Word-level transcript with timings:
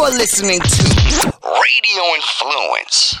You're 0.00 0.08
listening 0.12 0.60
to 0.60 0.82
Radio 1.44 2.04
Influence. 2.16 3.16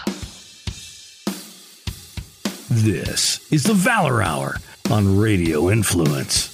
This 2.70 3.52
is 3.52 3.64
the 3.64 3.74
Valor 3.74 4.22
Hour 4.22 4.56
on 4.90 5.18
Radio 5.18 5.68
Influence. 5.68 6.48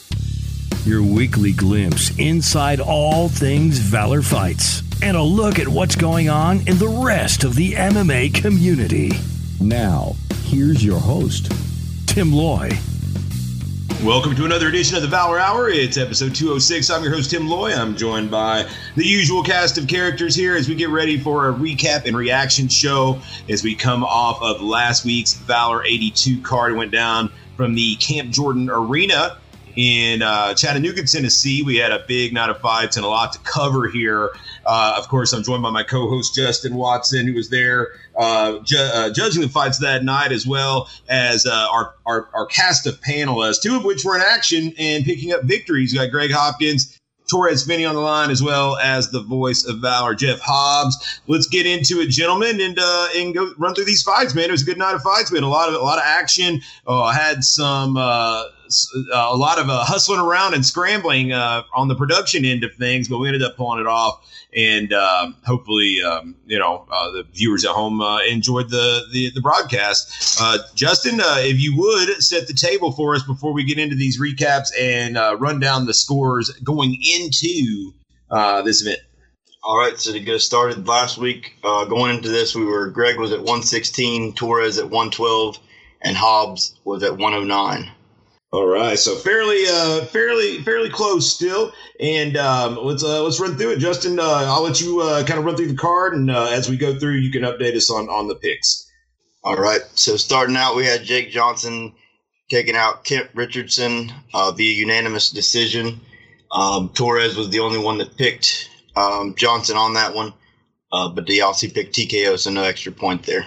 Your 0.84 1.04
weekly 1.04 1.52
glimpse 1.52 2.10
inside 2.18 2.80
all 2.80 3.28
things 3.28 3.78
Valor 3.78 4.20
fights 4.20 4.82
and 5.00 5.16
a 5.16 5.22
look 5.22 5.60
at 5.60 5.68
what's 5.68 5.94
going 5.94 6.28
on 6.28 6.56
in 6.66 6.76
the 6.78 6.88
rest 7.06 7.44
of 7.44 7.54
the 7.54 7.74
MMA 7.74 8.34
community. 8.34 9.12
Now, 9.60 10.16
here's 10.42 10.84
your 10.84 10.98
host, 10.98 11.52
Tim 12.08 12.32
Loy. 12.32 12.70
Welcome 14.04 14.36
to 14.36 14.44
another 14.44 14.68
edition 14.68 14.94
of 14.94 15.02
the 15.02 15.08
Valor 15.08 15.40
Hour. 15.40 15.70
It's 15.70 15.96
episode 15.96 16.34
206. 16.34 16.90
I'm 16.90 17.02
your 17.02 17.12
host, 17.12 17.30
Tim 17.30 17.48
Loy. 17.48 17.72
I'm 17.72 17.96
joined 17.96 18.30
by 18.30 18.68
the 18.94 19.04
usual 19.04 19.42
cast 19.42 19.78
of 19.78 19.88
characters 19.88 20.36
here 20.36 20.54
as 20.54 20.68
we 20.68 20.74
get 20.74 20.90
ready 20.90 21.18
for 21.18 21.48
a 21.48 21.52
recap 21.52 22.04
and 22.04 22.14
reaction 22.14 22.68
show 22.68 23.18
as 23.48 23.64
we 23.64 23.74
come 23.74 24.04
off 24.04 24.40
of 24.42 24.60
last 24.60 25.06
week's 25.06 25.32
Valor 25.32 25.82
82 25.82 26.42
card. 26.42 26.76
went 26.76 26.92
down 26.92 27.32
from 27.56 27.74
the 27.74 27.96
Camp 27.96 28.30
Jordan 28.30 28.68
Arena 28.70 29.38
in 29.76 30.22
uh, 30.22 30.54
Chattanooga, 30.54 31.04
Tennessee. 31.04 31.62
We 31.62 31.76
had 31.76 31.92
a 31.92 32.04
big 32.08 32.32
night 32.32 32.50
of 32.50 32.58
fights 32.60 32.96
and 32.96 33.04
a 33.04 33.08
lot 33.08 33.32
to 33.34 33.38
cover 33.40 33.88
here. 33.88 34.30
Uh, 34.64 34.94
of 34.98 35.08
course, 35.08 35.32
I'm 35.32 35.42
joined 35.42 35.62
by 35.62 35.70
my 35.70 35.82
co-host 35.82 36.34
Justin 36.34 36.74
Watson, 36.74 37.26
who 37.26 37.34
was 37.34 37.50
there 37.50 37.88
uh, 38.16 38.58
ju- 38.60 38.78
uh, 38.78 39.10
judging 39.12 39.42
the 39.42 39.48
fights 39.48 39.78
that 39.78 40.02
night, 40.02 40.32
as 40.32 40.46
well 40.46 40.88
as 41.08 41.46
uh, 41.46 41.68
our, 41.70 41.94
our, 42.06 42.28
our 42.34 42.46
cast 42.46 42.86
of 42.86 43.00
panelists, 43.00 43.62
two 43.62 43.76
of 43.76 43.84
which 43.84 44.04
were 44.04 44.16
in 44.16 44.22
action 44.22 44.72
and 44.78 45.04
picking 45.04 45.32
up 45.32 45.42
victories. 45.44 45.92
You 45.92 46.00
got 46.00 46.10
Greg 46.10 46.32
Hopkins. 46.32 46.98
Torrez 47.30 47.66
Finney 47.66 47.84
on 47.84 47.96
the 47.96 48.00
line, 48.00 48.30
as 48.30 48.40
well 48.40 48.76
as 48.76 49.10
the 49.10 49.20
voice 49.20 49.64
of 49.64 49.80
Valor, 49.80 50.14
Jeff 50.14 50.38
Hobbs. 50.40 51.20
Let's 51.26 51.48
get 51.48 51.66
into 51.66 52.00
it, 52.00 52.08
gentlemen, 52.08 52.60
and 52.60 52.78
uh, 52.80 53.08
and 53.16 53.34
go 53.34 53.52
run 53.58 53.74
through 53.74 53.86
these 53.86 54.04
fights, 54.04 54.32
man. 54.32 54.44
It 54.44 54.52
was 54.52 54.62
a 54.62 54.64
good 54.64 54.78
night 54.78 54.94
of 54.94 55.02
fights, 55.02 55.32
man. 55.32 55.42
A 55.42 55.48
lot 55.48 55.68
of 55.68 55.74
a 55.74 55.78
lot 55.78 55.98
of 55.98 56.04
action. 56.06 56.60
Uh, 56.86 57.10
had 57.10 57.42
some 57.42 57.96
uh, 57.96 58.44
a 59.12 59.36
lot 59.36 59.58
of 59.58 59.68
uh, 59.68 59.84
hustling 59.84 60.20
around 60.20 60.54
and 60.54 60.64
scrambling 60.64 61.32
uh, 61.32 61.62
on 61.74 61.88
the 61.88 61.94
production 61.94 62.44
end 62.44 62.64
of 62.64 62.74
things, 62.74 63.08
but 63.08 63.18
we 63.18 63.28
ended 63.28 63.42
up 63.42 63.56
pulling 63.56 63.80
it 63.80 63.86
off. 63.86 64.24
And 64.54 64.92
um, 64.92 65.36
hopefully, 65.44 66.02
um, 66.02 66.34
you 66.46 66.58
know, 66.58 66.86
uh, 66.90 67.10
the 67.10 67.24
viewers 67.32 67.64
at 67.64 67.72
home 67.72 68.00
uh, 68.00 68.20
enjoyed 68.20 68.70
the 68.70 69.02
the, 69.12 69.30
the 69.34 69.40
broadcast. 69.40 70.40
Uh, 70.40 70.58
Justin, 70.74 71.16
if 71.20 71.60
you 71.60 71.76
would 71.76 72.22
set 72.22 72.46
the 72.46 72.54
table 72.54 72.92
for 72.92 73.14
us 73.14 73.22
before 73.22 73.52
we 73.52 73.64
get 73.64 73.78
into 73.78 73.96
these 73.96 74.20
recaps 74.20 74.68
and 74.78 75.16
run 75.40 75.60
down 75.60 75.86
the 75.86 75.94
scores 75.94 76.50
going 76.64 76.96
into 77.18 77.92
this 78.64 78.82
event. 78.82 79.00
All 79.62 79.76
right, 79.76 79.98
so 79.98 80.12
to 80.12 80.20
get 80.20 80.36
us 80.36 80.44
started, 80.44 80.86
last 80.86 81.18
week 81.18 81.56
going 81.62 82.16
into 82.16 82.28
this, 82.28 82.54
we 82.54 82.64
were 82.64 82.88
Greg 82.88 83.18
was 83.18 83.32
at 83.32 83.38
116, 83.38 84.34
Torrez 84.34 84.78
at 84.78 84.84
112, 84.84 85.58
and 86.02 86.16
Hobbs 86.16 86.78
was 86.84 87.02
at 87.02 87.18
109. 87.18 87.90
All 88.56 88.66
right, 88.66 88.98
so 88.98 89.16
fairly, 89.16 89.64
uh, 89.68 90.06
fairly, 90.06 90.62
fairly 90.62 90.88
close 90.88 91.30
still, 91.30 91.74
and 92.00 92.38
um, 92.38 92.78
let's 92.82 93.04
uh, 93.04 93.22
let's 93.22 93.38
run 93.38 93.58
through 93.58 93.72
it. 93.72 93.80
Justin, 93.80 94.18
uh, 94.18 94.46
I'll 94.48 94.62
let 94.62 94.80
you 94.80 95.02
uh, 95.02 95.26
kind 95.26 95.38
of 95.38 95.44
run 95.44 95.56
through 95.56 95.66
the 95.68 95.76
card, 95.76 96.14
and 96.14 96.30
uh, 96.30 96.46
as 96.46 96.66
we 96.66 96.78
go 96.78 96.98
through, 96.98 97.16
you 97.16 97.30
can 97.30 97.42
update 97.42 97.76
us 97.76 97.90
on 97.90 98.08
on 98.08 98.28
the 98.28 98.34
picks. 98.34 98.90
All 99.44 99.56
right, 99.56 99.82
so 99.94 100.16
starting 100.16 100.56
out, 100.56 100.74
we 100.74 100.86
had 100.86 101.04
Jake 101.04 101.28
Johnson 101.28 101.92
taking 102.48 102.76
out 102.76 103.04
Kent 103.04 103.28
Richardson 103.34 104.10
uh, 104.32 104.52
via 104.52 104.72
unanimous 104.72 105.28
decision. 105.28 106.00
Um, 106.50 106.88
Torrez 106.88 107.36
was 107.36 107.50
the 107.50 107.60
only 107.60 107.78
one 107.78 107.98
that 107.98 108.16
picked 108.16 108.70
um, 108.96 109.34
Johnson 109.36 109.76
on 109.76 109.92
that 109.94 110.14
one, 110.14 110.32
uh, 110.90 111.10
but 111.10 111.28
he 111.28 111.42
also 111.42 111.68
picked 111.68 111.94
TKO, 111.94 112.38
so 112.38 112.50
no 112.50 112.62
extra 112.62 112.92
point 112.92 113.24
there. 113.24 113.44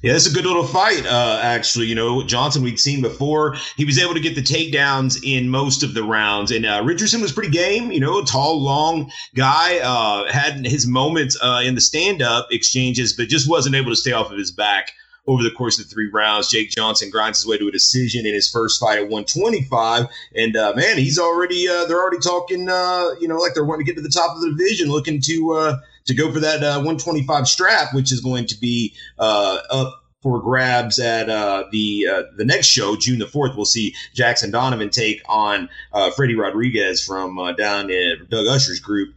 Yeah, 0.00 0.14
it's 0.14 0.30
a 0.30 0.32
good 0.32 0.46
little 0.46 0.64
fight, 0.64 1.04
uh, 1.06 1.40
actually. 1.42 1.86
You 1.86 1.96
know, 1.96 2.22
Johnson 2.22 2.62
we'd 2.62 2.78
seen 2.78 3.02
before. 3.02 3.56
He 3.76 3.84
was 3.84 3.98
able 3.98 4.14
to 4.14 4.20
get 4.20 4.36
the 4.36 4.42
takedowns 4.42 5.18
in 5.24 5.48
most 5.48 5.82
of 5.82 5.92
the 5.92 6.04
rounds, 6.04 6.52
and 6.52 6.64
uh, 6.64 6.82
Richardson 6.84 7.20
was 7.20 7.32
pretty 7.32 7.50
game. 7.50 7.90
You 7.90 7.98
know, 7.98 8.22
tall, 8.22 8.62
long 8.62 9.10
guy. 9.34 9.80
Uh, 9.80 10.30
had 10.30 10.64
his 10.64 10.86
moments 10.86 11.36
uh, 11.42 11.62
in 11.64 11.74
the 11.74 11.80
stand-up 11.80 12.46
exchanges, 12.52 13.12
but 13.12 13.28
just 13.28 13.50
wasn't 13.50 13.74
able 13.74 13.90
to 13.90 13.96
stay 13.96 14.12
off 14.12 14.30
of 14.30 14.38
his 14.38 14.52
back 14.52 14.92
over 15.26 15.42
the 15.42 15.50
course 15.50 15.80
of 15.80 15.90
three 15.90 16.08
rounds. 16.12 16.48
Jake 16.48 16.70
Johnson 16.70 17.10
grinds 17.10 17.40
his 17.40 17.46
way 17.46 17.58
to 17.58 17.66
a 17.66 17.72
decision 17.72 18.24
in 18.24 18.34
his 18.34 18.48
first 18.48 18.78
fight 18.80 18.98
at 18.98 19.08
125, 19.08 20.06
and 20.36 20.56
uh, 20.56 20.74
man, 20.76 20.96
he's 20.96 21.18
already 21.18 21.68
uh, 21.68 21.86
they're 21.86 22.00
already 22.00 22.20
talking. 22.20 22.68
uh, 22.68 23.08
you 23.20 23.26
know, 23.26 23.36
like 23.36 23.52
they're 23.52 23.64
wanting 23.64 23.84
to 23.84 23.92
get 23.92 23.96
to 23.96 24.02
the 24.02 24.08
top 24.08 24.36
of 24.36 24.42
the 24.42 24.50
division, 24.50 24.90
looking 24.90 25.20
to 25.22 25.76
to 26.08 26.14
go 26.14 26.32
for 26.32 26.40
that 26.40 26.62
uh, 26.62 26.76
125 26.76 27.46
strap, 27.46 27.94
which 27.94 28.10
is 28.10 28.20
going 28.20 28.46
to 28.46 28.58
be 28.58 28.94
uh, 29.18 29.58
up 29.70 30.02
for 30.22 30.40
grabs 30.40 30.98
at 30.98 31.30
uh, 31.30 31.64
the 31.70 32.08
uh, 32.10 32.22
the 32.36 32.44
next 32.44 32.66
show, 32.66 32.96
June 32.96 33.20
the 33.20 33.26
fourth. 33.26 33.54
We'll 33.54 33.66
see 33.66 33.94
Jackson 34.14 34.50
Donovan 34.50 34.90
take 34.90 35.22
on 35.28 35.68
uh, 35.92 36.10
Freddie 36.10 36.34
Rodriguez 36.34 37.04
from 37.04 37.38
uh, 37.38 37.52
down 37.52 37.90
in 37.90 38.26
Doug 38.28 38.46
Usher's 38.46 38.80
group. 38.80 39.14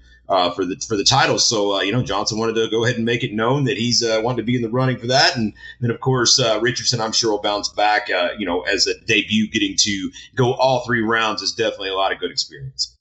For 0.56 0.63
the 0.63 0.78
for 0.88 0.96
the 0.96 1.03
title, 1.03 1.38
so 1.40 1.81
you 1.81 1.91
know 1.91 2.01
Johnson 2.03 2.40
wanted 2.40 2.56
to 2.56 2.69
go 2.69 2.85
ahead 2.85 2.96
and 2.96 3.03
make 3.03 3.22
it 3.22 3.34
known 3.34 3.66
that 3.66 3.75
he's 3.75 4.01
wanted 4.01 4.38
to 4.38 4.44
be 4.44 4.56
in 4.56 4.62
the 4.62 4.69
running 4.69 4.97
for 4.97 5.07
that, 5.07 5.35
and 5.35 5.51
then 5.81 5.91
of 5.91 6.00
course 6.00 6.40
Richardson, 6.62 7.01
I'm 7.01 7.12
sure 7.12 7.31
will 7.31 7.41
bounce 7.41 7.68
back. 7.68 8.07
you 8.38 8.46
know, 8.46 8.62
as 8.62 8.88
a 8.88 8.97
debut, 9.01 9.50
getting 9.50 9.75
to 9.80 10.09
go 10.35 10.53
all 10.53 10.85
three 10.85 11.01
rounds 11.01 11.41
is 11.41 11.51
definitely 11.51 11.90
a 11.90 11.96
lot 11.96 12.13
of 12.13 12.19
good 12.19 12.31
experience. 12.31 12.96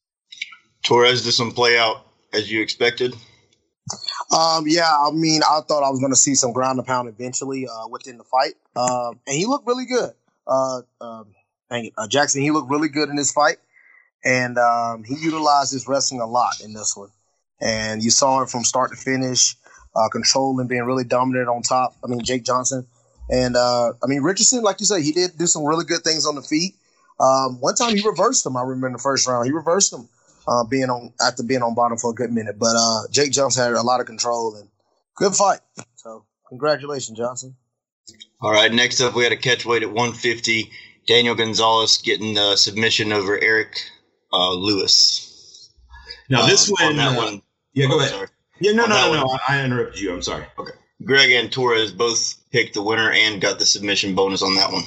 Torrez, 0.84 1.22
did 1.22 1.30
some 1.30 1.52
play 1.52 1.78
out 1.78 2.04
as 2.32 2.50
you 2.50 2.62
expected? 2.62 3.14
Um, 4.36 4.64
yeah, 4.66 4.92
I 4.96 5.10
mean, 5.10 5.42
I 5.42 5.60
thought 5.66 5.82
I 5.82 5.90
was 5.90 5.98
going 5.98 6.12
to 6.12 6.18
see 6.18 6.34
some 6.34 6.52
ground 6.52 6.78
and 6.78 6.86
pound 6.86 7.08
eventually 7.08 7.66
uh, 7.66 7.88
within 7.88 8.16
the 8.18 8.24
fight, 8.24 8.54
um, 8.76 9.18
and 9.26 9.36
he 9.36 9.46
looked 9.46 9.66
really 9.66 9.86
good. 9.86 10.12
Uh, 10.46 10.82
um, 11.00 11.34
uh, 11.70 12.08
Jackson, 12.08 12.42
he 12.42 12.50
looked 12.50 12.70
really 12.70 12.88
good 12.88 13.08
in 13.08 13.16
this 13.16 13.32
fight, 13.32 13.56
and 14.24 14.58
um, 14.58 15.04
he 15.04 15.14
utilized 15.14 15.72
his 15.72 15.88
wrestling 15.88 16.20
a 16.20 16.26
lot 16.26 16.60
in 16.62 16.72
this 16.72 16.96
one. 16.96 17.10
And 17.60 18.02
you 18.02 18.10
saw 18.10 18.42
it 18.42 18.48
from 18.48 18.64
start 18.64 18.90
to 18.90 18.96
finish, 18.96 19.56
uh, 19.94 20.08
controlling, 20.10 20.66
being 20.66 20.84
really 20.84 21.04
dominant 21.04 21.48
on 21.48 21.62
top. 21.62 21.94
I 22.02 22.06
mean, 22.06 22.20
Jake 22.22 22.44
Johnson, 22.44 22.86
and 23.28 23.56
uh, 23.56 23.92
I 24.02 24.06
mean 24.06 24.22
Richardson, 24.22 24.62
like 24.62 24.80
you 24.80 24.86
said, 24.86 25.02
he 25.02 25.12
did 25.12 25.36
do 25.38 25.46
some 25.46 25.64
really 25.64 25.84
good 25.84 26.02
things 26.02 26.26
on 26.26 26.36
the 26.36 26.42
feet. 26.42 26.74
Um, 27.18 27.60
one 27.60 27.74
time 27.74 27.96
he 27.96 28.06
reversed 28.06 28.46
him. 28.46 28.56
I 28.56 28.62
remember 28.62 28.86
in 28.86 28.92
the 28.92 28.98
first 28.98 29.26
round, 29.26 29.46
he 29.46 29.52
reversed 29.52 29.92
him 29.92 30.08
uh, 30.46 30.64
being 30.64 30.90
on 30.90 31.12
after 31.20 31.42
being 31.42 31.62
on 31.62 31.74
bottom 31.74 31.98
for 31.98 32.10
a 32.10 32.14
good 32.14 32.32
minute. 32.32 32.58
But 32.58 32.74
uh, 32.76 33.02
Jake 33.10 33.32
Jones 33.32 33.56
had 33.56 33.72
a 33.72 33.82
lot 33.82 34.00
of 34.00 34.06
control 34.06 34.56
and 34.56 34.68
good 35.16 35.34
fight. 35.34 35.60
So 35.96 36.24
congratulations, 36.48 37.18
Johnson. 37.18 37.56
All 38.40 38.50
right. 38.50 38.72
Next 38.72 39.00
up, 39.00 39.14
we 39.14 39.24
had 39.24 39.32
a 39.32 39.36
catch 39.36 39.66
weight 39.66 39.82
at 39.82 39.88
150. 39.88 40.70
Daniel 41.06 41.34
Gonzalez 41.34 41.98
getting 41.98 42.34
the 42.34 42.56
submission 42.56 43.12
over 43.12 43.38
Eric 43.38 43.80
uh, 44.32 44.52
Lewis. 44.52 45.70
Now 46.28 46.46
this 46.46 46.70
one, 46.70 46.84
on 46.84 46.96
that 46.96 47.18
uh, 47.18 47.22
one. 47.22 47.42
Yeah, 47.72 47.86
go 47.86 47.94
oh, 47.94 47.98
ahead. 47.98 48.10
Sorry. 48.10 48.28
Yeah, 48.60 48.72
no, 48.72 48.84
on 48.84 48.90
no, 48.90 49.12
no, 49.12 49.20
no. 49.22 49.38
I 49.48 49.64
interrupted 49.64 50.00
you. 50.00 50.12
I'm 50.12 50.22
sorry. 50.22 50.46
Okay. 50.58 50.72
Greg 51.04 51.30
and 51.32 51.50
Torrez 51.50 51.96
both 51.96 52.36
picked 52.50 52.74
the 52.74 52.82
winner 52.82 53.10
and 53.10 53.40
got 53.40 53.58
the 53.58 53.66
submission 53.66 54.14
bonus 54.14 54.42
on 54.42 54.54
that 54.56 54.70
one. 54.70 54.84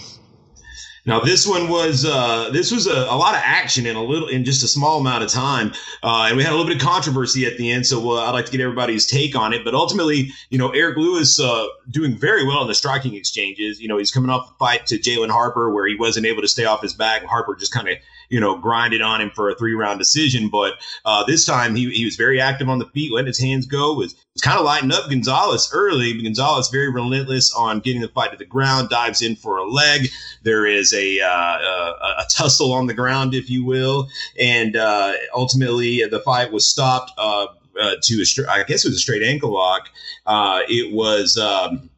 Now 1.06 1.20
this 1.20 1.46
one 1.46 1.68
was 1.68 2.06
uh, 2.06 2.50
this 2.52 2.72
was 2.72 2.88
a, 2.88 2.94
a, 2.94 3.18
lot 3.18 3.36
of 3.36 3.42
action 3.44 3.86
in 3.86 3.98
a 3.98 4.04
little 4.04 4.30
in 4.30 4.46
just 4.46 4.64
a 4.64 4.68
small 4.70 5.02
amount 5.02 5.24
of 5.24 5.30
time, 5.30 5.74
uh, 6.02 6.28
and 6.28 6.38
we 6.38 6.44
had 6.44 6.54
a 6.54 6.56
little 6.56 6.72
bit 6.72 6.82
of 6.82 6.82
controversy 6.82 7.46
at 7.46 7.58
the 7.58 7.72
end. 7.72 7.86
So 7.86 8.12
uh, 8.12 8.26
I'd 8.26 8.32
like 8.32 8.46
to 8.46 8.52
get 8.52 8.62
everybody's 8.62 9.06
take 9.06 9.36
on 9.36 9.52
it. 9.52 9.66
But 9.66 9.74
ultimately, 9.74 10.32
you 10.50 10.58
know, 10.58 10.70
Eric 10.70 10.96
Lewis 10.98 11.42
uh, 11.42 11.68
doing 11.90 12.18
very 12.18 12.46
well 12.46 12.62
in 12.62 12.70
the 12.70 12.76
striking 12.76 13.16
exchanges. 13.16 13.82
You 13.82 13.90
know, 13.90 13.98
he's 13.98 14.12
coming 14.12 14.30
off 14.30 14.48
the 14.48 14.56
fight 14.56 14.86
to 14.88 14.98
Jalen 14.98 15.30
Harper 15.30 15.70
where 15.72 15.86
he 15.86 15.96
wasn't 15.96 16.26
able 16.26 16.42
to 16.42 16.48
stay 16.48 16.64
off 16.64 16.82
his 16.82 16.94
back. 16.94 17.24
Harper 17.26 17.56
just 17.56 17.74
kind 17.74 17.90
of 17.90 17.98
you 18.34 18.40
know, 18.40 18.58
grinded 18.58 19.00
on 19.00 19.22
him 19.22 19.30
for 19.30 19.52
a 19.52 19.56
three 19.56 19.76
round 19.76 20.00
decision. 20.00 20.50
But 20.50 20.74
uh, 21.06 21.24
this 21.24 21.46
time 21.46 21.76
he, 21.76 21.92
he 21.92 22.04
was 22.04 22.16
very 22.16 22.42
active 22.42 22.68
on 22.68 22.80
the 22.80 22.88
feet, 22.88 23.14
letting 23.14 23.28
his 23.28 23.40
hands 23.40 23.68
go, 23.68 23.94
was, 23.94 24.16
was 24.34 24.42
kind 24.42 24.58
of 24.58 24.66
lighting 24.66 24.92
up 24.92 25.08
Gonzalez 25.08 25.70
early. 25.72 26.20
Gonzalez 26.20 26.70
very 26.70 26.92
relentless 26.92 27.54
on 27.54 27.80
getting 27.80 28.02
the 28.02 28.08
fight 28.08 28.32
to 28.32 28.38
the 28.38 28.46
ground, 28.46 28.90
dives 28.90 29.22
in 29.22 29.36
for 29.36 29.58
a 29.58 29.70
leg. 29.70 30.08
There 30.42 30.66
is 30.66 30.92
a, 30.94 31.22
uh, 31.22 31.28
a, 31.30 32.16
a, 32.22 32.26
tussle 32.32 32.74
on 32.74 32.88
the 32.88 32.96
ground, 32.96 33.36
if 33.36 33.52
you 33.52 33.64
will. 33.64 34.10
And 34.40 34.76
uh, 34.76 35.14
ultimately 35.36 36.04
the 36.04 36.22
fight 36.22 36.52
was 36.52 36.68
stopped. 36.68 37.12
Uh, 37.20 37.48
uh, 37.80 37.96
to 38.04 38.14
a, 38.22 38.52
I 38.52 38.62
guess 38.62 38.86
it 38.86 38.90
was 38.90 38.98
a 38.98 39.00
straight 39.00 39.24
ankle 39.24 39.52
lock. 39.52 39.90
Uh, 40.28 40.60
it 40.70 40.94
was 40.94 41.40
um, 41.40 41.90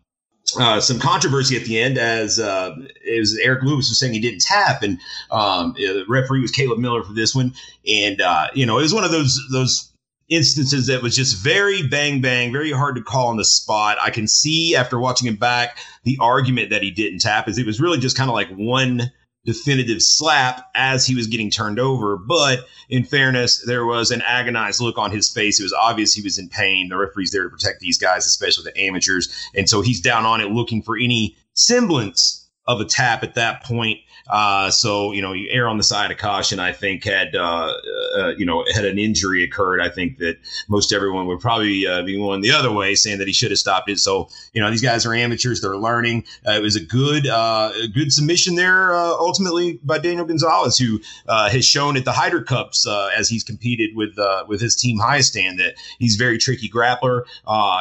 uh, 0.58 0.80
some 0.82 1.00
controversy 1.00 1.56
at 1.56 1.64
the 1.66 1.80
end 1.80 1.98
as 1.98 2.40
uh, 2.40 2.76
it 3.04 3.20
was 3.20 3.38
Eric 3.38 3.64
Lewis 3.64 3.90
was 3.90 4.00
saying 4.00 4.14
he 4.14 4.20
didn't 4.20 4.42
tap, 4.42 4.84
and 4.84 5.00
um, 5.32 5.74
the 5.78 6.06
referee 6.08 6.42
was 6.42 6.52
Caleb 6.52 6.80
Miller 6.80 7.04
for 7.04 7.14
this 7.14 7.36
one, 7.36 7.54
and 7.88 8.22
uh, 8.22 8.48
you 8.54 8.66
know 8.66 8.78
it 8.78 8.84
was 8.84 8.94
one 8.94 9.04
of 9.04 9.12
those 9.12 9.40
those 9.52 9.92
instances 10.30 10.88
that 10.88 11.02
was 11.02 11.16
just 11.16 11.38
very 11.44 11.88
bang 11.88 12.22
bang, 12.22 12.52
very 12.52 12.72
hard 12.72 12.96
to 12.96 13.02
call 13.02 13.28
on 13.28 13.38
the 13.38 13.46
spot. 13.46 13.98
I 14.02 14.10
can 14.10 14.28
see 14.28 14.76
after 14.76 15.00
watching 15.00 15.28
him 15.28 15.36
back 15.36 15.78
the 16.04 16.18
argument 16.20 16.70
that 16.70 16.82
he 16.82 16.92
didn't 16.92 17.20
tap 17.20 17.48
is 17.48 17.58
it 17.58 17.66
was 17.66 17.80
really 17.80 18.00
just 18.00 18.18
kind 18.18 18.30
of 18.30 18.34
like 18.34 18.50
one 18.50 19.12
definitive 19.46 20.02
slap 20.02 20.70
as 20.76 21.06
he 21.06 21.16
was 21.16 21.28
getting 21.28 21.50
turned 21.50 21.80
over. 21.80 22.18
But 22.18 22.66
in 22.90 23.04
fairness, 23.04 23.64
there 23.66 23.86
was 23.86 24.12
an 24.12 24.22
agonized 24.24 24.82
look 24.82 24.98
on 24.98 25.12
his 25.12 25.30
face. 25.30 25.60
It 25.60 25.64
was 25.64 25.74
obvious 25.74 26.14
he 26.14 26.22
was 26.22 26.38
in 26.38 26.50
pain. 26.50 26.90
The 26.90 26.98
referee's 26.98 27.32
there 27.32 27.44
to 27.44 27.50
protect 27.50 27.80
these 27.80 27.98
guys, 27.98 28.26
especially 28.26 28.66
the 28.66 28.78
amateurs. 28.80 29.34
And 29.56 29.70
so 29.70 29.82
he's 29.82 30.02
down 30.02 30.26
on 30.26 30.42
it 30.42 30.52
looking 30.52 30.82
for 30.82 30.98
any 30.98 31.36
semblance 31.54 32.48
of 32.68 32.82
a 32.82 32.86
tap 32.86 33.24
at 33.24 33.36
that 33.36 33.64
point. 33.64 34.00
Uh, 34.28 34.72
so 34.72 35.12
you 35.12 35.22
know, 35.22 35.34
you 35.34 35.48
err 35.52 35.68
on 35.68 35.78
the 35.78 35.84
side 35.84 36.12
of 36.12 36.18
caution. 36.18 36.60
I 36.60 36.72
think 36.72 37.04
had 37.04 37.36
uh, 37.36 37.74
uh, 38.16 38.30
you 38.38 38.46
know 38.46 38.64
had 38.74 38.86
an 38.86 38.98
injury 38.98 39.44
occurred, 39.44 39.82
I 39.82 39.90
think 39.90 40.18
that 40.20 40.38
most 40.70 40.94
everyone 40.94 41.28
would 41.28 41.40
probably 41.40 41.86
uh, 41.88 42.04
be 42.04 42.18
going 42.18 42.42
the 42.42 42.52
other 42.52 42.72
way, 42.72 42.96
saying 42.96 43.20
that 43.20 43.28
he 43.28 43.34
should 43.34 43.52
have 43.52 43.60
stopped 43.60 43.90
it. 43.90 44.00
So 44.00 44.30
you 44.54 44.62
know, 44.62 44.70
these 44.70 44.82
guys 44.82 45.06
are 45.06 45.14
amateurs; 45.14 45.62
they're 45.62 45.78
learning. 45.78 46.26
Uh, 46.48 46.54
it 46.54 46.62
was 46.62 46.76
a 46.76 46.84
good 46.84 47.28
uh, 47.28 47.72
a 47.84 47.88
good 47.88 48.12
submission 48.12 48.56
there, 48.56 48.94
ultimately 48.96 49.80
by 49.84 49.98
Daniel 49.98 50.26
Gonzalez, 50.26 50.78
who 50.78 51.00
has 51.28 51.66
shown 51.66 51.98
at 51.98 52.06
the 52.06 52.12
Hyder 52.12 52.42
Cups 52.42 52.88
as 52.88 53.30
he's 53.30 53.44
competed 53.44 53.96
with 53.96 54.18
with 54.48 54.62
his 54.62 54.76
team 54.76 55.00
Hiestand 55.00 55.58
that 55.58 55.76
he's 56.00 56.16
very 56.16 56.38
tricky 56.38 56.70
grappler. 56.70 57.24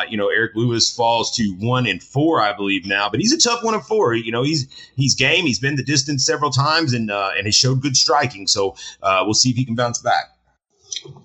you 0.09 0.17
know, 0.17 0.29
Eric 0.29 0.53
Lewis 0.55 0.95
falls 0.95 1.35
to 1.37 1.55
one 1.59 1.87
and 1.87 2.03
four, 2.03 2.41
I 2.41 2.53
believe 2.53 2.87
now, 2.87 3.09
but 3.09 3.21
he's 3.21 3.33
a 3.33 3.39
tough 3.39 3.63
one 3.63 3.75
and 3.75 3.85
four. 3.85 4.15
You 4.15 4.33
know, 4.33 4.43
he's 4.43 4.67
he's 4.97 5.15
game. 5.15 5.47
He's 5.47 5.59
been 5.59 5.77
the 5.77 5.83
distance 5.83 6.25
several 6.25 6.51
times 6.51 6.93
and 6.93 7.11
uh, 7.11 7.31
and 7.37 7.47
has 7.47 7.55
showed 7.55 7.81
good 7.81 7.97
striking. 7.97 8.47
So 8.47 8.77
uh, 9.03 9.23
we'll 9.25 9.35
see 9.35 9.51
if 9.51 9.57
he 9.57 9.65
can 9.65 9.75
bounce 9.75 9.99
back. 9.99 10.24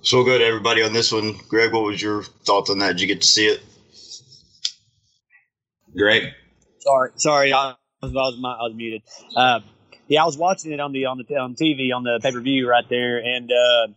So 0.01 0.23
good, 0.23 0.41
everybody, 0.41 0.83
on 0.83 0.93
this 0.93 1.11
one. 1.11 1.35
Greg, 1.47 1.73
what 1.73 1.83
was 1.83 2.01
your 2.01 2.23
thoughts 2.23 2.69
on 2.69 2.79
that? 2.79 2.93
Did 2.93 3.01
you 3.01 3.07
get 3.07 3.21
to 3.21 3.27
see 3.27 3.47
it? 3.47 3.61
Greg, 5.95 6.33
sorry, 6.79 7.11
sorry, 7.15 7.53
I 7.53 7.75
was, 8.01 8.11
I 8.11 8.63
was, 8.63 8.73
muted. 8.75 9.01
Uh, 9.35 9.61
yeah, 10.07 10.23
I 10.23 10.25
was 10.25 10.37
watching 10.37 10.71
it 10.71 10.79
on 10.79 10.91
the 10.91 11.05
on 11.05 11.17
the 11.17 11.35
on 11.35 11.55
TV 11.55 11.95
on 11.95 12.03
the 12.03 12.19
pay 12.21 12.31
per 12.31 12.39
view 12.41 12.69
right 12.69 12.87
there, 12.89 13.17
and 13.17 13.51
uh, 13.51 13.87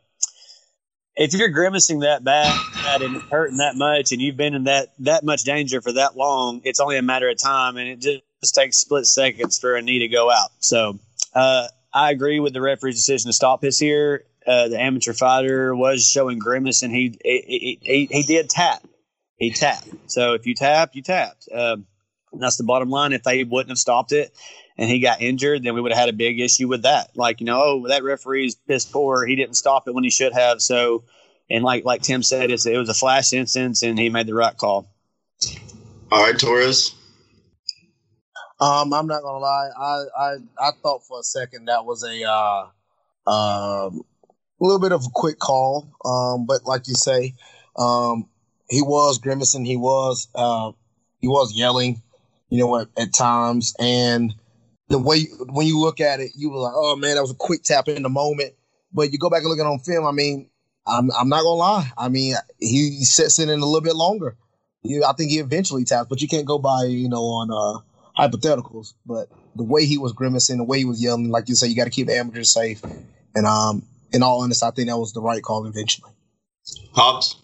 if 1.16 1.34
you're 1.34 1.48
grimacing 1.48 2.00
that 2.00 2.24
bad 2.24 3.02
and 3.02 3.20
hurting 3.22 3.58
that 3.58 3.76
much, 3.76 4.12
and 4.12 4.20
you've 4.20 4.36
been 4.36 4.54
in 4.54 4.64
that 4.64 4.92
that 5.00 5.24
much 5.24 5.44
danger 5.44 5.80
for 5.80 5.92
that 5.92 6.16
long, 6.16 6.62
it's 6.64 6.80
only 6.80 6.96
a 6.96 7.02
matter 7.02 7.28
of 7.28 7.38
time, 7.38 7.76
and 7.76 7.88
it 7.88 8.00
just 8.00 8.22
just 8.40 8.54
takes 8.54 8.78
split 8.78 9.06
seconds 9.06 9.58
for 9.58 9.76
a 9.76 9.82
knee 9.82 10.00
to 10.00 10.08
go 10.08 10.30
out. 10.30 10.50
So 10.60 10.98
uh, 11.34 11.68
I 11.92 12.10
agree 12.10 12.40
with 12.40 12.52
the 12.54 12.60
referee's 12.60 12.96
decision 12.96 13.28
to 13.28 13.32
stop 13.32 13.60
this 13.60 13.78
here. 13.78 14.24
Uh, 14.46 14.68
the 14.68 14.80
amateur 14.80 15.12
fighter 15.12 15.74
was 15.74 16.08
showing 16.08 16.38
grimace, 16.38 16.82
and 16.82 16.92
he 16.92 17.18
he, 17.24 17.78
he, 17.80 18.08
he 18.10 18.22
did 18.22 18.50
tap. 18.50 18.82
He 19.36 19.50
tapped. 19.52 19.88
So 20.06 20.34
if 20.34 20.46
you 20.46 20.54
tap, 20.54 20.94
you 20.94 21.02
tapped. 21.02 21.48
Um, 21.52 21.86
that's 22.32 22.56
the 22.56 22.64
bottom 22.64 22.90
line. 22.90 23.12
If 23.12 23.22
they 23.22 23.44
wouldn't 23.44 23.70
have 23.70 23.78
stopped 23.78 24.12
it 24.12 24.32
and 24.78 24.88
he 24.88 25.00
got 25.00 25.20
injured, 25.20 25.62
then 25.62 25.74
we 25.74 25.80
would 25.80 25.92
have 25.92 25.98
had 25.98 26.08
a 26.08 26.14
big 26.14 26.40
issue 26.40 26.68
with 26.68 26.82
that. 26.82 27.10
Like 27.14 27.40
you 27.40 27.46
know, 27.46 27.60
oh, 27.62 27.88
that 27.88 28.02
referee's 28.02 28.54
pissed 28.54 28.92
poor. 28.92 29.26
He 29.26 29.36
didn't 29.36 29.54
stop 29.54 29.86
it 29.86 29.94
when 29.94 30.04
he 30.04 30.10
should 30.10 30.32
have. 30.32 30.60
So, 30.60 31.04
and 31.50 31.62
like 31.62 31.84
like 31.84 32.02
Tim 32.02 32.22
said, 32.22 32.50
it 32.50 32.78
was 32.78 32.88
a 32.88 32.94
flash 32.94 33.32
instance, 33.32 33.82
and 33.82 33.98
he 33.98 34.08
made 34.08 34.26
the 34.26 34.34
right 34.34 34.56
call. 34.56 34.88
All 36.10 36.22
right, 36.22 36.38
Torres. 36.38 36.94
Um, 38.60 38.92
I'm 38.92 39.06
not 39.06 39.22
gonna 39.22 39.38
lie. 39.38 39.70
I, 39.76 40.04
I 40.18 40.34
I 40.58 40.70
thought 40.82 41.04
for 41.06 41.20
a 41.20 41.24
second 41.24 41.66
that 41.66 41.84
was 41.84 42.04
a 42.04 42.22
uh, 42.24 43.30
um, 43.30 44.02
a 44.62 44.64
little 44.64 44.80
bit 44.80 44.92
of 44.92 45.04
a 45.04 45.10
quick 45.12 45.38
call. 45.38 45.92
Um, 46.04 46.46
but 46.46 46.64
like 46.64 46.86
you 46.86 46.94
say, 46.94 47.34
um, 47.76 48.28
he 48.70 48.80
was 48.80 49.18
grimacing. 49.18 49.64
He 49.64 49.76
was 49.76 50.28
uh, 50.34 50.72
he 51.20 51.28
was 51.28 51.52
yelling. 51.54 52.02
You 52.48 52.58
know, 52.58 52.80
at, 52.80 52.88
at 52.98 53.14
times, 53.14 53.74
and 53.78 54.34
the 54.88 54.98
way 54.98 55.24
when 55.48 55.66
you 55.66 55.80
look 55.80 56.00
at 56.00 56.20
it, 56.20 56.32
you 56.36 56.50
were 56.50 56.58
like, 56.58 56.74
"Oh 56.76 56.96
man, 56.96 57.14
that 57.14 57.22
was 57.22 57.30
a 57.30 57.36
quick 57.36 57.62
tap 57.62 57.88
in 57.88 58.02
the 58.02 58.10
moment." 58.10 58.52
But 58.92 59.10
you 59.10 59.18
go 59.18 59.30
back 59.30 59.40
and 59.40 59.48
look 59.48 59.58
at 59.58 59.62
it 59.62 59.72
on 59.72 59.78
film. 59.78 60.06
I 60.06 60.12
mean, 60.12 60.50
I'm 60.86 61.10
I'm 61.18 61.30
not 61.30 61.44
gonna 61.44 61.54
lie. 61.54 61.90
I 61.96 62.10
mean, 62.10 62.34
he 62.58 63.04
sits 63.04 63.38
in 63.38 63.48
a 63.48 63.54
little 63.54 63.80
bit 63.80 63.96
longer. 63.96 64.36
You, 64.82 65.02
I 65.02 65.14
think 65.14 65.30
he 65.30 65.38
eventually 65.38 65.84
taps, 65.84 66.08
but 66.10 66.20
you 66.20 66.28
can't 66.28 66.44
go 66.44 66.58
by 66.58 66.84
you 66.84 67.08
know 67.08 67.22
on 67.22 67.50
uh 67.50 67.80
hypotheticals, 68.20 68.92
but 69.06 69.28
the 69.56 69.64
way 69.64 69.86
he 69.86 69.96
was 69.96 70.12
grimacing, 70.12 70.58
the 70.58 70.64
way 70.64 70.78
he 70.78 70.84
was 70.84 71.02
yelling, 71.02 71.30
like 71.30 71.48
you 71.48 71.54
say, 71.54 71.66
you 71.68 71.76
got 71.76 71.84
to 71.84 71.90
keep 71.90 72.06
the 72.06 72.16
amateurs 72.16 72.52
safe. 72.52 72.82
And 73.34 73.46
um, 73.46 73.86
in 74.12 74.22
all 74.22 74.42
honesty, 74.42 74.66
I 74.66 74.70
think 74.70 74.88
that 74.88 74.98
was 74.98 75.12
the 75.12 75.22
right 75.22 75.42
call 75.42 75.66
eventually. 75.66 76.12
Hobbs. 76.92 77.36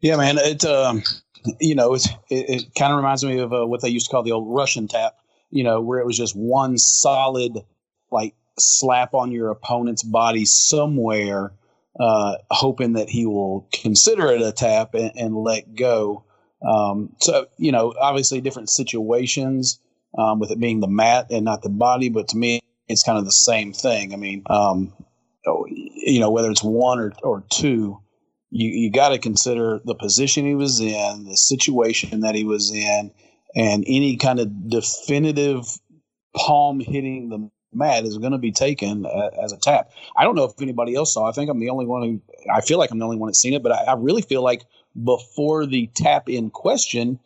Yeah, 0.00 0.16
man. 0.16 0.38
It 0.38 0.64
um, 0.64 1.02
you 1.60 1.74
know, 1.74 1.94
it, 1.94 2.06
it 2.30 2.74
kind 2.78 2.92
of 2.92 2.98
reminds 2.98 3.24
me 3.24 3.38
of 3.38 3.52
uh, 3.52 3.66
what 3.66 3.82
they 3.82 3.88
used 3.88 4.06
to 4.06 4.10
call 4.10 4.22
the 4.22 4.32
old 4.32 4.46
Russian 4.48 4.88
tap. 4.88 5.16
You 5.50 5.64
know, 5.64 5.80
where 5.80 5.98
it 5.98 6.06
was 6.06 6.16
just 6.16 6.36
one 6.36 6.76
solid 6.76 7.58
like 8.10 8.34
slap 8.58 9.14
on 9.14 9.32
your 9.32 9.50
opponent's 9.50 10.02
body 10.02 10.44
somewhere, 10.44 11.52
uh, 11.98 12.36
hoping 12.50 12.94
that 12.94 13.08
he 13.08 13.26
will 13.26 13.68
consider 13.72 14.28
it 14.28 14.42
a 14.42 14.52
tap 14.52 14.94
and, 14.94 15.12
and 15.16 15.36
let 15.36 15.74
go. 15.74 16.24
Um, 16.66 17.14
so, 17.20 17.46
you 17.56 17.72
know, 17.72 17.94
obviously 17.98 18.40
different 18.40 18.68
situations 18.68 19.80
um, 20.16 20.40
with 20.40 20.50
it 20.50 20.60
being 20.60 20.80
the 20.80 20.88
mat 20.88 21.28
and 21.30 21.44
not 21.44 21.62
the 21.62 21.68
body, 21.68 22.08
but 22.08 22.28
to 22.28 22.36
me, 22.36 22.60
it's 22.88 23.02
kind 23.02 23.18
of 23.18 23.24
the 23.24 23.30
same 23.30 23.72
thing. 23.72 24.12
I 24.12 24.16
mean, 24.16 24.42
um, 24.48 24.92
you 25.74 26.20
know, 26.20 26.30
whether 26.30 26.50
it's 26.50 26.62
one 26.62 26.98
or, 26.98 27.12
or 27.22 27.44
two, 27.50 28.00
you, 28.50 28.68
you 28.70 28.90
got 28.90 29.10
to 29.10 29.18
consider 29.18 29.80
the 29.84 29.94
position 29.94 30.46
he 30.46 30.54
was 30.54 30.80
in, 30.80 31.24
the 31.24 31.36
situation 31.36 32.20
that 32.20 32.34
he 32.34 32.44
was 32.44 32.72
in, 32.72 33.12
and 33.54 33.84
any 33.86 34.16
kind 34.16 34.40
of 34.40 34.68
definitive 34.68 35.66
palm 36.34 36.80
hitting 36.80 37.28
the 37.28 37.50
mat 37.72 38.04
is 38.04 38.18
going 38.18 38.32
to 38.32 38.38
be 38.38 38.52
taken 38.52 39.06
as 39.42 39.52
a 39.52 39.58
tap. 39.58 39.90
I 40.16 40.24
don't 40.24 40.34
know 40.34 40.44
if 40.44 40.52
anybody 40.60 40.94
else 40.94 41.14
saw. 41.14 41.28
I 41.28 41.32
think 41.32 41.50
I'm 41.50 41.60
the 41.60 41.70
only 41.70 41.86
one 41.86 42.02
who. 42.02 42.22
I 42.52 42.60
feel 42.62 42.78
like 42.78 42.90
I'm 42.90 42.98
the 42.98 43.04
only 43.04 43.18
one 43.18 43.28
that's 43.28 43.40
seen 43.40 43.54
it, 43.54 43.62
but 43.62 43.72
I, 43.72 43.84
I 43.84 43.94
really 43.94 44.22
feel 44.22 44.42
like 44.42 44.62
before 45.04 45.66
the 45.66 45.88
tap 45.94 46.28
in 46.28 46.50
question, 46.50 47.18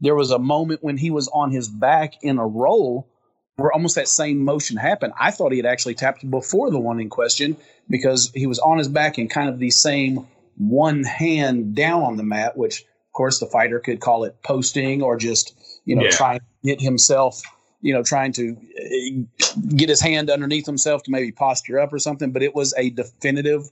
there 0.00 0.14
was 0.14 0.30
a 0.30 0.38
moment 0.38 0.82
when 0.82 0.98
he 0.98 1.10
was 1.10 1.28
on 1.28 1.50
his 1.50 1.68
back 1.68 2.14
in 2.22 2.38
a 2.38 2.46
roll 2.46 3.08
where 3.56 3.72
almost 3.72 3.94
that 3.94 4.08
same 4.08 4.44
motion 4.44 4.76
happened. 4.76 5.14
I 5.18 5.30
thought 5.30 5.52
he 5.52 5.58
had 5.58 5.66
actually 5.66 5.94
tapped 5.94 6.28
before 6.30 6.70
the 6.70 6.78
one 6.78 7.00
in 7.00 7.08
question 7.08 7.56
because 7.88 8.30
he 8.34 8.46
was 8.46 8.58
on 8.58 8.78
his 8.78 8.88
back 8.88 9.18
in 9.18 9.28
kind 9.28 9.48
of 9.48 9.58
the 9.58 9.70
same 9.70 10.26
one 10.58 11.04
hand 11.04 11.74
down 11.74 12.02
on 12.02 12.16
the 12.16 12.22
mat, 12.22 12.56
which 12.56 12.82
of 12.82 13.12
course 13.12 13.40
the 13.40 13.46
fighter 13.46 13.80
could 13.80 14.00
call 14.00 14.24
it 14.24 14.42
posting 14.42 15.02
or 15.02 15.16
just, 15.16 15.54
you 15.84 15.96
know, 15.96 16.04
yeah. 16.04 16.10
trying 16.10 16.38
to 16.40 16.44
get 16.64 16.80
himself, 16.82 17.40
you 17.80 17.94
know, 17.94 18.02
trying 18.02 18.32
to 18.32 18.56
uh, 18.78 19.46
get 19.74 19.88
his 19.88 20.02
hand 20.02 20.28
underneath 20.28 20.66
himself 20.66 21.02
to 21.04 21.10
maybe 21.10 21.32
posture 21.32 21.78
up 21.78 21.92
or 21.92 21.98
something. 21.98 22.32
But 22.32 22.42
it 22.42 22.54
was 22.54 22.74
a 22.76 22.90
definitive, 22.90 23.62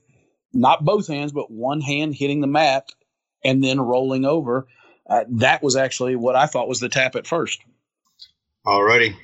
not 0.51 0.83
both 0.83 1.07
hands, 1.07 1.31
but 1.31 1.51
one 1.51 1.81
hand 1.81 2.15
hitting 2.15 2.41
the 2.41 2.47
mat 2.47 2.89
and 3.43 3.63
then 3.63 3.79
rolling 3.79 4.25
over. 4.25 4.67
Uh, 5.07 5.25
that 5.29 5.61
was 5.61 5.75
actually 5.75 6.15
what 6.15 6.35
I 6.35 6.47
thought 6.47 6.67
was 6.67 6.79
the 6.79 6.89
tap 6.89 7.15
at 7.15 7.27
first. 7.27 7.61
Alrighty. 8.65 9.15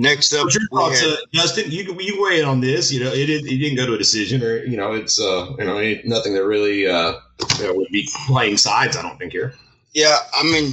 Next 0.00 0.32
up, 0.32 0.48
thoughts, 0.72 1.00
had, 1.00 1.10
uh, 1.10 1.16
Justin? 1.30 1.70
You 1.70 1.94
you 2.00 2.22
weigh 2.22 2.40
in 2.40 2.46
on 2.46 2.60
this. 2.60 2.90
You 2.90 3.04
know, 3.04 3.12
it, 3.12 3.28
it, 3.28 3.44
it 3.44 3.58
didn't 3.58 3.76
go 3.76 3.84
to 3.84 3.92
a 3.92 3.98
decision, 3.98 4.42
or 4.42 4.64
you 4.64 4.78
know, 4.78 4.92
it's 4.94 5.20
uh, 5.20 5.54
you 5.58 5.64
know, 5.64 5.78
nothing 6.04 6.32
that 6.32 6.44
really 6.46 6.86
uh, 6.86 7.12
know, 7.60 7.74
would 7.74 7.88
be 7.92 8.08
playing 8.26 8.56
sides. 8.56 8.96
I 8.96 9.02
don't 9.02 9.18
think 9.18 9.32
here. 9.32 9.52
Yeah, 9.92 10.16
I 10.34 10.42
mean, 10.44 10.72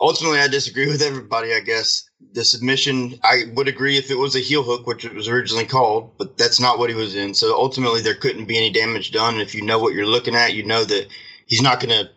ultimately, 0.00 0.40
I 0.40 0.48
disagree 0.48 0.88
with 0.88 1.02
everybody. 1.02 1.54
I 1.54 1.60
guess 1.60 2.10
the 2.32 2.44
submission, 2.44 3.20
I 3.22 3.44
would 3.54 3.68
agree 3.68 3.96
if 3.96 4.10
it 4.10 4.18
was 4.18 4.34
a 4.34 4.40
heel 4.40 4.64
hook, 4.64 4.88
which 4.88 5.04
it 5.04 5.14
was 5.14 5.28
originally 5.28 5.64
called, 5.64 6.18
but 6.18 6.36
that's 6.36 6.58
not 6.58 6.80
what 6.80 6.90
he 6.90 6.96
was 6.96 7.14
in. 7.14 7.34
So 7.34 7.54
ultimately, 7.54 8.00
there 8.00 8.16
couldn't 8.16 8.46
be 8.46 8.56
any 8.56 8.70
damage 8.70 9.12
done. 9.12 9.34
And 9.34 9.42
if 9.42 9.54
you 9.54 9.62
know 9.62 9.78
what 9.78 9.94
you're 9.94 10.04
looking 10.04 10.34
at, 10.34 10.54
you 10.54 10.64
know 10.64 10.82
that 10.82 11.06
he's 11.46 11.62
not 11.62 11.78
going 11.78 11.90
to 11.90 12.10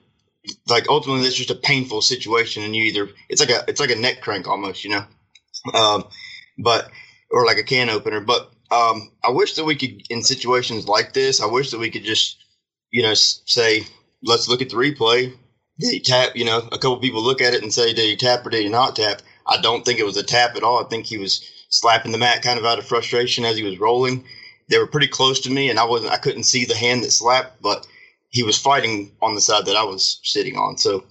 like 0.68 0.90
ultimately 0.90 1.28
it's 1.28 1.36
just 1.36 1.52
a 1.52 1.56
painful 1.56 2.02
situation 2.02 2.64
and 2.64 2.76
you 2.76 2.84
either 2.86 3.10
it's 3.30 3.40
like 3.40 3.52
a 3.52 3.64
it's 3.68 3.80
like 3.80 3.92
a 3.92 3.96
neck 3.96 4.22
crank 4.22 4.48
almost 4.48 4.84
you 4.84 4.90
know 4.90 5.06
um 5.76 6.04
but 6.62 6.90
or 7.32 7.46
like 7.46 7.58
a 7.58 7.64
can 7.64 7.90
opener 7.90 8.20
but 8.20 8.52
um 8.72 9.12
i 9.24 9.30
wish 9.32 9.56
that 9.56 9.66
we 9.66 9.76
could 9.76 10.02
in 10.10 10.22
situations 10.24 10.88
like 10.88 11.14
this 11.14 11.42
i 11.42 11.46
wish 11.46 11.72
that 11.72 11.80
we 11.80 11.90
could 11.90 12.04
just 12.04 12.38
you 12.92 13.02
know 13.02 13.14
say 13.14 13.86
let's 14.24 14.48
look 14.48 14.62
at 14.62 14.70
the 14.70 14.76
replay. 14.76 15.34
Did 15.80 15.92
he 15.92 16.00
tap 16.00 16.36
you 16.36 16.46
know 16.46 16.60
a 16.72 16.78
couple 16.78 16.98
people 16.98 17.24
look 17.24 17.42
at 17.42 17.54
it 17.54 17.64
and 17.64 17.74
say 17.74 17.94
did 17.94 18.06
he 18.06 18.16
tap 18.16 18.46
or 18.46 18.50
did 18.50 18.64
he 18.64 18.70
not 18.70 18.96
tap? 18.96 19.22
I 19.48 19.60
don't 19.60 19.84
think 19.84 20.00
it 20.00 20.06
was 20.06 20.18
a 20.18 20.24
tap 20.24 20.56
at 20.56 20.64
all. 20.64 20.84
I 20.84 20.88
think 20.88 21.06
he 21.06 21.18
was 21.18 21.44
slapping 21.70 22.12
the 22.12 22.18
mat 22.18 22.44
kind 22.44 22.60
of 22.60 22.66
out 22.66 22.80
of 22.80 22.86
frustration 22.86 23.46
as 23.46 23.58
he 23.58 23.64
was 23.64 23.80
rolling. 23.80 24.24
They 24.70 24.78
were 24.78 24.88
pretty 24.88 25.08
close 25.08 25.40
to 25.42 25.50
me 25.52 25.70
and 25.70 25.80
i 25.80 25.84
wasn't 25.84 26.14
i 26.14 26.18
couldn't 26.18 26.44
see 26.44 26.66
the 26.66 26.78
hand 26.78 27.04
that 27.04 27.12
slapped 27.12 27.62
but 27.62 27.88
he 28.30 28.44
was 28.44 28.58
fighting 28.58 29.12
on 29.22 29.36
the 29.36 29.42
side 29.42 29.66
that 29.66 29.76
I 29.76 29.84
was 29.84 30.20
sitting 30.24 30.56
on. 30.58 30.78
So 30.78 31.04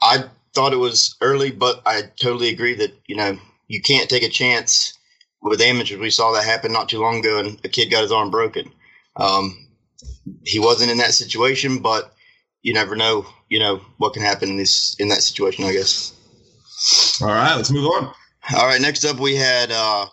I 0.00 0.24
thought 0.54 0.72
it 0.72 0.76
was 0.76 1.16
early, 1.20 1.50
but 1.50 1.82
I 1.84 2.02
totally 2.02 2.48
agree 2.48 2.74
that, 2.76 2.92
you 3.06 3.16
know, 3.16 3.38
you 3.68 3.80
can't 3.80 4.08
take 4.08 4.22
a 4.22 4.28
chance 4.28 4.98
with 5.42 5.60
amateurs. 5.60 5.98
We 5.98 6.10
saw 6.10 6.32
that 6.32 6.44
happen 6.44 6.72
not 6.72 6.88
too 6.88 7.00
long 7.00 7.20
ago 7.20 7.38
and 7.38 7.60
a 7.64 7.68
kid 7.68 7.90
got 7.90 8.02
his 8.02 8.12
arm 8.12 8.30
broken. 8.30 8.70
Um, 9.16 9.68
he 10.44 10.58
wasn't 10.58 10.90
in 10.90 10.98
that 10.98 11.14
situation, 11.14 11.78
but 11.80 12.14
you 12.62 12.72
never 12.72 12.96
know, 12.96 13.26
you 13.48 13.58
know, 13.58 13.80
what 13.98 14.14
can 14.14 14.22
happen 14.22 14.50
in 14.50 14.56
this, 14.56 14.96
in 14.98 15.08
that 15.08 15.22
situation, 15.22 15.64
I 15.64 15.72
guess. 15.72 16.14
All 17.20 17.28
right, 17.28 17.54
let's 17.54 17.70
move 17.70 17.86
on. 17.86 18.12
All 18.56 18.66
right. 18.66 18.80
Next 18.80 19.04
up, 19.04 19.18
we 19.18 19.34
had, 19.36 19.70
uh, 19.70 20.06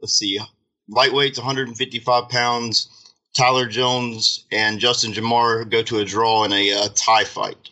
let's 0.00 0.14
see, 0.14 0.40
lightweights 0.90 1.38
155 1.38 2.28
pounds. 2.28 2.88
Tyler 3.36 3.66
Jones 3.66 4.46
and 4.50 4.80
Justin 4.80 5.12
Jamar 5.12 5.68
go 5.70 5.82
to 5.82 5.98
a 5.98 6.04
draw 6.04 6.44
in 6.44 6.52
a 6.52 6.72
uh, 6.72 6.88
tie 6.94 7.24
fight. 7.24 7.70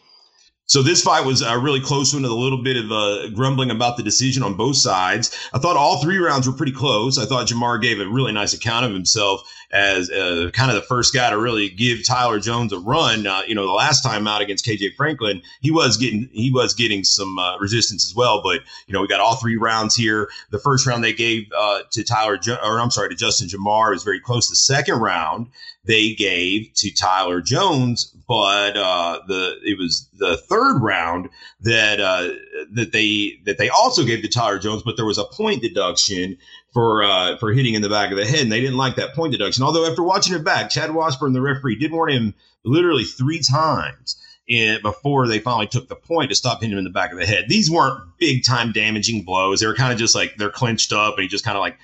So 0.68 0.82
this 0.82 1.00
fight 1.00 1.25
was 1.25 1.42
a 1.42 1.56
really 1.56 1.80
close 1.80 2.12
one 2.12 2.25
a 2.25 2.28
little 2.28 2.61
bit 2.61 2.76
of 2.76 3.35
grumbling 3.35 3.70
about 3.70 3.96
the 3.96 4.02
decision 4.02 4.42
on 4.42 4.54
both 4.54 4.76
sides. 4.76 5.37
I 5.54 5.58
thought 5.58 5.76
all 5.76 6.02
three 6.02 6.18
rounds 6.18 6.49
were 6.49 6.52
pretty 6.52 6.73
close. 6.73 7.18
I 7.18 7.25
thought 7.25 7.46
Jamar 7.46 7.80
gave 7.80 8.00
a 8.00 8.08
really 8.08 8.32
nice 8.32 8.52
account 8.52 8.85
of 8.85 8.92
himself 8.92 9.49
as 9.73 10.11
uh, 10.11 10.50
kind 10.52 10.70
of 10.70 10.76
the 10.76 10.82
first 10.82 11.12
guy 11.12 11.30
to 11.30 11.38
really 11.38 11.68
give 11.68 12.04
Tyler 12.06 12.38
Jones 12.38 12.73
a 12.73 12.78
run. 12.78 13.26
Uh, 13.26 13.42
you 13.46 13.54
know, 13.54 13.66
the 13.66 13.73
last 13.73 14.02
time 14.02 14.26
out 14.26 14.40
against 14.40 14.64
KJ 14.64 14.94
Franklin, 14.96 15.42
he 15.61 15.70
was 15.70 15.96
getting 15.96 16.28
he 16.32 16.50
was 16.52 16.75
getting 16.75 17.04
some 17.04 17.38
uh, 17.38 17.58
resistance 17.58 18.04
as 18.04 18.14
well. 18.14 18.42
But 18.42 18.61
you 18.87 18.92
know, 18.92 19.00
we 19.00 19.08
got 19.08 19.20
all 19.20 19.37
three 19.37 19.56
rounds 19.56 19.94
here. 19.94 20.28
The 20.50 20.58
first 20.58 20.87
round 20.87 21.02
they 21.02 21.12
gave 21.12 21.46
uh, 21.56 21.80
to 21.90 22.04
Tyler, 22.04 22.37
jo- 22.37 22.58
or 22.62 22.80
I'm 22.80 22.90
sorry, 22.90 23.08
to 23.08 23.14
Justin 23.14 23.49
Jamar 23.49 23.90
was 23.90 24.04
very 24.04 24.20
close. 24.20 24.49
The 24.49 24.56
second 24.56 24.96
round 25.00 25.49
they 25.85 26.14
gave 26.14 26.73
to 26.75 26.92
Tyler 26.92 27.40
Jones, 27.40 28.06
but 28.28 28.76
uh, 28.76 29.20
the 29.26 29.56
it 29.64 29.78
was 29.78 30.08
the 30.18 30.37
third 30.37 30.80
round 30.80 31.28
that 31.61 32.00
uh, 32.00 32.28
that 32.73 32.92
they 32.92 33.38
that 33.44 33.58
they 33.58 33.68
also 33.68 34.04
gave 34.04 34.23
to 34.23 34.28
Tyler 34.28 34.58
Jones, 34.58 34.82
but 34.82 34.96
there 34.96 35.06
was 35.06 35.18
a 35.18 35.25
point 35.25 35.62
deduction 35.62 36.37
for 36.76 37.02
uh, 37.02 37.38
for 37.38 37.54
hitting 37.54 37.73
in 37.73 37.80
the 37.80 37.88
back 37.88 38.11
of 38.11 38.18
the 38.18 38.26
head, 38.26 38.40
and 38.40 38.52
they 38.52 38.61
didn't 38.61 38.76
like 38.76 38.97
that 38.97 39.14
point 39.14 39.33
deduction. 39.33 39.64
Although 39.64 39.90
after 39.90 40.02
watching 40.02 40.35
it 40.35 40.45
back, 40.45 40.68
Chad 40.68 40.92
Washburn, 40.92 41.33
the 41.33 41.40
referee, 41.40 41.76
did 41.76 41.90
warn 41.90 42.12
him 42.12 42.35
literally 42.66 43.04
three 43.04 43.40
times 43.40 44.23
in, 44.47 44.83
before 44.83 45.26
they 45.26 45.38
finally 45.38 45.66
took 45.66 45.88
the 45.88 45.97
point 45.97 46.28
to 46.28 46.37
stop 46.37 46.61
hitting 46.61 46.73
him 46.73 46.78
in 46.78 46.85
the 46.85 46.90
back 46.90 47.12
of 47.12 47.18
the 47.18 47.25
head. 47.25 47.47
These 47.49 47.71
weren't 47.71 48.02
big 48.18 48.45
time 48.45 48.73
damaging 48.73 49.23
blows; 49.23 49.61
they 49.61 49.66
were 49.66 49.75
kind 49.75 49.90
of 49.90 49.99
just 49.99 50.14
like 50.14 50.37
they're 50.37 50.50
clenched 50.50 50.92
up, 50.92 51.14
and 51.14 51.23
he 51.23 51.28
just 51.28 51.47
kind 51.47 51.56
of 51.56 51.62
like 51.62 51.78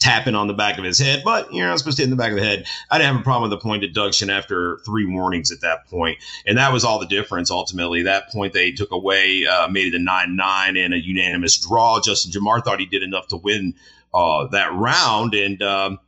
tapping 0.00 0.34
on 0.34 0.48
the 0.48 0.52
back 0.52 0.78
of 0.78 0.84
his 0.84 0.98
head, 0.98 1.22
but 1.24 1.54
you're 1.54 1.68
not 1.68 1.78
supposed 1.78 1.98
to 1.98 2.02
hit 2.02 2.06
in 2.06 2.10
the 2.10 2.16
back 2.20 2.32
of 2.32 2.36
the 2.36 2.44
head. 2.44 2.66
I 2.90 2.98
didn't 2.98 3.12
have 3.12 3.20
a 3.20 3.24
problem 3.24 3.48
with 3.48 3.56
the 3.56 3.62
point 3.62 3.82
deduction 3.82 4.30
after 4.30 4.80
three 4.84 5.06
warnings 5.06 5.52
at 5.52 5.60
that 5.60 5.86
point, 5.86 6.18
and 6.44 6.58
that 6.58 6.72
was 6.72 6.82
all 6.82 6.98
the 6.98 7.06
difference. 7.06 7.52
Ultimately, 7.52 8.02
that 8.02 8.32
point 8.32 8.52
they 8.52 8.72
took 8.72 8.90
away, 8.90 9.46
uh, 9.46 9.68
made 9.68 9.94
it 9.94 9.96
a 9.96 10.02
nine 10.02 10.34
nine 10.34 10.76
and 10.76 10.92
a 10.92 10.98
unanimous 10.98 11.56
draw. 11.56 12.00
Justin 12.00 12.32
Jamar 12.32 12.64
thought 12.64 12.80
he 12.80 12.86
did 12.86 13.04
enough 13.04 13.28
to 13.28 13.36
win 13.36 13.74
uh, 14.14 14.46
that 14.48 14.72
round, 14.72 15.34
and 15.34 15.60
um, 15.62 15.98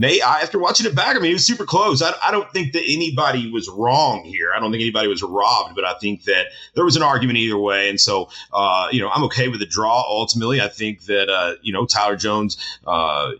May 0.00 0.20
I, 0.20 0.42
after 0.42 0.60
watching 0.60 0.86
it 0.86 0.94
back, 0.94 1.16
I 1.16 1.18
mean, 1.18 1.32
it 1.32 1.34
was 1.34 1.44
super 1.44 1.64
close. 1.64 2.02
I, 2.02 2.14
I 2.22 2.30
don't 2.30 2.48
think 2.52 2.72
that 2.74 2.84
anybody 2.86 3.50
was 3.50 3.68
wrong 3.68 4.22
here. 4.22 4.52
I 4.54 4.60
don't 4.60 4.70
think 4.70 4.80
anybody 4.80 5.08
was 5.08 5.24
robbed, 5.24 5.74
but 5.74 5.84
I 5.84 5.94
think 5.94 6.22
that 6.24 6.46
there 6.76 6.84
was 6.84 6.94
an 6.94 7.02
argument 7.02 7.38
either 7.38 7.58
way. 7.58 7.90
And 7.90 8.00
so, 8.00 8.30
uh, 8.52 8.86
you 8.92 9.00
know, 9.00 9.10
I'm 9.10 9.24
okay 9.24 9.48
with 9.48 9.58
the 9.58 9.66
draw 9.66 10.04
ultimately. 10.08 10.60
I 10.60 10.68
think 10.68 11.06
that, 11.06 11.28
uh, 11.28 11.54
you 11.62 11.72
know, 11.72 11.84
Tyler 11.84 12.14
Jones, 12.14 12.58
uh, 12.86 13.32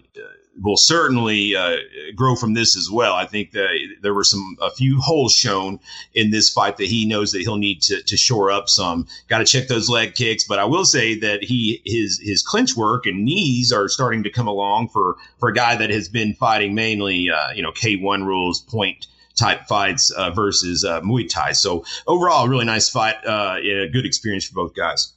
will 0.62 0.76
certainly 0.76 1.54
uh, 1.54 1.76
grow 2.14 2.34
from 2.34 2.54
this 2.54 2.76
as 2.76 2.90
well. 2.90 3.14
I 3.14 3.26
think 3.26 3.52
that 3.52 3.68
there 4.02 4.14
were 4.14 4.24
some 4.24 4.56
a 4.60 4.70
few 4.70 5.00
holes 5.00 5.34
shown 5.34 5.80
in 6.14 6.30
this 6.30 6.50
fight 6.50 6.76
that 6.78 6.86
he 6.86 7.06
knows 7.06 7.32
that 7.32 7.40
he'll 7.40 7.56
need 7.56 7.82
to, 7.82 8.02
to 8.02 8.16
shore 8.16 8.50
up 8.50 8.68
some. 8.68 9.06
Got 9.28 9.38
to 9.38 9.44
check 9.44 9.68
those 9.68 9.88
leg 9.88 10.14
kicks, 10.14 10.44
but 10.44 10.58
I 10.58 10.64
will 10.64 10.84
say 10.84 11.18
that 11.20 11.44
he 11.44 11.82
his 11.84 12.20
his 12.22 12.42
clinch 12.42 12.76
work 12.76 13.06
and 13.06 13.24
knees 13.24 13.72
are 13.72 13.88
starting 13.88 14.22
to 14.24 14.30
come 14.30 14.46
along 14.46 14.88
for 14.88 15.16
for 15.38 15.48
a 15.48 15.54
guy 15.54 15.76
that 15.76 15.90
has 15.90 16.08
been 16.08 16.34
fighting 16.34 16.74
mainly 16.74 17.30
uh, 17.30 17.50
you 17.52 17.62
know 17.62 17.72
K1 17.72 18.24
rules 18.24 18.60
point 18.60 19.06
type 19.36 19.66
fights 19.66 20.10
uh, 20.10 20.30
versus 20.30 20.84
uh, 20.84 21.00
Muay 21.02 21.28
Thai. 21.28 21.52
So 21.52 21.84
overall, 22.06 22.48
really 22.48 22.64
nice 22.64 22.88
fight, 22.88 23.16
uh, 23.24 23.56
a 23.58 23.88
good 23.88 24.04
experience 24.04 24.46
for 24.46 24.54
both 24.54 24.74
guys. 24.74 25.14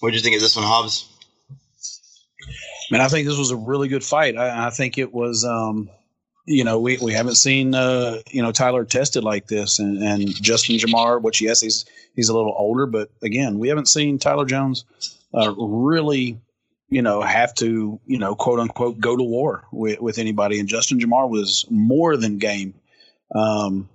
What 0.00 0.10
do 0.10 0.16
you 0.16 0.22
think 0.22 0.36
of 0.36 0.42
this 0.42 0.56
one, 0.56 0.64
Hobbs? 0.64 1.15
Man, 2.90 3.00
I 3.00 3.08
think 3.08 3.26
this 3.26 3.38
was 3.38 3.50
a 3.50 3.56
really 3.56 3.88
good 3.88 4.04
fight. 4.04 4.36
I, 4.36 4.66
I 4.66 4.70
think 4.70 4.98
it 4.98 5.12
was, 5.12 5.44
um, 5.44 5.90
you 6.46 6.62
know, 6.62 6.78
we, 6.78 6.98
we 6.98 7.12
haven't 7.12 7.34
seen, 7.34 7.74
uh, 7.74 8.18
you 8.30 8.42
know, 8.42 8.52
Tyler 8.52 8.84
tested 8.84 9.24
like 9.24 9.48
this 9.48 9.78
and, 9.78 10.02
and 10.02 10.28
Justin 10.42 10.76
Jamar, 10.76 11.20
which 11.20 11.40
yes, 11.40 11.60
he's, 11.60 11.84
he's 12.14 12.28
a 12.28 12.36
little 12.36 12.54
older, 12.56 12.86
but 12.86 13.10
again, 13.22 13.58
we 13.58 13.68
haven't 13.68 13.88
seen 13.88 14.18
Tyler 14.18 14.44
Jones, 14.44 14.84
uh, 15.34 15.52
really, 15.56 16.38
you 16.88 17.02
know, 17.02 17.20
have 17.20 17.52
to, 17.54 18.00
you 18.06 18.18
know, 18.18 18.36
quote 18.36 18.60
unquote, 18.60 19.00
go 19.00 19.16
to 19.16 19.22
war 19.24 19.64
with, 19.72 20.00
with 20.00 20.18
anybody. 20.18 20.60
And 20.60 20.68
Justin 20.68 21.00
Jamar 21.00 21.28
was 21.28 21.66
more 21.68 22.16
than 22.16 22.38
game. 22.38 22.74
Um, 23.34 23.88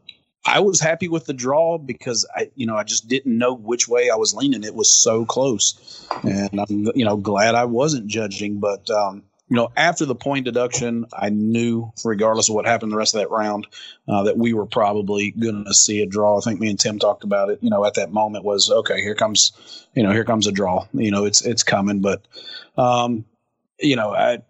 I 0.43 0.59
was 0.61 0.79
happy 0.79 1.07
with 1.07 1.25
the 1.25 1.33
draw 1.33 1.77
because 1.77 2.27
I, 2.35 2.49
you 2.55 2.65
know, 2.65 2.75
I 2.75 2.83
just 2.83 3.07
didn't 3.07 3.37
know 3.37 3.53
which 3.53 3.87
way 3.87 4.09
I 4.09 4.15
was 4.15 4.33
leaning. 4.33 4.63
It 4.63 4.73
was 4.73 4.91
so 4.91 5.25
close, 5.25 6.07
and 6.23 6.59
I'm, 6.59 6.91
you 6.95 7.05
know, 7.05 7.17
glad 7.17 7.53
I 7.55 7.65
wasn't 7.65 8.07
judging. 8.07 8.59
But 8.59 8.89
um, 8.89 9.23
you 9.49 9.57
know, 9.57 9.69
after 9.75 10.05
the 10.05 10.15
point 10.15 10.45
deduction, 10.45 11.05
I 11.13 11.29
knew, 11.29 11.91
regardless 12.03 12.49
of 12.49 12.55
what 12.55 12.65
happened 12.65 12.91
the 12.91 12.95
rest 12.95 13.13
of 13.13 13.21
that 13.21 13.29
round, 13.29 13.67
uh, 14.07 14.23
that 14.23 14.37
we 14.37 14.53
were 14.53 14.65
probably 14.65 15.31
going 15.31 15.65
to 15.65 15.73
see 15.73 16.01
a 16.01 16.05
draw. 16.05 16.37
I 16.37 16.41
think 16.41 16.59
me 16.59 16.69
and 16.69 16.79
Tim 16.79 16.99
talked 16.99 17.23
about 17.23 17.49
it. 17.49 17.59
You 17.61 17.69
know, 17.69 17.85
at 17.85 17.95
that 17.95 18.11
moment 18.11 18.45
was 18.45 18.71
okay. 18.71 19.01
Here 19.01 19.13
comes, 19.13 19.85
you 19.93 20.03
know, 20.03 20.11
here 20.11 20.23
comes 20.23 20.47
a 20.47 20.51
draw. 20.51 20.87
You 20.93 21.11
know, 21.11 21.25
it's 21.25 21.41
it's 21.41 21.63
coming. 21.63 21.99
But, 21.99 22.25
um, 22.77 23.25
you 23.77 23.95
know, 23.95 24.11
I 24.11 24.41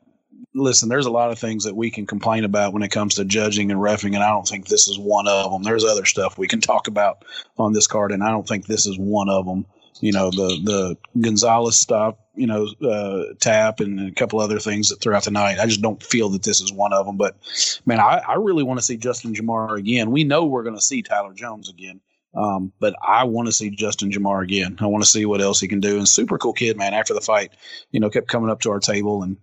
listen, 0.53 0.89
there's 0.89 1.05
a 1.05 1.11
lot 1.11 1.31
of 1.31 1.39
things 1.39 1.63
that 1.63 1.75
we 1.75 1.91
can 1.91 2.05
complain 2.05 2.43
about 2.43 2.73
when 2.73 2.83
it 2.83 2.91
comes 2.91 3.15
to 3.15 3.25
judging 3.25 3.71
and 3.71 3.79
refing, 3.79 4.13
and 4.13 4.23
I 4.23 4.29
don't 4.29 4.47
think 4.47 4.67
this 4.67 4.87
is 4.87 4.99
one 4.99 5.27
of 5.27 5.51
them. 5.51 5.63
There's 5.63 5.85
other 5.85 6.05
stuff 6.05 6.37
we 6.37 6.47
can 6.47 6.61
talk 6.61 6.87
about 6.87 7.23
on 7.57 7.73
this 7.73 7.87
card, 7.87 8.11
and 8.11 8.23
I 8.23 8.31
don't 8.31 8.47
think 8.47 8.65
this 8.65 8.85
is 8.85 8.97
one 8.97 9.29
of 9.29 9.45
them. 9.45 9.65
You 9.99 10.11
know, 10.11 10.31
the 10.31 10.59
the 10.63 11.21
Gonzalez 11.21 11.77
stop, 11.79 12.19
you 12.35 12.47
know, 12.47 12.67
uh, 12.83 13.33
tap, 13.39 13.79
and 13.79 14.09
a 14.09 14.11
couple 14.11 14.39
other 14.39 14.59
things 14.59 14.91
throughout 14.97 15.25
the 15.25 15.31
night. 15.31 15.59
I 15.59 15.67
just 15.67 15.81
don't 15.81 16.01
feel 16.01 16.29
that 16.29 16.43
this 16.43 16.59
is 16.59 16.73
one 16.73 16.91
of 16.91 17.05
them. 17.05 17.17
But 17.17 17.37
man, 17.85 17.99
I, 17.99 18.21
I 18.27 18.35
really 18.35 18.63
want 18.63 18.79
to 18.79 18.85
see 18.85 18.97
Justin 18.97 19.33
Jamar 19.33 19.77
again. 19.77 20.11
We 20.11 20.23
know 20.23 20.45
we're 20.45 20.63
going 20.63 20.75
to 20.75 20.81
see 20.81 21.03
Tyler 21.03 21.33
Jones 21.33 21.69
again. 21.69 22.01
Um, 22.33 22.71
but 22.79 22.95
I 23.05 23.25
want 23.25 23.47
to 23.47 23.51
see 23.51 23.69
Justin 23.69 24.09
Jamar 24.09 24.41
again. 24.41 24.77
I 24.79 24.85
want 24.85 25.03
to 25.03 25.09
see 25.09 25.25
what 25.25 25.41
else 25.41 25.59
he 25.59 25.67
can 25.67 25.81
do. 25.81 25.97
And 25.97 26.07
super 26.07 26.37
cool 26.37 26.53
kid, 26.53 26.77
man. 26.77 26.93
After 26.93 27.13
the 27.13 27.21
fight, 27.21 27.51
you 27.91 27.99
know, 27.99 28.09
kept 28.09 28.29
coming 28.29 28.49
up 28.49 28.61
to 28.61 28.71
our 28.71 28.79
table 28.79 29.21
and 29.21 29.35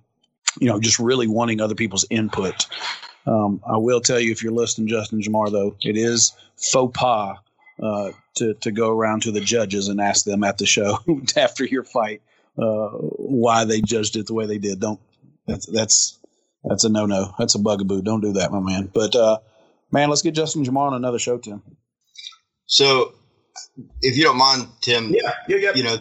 you 0.61 0.69
know, 0.69 0.81
just 0.81 0.99
really 0.99 1.27
wanting 1.27 1.61
other 1.61 1.75
people's 1.75 2.07
input. 2.11 2.67
Um, 3.27 3.61
I 3.67 3.77
will 3.77 4.01
tell 4.01 4.19
you, 4.19 4.33
if 4.33 4.43
you're 4.43 4.53
listening, 4.53 4.89
Justin 4.89 5.21
Jamar, 5.21 5.51
though, 5.51 5.77
it 5.83 5.97
is 5.97 6.33
faux 6.57 6.99
pas 6.99 7.37
uh, 7.83 8.11
to 8.37 8.55
to 8.55 8.71
go 8.71 8.91
around 8.91 9.23
to 9.23 9.33
the 9.33 9.41
judges 9.41 9.89
and 9.89 10.01
ask 10.01 10.25
them 10.25 10.45
at 10.45 10.59
the 10.59 10.67
show 10.67 10.99
after 11.37 11.65
your 11.65 11.85
fight 11.85 12.23
uh, 12.57 12.89
why 12.89 13.65
they 13.65 13.81
judged 13.81 14.17
it 14.17 14.27
the 14.27 14.35
way 14.35 14.47
they 14.47 14.59
did. 14.59 14.81
Don't 14.81 15.01
that's 15.47 15.67
that's 15.67 16.19
that's 16.65 16.85
a 16.85 16.89
no 16.89 17.07
no. 17.07 17.35
That's 17.39 17.55
a 17.55 17.59
bugaboo. 17.59 18.03
Don't 18.03 18.21
do 18.21 18.33
that, 18.35 18.51
my 18.51 18.61
man. 18.61 18.91
But 18.93 19.15
uh, 19.15 19.39
man, 19.93 20.09
let's 20.09 20.23
get 20.23 20.35
Justin 20.35 20.65
Jamar 20.65 20.89
on 20.89 20.95
another 20.95 21.19
show, 21.19 21.39
Tim. 21.39 21.63
So, 22.67 23.15
if 24.03 24.17
you 24.17 24.25
don't 24.25 24.37
mind, 24.37 24.67
Tim, 24.81 25.11
Yeah, 25.11 25.33
yeah, 25.49 25.57
yeah. 25.57 25.73
you 25.75 25.83
know, 25.83 25.97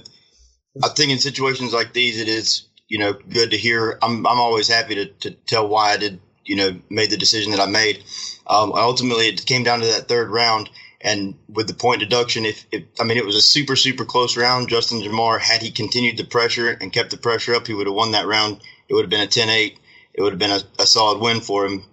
I 0.83 0.89
think 0.89 1.11
in 1.11 1.19
situations 1.19 1.73
like 1.73 1.93
these, 1.93 2.19
it 2.19 2.27
is 2.27 2.66
you 2.87 2.97
know 2.97 3.13
good 3.13 3.51
to 3.51 3.57
hear. 3.57 3.97
I'm 4.01 4.25
I'm 4.25 4.39
always 4.39 4.67
happy 4.67 4.95
to 4.95 5.05
to 5.05 5.31
tell 5.31 5.67
why 5.67 5.93
I 5.93 5.97
did 5.97 6.19
you 6.45 6.55
know 6.55 6.79
made 6.89 7.09
the 7.09 7.17
decision 7.17 7.51
that 7.51 7.61
I 7.61 7.65
made. 7.65 8.03
Um, 8.47 8.71
ultimately, 8.73 9.27
it 9.27 9.45
came 9.45 9.63
down 9.63 9.79
to 9.81 9.85
that 9.87 10.07
third 10.07 10.29
round, 10.29 10.69
and 11.01 11.35
with 11.49 11.67
the 11.67 11.73
point 11.73 11.99
deduction, 11.99 12.45
if, 12.45 12.65
if 12.71 12.83
I 12.99 13.03
mean 13.03 13.17
it 13.17 13.25
was 13.25 13.35
a 13.35 13.41
super 13.41 13.75
super 13.75 14.05
close 14.05 14.37
round. 14.37 14.69
Justin 14.69 15.01
Jamar, 15.01 15.39
had 15.39 15.61
he 15.61 15.71
continued 15.71 16.17
the 16.17 16.23
pressure 16.23 16.69
and 16.69 16.93
kept 16.93 17.11
the 17.11 17.17
pressure 17.17 17.53
up, 17.55 17.67
he 17.67 17.73
would 17.73 17.87
have 17.87 17.95
won 17.95 18.11
that 18.11 18.27
round. 18.27 18.61
It 18.89 18.93
would 18.93 19.03
have 19.03 19.09
been 19.09 19.21
a 19.21 19.27
10-8. 19.27 19.77
It 20.13 20.21
would 20.21 20.31
have 20.31 20.39
been 20.39 20.51
a, 20.51 20.61
a 20.79 20.87
solid 20.87 21.19
win 21.19 21.41
for 21.41 21.65
him. 21.65 21.83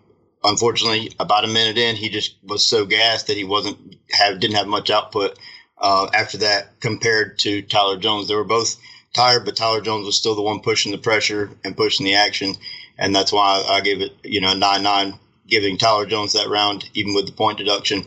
Unfortunately, 0.45 1.11
about 1.19 1.45
a 1.45 1.49
minute 1.49 1.79
in, 1.79 1.97
he 1.97 2.09
just 2.09 2.37
was 2.45 2.65
so 2.65 2.85
gassed 2.85 3.27
that 3.27 3.37
he 3.37 3.45
wasn't 3.45 3.97
have 4.13 4.41
didn't 4.41 4.57
have 4.57 4.67
much 4.67 4.91
output 4.91 5.39
uh, 5.79 6.09
after 6.15 6.39
that 6.39 6.81
compared 6.81 7.39
to 7.41 7.63
Tyler 7.63 7.97
Jones. 7.99 8.29
They 8.29 8.35
were 8.35 8.45
both 8.45 8.77
tired, 9.15 9.45
but 9.45 9.57
Tyler 9.57 9.81
Jones 9.81 10.07
was 10.07 10.17
still 10.17 10.35
the 10.35 10.43
one 10.43 10.61
pushing 10.61 10.93
the 10.93 10.99
pressure 10.99 11.51
and 11.65 11.77
pushing 11.77 12.05
the 12.05 12.15
action, 12.15 12.55
and 12.99 13.15
that's 13.15 13.33
why 13.33 13.65
I 13.69 13.81
gave 13.81 14.01
it 14.01 14.13
you 14.23 14.41
know 14.41 14.55
nine 14.55 14.83
nine, 14.83 15.15
giving 15.47 15.79
Tyler 15.79 16.07
Jones 16.07 16.33
that 16.35 16.49
round 16.49 16.89
even 16.95 17.15
with 17.15 17.27
the 17.27 17.33
point 17.33 17.59
deduction. 17.59 18.05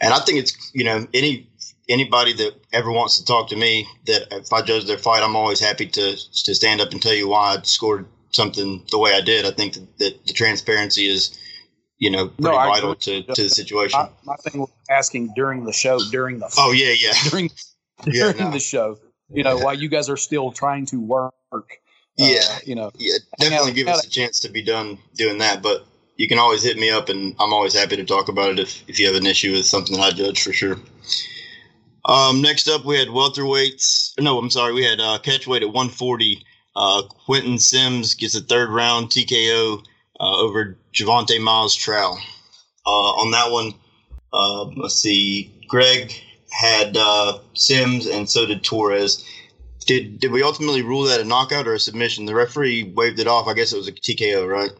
And 0.00 0.12
I 0.12 0.20
think 0.20 0.38
it's 0.38 0.70
you 0.74 0.84
know 0.84 1.06
any 1.14 1.46
anybody 1.88 2.34
that 2.34 2.54
ever 2.72 2.92
wants 2.92 3.18
to 3.18 3.24
talk 3.24 3.48
to 3.48 3.56
me 3.56 3.88
that 4.06 4.28
if 4.32 4.52
I 4.52 4.62
judge 4.62 4.86
their 4.86 4.98
fight, 4.98 5.22
I'm 5.22 5.36
always 5.36 5.60
happy 5.60 5.86
to 5.86 6.16
to 6.16 6.54
stand 6.54 6.80
up 6.80 6.92
and 6.92 7.00
tell 7.00 7.14
you 7.14 7.28
why 7.28 7.56
I 7.56 7.62
scored 7.62 8.06
something 8.30 8.84
the 8.90 8.98
way 8.98 9.14
I 9.14 9.22
did. 9.22 9.46
I 9.46 9.52
think 9.52 9.74
that, 9.74 9.98
that 9.98 10.26
the 10.26 10.32
transparency 10.32 11.08
is 11.08 11.38
you 11.98 12.10
know 12.10 12.28
pretty 12.28 12.56
No, 12.56 12.64
vital 12.64 12.94
to, 12.94 13.22
to 13.22 13.42
the 13.42 13.48
situation. 13.48 14.00
My, 14.00 14.10
my 14.24 14.36
thing 14.36 14.60
was 14.60 14.70
asking 14.90 15.32
during 15.34 15.64
the 15.64 15.72
show, 15.72 15.98
during 16.10 16.38
the 16.38 16.52
oh 16.58 16.72
yeah, 16.72 16.94
yeah, 16.98 17.12
during 17.30 17.50
Yeah, 18.06 18.32
during 18.32 18.38
no. 18.46 18.50
the 18.52 18.60
show. 18.60 18.98
You 19.30 19.44
know, 19.44 19.58
while 19.58 19.74
you 19.74 19.88
guys 19.88 20.08
are 20.08 20.16
still 20.16 20.52
trying 20.52 20.86
to 20.86 21.00
work. 21.00 21.34
uh, 21.52 21.58
Yeah. 22.16 22.58
you 22.64 22.74
know, 22.74 22.90
yeah. 22.96 23.18
Definitely 23.38 23.72
give 23.72 23.88
us 23.88 24.04
a 24.06 24.10
chance 24.10 24.40
to 24.40 24.48
be 24.48 24.62
done 24.62 24.98
doing 25.14 25.38
that, 25.38 25.62
but. 25.62 25.86
You 26.20 26.26
can 26.26 26.40
always 26.40 26.64
hit 26.64 26.76
me 26.76 26.90
up, 26.90 27.08
and 27.10 27.36
I'm 27.38 27.52
always 27.52 27.74
happy 27.74 27.94
to 27.94 28.02
talk 28.04 28.28
about 28.28 28.50
it 28.50 28.58
if, 28.58 28.82
if 28.88 28.98
you 28.98 29.06
have 29.06 29.14
an 29.14 29.24
issue 29.24 29.52
with 29.52 29.66
something 29.66 29.96
that 29.96 30.02
I 30.02 30.10
judge 30.10 30.42
for 30.42 30.52
sure. 30.52 30.76
Um, 32.06 32.42
next 32.42 32.66
up, 32.68 32.84
we 32.84 32.98
had 32.98 33.06
welterweights. 33.06 34.14
No, 34.20 34.36
I'm 34.36 34.50
sorry, 34.50 34.72
we 34.72 34.82
had 34.82 34.98
uh, 34.98 35.18
catchweight 35.22 35.60
at 35.62 35.68
140. 35.68 36.44
uh, 36.74 37.02
Quentin 37.02 37.56
Sims 37.56 38.14
gets 38.14 38.34
a 38.34 38.40
third 38.40 38.68
round 38.70 39.10
TKO 39.10 39.80
uh, 40.18 40.36
over 40.40 40.76
Javante 40.92 41.40
Miles 41.40 41.76
Trow. 41.76 42.14
Uh, 42.84 42.90
on 42.90 43.30
that 43.30 43.52
one, 43.52 43.72
uh, 44.32 44.64
let's 44.76 44.96
see, 44.96 45.54
Greg 45.68 46.12
had 46.50 46.96
uh, 46.96 47.38
Sims 47.54 48.06
and 48.06 48.28
so 48.28 48.46
did 48.46 48.62
Torrez. 48.62 49.24
Did 49.86 50.20
did 50.20 50.32
we 50.32 50.42
ultimately 50.42 50.82
rule 50.82 51.04
that 51.04 51.20
a 51.20 51.24
knockout 51.24 51.66
or 51.66 51.74
a 51.74 51.80
submission? 51.80 52.26
The 52.26 52.34
referee 52.34 52.92
waved 52.94 53.18
it 53.18 53.26
off. 53.26 53.48
I 53.48 53.54
guess 53.54 53.72
it 53.72 53.78
was 53.78 53.88
a 53.88 53.92
TKO, 53.92 54.48
right? 54.48 54.70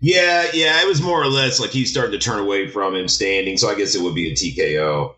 Yeah, 0.00 0.46
yeah, 0.54 0.80
it 0.80 0.86
was 0.86 1.02
more 1.02 1.20
or 1.20 1.26
less 1.26 1.58
like 1.58 1.70
he 1.70 1.84
started 1.84 2.12
to 2.12 2.18
turn 2.18 2.38
away 2.38 2.68
from 2.68 2.94
him 2.94 3.08
standing, 3.08 3.56
so 3.56 3.68
I 3.68 3.74
guess 3.74 3.94
it 3.94 4.02
would 4.02 4.14
be 4.14 4.30
a 4.30 4.34
TKO. 4.34 5.14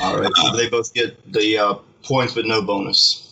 All 0.00 0.20
right, 0.20 0.30
so 0.36 0.56
they 0.56 0.68
both 0.68 0.94
get 0.94 1.32
the 1.32 1.58
uh, 1.58 1.74
points, 2.04 2.34
but 2.34 2.46
no 2.46 2.62
bonus. 2.62 3.29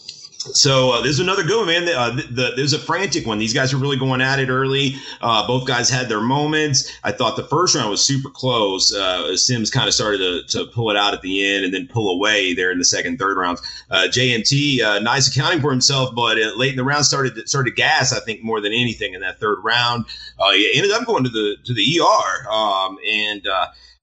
So 0.55 0.93
uh, 0.93 1.03
there's 1.03 1.21
another 1.21 1.43
good 1.43 1.59
one, 1.59 1.67
man. 1.67 1.89
Uh, 1.89 2.11
the, 2.11 2.23
the, 2.23 2.53
there's 2.57 2.73
a 2.73 2.79
frantic 2.79 3.27
one. 3.27 3.39
These 3.39 3.55
guys 3.55 3.73
are 3.73 3.77
really 3.77 3.97
going 3.97 4.21
at 4.21 4.39
it 4.39 4.49
early. 4.49 4.97
Uh, 5.21 5.47
both 5.47 5.67
guys 5.67 5.89
had 5.91 6.09
their 6.09 6.21
moments. 6.21 6.93
I 7.05 7.13
thought 7.13 7.37
the 7.37 7.45
first 7.45 7.75
round 7.75 7.91
was 7.91 8.05
super 8.05 8.31
close. 8.31 8.93
Uh, 8.95 9.37
Sims 9.37 9.71
kind 9.71 9.89
of 9.89 9.95
started 9.95 10.19
to, 10.19 10.59
to 10.59 10.71
pull 10.71 10.91
it 10.91 10.97
out 10.97 11.15
at 11.15 11.23
the 11.23 11.47
end 11.47 11.65
and 11.65 11.75
then 11.75 11.87
pull 11.87 12.15
away 12.15 12.55
there 12.55 12.71
in 12.71 12.79
the 12.79 12.85
second, 12.85 13.19
third 13.19 13.37
rounds. 13.37 13.61
Uh, 13.91 14.07
JMT, 14.09 14.81
uh, 14.83 14.99
nice 15.01 15.29
accounting 15.29 15.61
for 15.61 15.71
himself, 15.71 16.15
but 16.15 16.37
late 16.57 16.71
in 16.71 16.77
the 16.77 16.85
round 16.85 17.05
started 17.05 17.35
to, 17.35 17.47
started 17.47 17.71
to 17.71 17.77
gas. 17.77 18.13
I 18.13 18.21
think 18.21 18.43
more 18.43 18.61
than 18.61 18.73
anything 18.73 19.15
in 19.15 19.21
that 19.21 19.39
third 19.39 19.59
round. 19.63 20.07
he 20.53 20.73
ended 20.75 20.93
up 20.93 21.07
going 21.07 21.25
to 21.25 21.31
the 21.31 21.57
to 21.65 21.75
the 21.75 22.01
ER 22.01 22.51
um, 22.51 22.99
and 23.07 23.47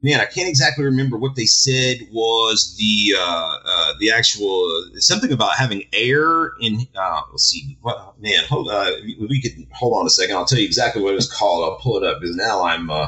man, 0.05 0.19
I 0.19 0.25
can't 0.25 0.47
exactly 0.47 0.85
remember 0.85 1.17
what 1.17 1.35
they 1.35 1.47
said 1.47 2.07
was 2.11 2.75
the 2.77 3.15
uh, 3.17 3.57
uh, 3.65 3.93
the 3.99 4.11
actual 4.11 4.63
uh, 4.95 4.99
something 4.99 5.31
about 5.31 5.55
having 5.55 5.83
air 5.93 6.51
in. 6.61 6.87
Uh, 6.95 7.21
let's 7.31 7.45
see, 7.45 7.75
what 7.81 8.13
man, 8.21 8.43
hold 8.47 8.69
uh, 8.69 8.91
we 9.03 9.41
could 9.41 9.53
hold 9.73 9.97
on 9.99 10.05
a 10.05 10.09
second. 10.11 10.35
I'll 10.35 10.45
tell 10.45 10.59
you 10.59 10.65
exactly 10.65 11.01
what 11.01 11.13
it 11.13 11.15
was 11.15 11.31
called. 11.31 11.65
I'll 11.65 11.79
pull 11.79 11.97
it 11.97 12.03
up 12.03 12.21
because 12.21 12.35
now 12.35 12.63
I'm 12.63 12.91
uh, 12.91 13.07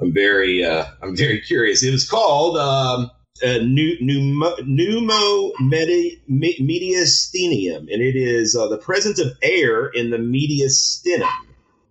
I'm 0.00 0.12
very 0.12 0.64
uh, 0.64 0.86
I'm 1.02 1.14
very 1.14 1.42
curious. 1.42 1.82
It 1.82 1.92
was 1.92 2.08
called 2.08 2.56
um, 2.56 3.10
pneumo, 3.42 4.58
pneumo 4.60 5.52
medi, 5.60 6.22
mediastinum, 6.30 7.92
and 7.92 8.02
it 8.02 8.16
is 8.16 8.54
the 8.54 8.78
presence 8.78 9.20
of 9.20 9.36
air 9.42 9.88
in 9.88 10.08
the 10.08 10.16
mediastinum. 10.16 11.28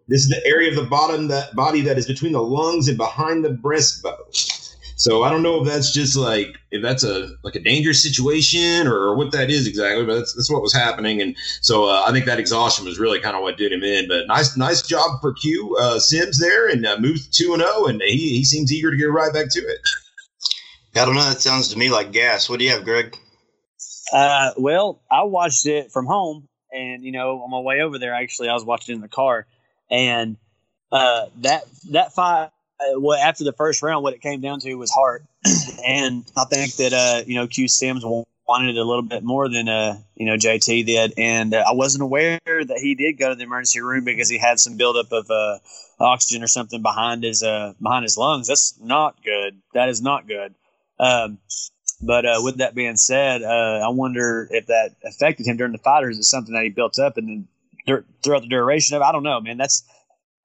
This 0.07 0.21
is 0.21 0.29
the 0.29 0.45
area 0.45 0.69
of 0.69 0.75
the 0.75 0.83
bottom 0.83 1.27
that 1.27 1.55
body 1.55 1.81
that 1.81 1.97
is 1.97 2.07
between 2.07 2.31
the 2.31 2.41
lungs 2.41 2.87
and 2.87 2.97
behind 2.97 3.43
the 3.43 3.49
breastbone. 3.49 4.63
So 4.97 5.23
I 5.23 5.29
don't 5.29 5.43
know 5.43 5.61
if 5.61 5.67
that's 5.67 5.93
just 5.93 6.17
like 6.17 6.57
if 6.71 6.81
that's 6.81 7.03
a 7.03 7.29
like 7.43 7.55
a 7.55 7.59
dangerous 7.59 8.01
situation 8.01 8.87
or 8.87 9.15
what 9.15 9.31
that 9.31 9.51
is 9.51 9.67
exactly, 9.67 10.03
but 10.03 10.15
that's, 10.15 10.33
that's 10.33 10.51
what 10.51 10.63
was 10.63 10.73
happening. 10.73 11.21
And 11.21 11.35
so 11.61 11.85
uh, 11.85 12.05
I 12.07 12.11
think 12.11 12.25
that 12.25 12.39
exhaustion 12.39 12.85
was 12.85 12.97
really 12.97 13.19
kind 13.19 13.35
of 13.35 13.43
what 13.43 13.57
did 13.57 13.71
him 13.71 13.83
in. 13.83 14.07
But 14.07 14.25
nice 14.25 14.57
nice 14.57 14.81
job 14.81 15.21
for 15.21 15.33
Q 15.33 15.77
uh, 15.79 15.99
Sims 15.99 16.39
there 16.39 16.67
and 16.67 16.83
uh, 16.83 16.97
moved 16.99 17.31
two 17.31 17.53
and 17.53 17.61
zero, 17.61 17.71
oh, 17.75 17.85
and 17.85 18.01
he 18.01 18.29
he 18.29 18.43
seems 18.43 18.73
eager 18.73 18.89
to 18.89 18.97
get 18.97 19.05
right 19.05 19.31
back 19.31 19.51
to 19.51 19.59
it. 19.59 19.79
I 20.95 21.05
don't 21.05 21.13
know. 21.13 21.29
That 21.29 21.41
sounds 21.41 21.67
to 21.69 21.77
me 21.77 21.89
like 21.89 22.11
gas. 22.11 22.49
What 22.49 22.57
do 22.57 22.65
you 22.65 22.71
have, 22.71 22.83
Greg? 22.83 23.15
Uh, 24.11 24.51
well, 24.57 25.03
I 25.11 25.23
watched 25.23 25.67
it 25.67 25.91
from 25.91 26.07
home, 26.07 26.47
and 26.71 27.03
you 27.03 27.11
know, 27.11 27.43
on 27.43 27.51
my 27.51 27.59
way 27.59 27.81
over 27.81 27.99
there, 27.99 28.15
actually, 28.15 28.49
I 28.49 28.55
was 28.55 28.65
watching 28.65 28.95
in 28.95 29.01
the 29.01 29.07
car 29.07 29.45
and 29.89 30.37
uh, 30.91 31.25
that 31.37 31.63
that 31.91 32.13
fight, 32.13 32.49
uh, 32.79 32.99
well, 32.99 33.19
after 33.19 33.43
the 33.43 33.53
first 33.53 33.81
round, 33.81 34.03
what 34.03 34.13
it 34.13 34.21
came 34.21 34.41
down 34.41 34.59
to 34.61 34.73
was 34.75 34.91
heart, 34.91 35.23
and 35.85 36.25
I 36.37 36.45
think 36.45 36.75
that 36.75 36.93
uh, 36.93 37.23
you 37.25 37.35
know 37.35 37.47
Q 37.47 37.67
Sims 37.67 38.03
wanted 38.05 38.77
it 38.77 38.79
a 38.79 38.83
little 38.83 39.03
bit 39.03 39.23
more 39.23 39.49
than 39.49 39.67
uh, 39.67 39.97
you 40.15 40.25
know 40.25 40.35
JT 40.35 40.85
did, 40.85 41.13
and 41.17 41.53
uh, 41.53 41.63
I 41.67 41.73
wasn't 41.73 42.03
aware 42.03 42.39
that 42.45 42.79
he 42.81 42.95
did 42.95 43.17
go 43.17 43.29
to 43.29 43.35
the 43.35 43.43
emergency 43.43 43.81
room 43.81 44.03
because 44.03 44.29
he 44.29 44.37
had 44.37 44.59
some 44.59 44.77
buildup 44.77 45.11
of 45.11 45.29
uh, 45.29 45.57
oxygen 45.99 46.43
or 46.43 46.47
something 46.47 46.81
behind 46.81 47.23
his 47.23 47.41
behind 47.41 48.03
his 48.03 48.17
lungs. 48.17 48.47
That's 48.47 48.75
not 48.81 49.23
good. 49.23 49.61
That 49.73 49.89
is 49.89 50.01
not 50.01 50.27
good. 50.27 50.53
Um, 50.99 51.37
but 52.01 52.25
uh, 52.25 52.39
with 52.43 52.57
that 52.57 52.75
being 52.75 52.95
said, 52.95 53.41
uh, 53.41 53.81
I 53.83 53.89
wonder 53.89 54.47
if 54.51 54.67
that 54.67 54.95
affected 55.03 55.47
him 55.47 55.57
during 55.57 55.71
the 55.71 55.79
fight, 55.79 56.03
or 56.03 56.09
is 56.09 56.19
it 56.19 56.23
something 56.23 56.53
that 56.53 56.63
he 56.63 56.69
built 56.69 56.99
up 56.99 57.17
and 57.17 57.27
then 57.27 57.47
throughout 57.87 58.41
the 58.41 58.47
duration 58.47 58.95
of. 58.95 59.01
I 59.01 59.11
don't 59.11 59.23
know, 59.23 59.39
man. 59.41 59.57
That's 59.57 59.83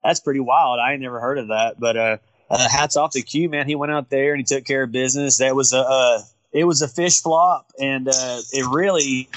that's 0.03 0.19
pretty 0.19 0.39
wild. 0.39 0.79
I 0.79 0.93
ain't 0.93 1.01
never 1.01 1.19
heard 1.19 1.37
of 1.37 1.49
that. 1.49 1.79
But 1.79 1.97
uh, 1.97 2.17
uh, 2.49 2.69
hats 2.69 2.97
off 2.97 3.11
to 3.11 3.21
Q, 3.21 3.49
man. 3.49 3.67
He 3.67 3.75
went 3.75 3.91
out 3.91 4.09
there 4.09 4.33
and 4.33 4.39
he 4.39 4.43
took 4.43 4.65
care 4.65 4.83
of 4.83 4.91
business. 4.91 5.37
That 5.37 5.55
was 5.55 5.73
a 5.73 6.19
it 6.51 6.65
was 6.65 6.81
a 6.81 6.87
fish 6.87 7.21
flop, 7.21 7.71
and 7.79 8.07
uh, 8.07 8.41
it 8.51 8.65
really. 8.71 9.29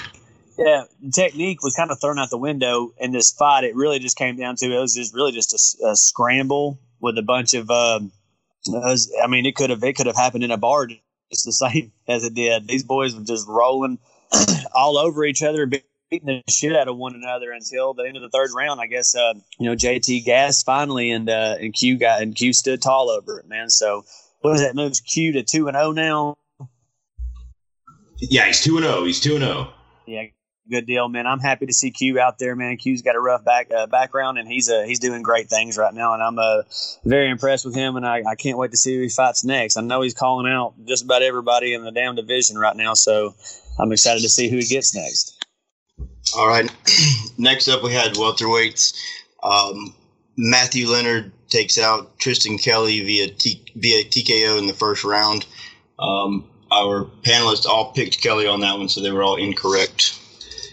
Yeah, 0.59 0.85
technique 1.13 1.61
was 1.61 1.75
kind 1.75 1.91
of 1.91 2.01
thrown 2.01 2.17
out 2.17 2.31
the 2.31 2.37
window 2.37 2.91
in 2.97 3.11
this 3.11 3.31
fight. 3.31 3.63
It 3.63 3.75
really 3.75 3.99
just 3.99 4.17
came 4.17 4.37
down 4.37 4.55
to 4.55 4.65
it 4.65 4.79
was 4.79 4.95
just 4.95 5.13
really 5.13 5.31
just 5.31 5.53
a, 5.53 5.89
a 5.89 5.95
scramble 5.95 6.79
with 6.99 7.15
a 7.19 7.21
bunch 7.21 7.53
of. 7.53 7.69
Um, 7.69 8.11
was, 8.65 9.13
I 9.23 9.27
mean, 9.27 9.45
it 9.45 9.55
could 9.55 9.69
have 9.69 9.83
it 9.83 9.95
could 9.95 10.07
have 10.07 10.15
happened 10.15 10.43
in 10.43 10.49
a 10.49 10.57
bar 10.57 10.87
just 10.87 11.45
the 11.45 11.51
same 11.51 11.91
as 12.07 12.23
it 12.23 12.33
did. 12.33 12.67
These 12.67 12.83
boys 12.83 13.15
were 13.15 13.23
just 13.23 13.47
rolling 13.47 13.99
all 14.73 14.97
over 14.97 15.23
each 15.25 15.43
other, 15.43 15.65
beating 16.09 16.27
the 16.27 16.51
shit 16.51 16.75
out 16.75 16.87
of 16.87 16.97
one 16.97 17.15
another 17.15 17.51
until 17.51 17.93
the 17.93 18.03
end 18.03 18.15
of 18.15 18.23
the 18.23 18.29
third 18.29 18.49
round. 18.55 18.79
I 18.79 18.87
guess 18.87 19.15
uh, 19.15 19.33
you 19.59 19.69
know 19.69 19.75
JT 19.75 20.25
gas 20.25 20.63
finally, 20.63 21.11
and 21.11 21.29
uh, 21.29 21.55
and 21.59 21.73
Q 21.73 21.97
got 21.97 22.21
and 22.21 22.35
Q 22.35 22.53
stood 22.53 22.81
tall 22.81 23.09
over 23.09 23.39
it, 23.39 23.47
man. 23.47 23.69
So 23.69 24.05
what 24.41 24.55
is 24.55 24.61
that? 24.61 24.75
Moves 24.75 25.01
Q 25.01 25.33
to 25.33 25.43
two 25.43 25.67
and 25.67 25.75
zero 25.75 25.87
oh 25.87 25.91
now. 25.91 26.37
Yeah, 28.17 28.47
he's 28.47 28.61
two 28.61 28.77
and 28.77 28.85
zero. 28.85 28.97
Oh. 28.97 29.05
He's 29.05 29.19
two 29.19 29.35
and 29.35 29.43
zero. 29.43 29.69
Oh. 29.69 29.73
Yeah, 30.05 30.23
good 30.69 30.85
deal, 30.85 31.07
man. 31.09 31.27
I'm 31.27 31.39
happy 31.39 31.65
to 31.65 31.73
see 31.73 31.91
Q 31.91 32.19
out 32.19 32.39
there, 32.39 32.55
man. 32.55 32.77
Q's 32.77 33.01
got 33.01 33.15
a 33.15 33.19
rough 33.19 33.43
back 33.43 33.69
uh, 33.75 33.87
background, 33.87 34.37
and 34.37 34.47
he's 34.47 34.69
uh, 34.69 34.83
he's 34.85 34.99
doing 34.99 35.21
great 35.21 35.49
things 35.49 35.77
right 35.77 35.93
now, 35.93 36.13
and 36.13 36.23
I'm 36.23 36.39
uh, 36.39 36.63
very 37.03 37.29
impressed 37.29 37.65
with 37.65 37.75
him, 37.75 37.95
and 37.95 38.05
I, 38.05 38.23
I 38.27 38.35
can't 38.35 38.57
wait 38.57 38.71
to 38.71 38.77
see 38.77 38.95
who 38.95 39.01
he 39.01 39.09
fights 39.09 39.43
next. 39.43 39.77
I 39.77 39.81
know 39.81 40.01
he's 40.01 40.13
calling 40.13 40.51
out 40.51 40.73
just 40.85 41.03
about 41.03 41.21
everybody 41.21 41.73
in 41.73 41.83
the 41.83 41.91
damn 41.91 42.15
division 42.15 42.57
right 42.57 42.75
now, 42.75 42.93
so 42.93 43.35
I'm 43.77 43.91
excited 43.91 44.21
to 44.21 44.29
see 44.29 44.49
who 44.49 44.57
he 44.57 44.65
gets 44.65 44.95
next. 44.95 45.36
All 46.35 46.47
right. 46.47 46.69
Next 47.37 47.67
up, 47.67 47.83
we 47.83 47.93
had 47.93 48.13
welterweights. 48.13 48.95
Um, 49.43 49.93
Matthew 50.37 50.87
Leonard 50.87 51.31
takes 51.49 51.77
out 51.77 52.19
Tristan 52.19 52.57
Kelly 52.57 53.01
via 53.01 53.29
T- 53.29 53.63
via 53.75 54.03
TKO 54.03 54.59
in 54.59 54.67
the 54.67 54.73
first 54.73 55.03
round. 55.03 55.45
Um, 55.99 56.47
our 56.71 57.05
panelists 57.21 57.65
all 57.65 57.91
picked 57.93 58.21
Kelly 58.21 58.45
on 58.45 58.59
that 58.59 58.77
one, 58.77 58.89
so 58.89 59.01
they 59.01 59.11
were 59.11 59.23
all 59.23 59.35
incorrect. 59.35 60.19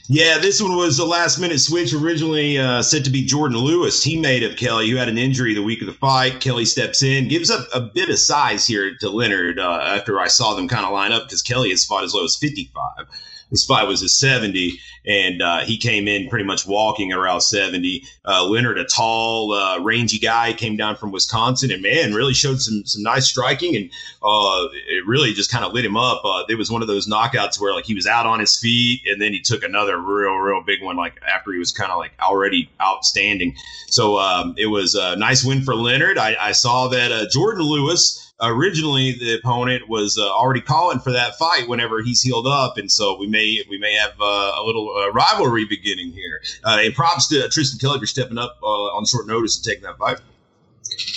Yeah, 0.07 0.37
this 0.37 0.61
one 0.61 0.77
was 0.77 0.99
a 0.99 1.05
last 1.07 1.39
minute 1.39 1.61
switch. 1.61 1.95
Originally 1.95 2.59
uh, 2.59 2.83
said 2.83 3.05
to 3.05 3.11
be 3.11 3.25
Jordan 3.25 3.57
Lewis, 3.57 4.05
teammate 4.05 4.49
of 4.49 4.59
Kelly, 4.59 4.91
who 4.91 4.97
had 4.97 5.09
an 5.09 5.17
injury 5.17 5.55
the 5.55 5.63
week 5.63 5.81
of 5.81 5.87
the 5.87 5.95
fight. 5.95 6.41
Kelly 6.41 6.67
steps 6.67 7.03
in, 7.03 7.29
gives 7.29 7.51
up 7.51 7.67
a 7.73 7.81
bit 7.81 8.11
of 8.11 8.19
size 8.19 8.67
here 8.67 8.95
to 9.01 9.09
Leonard 9.09 9.59
uh, 9.59 9.81
after 9.83 10.21
I 10.21 10.27
saw 10.27 10.55
them 10.55 10.69
kind 10.69 10.85
of 10.85 10.93
line 10.93 11.13
up 11.13 11.25
because 11.25 11.41
Kelly 11.41 11.71
has 11.71 11.87
fought 11.87 12.05
as 12.05 12.13
low 12.13 12.25
as 12.25 12.37
55. 12.37 13.07
This 13.55 13.67
fight 13.67 13.87
was 13.87 14.03
a 14.03 14.09
70, 14.09 14.81
and 15.07 15.41
uh, 15.41 15.61
he 15.61 15.77
came 15.77 16.09
in 16.09 16.29
pretty 16.29 16.45
much 16.45 16.67
walking 16.67 17.13
around 17.13 17.41
70. 17.41 18.03
Uh, 18.25 18.45
Leonard, 18.45 18.79
a 18.79 18.85
tall, 18.85 19.53
uh, 19.53 19.79
rangy 19.81 20.19
guy, 20.19 20.53
came 20.53 20.77
down 20.77 20.97
from 20.97 21.13
Wisconsin, 21.13 21.71
and 21.71 21.81
man, 21.81 22.15
really 22.15 22.35
showed 22.35 22.61
some 22.61 22.85
some 22.85 23.05
nice 23.05 23.29
striking, 23.29 23.77
and 23.77 23.93
uh, 24.25 24.67
it 24.89 25.07
really 25.07 25.33
just 25.33 25.53
kind 25.53 25.65
of 25.65 25.73
lit 25.73 25.85
him 25.85 25.97
up. 25.97 26.25
Uh, 26.25 26.43
it 26.49 26.57
was 26.57 26.69
one 26.69 26.83
of 26.83 26.89
those 26.89 27.07
knockouts 27.07 27.61
where 27.61 27.73
like 27.73 27.85
he 27.85 27.95
was 27.95 28.09
out 28.09 28.27
on 28.27 28.41
his 28.41 28.57
feet, 28.57 29.03
and 29.07 29.23
then 29.23 29.33
he 29.33 29.39
took 29.39 29.63
another 29.63 29.99
real, 29.99 30.35
real 30.35 30.61
big 30.61 30.83
one 30.83 30.97
like 30.97 31.21
after 31.23 31.53
he 31.53 31.59
was 31.61 31.71
kind 31.71 31.93
of 31.93 31.99
like 31.99 32.11
already 32.21 32.69
outstanding. 32.83 33.55
So 33.87 34.19
um, 34.19 34.57
it 34.59 34.67
was 34.67 34.97
a 34.97 35.15
nice 35.15 35.45
win 35.45 35.63
for 35.63 35.77
Leonard. 35.77 36.19
I, 36.19 36.35
I 36.41 36.51
saw 36.51 36.89
that 36.89 37.13
uh, 37.13 37.29
Jordan 37.31 37.63
Lewis 37.63 38.24
originally 38.41 39.13
the 39.13 39.39
opponent 39.39 39.89
was 39.89 40.19
uh, 40.19 40.29
already 40.29 40.61
calling 40.61 40.99
for 40.99 41.13
that 41.13 41.37
fight 41.37 41.69
whenever 41.69 42.03
he's 42.03 42.23
healed 42.23 42.47
up, 42.47 42.77
and 42.77 42.91
so 42.91 43.17
we 43.19 43.27
may 43.27 43.63
we 43.71 43.79
may 43.79 43.95
have 43.95 44.13
uh, 44.21 44.53
a 44.57 44.63
little 44.65 44.91
uh, 44.97 45.11
rivalry 45.13 45.65
beginning 45.65 46.13
here. 46.13 46.43
Uh, 46.65 46.79
and 46.81 46.95
props 46.95 47.29
to 47.29 47.49
Tristan 47.49 47.79
Kelly 47.79 47.99
for 47.99 48.07
stepping 48.07 48.39
up 48.39 48.59
uh, 48.63 48.67
on 48.67 49.05
short 49.07 49.27
notice 49.27 49.57
and 49.57 49.65
taking 49.65 49.85
that 49.85 49.99
fight. 49.99 50.19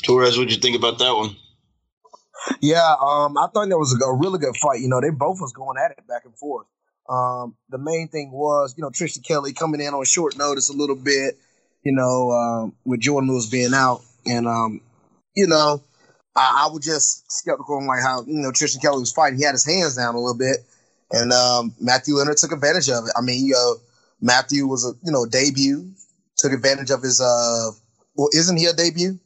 Torrez, 0.04 0.38
what 0.38 0.48
did 0.48 0.56
you 0.56 0.62
think 0.62 0.76
about 0.76 1.00
that 1.00 1.16
one? 1.16 1.36
Yeah, 2.62 2.96
um, 3.02 3.38
I 3.38 3.48
thought 3.54 3.68
that 3.68 3.78
was 3.78 3.94
a, 3.94 4.06
a, 4.06 4.16
really 4.16 4.40
good 4.40 4.56
fight. 4.56 4.80
You 4.80 4.88
know, 4.88 5.02
they 5.02 5.10
both 5.10 5.42
was 5.42 5.52
going 5.52 5.78
at 5.78 5.92
it 5.92 6.08
back 6.08 6.24
and 6.24 6.36
forth. 6.38 6.66
Um, 7.10 7.56
the 7.70 7.78
main 7.78 8.08
thing 8.08 8.32
was, 8.32 8.74
you 8.78 8.84
know, 8.84 8.90
Tristan 8.90 9.24
Kelly 9.24 9.54
coming 9.54 9.82
in 9.82 9.94
on 9.94 10.06
short 10.06 10.38
notice 10.38 10.70
a 10.70 10.74
little 10.74 10.96
bit. 10.96 11.38
You 11.84 11.94
know, 11.94 12.32
um, 12.32 12.76
with 12.86 13.00
Jordan 13.00 13.30
Lewis 13.30 13.46
being 13.46 13.74
out, 13.74 14.02
and 14.26 14.48
um, 14.48 14.82
you 15.36 15.48
know, 15.48 15.82
I, 16.38 16.66
I 16.66 16.72
was 16.72 16.86
just 16.86 17.30
skeptical 17.32 17.78
on 17.78 17.88
like 17.88 18.02
how 18.02 18.24
you 18.26 18.40
know 18.40 18.52
Tristan 18.52 18.82
Kelly 18.82 19.00
was 19.00 19.12
fighting. 19.12 19.40
He 19.40 19.46
had 19.46 19.54
his 19.54 19.66
hands 19.66 19.96
down 19.96 20.16
a 20.16 20.20
little 20.20 20.38
bit, 20.38 20.58
and 21.12 21.34
um, 21.34 21.74
Matthew 21.82 22.16
Leonard 22.16 22.38
took 22.38 22.52
advantage 22.52 22.90
of 22.90 23.06
it. 23.06 23.12
I 23.18 23.22
mean, 23.22 23.46
you 23.46 23.54
know, 23.54 23.76
Matthew 24.22 24.68
was 24.68 24.86
a 24.86 24.94
you 25.04 25.12
know 25.12 25.26
debut, 25.26 25.90
took 26.38 26.54
advantage 26.54 26.92
of 26.92 27.02
his. 27.02 27.20
uh 27.20 27.72
Well, 28.16 28.30
isn't 28.34 28.58
he 28.58 28.66
a 28.66 28.74
debut? 28.74 29.20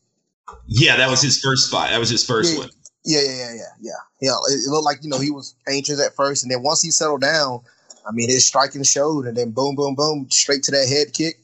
Yeah, 0.68 0.98
that 0.98 1.10
was 1.10 1.22
his 1.22 1.40
first 1.40 1.70
fight. 1.70 1.92
That 1.92 2.00
was 2.00 2.10
his 2.10 2.26
first 2.26 2.54
yeah, 2.54 2.60
one. 2.60 2.70
Yeah, 3.04 3.22
yeah, 3.22 3.32
yeah, 3.32 3.54
yeah, 3.54 3.74
yeah. 3.82 3.92
Yeah, 4.22 4.38
it, 4.50 4.66
it 4.66 4.70
looked 4.70 4.86
like 4.86 5.04
you 5.04 5.10
know 5.10 5.20
he 5.20 5.32
was 5.32 5.56
anxious 5.68 6.00
at 6.00 6.16
first, 6.16 6.44
and 6.44 6.52
then 6.52 6.64
once 6.64 6.82
he 6.82 6.92
settled 6.92 7.22
down, 7.22 7.62
I 8.08 8.12
mean, 8.12 8.30
his 8.30 8.48
striking 8.48 8.84
showed, 8.84 9.26
and 9.26 9.36
then 9.36 9.52
boom, 9.52 9.76
boom, 9.76 9.96
boom, 9.96 10.28
straight 10.30 10.64
to 10.64 10.72
that 10.72 10.88
head 10.88 11.14
kick, 11.14 11.36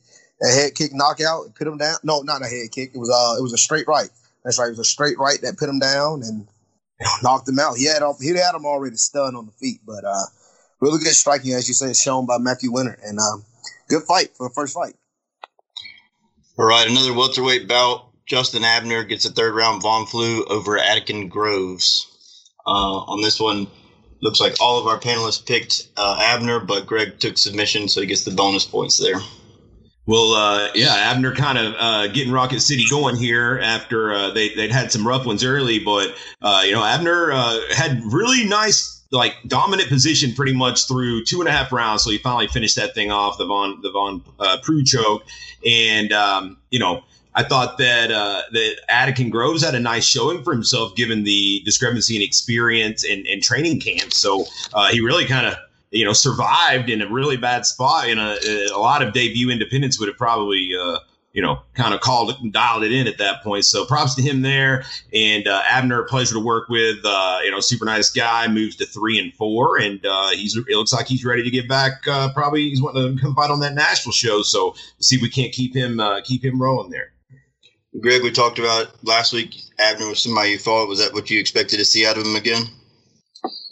a 0.41 0.47
head 0.47 0.75
kick 0.75 0.91
knockout 0.93 1.56
put 1.56 1.67
him 1.67 1.77
down. 1.77 1.97
No, 2.03 2.21
not 2.21 2.41
a 2.41 2.47
head 2.47 2.71
kick. 2.71 2.91
It 2.93 2.99
was 2.99 3.10
uh 3.10 3.38
it 3.38 3.41
was 3.41 3.53
a 3.53 3.58
straight 3.58 3.88
right. 3.88 4.10
That's 4.47 4.57
right. 4.60 4.67
It 4.67 4.71
was 4.71 4.79
a 4.79 4.86
straight 4.86 5.19
right 5.19 5.39
that 5.41 5.57
put 5.57 5.67
him 5.67 5.79
down 5.79 6.23
and 6.23 6.47
knocked 7.21 7.49
him 7.49 7.60
out. 7.60 7.75
He 7.75 7.83
had 7.83 8.01
he 8.21 8.29
had 8.29 8.55
him 8.55 8.65
already 8.65 8.95
stunned 8.95 9.36
on 9.36 9.45
the 9.45 9.51
feet, 9.51 9.81
but 9.86 10.05
uh 10.05 10.23
really 10.79 10.99
good 10.99 11.13
striking, 11.13 11.51
as 11.51 11.67
you 11.67 11.73
say, 11.73 11.91
shown 11.91 12.25
by 12.25 12.38
Matthew 12.38 12.71
Winter, 12.71 12.97
and 13.03 13.19
um, 13.19 13.43
good 13.89 14.03
fight 14.03 14.29
for 14.38 14.47
the 14.47 14.53
first 14.53 14.73
fight. 14.73 14.95
All 16.57 16.65
right, 16.65 16.89
another 16.89 17.13
welterweight 17.13 17.67
bout. 17.67 18.05
Justin 18.25 18.63
Abner 18.63 19.03
gets 19.03 19.25
a 19.25 19.31
third 19.31 19.53
round 19.53 19.81
Von 19.81 20.05
Flue 20.05 20.45
over 20.45 20.77
Attican 20.77 21.29
Groves. 21.29 22.13
Uh, 22.65 22.97
on 23.07 23.21
this 23.21 23.39
one, 23.39 23.67
looks 24.21 24.39
like 24.39 24.55
all 24.62 24.79
of 24.79 24.88
our 24.88 24.99
panelists 24.99 25.45
picked 25.45 25.88
uh, 25.97 26.17
Abner, 26.21 26.60
but 26.60 26.86
Greg 26.86 27.19
took 27.19 27.38
submission, 27.38 27.88
so 27.89 28.01
he 28.01 28.07
gets 28.07 28.23
the 28.23 28.31
bonus 28.31 28.65
points 28.65 28.97
there. 28.97 29.19
Well, 30.07 30.33
uh, 30.33 30.69
yeah, 30.73 30.93
Abner 30.95 31.35
kind 31.35 31.57
of 31.57 31.75
uh, 31.77 32.07
getting 32.07 32.31
Rocket 32.31 32.61
City 32.61 32.85
going 32.89 33.17
here 33.17 33.59
after 33.61 34.13
uh, 34.13 34.31
they 34.31 34.55
they'd 34.55 34.71
had 34.71 34.89
some 34.89 35.05
rough 35.05 35.25
ones 35.25 35.43
early, 35.43 35.79
but 35.79 36.15
uh, 36.41 36.63
you 36.65 36.71
know 36.71 36.83
Abner 36.83 37.33
uh, 37.33 37.59
had 37.75 38.01
really 38.05 38.45
nice 38.45 39.03
like 39.11 39.35
dominant 39.47 39.89
position 39.89 40.33
pretty 40.33 40.53
much 40.53 40.87
through 40.87 41.25
two 41.25 41.41
and 41.41 41.49
a 41.49 41.51
half 41.51 41.73
rounds. 41.73 42.03
So 42.03 42.09
he 42.09 42.17
finally 42.19 42.47
finished 42.47 42.77
that 42.77 42.95
thing 42.95 43.11
off 43.11 43.37
the 43.37 43.45
Von 43.45 43.81
the 43.81 43.91
Von 43.91 44.23
uh, 44.39 44.57
Flue 44.59 44.85
choke, 44.85 45.23
and 45.65 46.13
um, 46.13 46.57
you 46.71 46.79
know 46.79 47.03
I 47.35 47.43
thought 47.43 47.77
that 47.77 48.09
uh, 48.09 48.43
that 48.51 48.75
Attican 48.89 49.29
Groves 49.29 49.61
had 49.61 49.75
a 49.75 49.79
nice 49.79 50.05
showing 50.05 50.41
for 50.41 50.53
himself 50.53 50.95
given 50.95 51.25
the 51.25 51.61
discrepancy 51.65 52.15
in 52.15 52.21
experience 52.21 53.03
and, 53.03 53.27
and 53.27 53.43
training 53.43 53.81
camp. 53.81 54.13
So 54.13 54.45
uh, 54.73 54.87
he 54.87 55.01
really 55.01 55.25
kind 55.25 55.45
of 55.45 55.55
you 55.97 56.05
know 56.05 56.13
survived 56.13 56.89
in 56.89 57.01
a 57.01 57.10
really 57.10 57.38
bad 57.38 57.65
spot. 57.65 58.07
In 58.07 58.19
a, 58.19 58.38
a 58.73 58.79
lot 58.79 59.01
of 59.01 59.13
debut 59.13 59.49
independents 59.49 59.99
would 59.99 60.07
have 60.07 60.17
probably 60.17 60.71
uh, 60.79 60.99
you 61.38 61.43
know, 61.43 61.62
kind 61.75 61.93
of 61.93 62.01
called 62.01 62.31
it 62.31 62.38
and 62.41 62.51
dialed 62.51 62.83
it 62.83 62.91
in 62.91 63.05
at 63.05 63.19
that 63.19 63.43
point. 63.43 63.63
So 63.63 63.86
props 63.86 64.15
to 64.15 64.23
him 64.23 64.41
there. 64.41 64.83
And 65.13 65.47
uh, 65.47 65.62
Abner, 65.69 66.01
pleasure 66.01 66.33
to 66.33 66.39
work 66.39 66.67
with. 66.67 66.97
Uh, 67.05 67.41
you 67.43 67.51
know, 67.51 67.60
super 67.60 67.86
nice 67.86 68.10
guy. 68.10 68.47
Moves 68.47 68.75
to 68.77 68.88
three 68.88 69.19
and 69.19 69.31
four, 69.36 69.77
and 69.77 70.03
uh, 70.03 70.29
he's 70.29 70.57
it 70.57 70.75
looks 70.75 70.93
like 70.93 71.05
he's 71.05 71.23
ready 71.23 71.43
to 71.43 71.51
get 71.51 71.69
back. 71.69 72.07
Uh, 72.07 72.33
probably 72.33 72.67
he's 72.67 72.81
wanting 72.81 73.15
to 73.15 73.21
come 73.21 73.36
fight 73.36 73.51
on 73.51 73.60
that 73.60 73.75
Nashville 73.75 74.12
show. 74.12 74.41
So 74.41 74.73
see 74.99 75.17
if 75.17 75.21
we 75.21 75.29
can't 75.29 75.53
keep 75.53 75.75
him 75.75 75.99
uh, 75.99 76.21
keep 76.21 76.43
him 76.43 76.60
rolling 76.60 76.89
there. 76.89 77.13
Greg, 78.01 78.23
we 78.23 78.31
talked 78.31 78.57
about 78.57 78.88
last 79.03 79.31
week. 79.31 79.55
Abner 79.77 80.07
was 80.07 80.23
somebody 80.23 80.49
you 80.49 80.57
thought 80.57 80.88
was 80.88 80.97
that 80.97 81.13
what 81.13 81.29
you 81.29 81.39
expected 81.39 81.77
to 81.77 81.86
see 81.86 82.03
out 82.07 82.17
of 82.17 82.25
him 82.25 82.36
again? 82.36 82.63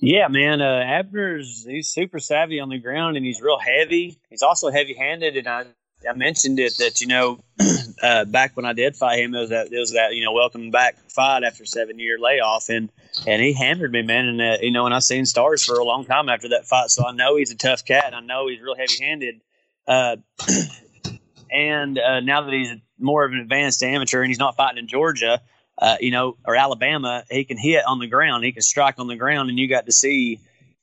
Yeah, 0.05 0.27
man. 0.27 0.61
Uh, 0.61 0.83
Abner's 0.85 1.65
he's 1.67 1.89
super 1.89 2.19
savvy 2.19 2.59
on 2.59 2.69
the 2.69 2.77
ground 2.77 3.17
and 3.17 3.25
he's 3.25 3.41
real 3.41 3.57
heavy. 3.57 4.19
He's 4.29 4.43
also 4.43 4.69
heavy 4.69 4.93
handed, 4.93 5.35
and 5.35 5.47
I 5.47 5.65
I 6.07 6.13
mentioned 6.13 6.59
it 6.59 6.77
that 6.77 7.01
you 7.01 7.07
know 7.07 7.39
uh, 8.03 8.25
back 8.25 8.55
when 8.55 8.65
I 8.65 8.73
did 8.73 8.95
fight 8.95 9.17
him, 9.17 9.33
it 9.33 9.39
was 9.39 9.49
that 9.49 9.73
it 9.73 9.79
was 9.79 9.93
that 9.93 10.13
you 10.13 10.23
know 10.23 10.31
welcome 10.31 10.69
back 10.69 10.95
fight 11.09 11.43
after 11.43 11.65
seven 11.65 11.97
year 11.97 12.19
layoff, 12.19 12.69
and 12.69 12.91
and 13.25 13.41
he 13.41 13.53
hammered 13.53 13.91
me, 13.91 14.03
man. 14.03 14.27
And 14.27 14.41
uh, 14.41 14.57
you 14.61 14.69
know, 14.69 14.85
and 14.85 14.93
I 14.93 14.99
seen 14.99 15.25
stars 15.25 15.65
for 15.65 15.79
a 15.79 15.83
long 15.83 16.05
time 16.05 16.29
after 16.29 16.49
that 16.49 16.67
fight, 16.67 16.91
so 16.91 17.07
I 17.07 17.11
know 17.11 17.37
he's 17.37 17.49
a 17.49 17.57
tough 17.57 17.83
cat. 17.83 18.13
I 18.13 18.19
know 18.19 18.47
he's 18.47 18.61
real 18.61 18.75
heavy 18.75 19.03
handed. 19.03 19.41
Uh, 19.87 20.17
and 21.51 21.97
uh, 21.97 22.19
now 22.19 22.43
that 22.43 22.53
he's 22.53 22.75
more 22.99 23.25
of 23.25 23.31
an 23.31 23.39
advanced 23.39 23.81
amateur 23.81 24.21
and 24.21 24.29
he's 24.29 24.39
not 24.39 24.55
fighting 24.55 24.77
in 24.77 24.87
Georgia, 24.87 25.41
uh, 25.77 25.97
you 25.99 26.11
know, 26.11 26.37
or 26.45 26.55
Alabama, 26.55 27.23
he 27.29 27.43
can 27.43 27.57
hit 27.57 27.85
on 27.85 27.99
the 27.99 28.07
ground. 28.07 28.43
He 28.43 28.51
can 28.51 28.61
strike 28.61 28.99
on 28.99 29.07
the 29.07 29.15
ground, 29.15 29.49
and 29.49 29.59
you 29.59 29.67
got 29.67 29.85
to 29.85 29.91
see 29.91 30.39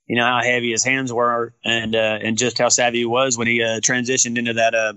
you 0.07 0.16
know 0.16 0.24
how 0.24 0.42
heavy 0.42 0.72
his 0.72 0.85
hands 0.85 1.12
were 1.12 1.55
and 1.64 1.94
uh, 1.94 2.18
and 2.22 2.37
just 2.37 2.59
how 2.59 2.68
savvy 2.68 2.98
he 2.98 3.05
was 3.05 3.38
when 3.38 3.46
he 3.46 3.62
uh, 3.62 3.81
transitioned 3.81 4.38
into 4.38 4.55
that 4.55 4.74
uh, 4.74 4.92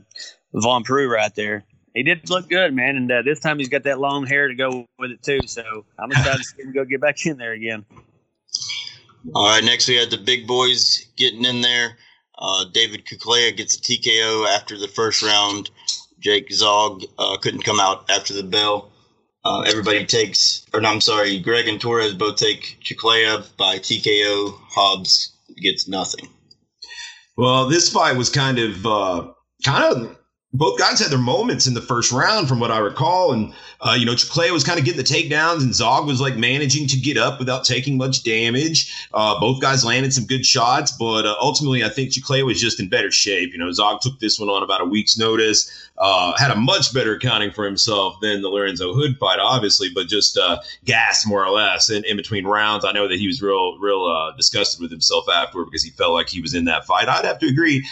Von 0.54 0.84
Flue 0.84 1.08
right 1.08 1.34
there. 1.36 1.64
He 1.94 2.04
did 2.04 2.30
look 2.30 2.50
good, 2.50 2.74
man, 2.74 2.98
and 2.98 3.10
uh, 3.10 3.22
this 3.22 3.40
time 3.40 3.58
he's 3.58 3.70
got 3.70 3.84
that 3.84 4.00
long 4.00 4.26
hair 4.26 4.50
to 4.50 4.56
go 4.56 4.86
with 5.00 5.12
it 5.12 5.24
too. 5.24 5.40
So 5.48 5.86
I'm 5.98 6.12
excited 6.12 6.40
to 6.40 6.44
see 6.44 6.64
him 6.64 6.74
go 6.74 6.84
get 6.84 7.00
back 7.00 7.26
in 7.26 7.38
there 7.38 7.54
again. 7.54 7.86
All 9.34 9.48
right, 9.48 9.64
next 9.64 9.88
we 9.88 9.96
had 9.96 10.12
the 10.12 10.18
big 10.18 10.46
boys 10.46 11.08
getting 11.16 11.46
in 11.46 11.62
there. 11.62 11.98
Uh, 12.38 12.66
David 12.74 13.06
Kuklea 13.06 13.56
gets 13.56 13.78
a 13.78 13.82
TKO 13.82 14.48
after 14.48 14.78
the 14.78 14.90
first 14.90 15.24
round. 15.24 15.70
Jake 16.20 16.52
Zog 16.52 17.04
uh, 17.18 17.38
couldn't 17.38 17.64
come 17.64 17.80
out 17.80 18.10
after 18.10 18.34
the 18.34 18.44
bell. 18.44 18.92
Uh, 19.46 19.62
everybody 19.62 20.04
takes, 20.04 20.66
or 20.74 20.82
no, 20.82 20.90
I'm 20.90 21.02
sorry, 21.02 21.38
Greg 21.40 21.68
and 21.68 21.80
Torrez 21.80 22.18
both 22.18 22.38
take 22.38 22.78
Chiclea 22.82 23.44
by 23.58 23.78
TKO. 23.78 24.58
Hobbs 24.72 25.36
gets 25.58 25.88
nothing. 25.88 26.28
Well, 27.38 27.70
this 27.70 27.92
fight 27.92 28.18
was 28.18 28.30
kind 28.30 28.58
of, 28.58 28.86
uh, 28.86 29.28
kind 29.64 29.84
of 29.84 30.18
both 30.58 30.80
guys 30.80 31.00
had 31.00 31.12
their 31.12 31.20
moments 31.20 31.68
in 31.68 31.74
the 31.74 31.82
first 31.82 32.12
round, 32.12 32.48
from 32.48 32.60
what 32.60 32.72
I 32.72 32.80
recall. 32.80 33.34
And, 33.34 33.54
uh, 33.82 33.96
you 33.98 34.06
know, 34.06 34.16
Chiclea 34.16 34.52
was 34.52 34.64
kind 34.64 34.80
of 34.80 34.86
getting 34.86 34.98
the 34.98 35.04
takedowns, 35.04 35.62
and 35.62 35.76
Zog 35.76 36.08
was 36.08 36.22
like 36.22 36.38
managing 36.38 36.88
to 36.88 36.98
get 36.98 37.18
up 37.18 37.40
without 37.40 37.66
taking 37.66 37.98
much 37.98 38.24
damage. 38.24 39.08
Uh, 39.14 39.40
both 39.40 39.62
guys 39.62 39.86
landed 39.86 40.14
some 40.14 40.26
good 40.26 40.46
shots, 40.46 40.92
but 40.92 41.26
uh, 41.26 41.36
ultimately, 41.40 41.84
I 41.84 41.90
think 41.90 42.12
Chiclea 42.12 42.44
was 42.44 42.60
just 42.60 42.80
in 42.80 42.90
better 42.90 43.12
shape. 43.12 43.52
You 43.52 43.60
know, 43.60 43.72
Zog 43.72 44.02
took 44.02 44.20
this 44.20 44.40
one 44.40 44.50
on 44.50 44.64
about 44.64 44.82
a 44.82 44.86
week's 44.86 45.18
notice, 45.18 45.70
uh, 45.98 46.36
had 46.38 46.52
a 46.52 46.56
much 46.56 46.94
better 46.94 47.16
accounting 47.16 47.52
for 47.52 47.66
himself 47.66 48.20
than 48.22 48.42
the 48.42 48.50
Lorenzo 48.50 48.94
Hood 48.94 49.18
fight, 49.18 49.40
obviously, 49.40 49.90
but 49.94 50.08
just 50.08 50.38
uh, 50.38 50.60
gassed 50.84 51.28
more 51.28 51.46
or 51.46 51.52
less 51.52 51.90
in, 51.90 52.04
in 52.06 52.18
between 52.18 52.46
rounds. 52.46 52.84
I 52.84 52.92
know 52.92 53.08
that 53.08 53.18
he 53.18 53.28
was 53.28 53.42
real, 53.42 53.78
real 53.80 54.06
uh, 54.06 54.36
disgusted 54.36 54.82
with 54.82 54.92
himself 54.92 55.30
afterward 55.30 55.66
because 55.66 55.84
he 55.84 55.92
felt 55.92 56.14
like 56.14 56.28
he 56.28 56.42
was 56.42 56.54
in 56.54 56.66
that 56.66 56.86
fight. 56.86 57.08
I'd 57.08 57.26
have 57.26 57.40
to 57.40 57.48
agree. 57.48 57.88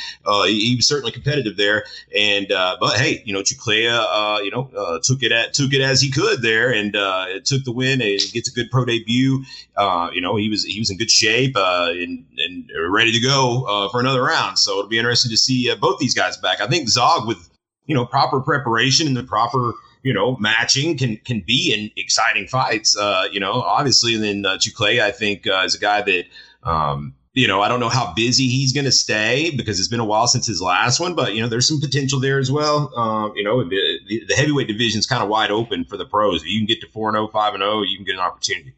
He, 0.46 0.68
he, 0.68 0.76
was 0.76 0.88
certainly 0.88 1.12
competitive 1.12 1.56
there. 1.56 1.86
And, 2.16 2.52
uh, 2.52 2.78
but 2.80 2.98
hey, 2.98 3.22
you 3.26 3.34
know, 3.34 3.42
Chiclea, 3.42 3.88
uh, 3.88 4.40
you 4.44 4.52
know, 4.52 4.70
uh, 4.76 5.00
took 5.02 5.24
it 5.24 5.32
at 5.32 5.54
took 5.54 5.74
it 5.74 5.82
as 5.82 6.02
he 6.02 6.12
could 6.12 6.42
there, 6.42 6.74
and 6.74 6.96
uh, 6.96 7.40
took 7.44 7.64
the 7.64 7.72
win. 7.72 8.02
And 8.02 8.20
gets 8.34 8.50
a 8.50 8.54
good 8.54 8.70
pro 8.72 8.86
debut. 8.86 9.44
Uh, 9.78 10.10
you 10.14 10.22
know, 10.22 10.36
he 10.36 10.50
was 10.50 10.64
he 10.66 10.80
was 10.80 10.90
in 10.90 10.98
good 10.98 11.12
shape 11.12 11.56
uh, 11.56 11.90
and 11.92 12.26
and 12.38 12.70
ready 12.90 13.12
to 13.12 13.20
go 13.20 13.88
for 13.92 14.00
another 14.00 14.24
round. 14.24 14.60
So 14.60 14.80
it'll 14.80 14.90
be 14.90 14.98
interesting 14.98 15.32
to 15.32 15.38
see 15.38 15.74
both 15.76 16.00
these 16.00 16.14
guys 16.14 16.38
back. 16.38 16.60
I 16.62 16.68
think 16.68 16.90
Zog 16.90 17.28
with 17.28 17.50
you 17.86 17.96
know 17.96 18.06
proper 18.06 18.40
preparation 18.42 19.08
and 19.08 19.16
the 19.16 19.24
proper 19.24 19.74
you 20.04 20.14
know 20.14 20.38
matching 20.38 20.98
can 20.98 21.18
can 21.18 21.44
be 21.46 21.74
in 21.74 21.92
exciting 21.98 22.48
fights. 22.48 22.98
Uh, 22.98 23.28
you 23.32 23.40
know, 23.40 23.54
obviously, 23.54 24.16
and 24.16 24.24
then 24.24 24.46
uh, 24.46 24.58
Chiclea, 24.58 25.02
I 25.02 25.12
think, 25.12 25.44
is 25.46 25.76
a 25.76 25.80
guy 25.80 26.02
that. 26.02 26.26
Um, 26.64 27.16
you 27.36 27.48
know, 27.48 27.62
I 27.62 27.68
don't 27.68 27.80
know 27.80 27.90
how 27.90 28.14
busy 28.14 28.48
he's 28.48 28.74
going 28.74 28.86
to 28.86 28.92
stay 28.92 29.50
because 29.50 29.80
it's 29.80 29.88
been 29.88 30.00
a 30.00 30.06
while 30.06 30.28
since 30.28 30.46
his 30.46 30.62
last 30.62 31.00
one, 31.00 31.16
but 31.16 31.34
you 31.34 31.42
know, 31.42 31.50
there's 31.50 31.68
some 31.68 31.80
potential 31.80 32.20
there 32.20 32.38
as 32.38 32.52
well. 32.52 32.96
Um, 32.96 33.34
you 33.36 33.44
know, 33.44 33.64
the, 33.64 34.26
the 34.28 34.36
heavyweight 34.36 34.68
division 34.68 35.00
is 35.00 35.08
kind 35.08 35.24
of 35.24 35.30
wide 35.30 35.50
open 35.50 35.84
for 35.84 35.98
the 35.98 36.06
pros. 36.06 36.44
If 36.44 36.48
you 36.48 36.60
can 36.60 36.68
get 36.68 36.80
to 36.82 36.88
4 36.88 37.12
0, 37.12 37.28
5 37.28 37.54
0, 37.58 37.82
you 37.82 37.98
can 37.98 38.06
get 38.06 38.16
an 38.16 38.22
opportunity. 38.22 38.76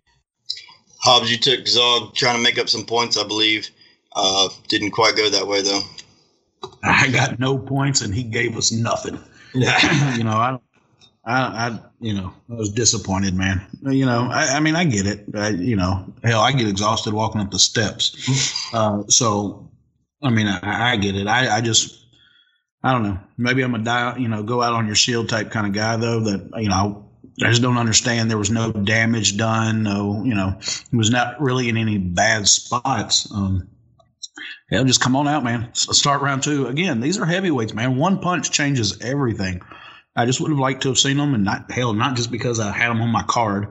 Hobbs, 0.99 1.29
you 1.29 1.37
took 1.37 1.67
Zog 1.67 2.15
trying 2.15 2.37
to 2.37 2.41
make 2.41 2.57
up 2.57 2.69
some 2.69 2.85
points, 2.85 3.17
I 3.17 3.27
believe. 3.27 3.69
Uh, 4.15 4.47
didn't 4.69 4.91
quite 4.91 5.17
go 5.17 5.29
that 5.29 5.45
way, 5.45 5.61
though. 5.61 5.81
I 6.84 7.10
got 7.10 7.39
no 7.39 7.58
points, 7.58 8.01
and 8.01 8.13
he 8.13 8.23
gave 8.23 8.58
us 8.58 8.71
nothing. 8.71 9.19
you 9.54 10.23
know, 10.23 10.32
I 10.32 10.60
I, 11.25 11.41
I, 11.41 11.80
you 11.99 12.13
know, 12.13 12.34
I 12.49 12.54
was 12.54 12.69
disappointed, 12.69 13.34
man. 13.34 13.65
You 13.82 14.06
know, 14.06 14.30
I, 14.32 14.58
I 14.58 14.60
mean, 14.60 14.75
I 14.75 14.84
get 14.84 15.08
it. 15.08 15.25
I, 15.34 15.49
you 15.49 15.75
know, 15.75 16.13
hell, 16.23 16.41
I 16.41 16.51
get 16.51 16.67
exhausted 16.67 17.13
walking 17.13 17.41
up 17.41 17.51
the 17.51 17.60
steps. 17.60 18.62
Uh, 18.73 19.04
so, 19.08 19.71
I 20.21 20.32
mean, 20.32 20.47
I, 20.47 20.91
I 20.91 20.97
get 20.97 21.15
it. 21.15 21.28
I, 21.28 21.58
I 21.58 21.62
just, 21.62 21.97
I 22.84 22.91
don't 22.91 23.04
know. 23.04 23.19
Maybe 23.38 23.63
I'm 23.63 23.73
a 23.73 23.80
die, 23.80 24.17
you 24.17 24.28
know, 24.28 24.43
go 24.43 24.62
out 24.62 24.73
on 24.73 24.86
your 24.86 24.95
shield 24.95 25.30
type 25.30 25.49
kind 25.49 25.65
of 25.65 25.71
guy, 25.71 25.95
though. 25.95 26.19
That 26.21 26.62
you 26.62 26.67
know, 26.67 27.10
I 27.41 27.49
just 27.49 27.62
don't 27.62 27.78
understand. 27.78 28.30
There 28.30 28.38
was 28.38 28.49
no 28.49 28.73
damage 28.73 29.38
done. 29.38 29.84
No, 29.84 30.23
you 30.25 30.36
know, 30.36 30.58
it 30.60 30.95
was 30.95 31.10
not 31.10 31.39
really 31.39 31.69
in 31.69 31.78
any 31.78 31.97
bad 31.97 32.49
spots. 32.49 33.32
Um, 33.32 33.69
yeah, 34.71 34.84
just 34.84 35.01
come 35.01 35.15
on 35.15 35.28
out, 35.28 35.43
man. 35.43 35.69
Start 35.73 36.21
round 36.21 36.41
two 36.41 36.67
again. 36.67 36.99
These 36.99 37.19
are 37.19 37.25
heavyweights, 37.25 37.73
man. 37.73 37.97
One 37.97 38.19
punch 38.19 38.49
changes 38.49 38.99
everything. 39.01 39.62
I 40.15 40.25
just 40.25 40.39
would 40.39 40.49
have 40.49 40.60
liked 40.60 40.82
to 40.84 40.88
have 40.88 40.97
seen 40.97 41.17
them, 41.17 41.34
and 41.34 41.43
not 41.43 41.69
hell, 41.69 41.93
not 41.93 42.15
just 42.15 42.32
because 42.32 42.60
I 42.60 42.71
had 42.71 42.89
them 42.89 43.01
on 43.01 43.10
my 43.10 43.23
card, 43.23 43.67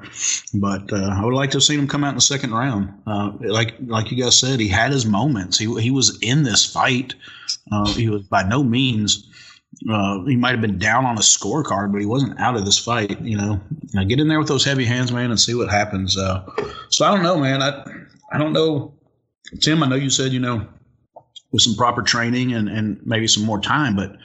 but 0.53 0.93
uh, 0.93 1.17
I 1.19 1.25
would 1.25 1.33
like 1.33 1.51
to 1.53 1.57
have 1.57 1.65
seen 1.65 1.79
him 1.79 1.89
come 1.89 2.05
out 2.05 2.11
in 2.11 2.17
the 2.17 2.21
second 2.21 2.53
round. 2.53 2.93
Uh, 3.07 3.33
like 3.41 3.75
like 3.87 4.13
you 4.13 4.23
guys 4.23 4.39
said, 4.39 4.61
he 4.61 4.69
had 4.69 4.93
his 4.93 5.07
moments. 5.07 5.59
He 5.59 5.67
he 5.81 5.91
was 5.91 6.19
in 6.21 6.43
this 6.43 6.65
fight. 6.65 7.15
Uh, 7.73 7.93
he 7.95 8.09
was 8.09 8.23
by 8.23 8.43
no 8.43 8.63
means. 8.63 9.31
Uh, 9.91 10.23
he 10.27 10.37
might 10.37 10.53
have 10.53 10.61
been 10.61 10.79
down 10.79 11.07
on 11.07 11.17
a 11.17 11.23
scorecard, 11.23 11.91
but 11.91 12.01
he 12.01 12.07
wasn't 12.07 12.39
out 12.39 12.57
of 12.57 12.65
this 12.65 12.79
fight. 12.79 13.21
You 13.21 13.39
know, 13.39 13.61
now 13.95 14.05
get 14.05 14.21
in 14.21 14.29
there 14.29 14.39
with 14.39 14.47
those 14.47 14.65
heavy 14.65 14.85
hands, 14.85 15.11
man, 15.11 15.31
and 15.31 15.41
see 15.41 15.55
what 15.55 15.71
happens. 15.71 16.17
Uh, 16.17 16.45
so 16.91 17.07
I 17.07 17.11
don't 17.13 17.25
know, 17.25 17.39
man. 17.39 17.63
I 17.63 17.85
I 18.31 18.39
don't 18.39 18.53
know, 18.53 18.95
Tim. 19.61 19.83
I 19.83 19.89
know 19.89 19.97
you 19.97 20.11
said 20.11 20.33
you 20.33 20.41
know 20.41 20.69
with 21.55 21.63
some 21.63 21.77
proper 21.77 22.03
training 22.03 22.53
and 22.53 22.69
and 22.69 23.01
maybe 23.07 23.27
some 23.29 23.45
more 23.45 23.61
time, 23.61 23.95
but 23.95 24.17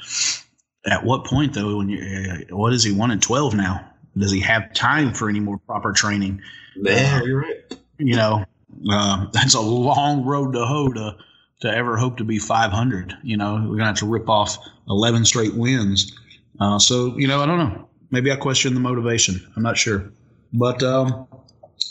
at 0.85 1.05
what 1.05 1.25
point 1.25 1.53
though 1.53 1.77
when 1.77 1.87
you 1.87 2.45
what 2.49 2.73
is 2.73 2.83
he 2.83 2.91
one 2.91 3.11
and 3.11 3.21
12 3.21 3.53
now 3.53 3.85
does 4.17 4.31
he 4.31 4.39
have 4.39 4.73
time 4.73 5.13
for 5.13 5.29
any 5.29 5.39
more 5.39 5.57
proper 5.57 5.91
training 5.91 6.41
man 6.77 7.21
uh, 7.21 7.25
you're 7.25 7.41
right 7.41 7.77
you 7.97 8.15
know 8.15 8.45
uh, 8.89 9.25
that's 9.33 9.55
a 9.55 9.59
long 9.59 10.23
road 10.23 10.53
to 10.53 10.65
hoe 10.65 10.91
to 10.93 11.17
to 11.61 11.69
ever 11.69 11.97
hope 11.97 12.17
to 12.17 12.23
be 12.23 12.39
500. 12.39 13.17
You 13.23 13.37
know, 13.37 13.55
we're 13.67 13.75
gonna 13.75 13.87
have 13.87 13.97
to 13.97 14.05
rip 14.05 14.29
off 14.29 14.57
11 14.87 15.25
straight 15.25 15.53
wins. 15.53 16.17
Uh, 16.59 16.79
so 16.79 17.17
you 17.17 17.27
know, 17.27 17.41
I 17.41 17.45
don't 17.45 17.57
know. 17.57 17.89
Maybe 18.11 18.31
I 18.31 18.35
question 18.35 18.73
the 18.73 18.79
motivation. 18.79 19.45
I'm 19.55 19.63
not 19.63 19.77
sure, 19.77 20.11
but 20.53 20.81
um, 20.83 21.27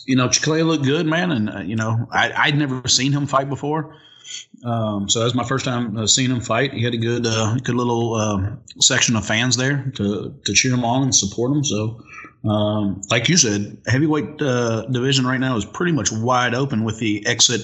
you 0.06 0.16
know, 0.16 0.28
Chiclea 0.28 0.62
looked 0.62 0.84
good, 0.84 1.06
man, 1.06 1.30
and 1.30 1.50
uh, 1.50 1.60
you 1.60 1.76
know, 1.76 2.08
I, 2.10 2.32
I'd 2.32 2.58
never 2.58 2.86
seen 2.88 3.12
him 3.12 3.26
fight 3.26 3.48
before. 3.48 3.94
Um, 4.64 5.08
so 5.08 5.20
that 5.20 5.24
was 5.24 5.34
my 5.34 5.44
first 5.44 5.64
time 5.64 5.96
uh, 5.96 6.06
seeing 6.06 6.30
him 6.30 6.40
fight. 6.40 6.72
He 6.72 6.82
had 6.82 6.94
a 6.94 6.98
good, 6.98 7.26
uh, 7.26 7.56
good 7.62 7.76
little 7.76 8.14
um, 8.14 8.60
section 8.80 9.16
of 9.16 9.24
fans 9.24 9.56
there 9.56 9.92
to 9.96 10.34
to 10.44 10.52
cheer 10.52 10.72
him 10.72 10.84
on 10.84 11.02
and 11.02 11.14
support 11.14 11.52
him. 11.52 11.64
So, 11.64 12.02
um, 12.44 13.00
like 13.10 13.28
you 13.28 13.36
said, 13.36 13.78
heavyweight 13.86 14.42
uh, 14.42 14.86
division 14.86 15.26
right 15.26 15.40
now 15.40 15.56
is 15.56 15.64
pretty 15.64 15.92
much 15.92 16.10
wide 16.10 16.54
open 16.54 16.84
with 16.84 16.98
the 16.98 17.24
exit 17.26 17.60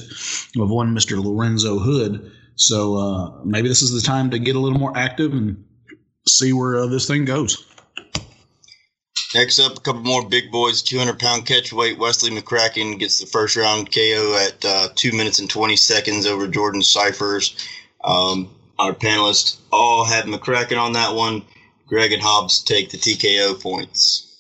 of 0.57 0.71
one 0.71 0.95
Mister 0.95 1.17
Lorenzo 1.19 1.79
Hood. 1.79 2.31
So 2.57 2.97
uh, 2.97 3.45
maybe 3.45 3.69
this 3.69 3.83
is 3.83 3.91
the 3.91 4.01
time 4.01 4.31
to 4.31 4.39
get 4.39 4.55
a 4.55 4.61
little 4.61 4.79
more 4.79 4.97
active 4.97 5.33
and 5.33 5.65
see 6.29 6.53
where 6.53 6.77
uh, 6.77 6.87
this 6.87 7.07
thing 7.09 7.25
goes. 7.25 7.67
Next 9.35 9.59
up, 9.59 9.77
a 9.77 9.81
couple 9.81 10.03
more 10.03 10.27
big 10.27 10.53
boys. 10.53 10.81
200 10.83 11.19
pound 11.19 11.45
catch 11.45 11.73
weight. 11.73 11.99
Wesley 11.99 12.31
McCracken 12.31 12.99
gets 13.01 13.19
the 13.19 13.27
first 13.27 13.57
round 13.57 13.93
KO 13.93 14.39
at 14.47 14.65
uh, 14.65 14.89
two 14.95 15.11
minutes 15.13 15.41
and 15.41 15.51
20 15.51 15.75
seconds 15.77 16.25
over 16.25 16.47
Jordan 16.47 16.83
Cyphers. 16.83 17.57
Um, 18.05 18.55
our 18.79 18.93
panelists 18.93 19.59
all 19.73 20.05
had 20.05 20.27
McCracken 20.27 20.79
on 20.79 20.93
that 20.93 21.15
one. 21.15 21.43
Greg 21.87 22.13
and 22.13 22.23
Hobbs 22.23 22.63
take 22.63 22.91
the 22.91 22.97
TKO 22.97 23.61
points. 23.61 24.31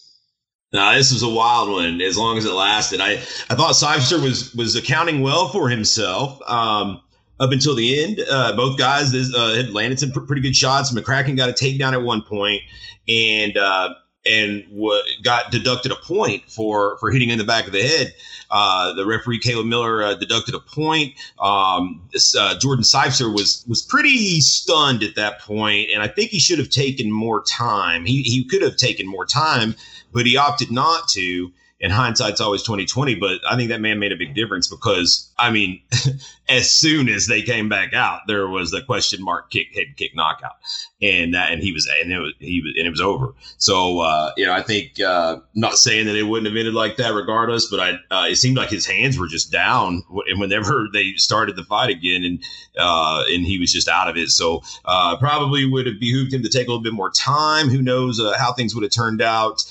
Now 0.72 0.94
this 0.94 1.12
was 1.12 1.22
a 1.22 1.28
wild 1.28 1.70
one. 1.70 2.00
As 2.00 2.16
long 2.16 2.38
as 2.38 2.44
it 2.44 2.52
lasted, 2.52 3.00
I 3.00 3.14
I 3.50 3.54
thought 3.54 3.76
Cypher 3.76 4.20
was 4.20 4.54
was 4.54 4.76
accounting 4.76 5.22
well 5.22 5.48
for 5.48 5.68
himself. 5.68 6.40
Um, 6.48 7.00
up 7.40 7.52
until 7.52 7.74
the 7.74 8.02
end, 8.02 8.20
uh, 8.30 8.54
both 8.57 8.78
guys 8.78 9.12
uh, 9.14 9.54
had 9.54 9.70
landed 9.70 9.98
some 9.98 10.12
pr- 10.12 10.20
pretty 10.20 10.42
good 10.42 10.54
shots. 10.54 10.92
McCracken 10.92 11.37
got 11.37 11.48
a 11.48 11.52
takedown 11.52 11.92
at 11.92 12.02
one 12.02 12.22
point, 12.22 12.62
and 13.09 13.57
uh, 13.57 13.94
and 14.27 14.65
w- 14.71 15.03
got 15.23 15.51
deducted 15.51 15.93
a 15.93 15.97
point 15.97 16.51
for 16.51 16.99
for 16.99 17.11
hitting 17.11 17.31
in 17.31 17.39
the 17.39 17.45
back 17.45 17.67
of 17.67 17.73
the 17.73 17.83
head. 17.83 18.15
Uh, 18.51 18.93
the 18.93 19.05
referee 19.05 19.39
Caleb 19.39 19.67
Miller 19.67 20.03
uh, 20.03 20.15
deducted 20.15 20.55
a 20.55 20.61
point. 20.61 21.15
Um, 21.39 22.03
this, 22.13 22.37
uh, 22.37 22.59
Jordan 22.59 22.85
Seifzer 22.85 23.33
was 23.33 23.65
was 23.67 23.83
pretty 23.83 24.41
stunned 24.41 25.03
at 25.03 25.17
that 25.17 25.41
point, 25.41 25.91
and 25.93 26.03
I 26.03 26.09
think 26.09 26.31
he 26.31 26.39
should 26.39 26.59
have 26.59 26.71
taken 26.71 27.11
more 27.11 27.43
time. 27.43 28.05
He 28.05 28.23
he 28.23 28.45
could 28.45 28.63
have 28.63 28.77
taken 28.77 29.07
more 29.07 29.27
time, 29.27 29.75
but 30.13 30.27
he 30.27 30.37
opted 30.37 30.71
not 30.71 31.09
to 31.09 31.53
and 31.81 31.93
hindsight's 31.93 32.41
always 32.41 32.63
2020 32.63 33.17
but 33.17 33.41
i 33.49 33.57
think 33.57 33.69
that 33.69 33.81
man 33.81 33.99
made 33.99 34.13
a 34.13 34.17
big 34.17 34.35
difference 34.35 34.69
because 34.69 35.31
i 35.38 35.51
mean 35.51 35.81
as 36.49 36.70
soon 36.70 37.09
as 37.09 37.27
they 37.27 37.42
came 37.42 37.68
back 37.68 37.94
out 37.94 38.20
there 38.27 38.47
was 38.49 38.70
the 38.70 38.83
question 38.83 39.23
mark 39.23 39.51
kick 39.51 39.75
head 39.75 39.97
kick 39.97 40.14
knockout. 40.14 40.53
And 41.01 41.35
and 41.35 41.62
he 41.62 41.73
was 41.73 41.88
and 42.01 42.12
it 42.12 42.18
was 42.18 42.33
he 42.38 42.62
was 42.62 42.75
and 42.77 42.87
it 42.87 42.90
was 42.90 43.01
over. 43.01 43.35
So 43.59 44.01
uh, 44.01 44.33
you 44.37 44.47
know 44.47 44.53
i 44.53 44.62
think 44.62 45.01
uh, 45.01 45.38
not 45.55 45.77
saying 45.77 46.07
that 46.07 46.16
it 46.16 46.23
wouldn't 46.25 46.47
have 46.47 46.57
ended 46.57 46.75
like 46.75 46.97
that 46.97 47.14
regardless 47.14 47.70
but 47.70 47.81
i 47.81 47.90
uh, 48.11 48.27
it 48.27 48.37
seemed 48.37 48.57
like 48.57 48.70
his 48.70 48.87
hands 48.87 49.18
were 49.18 49.29
just 49.29 49.53
down 49.53 50.03
and 50.27 50.40
whenever 50.40 50.87
they 50.92 51.12
started 51.16 51.57
the 51.57 51.64
fight 51.64 51.90
again 51.90 52.25
and 52.25 52.42
uh, 52.79 53.23
and 53.29 53.47
he 53.47 53.59
was 53.59 53.73
just 53.73 53.88
out 53.88 54.09
of 54.09 54.16
it. 54.16 54.31
So 54.31 54.62
uh, 54.85 55.16
probably 55.18 55.66
would 55.66 55.87
have 55.87 56.01
behooved 56.01 56.33
him 56.33 56.42
to 56.42 56.49
take 56.49 56.66
a 56.66 56.70
little 56.70 56.83
bit 56.83 56.92
more 56.92 57.11
time. 57.11 57.68
Who 57.68 57.83
knows 57.83 58.20
uh, 58.20 58.37
how 58.38 58.53
things 58.53 58.75
would 58.75 58.83
have 58.83 58.92
turned 58.92 59.23
out 59.23 59.64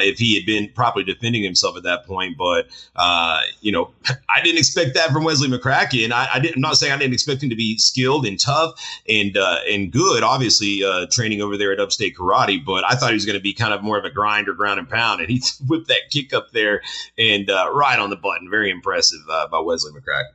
if 0.00 0.18
he 0.18 0.34
had 0.34 0.46
been 0.46 0.70
properly 0.74 1.04
defending 1.04 1.42
himself 1.42 1.76
at 1.76 1.82
that 1.82 2.06
point. 2.06 2.36
But 2.38 2.68
uh, 2.96 3.42
you 3.60 3.72
know, 3.72 3.90
I 4.28 4.40
didn't 4.42 4.58
expect 4.58 4.94
that 4.98 5.10
from 5.10 5.24
Wesley 5.24 5.48
McCracken. 5.48 6.12
I, 6.12 6.28
I 6.34 6.38
didn't, 6.38 6.56
I'm 6.56 6.60
not 6.60 6.76
saying 6.76 6.92
I 6.92 6.98
didn't 6.98 7.14
expect 7.14 7.42
him 7.42 7.50
to 7.50 7.56
be 7.56 7.78
skilled 7.78 8.26
and 8.26 8.38
tough 8.38 8.80
and 9.08 9.36
uh, 9.36 9.58
and 9.68 9.90
good. 9.90 10.22
Obviously, 10.22 10.84
uh, 10.84 11.06
training 11.10 11.40
over 11.40 11.56
there 11.56 11.72
at 11.72 11.80
Upstate 11.80 12.16
Karate, 12.16 12.64
but 12.64 12.84
I 12.84 12.94
thought 12.94 13.10
he 13.10 13.14
was 13.14 13.26
going 13.26 13.38
to 13.38 13.42
be 13.42 13.52
kind 13.52 13.72
of 13.72 13.82
more 13.82 13.98
of 13.98 14.04
a 14.04 14.10
grinder, 14.10 14.52
ground 14.52 14.78
and 14.78 14.88
pound, 14.88 15.20
and 15.20 15.30
he 15.30 15.42
whipped 15.66 15.88
that 15.88 16.10
kick 16.10 16.32
up 16.32 16.50
there 16.52 16.82
and 17.16 17.48
uh, 17.48 17.70
right 17.72 17.98
on 17.98 18.10
the 18.10 18.16
button. 18.16 18.50
Very 18.50 18.70
impressive 18.70 19.20
uh, 19.30 19.48
by 19.48 19.60
Wesley 19.60 19.92
McCracken. 19.92 20.34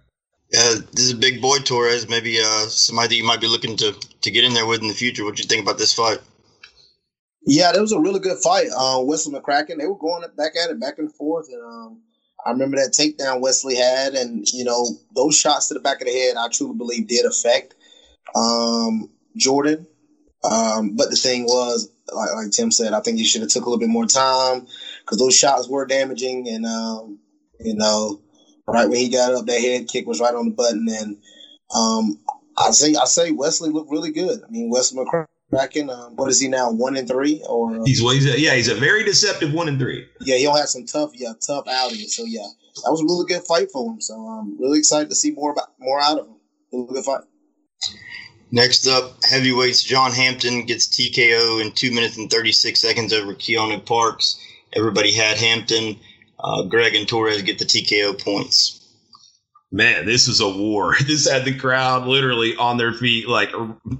Yeah, 0.51 0.75
this 0.91 1.05
is 1.05 1.11
a 1.11 1.17
big 1.17 1.41
boy, 1.41 1.57
Torrez. 1.57 2.07
Maybe 2.07 2.39
uh, 2.39 2.67
somebody 2.67 3.07
that 3.09 3.15
you 3.15 3.23
might 3.23 3.41
be 3.41 3.47
looking 3.47 3.75
to 3.77 3.93
to 3.93 4.31
get 4.31 4.43
in 4.43 4.53
there 4.53 4.65
with 4.65 4.81
in 4.81 4.87
the 4.87 4.93
future. 4.93 5.23
What 5.25 5.35
do 5.35 5.41
you 5.41 5.47
think 5.47 5.63
about 5.63 5.77
this 5.77 5.93
fight? 5.93 6.19
Yeah, 7.45 7.71
that 7.73 7.81
was 7.81 7.91
a 7.91 7.99
really 7.99 8.19
good 8.19 8.37
fight. 8.37 8.67
Uh, 8.75 9.01
Wesley 9.03 9.37
McCracken, 9.37 9.77
they 9.77 9.87
were 9.87 9.97
going 9.97 10.23
back 10.37 10.53
at 10.55 10.69
it, 10.69 10.79
back 10.79 10.97
and 10.97 11.13
forth, 11.13 11.47
and 11.51 11.61
um, 11.61 12.01
I 12.45 12.51
remember 12.51 12.77
that 12.77 12.93
takedown 12.93 13.41
Wesley 13.41 13.75
had, 13.75 14.13
and 14.13 14.47
you 14.51 14.63
know 14.63 14.85
those 15.15 15.37
shots 15.37 15.67
to 15.67 15.73
the 15.73 15.79
back 15.79 16.01
of 16.01 16.07
the 16.07 16.13
head, 16.13 16.35
I 16.37 16.47
truly 16.49 16.75
believe 16.75 17.07
did 17.07 17.25
affect 17.25 17.75
um, 18.35 19.09
Jordan. 19.37 19.87
Um, 20.43 20.95
but 20.95 21.09
the 21.09 21.15
thing 21.15 21.45
was, 21.45 21.89
like, 22.11 22.33
like, 22.35 22.51
Tim 22.51 22.69
said, 22.69 22.91
I 22.91 22.99
think 22.99 23.17
he 23.17 23.23
should 23.23 23.41
have 23.41 23.49
took 23.49 23.65
a 23.65 23.69
little 23.69 23.79
bit 23.79 23.87
more 23.87 24.05
time 24.05 24.67
because 25.01 25.17
those 25.17 25.37
shots 25.37 25.69
were 25.69 25.85
damaging, 25.85 26.49
and 26.49 26.65
um, 26.65 27.19
you 27.59 27.75
know, 27.75 28.21
right 28.67 28.89
when 28.89 28.99
he 28.99 29.09
got 29.09 29.33
up, 29.33 29.45
that 29.45 29.61
head 29.61 29.87
kick 29.87 30.05
was 30.05 30.19
right 30.19 30.35
on 30.35 30.45
the 30.49 30.51
button, 30.51 30.85
and 30.89 31.17
um, 31.73 32.19
I 32.57 32.71
say 32.71 32.95
I 32.95 33.05
say 33.05 33.31
Wesley 33.31 33.69
looked 33.69 33.91
really 33.91 34.11
good. 34.11 34.41
I 34.45 34.51
mean, 34.51 34.69
Wesley 34.69 35.05
McCracken 35.53 35.73
Kraken. 35.73 35.89
Um, 35.89 36.15
what 36.15 36.29
is 36.29 36.39
he 36.39 36.47
now? 36.47 36.71
One 36.71 36.97
and 36.97 37.07
three, 37.07 37.43
or 37.47 37.75
uh, 37.75 37.83
he's 37.85 38.01
well, 38.01 38.13
he's 38.13 38.25
a, 38.25 38.39
yeah, 38.39 38.55
he's 38.55 38.67
a 38.67 38.75
very 38.75 39.03
deceptive 39.03 39.53
one 39.53 39.67
and 39.67 39.79
three. 39.79 40.05
Yeah, 40.21 40.37
he'll 40.37 40.55
have 40.55 40.69
some 40.69 40.85
tough, 40.85 41.11
yeah, 41.13 41.33
tough 41.45 41.67
outings. 41.67 42.15
So 42.15 42.23
yeah, 42.25 42.47
that 42.83 42.91
was 42.91 43.01
a 43.01 43.05
really 43.05 43.25
good 43.27 43.43
fight 43.43 43.71
for 43.71 43.91
him. 43.91 44.01
So 44.01 44.15
I'm 44.15 44.59
really 44.59 44.79
excited 44.79 45.09
to 45.09 45.15
see 45.15 45.31
more 45.31 45.51
about 45.51 45.69
more 45.79 46.01
out 46.01 46.19
of 46.19 46.27
him. 46.27 46.35
Really 46.71 46.93
good 46.93 47.05
fight. 47.05 47.21
Next 48.51 48.87
up, 48.87 49.15
heavyweights 49.23 49.83
John 49.83 50.11
Hampton 50.11 50.65
gets 50.65 50.87
TKO 50.87 51.61
in 51.61 51.71
two 51.71 51.91
minutes 51.91 52.17
and 52.17 52.29
thirty 52.29 52.51
six 52.51 52.81
seconds 52.81 53.13
over 53.13 53.33
Keanu 53.33 53.83
Parks. 53.85 54.39
Everybody 54.73 55.13
had 55.13 55.37
Hampton. 55.37 55.99
Uh, 56.39 56.63
Greg 56.63 56.93
and 56.93 57.07
Torrez 57.07 57.45
get 57.45 57.57
the 57.57 57.65
TKO 57.65 58.21
points 58.21 58.82
man, 59.73 60.05
this 60.05 60.27
was 60.27 60.39
a 60.39 60.47
war. 60.47 60.95
This 61.03 61.29
had 61.29 61.43
the 61.43 61.57
crowd 61.57 62.07
literally 62.07 62.55
on 62.55 62.77
their 62.77 62.93
feet, 62.93 63.27
like 63.27 63.51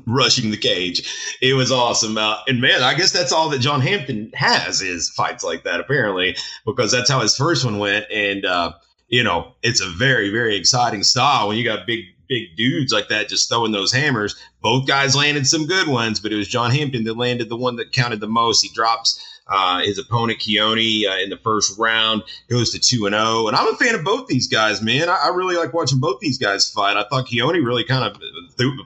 rushing 0.05 0.51
the 0.51 0.57
cage. 0.57 1.35
It 1.41 1.55
was 1.55 1.71
awesome. 1.71 2.17
Uh, 2.17 2.37
and 2.47 2.61
man, 2.61 2.81
I 2.81 2.93
guess 2.93 3.11
that's 3.11 3.31
all 3.33 3.49
that 3.49 3.59
John 3.59 3.81
Hampton 3.81 4.31
has 4.35 4.81
is 4.81 5.09
fights 5.09 5.43
like 5.43 5.63
that, 5.63 5.79
apparently, 5.79 6.37
because 6.65 6.91
that's 6.91 7.09
how 7.09 7.19
his 7.19 7.35
first 7.35 7.65
one 7.65 7.79
went. 7.79 8.05
And, 8.11 8.45
uh, 8.45 8.73
you 9.09 9.23
know, 9.23 9.53
it's 9.63 9.81
a 9.81 9.89
very, 9.89 10.29
very 10.29 10.55
exciting 10.55 11.03
style 11.03 11.47
when 11.47 11.57
you 11.57 11.63
got 11.63 11.87
big, 11.87 12.05
big 12.29 12.55
dudes 12.55 12.93
like 12.93 13.09
that 13.09 13.27
just 13.27 13.49
throwing 13.49 13.71
those 13.71 13.91
hammers. 13.91 14.35
Both 14.61 14.87
guys 14.87 15.15
landed 15.15 15.45
some 15.47 15.65
good 15.65 15.87
ones, 15.87 16.19
but 16.19 16.31
it 16.31 16.37
was 16.37 16.47
John 16.47 16.71
Hampton 16.71 17.03
that 17.03 17.17
landed 17.17 17.49
the 17.49 17.57
one 17.57 17.75
that 17.77 17.91
counted 17.91 18.21
the 18.21 18.27
most. 18.27 18.61
He 18.61 18.69
drops 18.69 19.19
uh, 19.47 19.81
his 19.81 19.97
opponent 19.97 20.39
Keone 20.39 21.07
uh, 21.07 21.17
in 21.21 21.29
the 21.29 21.39
first 21.43 21.77
round 21.77 22.23
goes 22.49 22.71
to 22.71 22.79
two 22.79 23.05
and 23.05 23.13
zero, 23.13 23.23
oh. 23.25 23.47
and 23.47 23.57
I'm 23.57 23.73
a 23.73 23.77
fan 23.77 23.95
of 23.95 24.03
both 24.03 24.27
these 24.27 24.47
guys, 24.47 24.81
man. 24.81 25.09
I, 25.09 25.25
I, 25.25 25.27
really 25.29 25.55
like 25.55 25.73
watching 25.73 25.99
both 25.99 26.19
these 26.19 26.37
guys 26.37 26.69
fight. 26.69 26.95
I 26.95 27.03
thought 27.09 27.27
Keone 27.27 27.65
really 27.65 27.83
kind 27.83 28.05
of 28.05 28.21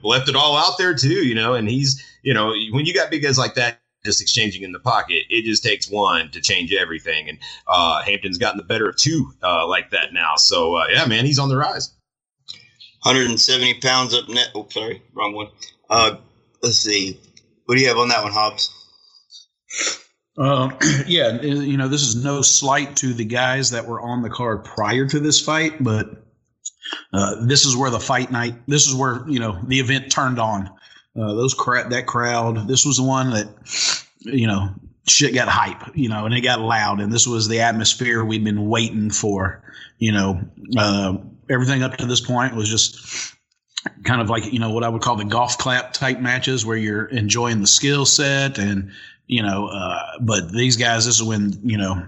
left 0.02 0.28
it 0.28 0.36
all 0.36 0.56
out 0.56 0.76
there 0.78 0.94
too, 0.94 1.26
you 1.26 1.34
know. 1.34 1.54
And 1.54 1.68
he's, 1.68 2.04
you 2.22 2.34
know, 2.34 2.52
when 2.72 2.86
you 2.86 2.94
got 2.94 3.10
big 3.10 3.22
guys 3.22 3.38
like 3.38 3.54
that 3.54 3.80
just 4.04 4.20
exchanging 4.20 4.62
in 4.62 4.72
the 4.72 4.80
pocket, 4.80 5.24
it 5.28 5.44
just 5.44 5.62
takes 5.62 5.88
one 5.88 6.30
to 6.32 6.40
change 6.40 6.72
everything. 6.72 7.28
And 7.28 7.38
uh, 7.66 8.02
Hampton's 8.02 8.38
gotten 8.38 8.58
the 8.58 8.64
better 8.64 8.88
of 8.88 8.96
two 8.96 9.32
uh, 9.42 9.66
like 9.66 9.90
that 9.90 10.12
now. 10.12 10.36
So 10.36 10.74
uh, 10.74 10.86
yeah, 10.90 11.04
man, 11.06 11.24
he's 11.24 11.38
on 11.38 11.48
the 11.48 11.56
rise. 11.56 11.92
170 13.04 13.80
pounds 13.80 14.12
up 14.12 14.28
net. 14.28 14.50
Oh, 14.56 14.66
sorry, 14.70 15.02
wrong 15.14 15.34
one. 15.34 15.48
Uh, 15.88 16.16
let's 16.62 16.78
see. 16.78 17.20
What 17.66 17.76
do 17.76 17.80
you 17.80 17.88
have 17.88 17.98
on 17.98 18.08
that 18.08 18.24
one, 18.24 18.32
Hobbs? 18.32 18.74
Uh, 20.38 20.70
yeah, 21.06 21.40
you 21.40 21.76
know, 21.76 21.88
this 21.88 22.02
is 22.02 22.22
no 22.22 22.42
slight 22.42 22.96
to 22.96 23.12
the 23.12 23.24
guys 23.24 23.70
that 23.70 23.86
were 23.86 24.00
on 24.00 24.22
the 24.22 24.30
card 24.30 24.64
prior 24.64 25.06
to 25.06 25.18
this 25.18 25.40
fight, 25.40 25.82
but 25.82 26.24
uh, 27.12 27.44
this 27.46 27.66
is 27.66 27.76
where 27.76 27.90
the 27.90 28.00
fight 28.00 28.30
night, 28.30 28.54
this 28.66 28.86
is 28.86 28.94
where, 28.94 29.28
you 29.28 29.40
know, 29.40 29.58
the 29.66 29.80
event 29.80 30.10
turned 30.10 30.38
on. 30.38 30.70
Uh, 31.16 31.34
those 31.34 31.54
that 31.54 32.04
crowd, 32.06 32.68
this 32.68 32.84
was 32.84 32.98
the 32.98 33.02
one 33.02 33.30
that, 33.30 33.48
you 34.20 34.46
know, 34.46 34.68
shit 35.08 35.34
got 35.34 35.48
hype, 35.48 35.96
you 35.96 36.08
know, 36.08 36.26
and 36.26 36.34
it 36.34 36.42
got 36.42 36.60
loud. 36.60 37.00
And 37.00 37.12
this 37.12 37.26
was 37.26 37.48
the 37.48 37.60
atmosphere 37.60 38.24
we'd 38.24 38.44
been 38.44 38.68
waiting 38.68 39.10
for, 39.10 39.62
you 39.98 40.12
know. 40.12 40.40
Uh, 40.76 41.16
everything 41.50 41.82
up 41.82 41.96
to 41.96 42.06
this 42.06 42.20
point 42.20 42.54
was 42.54 42.68
just 42.68 43.34
kind 44.04 44.20
of 44.20 44.30
like, 44.30 44.52
you 44.52 44.58
know, 44.58 44.70
what 44.70 44.84
I 44.84 44.88
would 44.88 45.02
call 45.02 45.16
the 45.16 45.24
golf 45.24 45.58
clap 45.58 45.92
type 45.92 46.20
matches 46.20 46.64
where 46.64 46.76
you're 46.76 47.06
enjoying 47.06 47.60
the 47.60 47.66
skill 47.66 48.06
set 48.06 48.58
and, 48.58 48.90
you 49.26 49.42
know, 49.42 49.68
uh, 49.68 50.02
but 50.20 50.52
these 50.52 50.76
guys, 50.76 51.06
this 51.06 51.16
is 51.16 51.22
when, 51.22 51.58
you 51.62 51.76
know, 51.76 52.06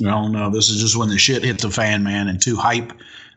I 0.00 0.10
don't 0.10 0.32
know, 0.32 0.50
this 0.50 0.68
is 0.68 0.80
just 0.80 0.96
when 0.96 1.08
the 1.08 1.18
shit 1.18 1.44
hit 1.44 1.60
the 1.60 1.70
fan, 1.70 2.02
man, 2.02 2.28
and 2.28 2.40
two 2.40 2.56
hype 2.56 2.92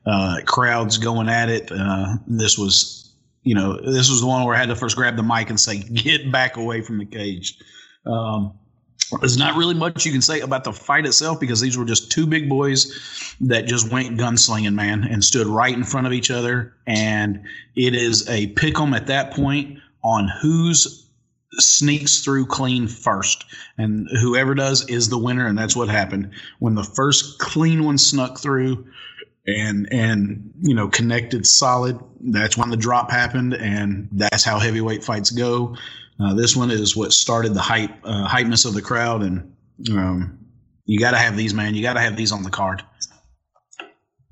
uh, 0.06 0.38
crowds 0.46 0.98
going 0.98 1.30
at 1.30 1.50
it. 1.50 1.72
Uh, 1.72 2.16
this 2.28 2.58
was, 2.58 3.14
you 3.44 3.56
know, 3.56 3.80
this 3.80 4.10
was 4.10 4.22
the 4.22 4.28
one 4.28 4.44
where 4.46 4.56
I 4.56 4.60
had 4.60 4.70
to 4.70 4.76
first 4.76 4.96
grab 4.96 5.16
the 5.16 5.24
mic 5.24 5.50
and 5.50 5.60
say, 5.60 5.80
get 5.80 6.32
back 6.32 6.58
away 6.58 6.82
from 6.82 6.98
the 6.98 7.06
cage. 7.06 7.58
Um, 8.06 8.58
there's 9.20 9.38
not 9.38 9.56
really 9.56 9.74
much 9.74 10.06
you 10.06 10.12
can 10.12 10.22
say 10.22 10.40
about 10.40 10.64
the 10.64 10.74
fight 10.74 11.06
itself 11.06 11.40
because 11.40 11.62
these 11.62 11.78
were 11.78 11.86
just 11.86 12.12
two 12.12 12.26
big 12.26 12.50
boys 12.50 13.36
that 13.42 13.66
just 13.66 13.92
went 13.92 14.18
gunslinging, 14.18 14.74
man, 14.74 15.04
and 15.04 15.24
stood 15.24 15.48
right 15.48 15.74
in 15.74 15.84
front 15.84 16.08
of 16.08 16.14
each 16.14 16.32
other. 16.32 16.74
And 16.88 17.44
it 17.76 17.96
is 17.96 18.28
a 18.30 18.48
pick 18.48 18.80
'em 18.80 18.94
at 18.94 19.08
that 19.08 19.32
point 19.32 19.80
on 20.04 20.30
who's 20.42 21.06
sneaks 21.54 22.20
through 22.20 22.48
clean 22.48 22.88
first. 22.88 23.46
And 23.78 24.08
whoever 24.22 24.56
does 24.56 24.88
is 24.88 25.10
the 25.10 25.18
winner. 25.18 25.48
And 25.48 25.58
that's 25.58 25.76
what 25.76 25.90
happened. 25.90 26.32
When 26.60 26.76
the 26.76 26.84
first 26.84 27.40
clean 27.40 27.84
one 27.84 27.98
snuck 27.98 28.40
through 28.40 28.86
and, 29.48 29.88
and, 29.92 30.52
you 30.62 30.74
know, 30.74 30.88
connected 30.88 31.46
solid, 31.46 32.00
that's 32.20 32.58
when 32.58 32.70
the 32.70 32.78
drop 32.78 33.12
happened. 33.12 33.54
And 33.54 34.10
that's 34.12 34.44
how 34.44 34.60
heavyweight 34.60 35.04
fights 35.04 35.30
go. 35.30 35.76
Uh, 36.20 36.34
this 36.34 36.56
one 36.56 36.72
is 36.72 36.96
what 36.96 37.12
started 37.12 37.54
the 37.54 37.62
hype, 37.62 37.92
uh, 38.04 38.28
hypeness 38.28 38.66
of 38.66 38.74
the 38.74 38.82
crowd. 38.82 39.22
And, 39.22 39.56
um, 39.92 40.40
you 40.86 41.00
got 41.00 41.12
to 41.12 41.18
have 41.18 41.36
these, 41.36 41.54
man. 41.54 41.76
You 41.76 41.82
got 41.82 41.94
to 41.94 42.00
have 42.00 42.16
these 42.16 42.32
on 42.32 42.44
the 42.44 42.50
card. 42.50 42.84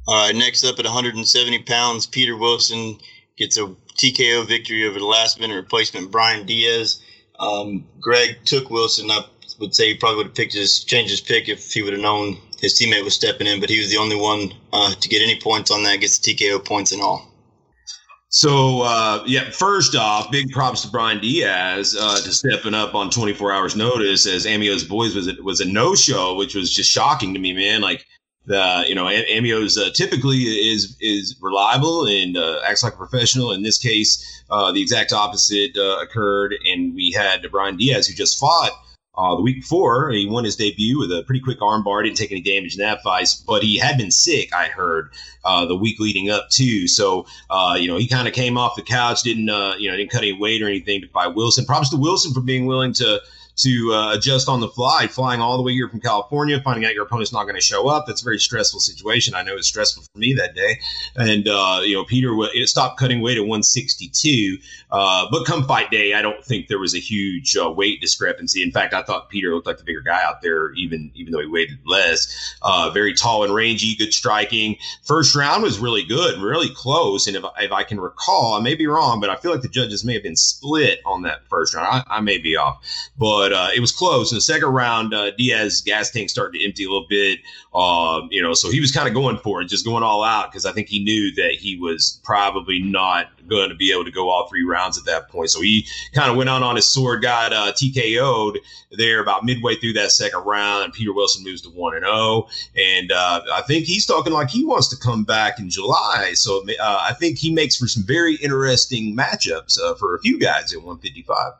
All 0.08 0.26
right, 0.26 0.36
next 0.36 0.64
up 0.66 0.80
at 0.80 0.86
170 0.86 1.64
pounds, 1.64 2.06
Peter 2.06 2.36
Wilson 2.36 2.98
gets 3.38 3.58
a 3.58 3.74
TKO 3.98 4.46
victory 4.48 4.86
over 4.86 5.00
the 5.00 5.06
last 5.06 5.40
minute 5.40 5.56
replacement 5.56 6.12
Brian 6.12 6.46
Diaz. 6.46 7.02
Um, 7.40 7.86
Greg 8.00 8.38
took 8.46 8.70
Wilson. 8.70 9.10
I 9.10 9.26
would 9.60 9.74
say 9.74 9.90
he 9.90 9.96
probably 9.96 10.18
would 10.18 10.26
have 10.28 10.36
picked 10.36 10.54
his 10.54 10.84
changed 10.84 11.12
his 11.12 11.22
pick 11.22 11.48
if 11.48 11.72
he 11.72 11.82
would 11.82 11.94
have 11.94 12.02
known 12.02 12.38
his 12.60 12.78
teammate 12.78 13.04
was 13.04 13.14
stepping 13.14 13.48
in, 13.48 13.60
but 13.60 13.70
he 13.70 13.80
was 13.80 13.90
the 13.90 13.98
only 13.98 14.16
one 14.16 14.54
uh, 14.72 14.94
to 14.94 15.10
get 15.10 15.22
any 15.22 15.40
points 15.40 15.72
on 15.72 15.84
that. 15.84 16.00
Gets 16.00 16.20
the 16.20 16.34
TKO 16.36 16.64
points 16.64 16.92
and 16.92 17.02
all. 17.02 17.33
So 18.36 18.82
uh, 18.82 19.24
yeah, 19.28 19.52
first 19.52 19.96
off, 19.96 20.32
big 20.32 20.50
props 20.50 20.82
to 20.82 20.88
Brian 20.88 21.20
Diaz 21.20 21.96
uh, 21.96 22.16
to 22.16 22.34
stepping 22.34 22.74
up 22.74 22.96
on 22.96 23.12
24 23.12 23.52
hours 23.52 23.76
notice 23.76 24.26
as 24.26 24.48
Amio's 24.48 24.84
boys 24.84 25.14
was 25.14 25.28
a, 25.28 25.36
was 25.44 25.62
a 25.62 25.66
no 25.66 25.94
show, 25.94 26.34
which 26.34 26.56
was 26.56 26.74
just 26.74 26.90
shocking 26.90 27.36
to 27.36 27.40
me, 27.40 27.54
man. 27.54 27.82
Like 27.82 28.08
the 28.48 28.86
you 28.88 28.96
know 28.96 29.08
Amio's 29.08 29.78
uh, 29.78 29.92
typically 29.94 30.46
is 30.46 30.98
is 31.00 31.36
reliable 31.42 32.08
and 32.08 32.36
uh, 32.36 32.62
acts 32.66 32.84
like 32.84 32.94
a 32.94 32.98
professional. 32.98 33.52
In 33.52 33.62
this 33.62 33.78
case, 33.78 34.44
uh, 34.50 34.72
the 34.72 34.82
exact 34.82 35.14
opposite 35.14 35.78
uh, 35.78 36.00
occurred, 36.02 36.56
and 36.66 36.96
we 36.96 37.12
had 37.12 37.46
Brian 37.52 37.78
Diaz 37.78 38.08
who 38.08 38.16
just 38.16 38.40
fought 38.40 38.72
uh, 39.16 39.36
the 39.36 39.42
week 39.42 39.62
before. 39.62 40.12
He 40.12 40.26
won 40.26 40.44
his 40.44 40.56
debut 40.56 41.00
with 41.00 41.12
a 41.12 41.24
pretty 41.24 41.42
quick 41.42 41.60
armbar. 41.60 42.04
Didn't 42.04 42.18
take 42.18 42.32
any 42.32 42.42
damage 42.42 42.76
in 42.76 42.82
that 42.82 43.04
fight, 43.04 43.30
but 43.48 43.64
he 43.64 43.78
had 43.78 43.98
been 43.98 44.12
sick. 44.12 44.54
I 44.54 44.68
heard 44.68 45.12
uh, 45.46 45.66
the 45.66 45.76
week 45.76 46.00
leading 46.00 46.30
up 46.30 46.50
too. 46.50 46.88
So 46.88 47.26
you 47.76 47.88
know 47.88 47.98
he 47.98 48.08
kind 48.08 48.28
of 48.28 48.34
came 48.34 48.58
off 48.58 48.76
the 48.76 48.82
couch, 48.82 49.24
didn't 49.24 49.48
you 49.80 49.90
know 49.90 49.98
didn't 49.98 50.12
cut 50.12 50.22
any 50.24 50.34
weight 50.34 50.62
or 50.62 50.68
anything 50.68 51.02
to 51.02 51.08
fight 51.08 51.36
Wilson. 51.36 51.66
Props 51.66 51.90
to 51.90 51.98
Wilson 51.98 52.34
for 52.34 52.42
being 52.42 52.66
willing 52.66 52.94
to 52.94 53.22
to 53.56 53.94
uh, 53.94 54.16
adjust 54.16 54.50
on 54.50 54.60
the 54.60 54.68
fly, 54.68 55.08
flying 55.08 55.42
all 55.42 55.58
the 55.58 55.64
way 55.64 55.74
here 55.74 55.88
from 55.88 56.00
California, 56.00 56.60
finding 56.62 56.86
out 56.86 56.94
your 56.94 57.04
opponent's 57.04 57.32
not 57.32 57.44
going 57.44 57.56
to 57.56 57.62
show 57.62 57.88
up. 57.88 58.06
That's 58.08 58.22
a 58.22 58.24
very 58.24 58.40
stressful 58.40 58.80
situation. 58.80 59.36
I 59.36 59.44
know 59.44 59.56
it's 59.56 59.68
stressful 59.68 60.04
for 60.12 60.20
me 60.20 60.34
that 60.34 60.56
day. 60.56 60.80
And, 61.16 61.48
uh, 61.48 61.82
you 61.84 61.96
know, 61.96 62.04
Peter 62.04 62.34
it 62.54 62.68
stopped 62.68 63.00
cutting 63.00 63.22
weight 63.22 63.38
at 63.38 63.42
162. 63.42 64.58
Uh, 64.92 65.28
but 65.32 65.46
come 65.46 65.66
fight 65.66 65.92
day, 65.92 66.14
I 66.14 66.22
don't 66.22 66.44
think 66.44 66.68
there 66.68 66.80
was 66.80 66.96
a 66.96 67.00
huge 67.00 67.56
uh, 67.56 67.70
weight 67.70 68.02
discrepancy. 68.02 68.64
In 68.64 68.72
fact, 68.72 68.94
I 68.94 69.04
thought 69.04 69.30
Peter 69.30 69.54
looked 69.54 69.68
like 69.68 69.78
the 69.78 69.84
bigger 69.84 70.02
guy 70.02 70.24
out 70.24 70.42
there, 70.42 70.72
even 70.74 71.12
even 71.16 71.34
though 71.34 71.40
he 71.40 71.48
weighed 71.48 71.70
less. 71.86 72.56
Uh, 72.62 72.90
very 72.92 73.14
tall 73.14 73.44
and 73.44 73.54
rangy, 73.54 73.96
good 73.96 74.14
striking. 74.14 74.78
First 75.04 75.36
round 75.36 75.64
was 75.64 75.80
really 75.80 76.04
good, 76.04 76.40
really 76.40 76.70
close. 76.74 77.28
And 77.28 77.36
if, 77.36 77.44
if 77.60 77.72
I 77.72 77.84
can 77.84 78.00
recall, 78.00 78.54
I 78.54 78.62
may 78.62 78.76
be 78.76 78.88
wrong, 78.88 79.20
but 79.20 79.30
I 79.30 79.36
feel 79.36 79.52
like 79.52 79.62
the 79.62 79.68
judges 79.68 80.06
may 80.06 80.14
have 80.14 80.24
been 80.24 80.36
split 80.36 81.00
on 81.06 81.24
that 81.24 81.48
first 81.50 81.74
round. 81.76 81.88
I, 81.88 82.18
I 82.18 82.22
may 82.22 82.38
be 82.38 82.56
off. 82.56 82.84
But 83.18 83.43
but 83.44 83.52
uh, 83.52 83.68
it 83.76 83.82
was 83.82 83.92
close. 83.92 84.32
In 84.32 84.38
the 84.38 84.42
second 84.42 84.70
round, 84.70 85.14
uh, 85.14 85.32
Diaz 85.32 85.82
gas 85.82 86.10
tank 86.10 86.30
started 86.30 86.58
to 86.58 86.64
empty 86.64 86.86
a 86.86 86.88
little 86.88 87.06
bit. 87.10 87.40
Um, 87.76 88.30
you 88.32 88.42
know, 88.42 88.54
so 88.54 88.72
he 88.72 88.80
was 88.80 88.90
kind 88.90 89.06
of 89.06 89.14
going 89.14 89.38
for 89.38 89.62
it, 89.62 89.68
just 89.68 89.84
going 89.84 90.02
all 90.02 90.24
out 90.24 90.50
because 90.50 90.66
I 90.66 90.72
think 90.72 90.88
he 90.88 91.04
knew 91.04 91.36
that 91.36 91.56
he 91.56 91.78
was 91.78 92.22
probably 92.24 92.80
not 92.82 93.28
going 93.50 93.68
to 93.68 93.76
be 93.76 93.92
able 93.92 94.06
to 94.06 94.12
go 94.12 94.30
all 94.30 94.48
three 94.48 94.64
rounds 94.64 94.98
at 94.98 95.04
that 95.08 95.28
point. 95.28 95.50
So 95.50 95.60
he 95.60 95.86
kind 96.14 96.32
of 96.32 96.38
went 96.38 96.50
on 96.50 96.64
on 96.64 96.78
his 96.78 96.88
sword, 96.88 97.22
got 97.22 97.52
uh, 97.52 97.74
TKO'd 97.74 98.60
there 98.92 99.20
about 99.20 99.44
midway 99.44 99.76
through 99.76 99.94
that 99.94 100.12
second 100.12 100.40
round. 100.46 100.86
And 100.86 100.94
Peter 100.94 101.12
Wilson 101.12 101.44
moves 101.44 101.60
to 101.64 101.70
one 101.70 101.96
and 101.96 102.06
zero, 102.06 102.16
oh. 102.16 102.50
and 102.78 103.12
uh, 103.12 103.42
I 103.56 103.62
think 103.64 103.88
he's 103.88 104.06
talking 104.06 104.32
like 104.32 104.52
he 104.52 104.64
wants 104.64 104.88
to 104.88 104.96
come 104.96 105.26
back 105.26 105.60
in 105.60 105.70
July. 105.70 106.32
So 106.36 106.64
uh, 106.80 107.00
I 107.02 107.12
think 107.12 107.40
he 107.40 107.52
makes 107.52 107.76
for 107.76 107.90
some 107.90 108.04
very 108.04 108.36
interesting 108.36 109.18
matchups 109.18 109.78
uh, 109.82 109.96
for 109.96 110.16
a 110.16 110.22
few 110.22 110.40
guys 110.40 110.72
at 110.72 110.80
155. 110.80 111.56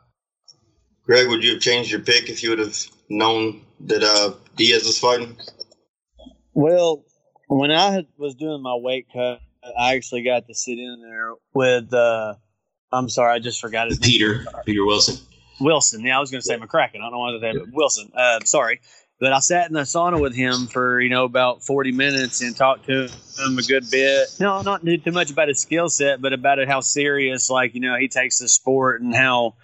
Greg, 1.06 1.28
would 1.28 1.44
you 1.44 1.52
have 1.52 1.60
changed 1.60 1.90
your 1.90 2.00
pick 2.00 2.28
if 2.28 2.42
you 2.42 2.50
would 2.50 2.58
have 2.58 2.76
known 3.08 3.60
that 3.80 4.02
uh, 4.02 4.34
Diaz 4.56 4.84
was 4.84 4.98
fighting? 4.98 5.36
Well, 6.54 7.04
when 7.48 7.70
I 7.70 8.06
was 8.16 8.34
doing 8.34 8.62
my 8.62 8.74
weight 8.74 9.06
cut, 9.12 9.40
I 9.78 9.94
actually 9.94 10.22
got 10.22 10.46
to 10.46 10.54
sit 10.54 10.78
in 10.78 11.02
there 11.02 11.32
with. 11.52 11.92
Uh, 11.92 12.34
I'm 12.92 13.08
sorry, 13.08 13.34
I 13.34 13.38
just 13.38 13.60
forgot 13.60 13.88
his 13.88 13.98
Peter. 13.98 14.36
name. 14.36 14.44
Peter 14.46 14.62
Peter 14.64 14.84
Wilson. 14.84 15.16
Wilson. 15.60 16.04
Yeah, 16.04 16.16
I 16.16 16.20
was 16.20 16.30
going 16.30 16.40
to 16.40 16.46
say 16.46 16.56
McCracken. 16.56 16.96
I 16.96 17.10
don't 17.10 17.12
know 17.12 17.18
why 17.18 17.36
I 17.36 17.40
said 17.40 17.56
but 17.58 17.72
Wilson. 17.72 18.12
Uh, 18.14 18.40
sorry, 18.44 18.80
but 19.20 19.32
I 19.32 19.40
sat 19.40 19.68
in 19.68 19.74
the 19.74 19.80
sauna 19.80 20.20
with 20.20 20.34
him 20.34 20.66
for 20.68 21.00
you 21.00 21.10
know 21.10 21.24
about 21.24 21.64
40 21.64 21.92
minutes 21.92 22.40
and 22.40 22.56
talked 22.56 22.86
to 22.86 23.08
him 23.38 23.58
a 23.58 23.62
good 23.62 23.90
bit. 23.90 24.28
No, 24.40 24.62
not 24.62 24.84
too 24.84 25.12
much 25.12 25.30
about 25.30 25.48
his 25.48 25.60
skill 25.60 25.88
set, 25.88 26.20
but 26.20 26.32
about 26.32 26.64
how 26.66 26.80
serious, 26.80 27.50
like 27.50 27.74
you 27.74 27.80
know, 27.80 27.96
he 27.98 28.08
takes 28.08 28.38
the 28.38 28.48
sport 28.48 29.02
and 29.02 29.14
how 29.14 29.54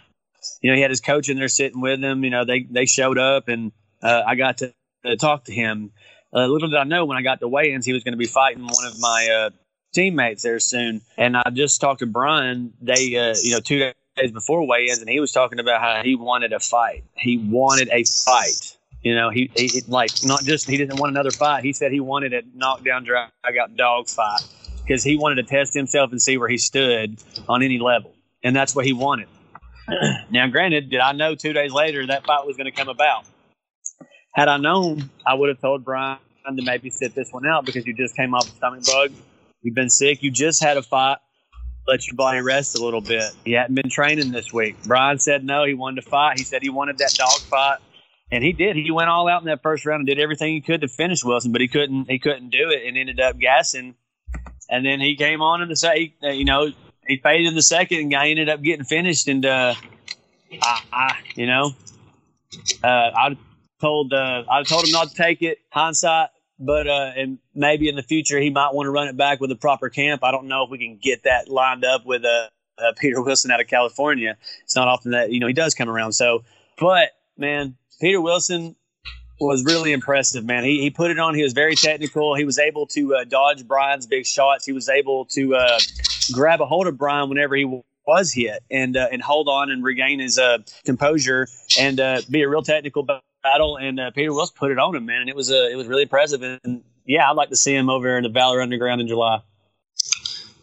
you 0.60 0.70
know, 0.70 0.76
he 0.76 0.82
had 0.82 0.90
his 0.90 1.00
coach 1.00 1.28
in 1.28 1.36
there 1.36 1.48
sitting 1.48 1.80
with 1.80 2.02
him. 2.02 2.24
You 2.24 2.30
know, 2.30 2.44
they 2.44 2.62
they 2.62 2.86
showed 2.86 3.18
up, 3.18 3.48
and 3.48 3.72
uh, 4.02 4.22
I 4.26 4.34
got 4.34 4.58
to, 4.58 4.72
talk 5.18 5.44
to 5.44 5.52
him. 5.52 5.92
Uh, 6.34 6.46
little 6.46 6.68
did 6.68 6.76
I 6.76 6.84
know 6.84 7.06
when 7.06 7.16
I 7.16 7.22
got 7.22 7.40
to 7.40 7.48
weigh-ins, 7.48 7.86
he 7.86 7.92
was 7.92 8.04
going 8.04 8.12
to 8.12 8.18
be 8.18 8.26
fighting 8.26 8.62
one 8.62 8.86
of 8.86 9.00
my 9.00 9.28
uh, 9.28 9.50
teammates 9.94 10.42
there 10.42 10.60
soon. 10.60 11.00
And 11.16 11.36
I 11.36 11.48
just 11.50 11.80
talked 11.80 12.00
to 12.00 12.06
Brian. 12.06 12.74
They, 12.80 13.16
uh, 13.16 13.34
you 13.42 13.52
know, 13.52 13.60
two 13.60 13.78
days 14.16 14.30
before 14.32 14.66
weigh-ins, 14.66 15.00
and 15.00 15.08
he 15.08 15.20
was 15.20 15.32
talking 15.32 15.58
about 15.58 15.80
how 15.80 16.02
he 16.02 16.14
wanted 16.14 16.52
a 16.52 16.60
fight. 16.60 17.04
He 17.16 17.38
wanted 17.38 17.88
a 17.90 18.04
fight. 18.04 18.76
You 19.02 19.14
know, 19.14 19.30
he, 19.30 19.50
he 19.56 19.82
like 19.88 20.10
not 20.24 20.44
just 20.44 20.68
he 20.68 20.76
didn't 20.76 21.00
want 21.00 21.10
another 21.10 21.30
fight. 21.30 21.64
He 21.64 21.72
said 21.72 21.90
he 21.90 22.00
wanted 22.00 22.34
a 22.34 22.42
knockdown, 22.54 23.04
drag 23.04 23.30
out 23.58 23.74
dog 23.74 24.08
fight 24.08 24.42
because 24.82 25.02
he 25.02 25.16
wanted 25.16 25.36
to 25.36 25.42
test 25.44 25.72
himself 25.72 26.10
and 26.10 26.20
see 26.20 26.36
where 26.36 26.48
he 26.48 26.58
stood 26.58 27.16
on 27.48 27.62
any 27.62 27.78
level, 27.78 28.14
and 28.42 28.54
that's 28.54 28.76
what 28.76 28.84
he 28.84 28.92
wanted. 28.92 29.28
now, 30.31 30.46
granted, 30.48 30.90
did 30.90 31.00
I 31.00 31.12
know 31.12 31.35
two 31.35 31.53
days 31.53 31.72
later 31.72 32.07
that 32.07 32.26
fight 32.26 32.46
was 32.46 32.57
going 32.57 32.66
to 32.66 32.72
come 32.72 32.88
about? 32.88 33.24
Had 34.35 34.48
I 34.48 34.57
known, 34.59 35.11
I 35.26 35.35
would 35.35 35.48
have 35.48 35.61
told 35.61 35.85
Brian 35.85 36.18
to 36.46 36.62
maybe 36.62 36.90
sit 36.90 37.14
this 37.14 37.29
one 37.31 37.46
out 37.46 37.64
because 37.64 37.87
you 37.87 37.94
just 37.94 38.16
came 38.16 38.35
off 38.35 38.46
a 38.46 38.50
stomach 38.50 38.85
bug. 38.85 39.12
You've 39.62 39.74
been 39.74 39.90
sick. 39.90 40.22
You 40.22 40.31
just 40.31 40.62
had 40.62 40.76
a 40.76 40.83
fight. 40.83 41.18
Let 41.87 42.07
your 42.07 42.16
body 42.16 42.40
rest 42.40 42.79
a 42.79 42.85
little 42.85 43.00
bit. 43.00 43.33
He 43.44 43.53
hadn't 43.53 43.74
been 43.74 43.90
training 43.90 44.31
this 44.31 44.53
week. 44.53 44.76
Brian 44.85 45.18
said 45.18 45.44
no. 45.44 45.64
He 45.64 45.74
wanted 45.74 46.03
to 46.03 46.09
fight. 46.09 46.38
He 46.38 46.44
said 46.44 46.62
he 46.62 46.70
wanted 46.70 46.98
that 46.98 47.14
dog 47.14 47.40
fight, 47.40 47.79
and 48.31 48.44
he 48.44 48.53
did. 48.53 48.76
He 48.76 48.90
went 48.90 49.09
all 49.09 49.29
out 49.29 49.42
in 49.42 49.46
that 49.46 49.62
first 49.62 49.85
round 49.85 50.00
and 50.00 50.07
did 50.07 50.20
everything 50.20 50.55
he 50.55 50.61
could 50.61 50.83
to 50.83 50.88
finish 50.88 51.24
Wilson, 51.24 51.53
but 51.53 51.61
he 51.61 51.68
couldn't. 51.68 52.09
He 52.09 52.18
couldn't 52.18 52.50
do 52.50 52.70
it, 52.70 52.87
and 52.87 52.96
ended 52.96 53.18
up 53.18 53.38
gassing. 53.38 53.96
And 54.68 54.87
then 54.87 55.00
he 55.00 55.16
came 55.16 55.42
on 55.42 55.62
in 55.62 55.68
the 55.68 55.74
say, 55.74 56.14
you 56.22 56.44
know, 56.44 56.68
he 57.11 57.18
faded 57.18 57.46
in 57.46 57.55
the 57.55 57.62
second, 57.62 57.99
and 57.99 58.14
I 58.14 58.29
ended 58.29 58.49
up 58.49 58.62
getting 58.62 58.85
finished. 58.85 59.29
And 59.29 59.44
uh, 59.44 59.75
I, 60.62 60.83
I, 60.92 61.18
you 61.35 61.46
know, 61.46 61.73
uh, 62.83 62.87
I 62.87 63.37
told 63.81 64.12
uh, 64.12 64.44
I 64.51 64.62
told 64.62 64.85
him 64.87 64.92
not 64.92 65.11
to 65.11 65.14
take 65.14 65.42
it. 65.42 65.59
Hindsight, 65.70 66.31
but 66.59 66.87
uh, 66.87 67.12
and 67.16 67.38
maybe 67.55 67.88
in 67.88 67.96
the 67.96 68.03
future 68.03 68.38
he 68.40 68.51
might 68.51 68.75
want 68.75 68.87
to 68.87 68.90
run 68.90 69.09
it 69.09 69.16
back 69.16 69.40
with 69.40 69.51
a 69.51 69.57
proper 69.57 69.88
camp. 69.88 70.23
I 70.25 70.31
don't 70.31 70.46
know 70.46 70.64
if 70.64 70.70
we 70.70 70.79
can 70.79 70.99
get 71.01 71.25
that 71.25 71.49
lined 71.49 71.85
up 71.85 72.07
with 72.07 72.25
uh, 72.25 72.49
uh, 72.79 72.92
Peter 72.99 73.23
Wilson 73.23 73.51
out 73.51 73.61
of 73.61 73.66
California. 73.66 74.37
It's 74.64 74.77
not 74.77 74.88
often 74.88 75.12
that 75.12 75.31
you 75.33 75.40
know 75.40 75.46
he 75.46 75.53
does 75.53 75.75
come 75.75 75.88
around. 75.88 76.12
So, 76.12 76.44
but 76.79 77.11
man, 77.37 77.77
Peter 78.01 78.20
Wilson 78.20 78.77
was 79.40 79.64
really 79.64 79.92
impressive, 79.92 80.44
man. 80.44 80.64
He, 80.64 80.81
he 80.81 80.90
put 80.90 81.11
it 81.11 81.18
on. 81.18 81.35
He 81.35 81.42
was 81.42 81.53
very 81.53 81.74
technical. 81.74 82.35
He 82.35 82.44
was 82.44 82.59
able 82.59 82.87
to 82.88 83.16
uh, 83.16 83.24
dodge 83.24 83.66
Brian's 83.66 84.07
big 84.07 84.26
shots. 84.26 84.66
He 84.66 84.72
was 84.72 84.88
able 84.88 85.24
to 85.26 85.57
uh, 85.57 85.79
grab 86.33 86.61
a 86.61 86.66
hold 86.66 86.87
of 86.87 86.98
Brian 86.98 87.29
whenever 87.29 87.57
he 87.57 87.83
was 88.07 88.33
hit 88.33 88.62
and 88.70 88.96
uh, 88.96 89.09
and 89.11 89.22
hold 89.22 89.48
on 89.48 89.70
and 89.70 89.83
regain 89.83 90.20
his 90.20 90.38
uh, 90.38 90.59
composure 90.85 91.48
and 91.79 92.00
uh, 92.00 92.20
be 92.31 92.42
a 92.42 92.48
real 92.48 92.62
technical 92.62 93.03
battle. 93.42 93.76
And 93.76 93.98
uh, 93.98 94.11
Peter 94.11 94.33
Wilson 94.33 94.55
put 94.59 94.71
it 94.71 94.79
on 94.79 94.94
him, 94.94 95.06
man. 95.06 95.23
And 95.23 95.31
it 95.31 95.37
was 95.37 95.50
it 95.50 95.77
was 95.77 95.87
really 95.87 96.02
impressive. 96.02 96.42
And 96.42 96.83
yeah, 97.06 97.31
I'd 97.31 97.37
like 97.37 97.50
to 97.50 97.56
see 97.56 97.75
him 97.75 97.88
over 97.88 98.17
in 98.17 98.25
the 98.25 98.29
Valor 98.29 98.60
Underground 98.60 99.00
in 99.00 99.08
July. 99.08 99.40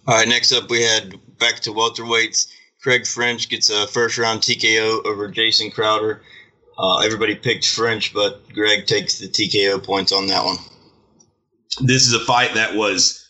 All 0.08 0.16
right, 0.16 0.28
next 0.28 0.54
up 0.54 0.70
we 0.70 0.84
had 0.84 1.16
back 1.38 1.60
to 1.62 1.72
welterweights. 1.72 2.48
Craig 2.82 3.06
French 3.06 3.50
gets 3.50 3.70
a 3.70 3.88
first 3.88 4.18
round 4.18 4.42
TKO 4.42 5.06
over 5.06 5.28
Jason 5.28 5.72
Crowder. 5.72 6.22
Uh, 6.78 6.98
everybody 7.00 7.36
picked 7.36 7.68
French, 7.68 8.14
but 8.14 8.48
Greg 8.54 8.86
takes 8.86 9.18
the 9.18 9.28
TKO 9.28 9.84
points 9.84 10.12
on 10.12 10.28
that 10.28 10.46
one. 10.46 10.58
This 11.82 12.08
is 12.08 12.14
a 12.14 12.20
fight 12.20 12.54
that 12.54 12.76
was 12.76 13.27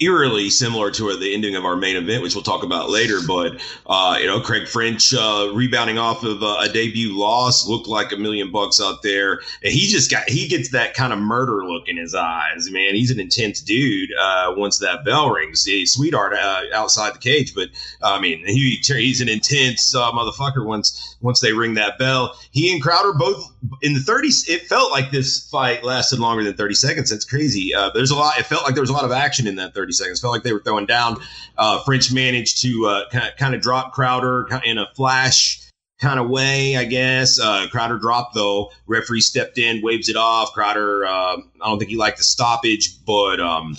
eerily 0.00 0.50
similar 0.50 0.90
to 0.90 1.16
the 1.16 1.32
ending 1.34 1.54
of 1.54 1.64
our 1.64 1.76
main 1.76 1.96
event, 1.96 2.22
which 2.22 2.34
we'll 2.34 2.42
talk 2.42 2.64
about 2.64 2.90
later. 2.90 3.18
But 3.26 3.60
uh, 3.86 4.16
you 4.20 4.26
know, 4.26 4.40
Craig 4.40 4.66
French 4.66 5.14
uh, 5.14 5.50
rebounding 5.54 5.98
off 5.98 6.24
of 6.24 6.42
uh, 6.42 6.56
a 6.60 6.68
debut 6.68 7.16
loss 7.16 7.66
looked 7.68 7.86
like 7.86 8.12
a 8.12 8.16
million 8.16 8.50
bucks 8.50 8.80
out 8.80 9.02
there, 9.02 9.40
and 9.62 9.72
he 9.72 9.86
just 9.86 10.10
got 10.10 10.28
he 10.28 10.48
gets 10.48 10.70
that 10.70 10.94
kind 10.94 11.12
of 11.12 11.18
murder 11.18 11.64
look 11.64 11.88
in 11.88 11.96
his 11.96 12.14
eyes. 12.14 12.70
Man, 12.70 12.94
he's 12.94 13.10
an 13.10 13.20
intense 13.20 13.60
dude. 13.60 14.10
Uh, 14.18 14.54
once 14.56 14.78
that 14.78 15.04
bell 15.04 15.30
rings, 15.30 15.64
he's 15.64 15.92
sweetheart 15.92 16.34
uh, 16.34 16.62
outside 16.74 17.14
the 17.14 17.18
cage, 17.18 17.54
but 17.54 17.68
I 18.02 18.20
mean, 18.20 18.44
he 18.46 18.80
he's 18.82 19.20
an 19.20 19.28
intense 19.28 19.94
uh, 19.94 20.10
motherfucker. 20.12 20.64
Once 20.64 21.16
once 21.20 21.40
they 21.40 21.52
ring 21.52 21.74
that 21.74 21.98
bell, 21.98 22.36
he 22.50 22.72
and 22.72 22.82
Crowder 22.82 23.12
both 23.12 23.52
in 23.82 23.94
the 23.94 24.00
30s. 24.00 24.48
It 24.48 24.62
felt 24.62 24.90
like 24.90 25.12
this 25.12 25.48
fight 25.48 25.84
lasted 25.84 26.18
longer 26.18 26.42
than 26.42 26.54
30 26.54 26.74
seconds. 26.74 27.10
That's 27.10 27.24
crazy. 27.24 27.72
there's 27.94 28.10
a 28.10 28.16
lot. 28.16 28.38
It 28.38 28.46
felt 28.46 28.64
like 28.64 28.74
there 28.74 28.82
was 28.82 28.90
a 28.90 28.94
lot 28.94 29.04
of 29.04 29.12
action 29.12 29.46
in 29.46 29.56
that 29.56 29.74
30 29.74 29.81
30 29.82 29.92
seconds. 29.92 30.20
Felt 30.20 30.32
like 30.32 30.44
they 30.44 30.52
were 30.52 30.60
throwing 30.60 30.86
down. 30.86 31.20
Uh, 31.58 31.82
French 31.82 32.12
managed 32.12 32.62
to 32.62 32.86
uh, 32.86 33.30
kind 33.36 33.54
of 33.54 33.60
drop 33.60 33.92
Crowder 33.92 34.46
in 34.64 34.78
a 34.78 34.86
flash 34.94 35.60
kind 36.00 36.20
of 36.20 36.28
way, 36.28 36.76
I 36.76 36.84
guess. 36.84 37.38
Uh, 37.38 37.66
Crowder 37.70 37.98
dropped 37.98 38.34
though. 38.34 38.70
Referee 38.86 39.20
stepped 39.20 39.58
in, 39.58 39.82
waves 39.82 40.08
it 40.08 40.16
off. 40.16 40.52
Crowder, 40.52 41.04
uh, 41.04 41.10
I 41.10 41.40
don't 41.60 41.78
think 41.78 41.90
he 41.90 41.96
liked 41.96 42.18
the 42.18 42.24
stoppage, 42.24 43.04
but 43.04 43.40
um, 43.40 43.76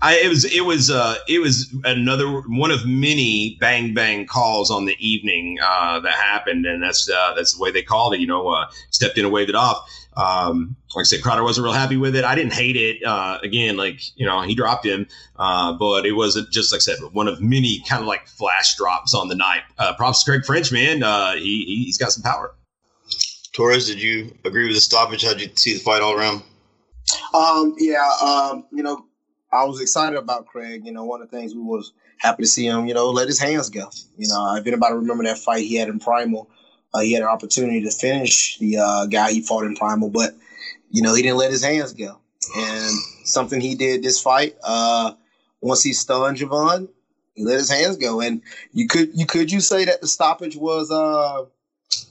I, 0.00 0.16
it 0.18 0.28
was 0.28 0.44
it 0.44 0.64
was 0.64 0.90
uh, 0.90 1.16
it 1.28 1.40
was 1.40 1.74
another 1.84 2.26
one 2.42 2.70
of 2.70 2.86
many 2.86 3.56
bang 3.60 3.94
bang 3.94 4.26
calls 4.26 4.70
on 4.70 4.84
the 4.84 4.96
evening 4.98 5.58
uh, 5.62 6.00
that 6.00 6.12
happened, 6.12 6.66
and 6.66 6.82
that's 6.82 7.08
uh, 7.10 7.34
that's 7.34 7.56
the 7.56 7.62
way 7.62 7.70
they 7.70 7.82
called 7.82 8.14
it. 8.14 8.20
You 8.20 8.26
know, 8.26 8.48
uh, 8.48 8.68
stepped 8.90 9.18
in 9.18 9.24
and 9.24 9.32
waved 9.32 9.50
it 9.50 9.56
off. 9.56 9.88
Um, 10.16 10.76
like 10.94 11.02
I 11.02 11.04
said, 11.04 11.22
Crowder 11.22 11.42
wasn't 11.42 11.64
real 11.64 11.74
happy 11.74 11.96
with 11.96 12.16
it. 12.16 12.24
I 12.24 12.34
didn't 12.34 12.54
hate 12.54 12.76
it. 12.76 13.04
Uh, 13.04 13.38
again, 13.42 13.76
like 13.76 14.00
you 14.16 14.26
know, 14.26 14.42
he 14.42 14.54
dropped 14.54 14.86
him, 14.86 15.06
uh, 15.36 15.72
but 15.74 16.06
it 16.06 16.12
wasn't 16.12 16.50
just 16.50 16.72
like 16.72 16.78
I 16.78 16.80
said, 16.80 16.96
one 17.12 17.28
of 17.28 17.40
many 17.40 17.82
kind 17.88 18.00
of 18.00 18.08
like 18.08 18.26
flash 18.26 18.76
drops 18.76 19.14
on 19.14 19.28
the 19.28 19.34
night. 19.34 19.62
props 19.96 20.24
to 20.24 20.30
Craig 20.30 20.44
French, 20.44 20.72
man. 20.72 21.02
he 21.38 21.64
he's 21.84 21.98
got 21.98 22.12
some 22.12 22.22
power. 22.22 22.54
Torrez, 23.58 23.88
did 23.88 24.00
you 24.00 24.32
agree 24.44 24.66
with 24.66 24.76
the 24.76 24.80
stoppage? 24.80 25.24
How 25.24 25.34
did 25.34 25.42
you 25.42 25.56
see 25.56 25.74
the 25.74 25.80
fight 25.80 26.00
all 26.00 26.16
around? 26.16 26.42
Um, 27.34 27.74
yeah, 27.78 28.08
um, 28.22 28.64
you 28.70 28.82
know, 28.82 29.04
I 29.52 29.64
was 29.64 29.80
excited 29.80 30.16
about 30.16 30.46
Craig. 30.46 30.84
You 30.84 30.92
know, 30.92 31.04
one 31.04 31.22
of 31.22 31.30
the 31.30 31.36
things 31.36 31.54
we 31.54 31.62
was 31.62 31.92
happy 32.18 32.44
to 32.44 32.46
see 32.46 32.66
him, 32.66 32.86
you 32.86 32.94
know, 32.94 33.10
let 33.10 33.28
his 33.28 33.40
hands 33.40 33.70
go. 33.70 33.90
You 34.16 34.28
know, 34.28 34.56
if 34.56 34.66
anybody 34.66 34.94
remember 34.94 35.24
that 35.24 35.38
fight 35.38 35.64
he 35.64 35.76
had 35.76 35.88
in 35.88 35.98
Primal, 35.98 36.48
uh, 36.94 37.00
he 37.00 37.12
had 37.12 37.22
an 37.22 37.28
opportunity 37.28 37.82
to 37.82 37.90
finish 37.90 38.58
the 38.58 38.78
uh, 38.78 39.06
guy 39.06 39.32
he 39.32 39.40
fought 39.40 39.64
in 39.64 39.74
Primal, 39.74 40.10
but 40.10 40.34
you 40.90 41.02
know 41.02 41.14
he 41.14 41.22
didn't 41.22 41.38
let 41.38 41.50
his 41.50 41.64
hands 41.64 41.92
go. 41.92 42.18
And 42.56 42.94
something 43.24 43.60
he 43.60 43.74
did 43.74 44.02
this 44.02 44.20
fight, 44.20 44.56
uh, 44.62 45.12
once 45.60 45.82
he 45.82 45.92
stunned 45.92 46.38
Javon, 46.38 46.88
he 47.34 47.44
let 47.44 47.58
his 47.58 47.70
hands 47.70 47.96
go. 47.96 48.20
And 48.20 48.42
you 48.72 48.86
could 48.86 49.10
you 49.14 49.26
could 49.26 49.50
you 49.50 49.60
say 49.60 49.84
that 49.84 50.00
the 50.00 50.08
stoppage 50.08 50.56
was 50.56 50.90
uh, 50.90 51.44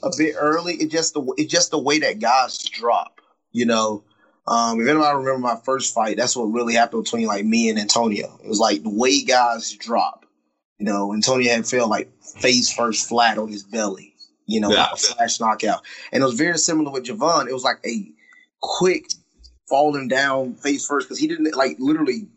a 0.03 0.11
bit 0.17 0.35
early? 0.37 0.75
It 0.75 0.89
just 0.89 1.13
the 1.13 1.21
it 1.37 1.49
just 1.49 1.71
the 1.71 1.79
way 1.79 1.99
that 1.99 2.19
guys 2.19 2.57
drop. 2.63 3.21
You 3.51 3.65
know, 3.65 4.03
um, 4.47 4.79
if 4.79 4.87
anybody 4.87 5.17
remember 5.17 5.39
my 5.39 5.57
first 5.63 5.93
fight, 5.93 6.17
that's 6.17 6.35
what 6.35 6.45
really 6.45 6.73
happened 6.73 7.03
between 7.03 7.27
like 7.27 7.45
me 7.45 7.69
and 7.69 7.79
Antonio. 7.79 8.39
It 8.43 8.47
was 8.47 8.59
like 8.59 8.83
the 8.83 8.89
way 8.89 9.21
guys 9.23 9.71
drop. 9.73 10.25
You 10.79 10.85
know, 10.85 11.13
Antonio 11.13 11.51
had 11.51 11.67
fell 11.67 11.89
like 11.89 12.11
face 12.21 12.71
first 12.71 13.09
flat 13.09 13.37
on 13.37 13.49
his 13.49 13.63
belly. 13.63 14.13
You 14.45 14.61
know, 14.61 14.71
yeah. 14.71 14.83
like 14.83 14.93
a 14.93 14.97
flash 14.97 15.39
knockout, 15.41 15.81
and 16.11 16.23
it 16.23 16.25
was 16.25 16.35
very 16.35 16.57
similar 16.57 16.91
with 16.91 17.05
Javon. 17.05 17.47
It 17.47 17.53
was 17.53 17.63
like 17.63 17.79
a 17.85 18.09
quick 18.61 19.05
falling 19.69 20.07
down 20.07 20.55
face 20.55 20.85
first 20.85 21.07
because 21.07 21.19
he 21.19 21.27
didn't 21.27 21.55
like 21.55 21.77
literally. 21.79 22.27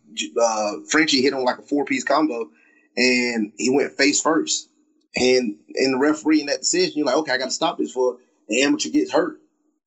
Uh, 0.41 0.73
Frenchie 0.89 1.23
hit 1.23 1.33
him 1.33 1.45
like 1.45 1.59
a 1.59 1.63
four 1.63 1.85
piece 1.85 2.05
combo, 2.05 2.51
and 2.97 3.53
he 3.57 3.71
went 3.71 3.93
face 3.93 4.21
first. 4.21 4.69
And 5.17 5.57
in 5.75 5.93
the 5.93 5.99
referee 5.99 6.41
in 6.41 6.47
that 6.47 6.61
decision, 6.61 6.95
you're 6.97 7.07
like, 7.07 7.17
okay, 7.17 7.33
I 7.33 7.39
got 7.39 7.47
to 7.47 7.51
stop 7.51 7.79
this 7.79 7.93
for 7.93 8.19
the 8.49 8.63
amateur 8.63 8.91
gets 8.91 9.13
hurt. 9.13 9.39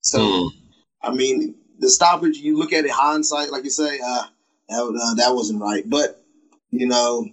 So, 0.01 0.19
mm. 0.19 0.49
I 1.01 1.13
mean, 1.13 1.55
the 1.79 1.89
stoppage, 1.89 2.37
you 2.37 2.57
look 2.57 2.73
at 2.73 2.85
it 2.85 2.91
hindsight, 2.91 3.51
like 3.51 3.63
you 3.63 3.69
say, 3.69 3.99
uh, 3.99 4.23
that, 4.69 4.81
uh, 4.81 5.13
that 5.15 5.35
wasn't 5.35 5.61
right. 5.61 5.87
But 5.87 6.23
you 6.71 6.87
know, 6.87 7.27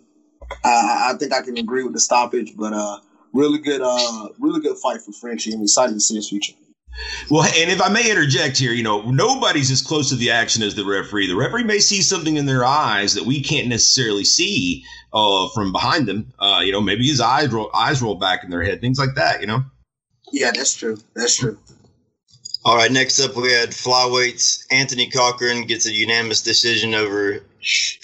I, 0.65 1.13
I 1.13 1.19
think 1.19 1.33
I 1.33 1.43
can 1.43 1.57
agree 1.57 1.85
with 1.85 1.95
the 1.95 2.01
stoppage. 2.01 2.57
But 2.57 2.73
uh, 2.73 2.99
really 3.33 3.59
good, 3.59 3.81
uh, 3.83 4.29
really 4.39 4.61
good 4.61 4.77
fight 4.79 5.01
for 5.01 5.13
Frenchie. 5.13 5.53
I'm 5.53 5.63
excited 5.63 5.95
to 5.95 6.01
see 6.01 6.17
his 6.17 6.29
future. 6.29 6.55
Well, 7.31 7.45
and 7.45 7.71
if 7.71 7.81
I 7.81 7.89
may 7.89 8.11
interject 8.11 8.59
here, 8.59 8.73
you 8.73 8.83
know, 8.83 9.03
nobody's 9.11 9.71
as 9.71 9.83
close 9.83 10.09
to 10.09 10.17
the 10.17 10.31
action 10.31 10.63
as 10.63 10.75
the 10.75 10.85
referee. 10.85 11.29
The 11.29 11.37
referee 11.37 11.65
may 11.65 11.79
see 11.79 12.03
something 12.03 12.37
in 12.37 12.47
their 12.47 12.65
eyes 12.65 13.15
that 13.15 13.25
we 13.25 13.43
can't 13.43 13.69
necessarily 13.69 14.25
see 14.25 14.85
uh, 15.13 15.49
from 15.49 15.73
behind 15.73 16.07
them. 16.07 16.33
Uh, 16.39 16.61
you 16.65 16.73
know, 16.73 16.81
maybe 16.81 17.07
his 17.07 17.21
eyes 17.21 17.51
roll, 17.51 17.71
eyes 17.75 18.03
roll 18.03 18.17
back 18.17 18.45
in 18.45 18.51
their 18.51 18.63
head, 18.63 18.81
things 18.81 18.99
like 18.99 19.15
that. 19.15 19.41
You 19.41 19.47
know. 19.47 19.65
Yeah, 20.33 20.51
that's 20.55 20.75
true. 20.75 20.99
That's 21.15 21.37
true. 21.37 21.59
All 22.65 22.77
right, 22.77 22.93
next 22.93 23.19
up 23.21 23.37
we 23.37 23.51
had 23.53 23.71
flyweights. 23.71 24.67
Anthony 24.71 25.09
Cochran 25.09 25.63
gets 25.63 25.87
a 25.87 25.93
unanimous 25.93 26.43
decision 26.43 26.95
over 26.95 27.41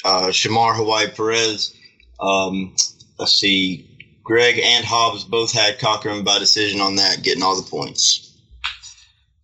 uh, 0.05 0.29
Shamar 0.29 0.75
Hawaii 0.75 1.09
Perez. 1.09 1.75
Um, 2.19 2.75
let's 3.19 3.35
see, 3.35 3.87
Greg 4.25 4.59
and 4.59 4.85
Hobbs 4.85 5.25
both 5.25 5.53
had 5.53 5.79
Cochran 5.79 6.25
by 6.25 6.39
decision 6.39 6.81
on 6.81 6.97
that, 6.97 7.23
getting 7.23 7.43
all 7.43 7.61
the 7.61 7.69
points. 7.69 8.26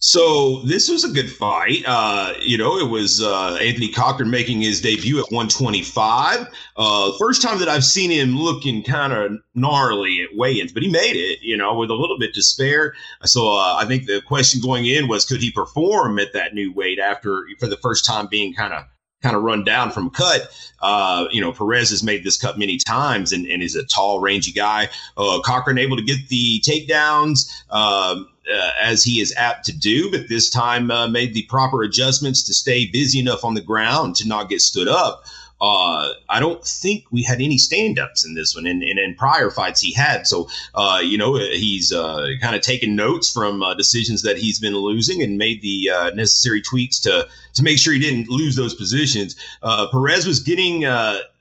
So 0.05 0.63
this 0.63 0.89
was 0.89 1.05
a 1.05 1.09
good 1.09 1.31
fight. 1.31 1.85
Uh, 1.87 2.35
you 2.41 2.59
know, 2.59 2.77
it 2.77 2.91
was 2.91 3.23
uh, 3.23 3.55
Anthony 3.63 3.87
Cochran 3.87 4.31
making 4.31 4.61
his 4.61 4.81
debut 4.81 5.21
at 5.21 5.31
125. 5.31 6.49
Uh, 6.77 7.13
first 7.21 7.41
time 7.41 7.61
that 7.61 7.69
I've 7.69 7.85
seen 7.85 8.11
him 8.11 8.37
looking 8.37 8.83
kind 8.83 9.13
of 9.13 9.39
gnarly 9.55 10.21
at 10.23 10.37
weigh-ins, 10.37 10.73
but 10.73 10.83
he 10.83 10.91
made 10.91 11.15
it. 11.15 11.39
You 11.41 11.57
know, 11.57 11.77
with 11.77 11.89
a 11.89 11.95
little 11.95 12.19
bit 12.19 12.35
to 12.35 12.43
spare. 12.43 12.95
So 13.23 13.47
uh, 13.53 13.77
I 13.79 13.85
think 13.87 14.07
the 14.07 14.21
question 14.23 14.61
going 14.61 14.87
in 14.87 15.07
was, 15.07 15.25
could 15.25 15.41
he 15.41 15.53
perform 15.53 16.19
at 16.19 16.33
that 16.33 16.53
new 16.53 16.73
weight 16.73 16.99
after 16.99 17.47
for 17.61 17.69
the 17.69 17.77
first 17.77 18.05
time 18.05 18.27
being 18.29 18.53
kind 18.55 18.73
of 18.73 18.83
kind 19.23 19.37
of 19.37 19.43
run 19.45 19.63
down 19.63 19.93
from 19.93 20.11
cut. 20.11 20.51
Uh, 20.81 21.27
you 21.31 21.41
know, 21.41 21.53
Perez 21.53 21.91
has 21.91 22.03
made 22.03 22.25
this 22.25 22.37
cut 22.37 22.59
many 22.59 22.77
times 22.77 23.33
and, 23.33 23.47
and 23.47 23.63
is 23.63 23.77
a 23.77 23.85
tall, 23.85 24.19
rangy 24.19 24.51
guy. 24.51 24.89
Uh, 25.17 25.39
Cochran 25.45 25.79
able 25.79 25.97
to 25.97 26.03
get 26.03 26.29
the 26.29 26.61
takedowns. 26.67 27.49
Um, 27.71 28.27
uh, 28.51 28.71
as 28.81 29.05
he 29.05 29.21
is 29.21 29.35
apt 29.37 29.67
to 29.67 29.73
do, 29.73 30.11
but 30.11 30.29
this 30.29 30.51
time 30.51 30.91
uh, 30.91 31.09
made 31.09 31.35
the 31.35 31.43
proper 31.43 31.83
adjustments 31.83 32.43
to 32.45 32.55
stay 32.55 32.87
busy 32.87 33.19
enough 33.19 33.45
on 33.45 33.55
the 33.55 33.61
ground 33.61 34.17
to 34.17 34.29
not 34.29 34.49
get 34.49 34.61
stood 34.61 34.89
up. 34.89 35.25
Uh, 35.61 36.15
I 36.29 36.41
don't 36.41 36.65
think 36.65 37.05
we 37.13 37.23
had 37.23 37.41
any 37.41 37.57
stand-ups 37.57 38.27
in 38.27 38.35
this 38.35 38.53
one, 38.53 38.67
and, 38.67 38.83
in 38.83 39.15
prior 39.15 39.49
fights 39.49 39.81
he 39.81 39.93
had. 39.93 40.27
So, 40.27 40.49
uh, 40.75 41.01
you 41.01 41.17
know, 41.17 41.37
he's 41.37 41.93
uh, 41.93 42.31
kind 42.41 42.57
of 42.57 42.63
taken 42.63 42.97
notes 42.97 43.31
from 43.31 43.63
uh, 43.63 43.75
decisions 43.75 44.23
that 44.23 44.39
he's 44.39 44.59
been 44.59 44.77
losing 44.77 45.23
and 45.23 45.39
made 45.39 45.63
the 45.63 45.89
uh, 45.89 46.11
necessary 46.11 46.63
tweaks 46.63 46.99
to 47.01 47.29
to 47.55 47.63
make 47.63 47.79
sure 47.79 47.93
he 47.93 48.01
didn't 48.01 48.29
lose 48.29 48.57
those 48.57 48.75
positions. 48.75 49.37
Uh, 49.63 49.87
Perez 49.93 50.27
was 50.27 50.41
getting 50.41 50.85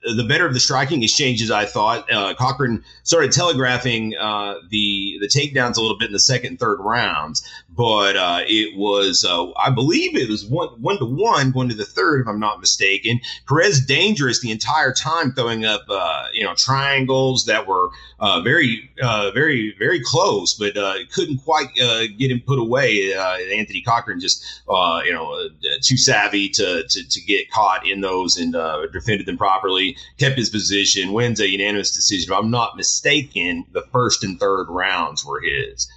the 0.03 0.23
better 0.23 0.45
of 0.45 0.53
the 0.53 0.59
striking 0.59 1.03
exchanges, 1.03 1.51
I 1.51 1.65
thought. 1.65 2.11
Uh, 2.11 2.33
Cochran 2.33 2.83
started 3.03 3.31
telegraphing 3.31 4.15
uh, 4.19 4.55
the 4.69 5.17
the 5.21 5.27
takedowns 5.27 5.77
a 5.77 5.81
little 5.81 5.97
bit 5.97 6.07
in 6.07 6.13
the 6.13 6.19
second 6.19 6.51
and 6.51 6.59
third 6.59 6.79
rounds, 6.79 7.47
but 7.69 8.15
uh, 8.15 8.41
it 8.47 8.75
was, 8.77 9.23
uh, 9.23 9.51
I 9.53 9.69
believe, 9.69 10.15
it 10.15 10.29
was 10.29 10.45
one 10.45 10.69
one 10.81 10.97
to 10.97 11.05
one 11.05 11.51
going 11.51 11.69
to 11.69 11.75
the 11.75 11.85
third, 11.85 12.21
if 12.21 12.27
I'm 12.27 12.39
not 12.39 12.59
mistaken. 12.59 13.19
Perez 13.47 13.85
dangerous 13.85 14.41
the 14.41 14.51
entire 14.51 14.91
time, 14.91 15.33
throwing 15.33 15.65
up 15.65 15.83
uh, 15.89 16.25
you 16.33 16.43
know 16.43 16.53
triangles 16.55 17.45
that 17.45 17.67
were 17.67 17.89
uh, 18.21 18.39
very 18.41 18.89
very 19.33 19.75
very 19.77 19.99
close, 19.99 20.53
but 20.53 20.75
couldn't 21.11 21.39
quite 21.39 21.73
get 21.75 22.31
him 22.31 22.41
put 22.45 22.59
away. 22.59 23.13
Anthony 23.13 23.81
Cochran 23.81 24.19
just 24.19 24.43
you 24.67 25.11
know 25.11 25.49
too 25.81 25.97
savvy 25.97 26.47
to, 26.49 26.83
to 26.87 27.09
to 27.09 27.21
get 27.21 27.51
caught 27.51 27.85
in 27.85 28.01
those 28.01 28.37
and 28.37 28.55
defended 28.93 29.25
them 29.25 29.37
properly 29.37 29.97
kept 30.17 30.37
his 30.37 30.49
position, 30.49 31.13
wins 31.13 31.39
a 31.39 31.49
unanimous 31.49 31.91
decision. 31.91 32.31
If 32.31 32.37
I'm 32.37 32.51
not 32.51 32.77
mistaken, 32.77 33.65
the 33.71 33.83
first 33.91 34.23
and 34.23 34.39
third 34.39 34.67
rounds 34.69 35.25
were 35.25 35.41
his. 35.41 35.89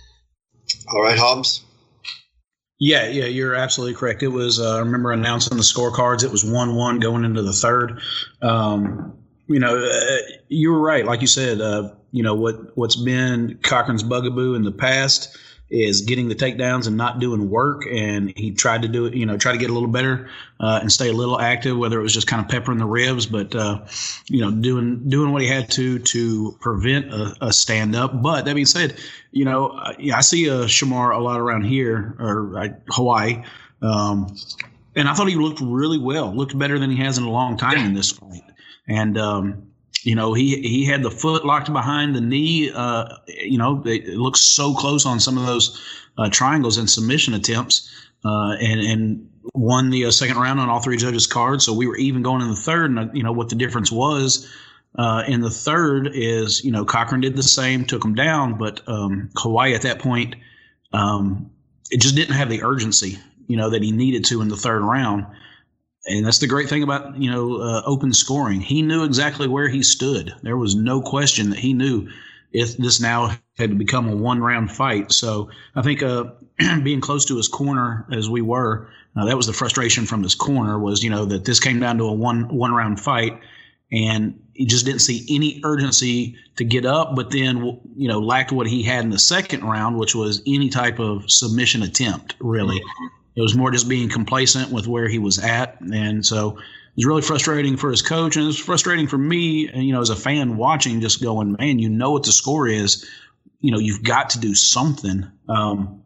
All 0.93 1.03
right, 1.03 1.19
Hobbs. 1.19 1.63
Yeah, 2.81 3.07
yeah, 3.09 3.27
you're 3.27 3.55
absolutely 3.55 3.95
correct. 3.95 4.23
It 4.23 4.29
was. 4.29 4.61
Uh, 4.61 4.77
I 4.77 4.79
remember 4.81 5.13
announcing 5.13 5.57
the 5.57 5.63
scorecards. 5.63 6.25
It 6.25 6.31
was 6.31 6.45
one-one 6.45 6.99
going 7.01 7.25
into 7.25 7.43
the 7.43 7.53
third. 7.53 8.01
Um, 8.43 9.17
you 9.47 9.61
know, 9.61 9.77
uh, 9.77 10.17
you 10.49 10.73
were 10.73 10.81
right. 10.81 11.05
Like 11.05 11.21
you 11.21 11.27
said, 11.27 11.61
uh, 11.61 11.91
you 12.15 12.23
know 12.23 12.35
what 12.35 12.77
what's 12.77 12.95
been 12.95 13.59
Cochran's 13.61 14.05
bugaboo 14.05 14.55
in 14.55 14.63
the 14.63 14.71
past 14.71 15.37
is 15.69 16.03
getting 16.03 16.29
the 16.29 16.37
takedowns 16.37 16.87
and 16.87 16.97
not 16.97 17.19
doing 17.19 17.51
work. 17.51 17.83
And 17.91 18.33
he 18.37 18.53
tried 18.53 18.83
to 18.83 18.89
do 18.89 19.07
it, 19.07 19.15
you 19.15 19.27
know, 19.27 19.37
try 19.37 19.51
to 19.51 19.59
get 19.59 19.71
a 19.71 19.73
little 19.73 19.89
better 19.89 20.31
uh, 20.61 20.79
and 20.81 20.93
stay 20.93 21.09
a 21.09 21.13
little 21.13 21.41
active, 21.41 21.77
whether 21.77 21.99
it 21.99 22.03
was 22.03 22.15
just 22.15 22.29
kind 22.29 22.41
of 22.41 22.49
peppering 22.49 22.79
the 22.79 22.85
ribs, 22.85 23.27
but 23.27 23.57
uh, 23.57 23.81
you 24.29 24.43
know, 24.43 24.53
doing 24.53 25.09
doing 25.09 25.33
what 25.33 25.43
he 25.43 25.49
had 25.49 25.73
to 25.73 25.99
to 25.99 26.57
prevent 26.61 27.13
a, 27.13 27.35
a 27.41 27.53
stand 27.53 27.97
up. 27.97 28.23
But 28.23 28.45
that 28.45 28.55
being 28.55 28.67
said, 28.67 28.97
you 29.33 29.45
know, 29.45 29.73
I, 29.73 29.97
I 30.15 30.21
see 30.21 30.47
a 30.47 30.67
Shamar 30.67 31.13
a 31.13 31.19
lot 31.19 31.41
around 31.41 31.65
here 31.65 32.15
or 32.21 32.57
uh, 32.57 32.69
Hawaii. 32.91 33.43
Um, 33.83 34.37
and 34.95 35.09
I 35.09 35.15
thought 35.15 35.27
he 35.27 35.35
looked 35.35 35.61
really 35.61 35.99
well, 35.99 36.33
looked 36.33 36.57
better 36.57 36.79
than 36.79 36.93
he 36.93 36.99
has 36.99 37.19
in 37.19 37.25
a 37.25 37.31
long 37.31 37.57
time 37.57 37.79
in 37.79 37.95
this 37.95 38.13
fight. 38.13 38.45
and 38.87 39.19
um, 39.19 39.74
you 40.05 40.15
know 40.15 40.35
he 40.35 40.61
he 40.61 40.85
had 40.85 41.03
the 41.03 41.11
foot 41.11 41.45
locked 41.45 41.73
behind 41.73 42.15
the 42.15 42.21
knee. 42.21 42.71
Uh, 42.71 43.09
you 43.27 43.59
know, 43.59 43.83
it, 43.85 44.09
it 44.09 44.17
looks 44.17 44.41
so 44.41 44.75
close 44.75 45.07
on 45.07 45.21
some 45.21 45.39
of 45.39 45.47
those 45.47 45.83
uh, 46.19 46.29
triangles 46.31 46.79
and 46.79 46.89
submission 46.89 47.35
attempts, 47.35 47.91
uh, 48.25 48.53
and 48.61 48.81
and 48.81 49.31
won 49.55 49.91
the 49.91 50.07
uh, 50.07 50.11
second 50.11 50.37
round 50.37 50.61
on 50.61 50.69
all 50.69 50.81
three 50.81 50.97
judges' 50.97 51.27
cards. 51.27 51.65
So 51.65 51.73
we 51.73 51.87
were 51.87 51.97
even 51.97 52.23
going 52.23 52.43
in 52.43 52.49
the 52.49 52.57
third, 52.57 52.91
and 52.91 52.99
uh, 52.99 53.13
you 53.13 53.23
know 53.23 53.33
what 53.33 53.49
the 53.49 53.57
difference 53.57 53.91
was. 53.91 54.51
Uh, 54.97 55.25
in 55.27 55.41
the 55.41 55.51
third 55.51 56.09
is 56.13 56.65
you 56.65 56.71
know 56.71 56.85
Cochran 56.85 57.21
did 57.21 57.37
the 57.37 57.43
same, 57.43 57.85
took 57.85 58.05
him 58.05 58.15
down, 58.15 58.59
but 58.59 58.81
um, 58.87 59.31
Hawaii 59.37 59.75
at 59.75 59.83
that 59.83 59.99
point 59.99 60.37
um, 60.93 61.51
it 61.91 62.01
just 62.01 62.15
didn't 62.15 62.37
have 62.37 62.49
the 62.49 62.63
urgency 62.63 63.19
you 63.47 63.57
know 63.57 63.71
that 63.71 63.83
he 63.83 63.93
needed 63.93 64.25
to 64.27 64.41
in 64.41 64.49
the 64.49 64.57
third 64.57 64.83
round. 64.83 65.27
And 66.07 66.27
that's 66.27 66.39
the 66.39 66.47
great 66.47 66.69
thing 66.69 66.83
about 66.83 67.17
you 67.17 67.31
know 67.31 67.57
uh, 67.57 67.83
open 67.87 68.13
scoring. 68.13 68.61
He 68.61 68.83
knew 68.83 69.05
exactly 69.05 69.49
where 69.49 69.69
he 69.69 69.83
stood. 69.83 70.35
There 70.43 70.57
was 70.57 70.75
no 70.75 71.01
question 71.01 71.51
that 71.51 71.59
he 71.59 71.73
knew 71.73 72.09
if 72.53 72.77
this 72.77 73.01
now 73.01 73.37
had 73.59 73.79
become 73.79 74.09
a 74.09 74.17
one 74.17 74.41
round 74.41 74.71
fight. 74.71 75.13
So 75.13 75.51
I 75.75 75.83
think 75.83 76.03
uh, 76.03 76.25
being 76.83 77.01
close 77.01 77.25
to 77.27 77.37
his 77.37 77.49
corner 77.49 78.07
as 78.13 78.29
we 78.29 78.43
were, 78.43 78.89
uh, 79.17 79.25
that 79.27 79.37
was 79.37 79.47
the 79.47 79.53
frustration 79.53 80.07
from 80.07 80.23
his 80.23 80.35
corner 80.35 80.79
was 80.79 81.03
you 81.03 81.11
know 81.11 81.25
that 81.27 81.45
this 81.45 81.61
came 81.61 81.81
down 81.81 81.99
to 81.99 82.05
a 82.05 82.13
one 82.13 82.49
one 82.55 82.73
round 82.73 83.01
fight, 83.01 83.41
and 83.91 84.41
he 84.53 84.67
just 84.67 84.85
didn't 84.85 85.01
see 85.01 85.25
any 85.31 85.61
urgency 85.65 86.37
to 86.57 86.65
get 86.65 86.85
up. 86.85 87.17
But 87.17 87.31
then 87.31 87.81
you 87.97 88.09
know 88.09 88.21
lacked 88.21 88.53
what 88.53 88.67
he 88.67 88.83
had 88.83 89.05
in 89.05 89.11
the 89.11 89.19
second 89.19 89.65
round, 89.65 89.99
which 89.99 90.15
was 90.15 90.43
any 90.47 90.69
type 90.69 90.99
of 90.99 91.31
submission 91.31 91.83
attempt 91.83 92.35
really. 92.41 92.77
Mm-hmm. 92.77 93.07
It 93.37 93.41
was 93.41 93.57
more 93.57 93.71
just 93.71 93.89
being 93.89 94.09
complacent 94.09 94.71
with 94.71 94.87
where 94.87 95.09
he 95.09 95.19
was 95.19 95.39
at, 95.39 95.81
and 95.81 96.25
so 96.25 96.59
it 96.59 96.97
was 96.97 97.07
really 97.07 97.23
frustrating 97.23 97.77
for 97.77 97.91
his 97.91 98.03
coach, 98.03 98.37
and 98.37 98.45
it 98.45 98.47
was 98.47 98.59
frustrating 98.59 99.09
for 99.09 99.19
me, 99.19 99.71
you 99.75 99.93
know, 99.93 100.01
as 100.01 100.11
a 100.11 100.17
fan 100.17 100.57
watching, 100.57 101.01
just 101.01 101.23
going, 101.23 101.57
man, 101.59 101.79
you 101.81 101.89
know 101.89 102.13
what 102.13 102.23
the 102.23 102.33
score 102.33 102.69
is, 102.69 103.09
you 103.61 103.73
know, 103.73 103.79
you've 103.79 104.05
got 104.05 104.31
to 104.31 104.39
do 104.39 104.55
something. 104.55 105.27
Um, 105.49 106.03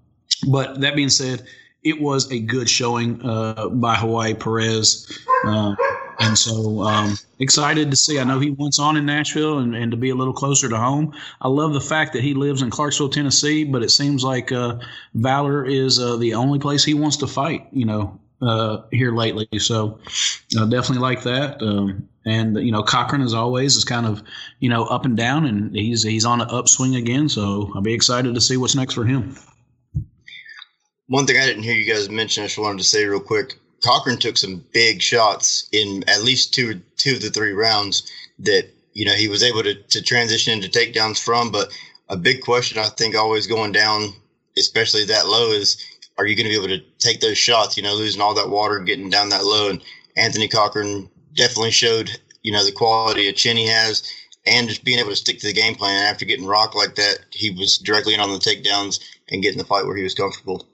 but 0.49 0.81
that 0.81 0.97
being 0.97 1.11
said, 1.11 1.43
it 1.83 2.01
was 2.01 2.31
a 2.33 2.39
good 2.39 2.71
showing 2.71 3.21
uh, 3.23 3.69
by 3.69 3.97
Hawaii 3.97 4.35
Perez. 4.35 5.07
Uh, 5.45 5.75
and 6.19 6.37
so 6.37 6.83
um, 6.83 7.17
excited 7.39 7.91
to 7.91 7.97
see. 7.97 8.19
I 8.19 8.25
know 8.25 8.41
he 8.41 8.51
wants 8.51 8.79
on 8.79 8.97
in 8.97 9.07
Nashville 9.07 9.59
and, 9.59 9.75
and 9.75 9.91
to 9.91 9.97
be 9.97 10.11
a 10.11 10.15
little 10.15 10.33
closer 10.33 10.69
to 10.69 10.77
home. 10.77 11.15
I 11.41 11.49
love 11.49 11.73
the 11.73 11.81
fact 11.81 12.13
that 12.15 12.23
he 12.23 12.35
lives 12.35 12.63
in 12.63 12.71
Clarksville, 12.71 13.11
Tennessee, 13.11 13.65
but 13.65 13.83
it 13.83 13.91
seems 13.91 14.25
like 14.25 14.51
uh, 14.51 14.79
Valor 15.15 15.65
is 15.65 15.99
uh, 15.99 16.17
the 16.17 16.35
only 16.35 16.59
place 16.59 16.85
he 16.85 16.95
wants 16.95 17.19
to 17.19 17.27
fight. 17.27 17.67
You 17.73 17.87
know, 17.87 18.21
uh, 18.43 18.83
here 18.91 19.13
lately. 19.13 19.49
So 19.59 19.99
uh, 20.59 20.67
definitely 20.67 21.03
like 21.03 21.23
that. 21.23 21.63
Um, 21.63 22.09
and 22.25 22.57
you 22.59 22.73
know, 22.73 22.83
Cochran 22.83 23.23
as 23.23 23.35
always 23.35 23.77
is 23.77 23.85
kind 23.85 24.07
of 24.07 24.23
you 24.61 24.69
know 24.69 24.85
up 24.85 25.05
and 25.05 25.17
down, 25.17 25.47
and 25.47 25.75
he's 25.75 26.03
he's 26.03 26.25
on 26.25 26.41
an 26.41 26.49
upswing 26.51 26.97
again. 26.97 27.29
So 27.29 27.71
I'll 27.75 27.81
be 27.81 27.95
excited 27.95 28.35
to 28.35 28.41
see 28.41 28.57
what's 28.57 28.75
next 28.75 28.95
for 28.95 29.05
him. 29.05 29.37
One 31.07 31.27
thing 31.27 31.39
I 31.39 31.47
didn't 31.47 31.63
hear 31.63 31.75
you 31.75 31.91
guys 31.91 32.11
mention, 32.11 32.45
I 32.45 32.47
just 32.49 32.59
wanted 32.59 32.79
to 32.79 32.85
say 32.85 33.07
real 33.07 33.21
quick. 33.21 33.55
Cochran 33.83 34.19
took 34.19 34.37
some 34.37 34.65
big 34.73 35.03
shots 35.03 35.69
in 35.73 36.05
at 36.09 36.23
least 36.23 36.53
two 36.55 36.81
two 36.97 37.13
of 37.13 37.23
the 37.23 37.31
three 37.31 37.53
rounds 37.53 38.11
that 38.41 38.69
you 38.93 39.05
know 39.05 39.13
he 39.13 39.29
was 39.29 39.43
able 39.43 39.63
to, 39.63 39.75
to 39.75 40.03
transition 40.03 40.53
into 40.53 40.69
takedowns 40.69 41.23
from. 41.23 41.51
But 41.51 41.71
a 42.09 42.17
big 42.17 42.43
question 42.43 42.79
I 42.79 42.89
think 42.89 43.15
always 43.15 43.47
going 43.47 43.73
down, 43.73 44.13
especially 44.57 45.05
that 45.07 45.29
low, 45.29 45.53
is 45.53 45.85
are 46.17 46.27
you 46.27 46.35
going 46.35 46.47
to 46.47 46.51
be 46.51 46.57
able 46.57 46.77
to 46.77 46.85
take 46.99 47.21
those 47.21 47.39
shots? 47.39 47.77
You 47.77 47.83
know, 47.83 47.95
losing 47.95 48.21
all 48.21 48.35
that 48.35 48.51
water, 48.51 48.81
getting 48.81 49.11
down 49.11 49.29
that 49.29 49.45
low, 49.45 49.71
and 49.71 49.83
Anthony 50.17 50.49
Cochran 50.49 51.09
definitely 51.35 51.71
showed 51.71 52.11
you 52.43 52.53
know 52.53 52.65
the 52.65 52.73
quality 52.73 53.29
of 53.29 53.37
chin 53.37 53.57
he 53.57 53.69
has, 53.69 54.11
and 54.45 54.69
just 54.69 54.85
being 54.85 54.99
able 54.99 55.11
to 55.11 55.17
stick 55.17 55.39
to 55.39 55.47
the 55.47 55.53
game 55.53 55.77
plan. 55.77 56.03
After 56.03 56.25
getting 56.25 56.47
rocked 56.47 56.75
like 56.75 56.97
that, 56.97 57.21
he 57.31 57.51
was 57.51 57.79
directly 57.79 58.15
in 58.15 58.21
on 58.21 58.33
the 58.33 58.39
takedowns 58.39 58.99
and 59.31 59.43
getting 59.43 59.59
the 59.59 59.65
fight 59.65 59.87
where 59.87 59.97
he 59.97 60.03
was 60.03 60.15
comfortable 60.15 60.67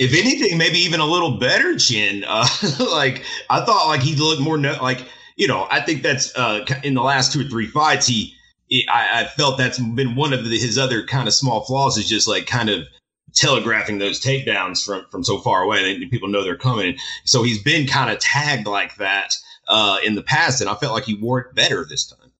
if 0.00 0.14
anything, 0.14 0.56
maybe 0.56 0.78
even 0.78 0.98
a 0.98 1.04
little 1.04 1.36
better 1.38 1.76
chin. 1.76 2.24
Uh, 2.30 2.46
like 2.92 3.24
I 3.50 3.64
thought, 3.64 3.88
like 3.88 4.00
he 4.00 4.14
looked 4.16 4.40
more 4.40 4.56
no, 4.56 4.76
like 4.80 5.04
you 5.36 5.46
know. 5.46 5.66
I 5.70 5.80
think 5.80 6.02
that's 6.02 6.34
uh, 6.36 6.64
in 6.82 6.94
the 6.94 7.02
last 7.02 7.32
two 7.32 7.40
or 7.40 7.44
three 7.44 7.66
fights. 7.66 8.06
He, 8.06 8.34
he 8.68 8.86
I, 8.88 9.22
I, 9.22 9.24
felt 9.24 9.58
that's 9.58 9.78
been 9.78 10.14
one 10.14 10.32
of 10.32 10.44
the, 10.44 10.58
his 10.58 10.78
other 10.78 11.04
kind 11.04 11.28
of 11.28 11.34
small 11.34 11.64
flaws 11.64 11.98
is 11.98 12.08
just 12.08 12.28
like 12.28 12.46
kind 12.46 12.70
of 12.70 12.86
telegraphing 13.34 13.98
those 13.98 14.20
takedowns 14.20 14.84
from 14.84 15.04
from 15.10 15.24
so 15.24 15.38
far 15.38 15.62
away. 15.62 15.92
And 15.92 16.10
people 16.10 16.28
know 16.28 16.44
they're 16.44 16.56
coming. 16.56 16.96
So 17.24 17.42
he's 17.42 17.62
been 17.62 17.86
kind 17.86 18.10
of 18.10 18.20
tagged 18.20 18.66
like 18.66 18.96
that 18.96 19.34
uh, 19.68 19.98
in 20.04 20.14
the 20.14 20.22
past, 20.22 20.60
and 20.60 20.70
I 20.70 20.74
felt 20.76 20.94
like 20.94 21.04
he 21.04 21.14
wore 21.14 21.40
it 21.40 21.54
better 21.54 21.84
this 21.84 22.06
time. 22.06 22.30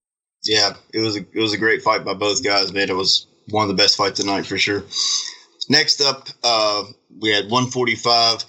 Yeah, 0.44 0.74
it 0.94 1.00
was 1.00 1.16
a, 1.16 1.20
it 1.20 1.40
was 1.40 1.52
a 1.52 1.58
great 1.58 1.82
fight 1.82 2.04
by 2.04 2.14
both 2.14 2.42
guys, 2.42 2.72
man. 2.72 2.88
It 2.88 2.96
was 2.96 3.26
one 3.50 3.68
of 3.68 3.68
the 3.68 3.82
best 3.82 3.96
fights 3.96 4.20
tonight 4.20 4.46
for 4.46 4.56
sure. 4.56 4.84
Next 5.68 6.00
up, 6.00 6.28
uh, 6.42 6.84
we 7.18 7.30
had 7.30 7.44
145. 7.44 8.44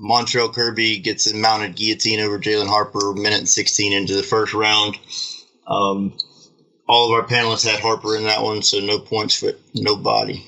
Montrell 0.00 0.52
Kirby 0.52 0.98
gets 0.98 1.30
a 1.30 1.34
mounted 1.34 1.74
guillotine 1.74 2.20
over 2.20 2.38
Jalen 2.38 2.68
Harper, 2.68 3.14
minute 3.14 3.38
and 3.38 3.48
16 3.48 3.92
into 3.92 4.14
the 4.14 4.22
first 4.22 4.52
round. 4.52 4.98
Um, 5.66 6.12
all 6.88 7.12
of 7.12 7.18
our 7.18 7.26
panelists 7.26 7.66
had 7.66 7.80
Harper 7.80 8.16
in 8.16 8.24
that 8.24 8.42
one, 8.42 8.62
so 8.62 8.78
no 8.78 8.98
points 8.98 9.38
for 9.38 9.52
nobody. 9.74 10.44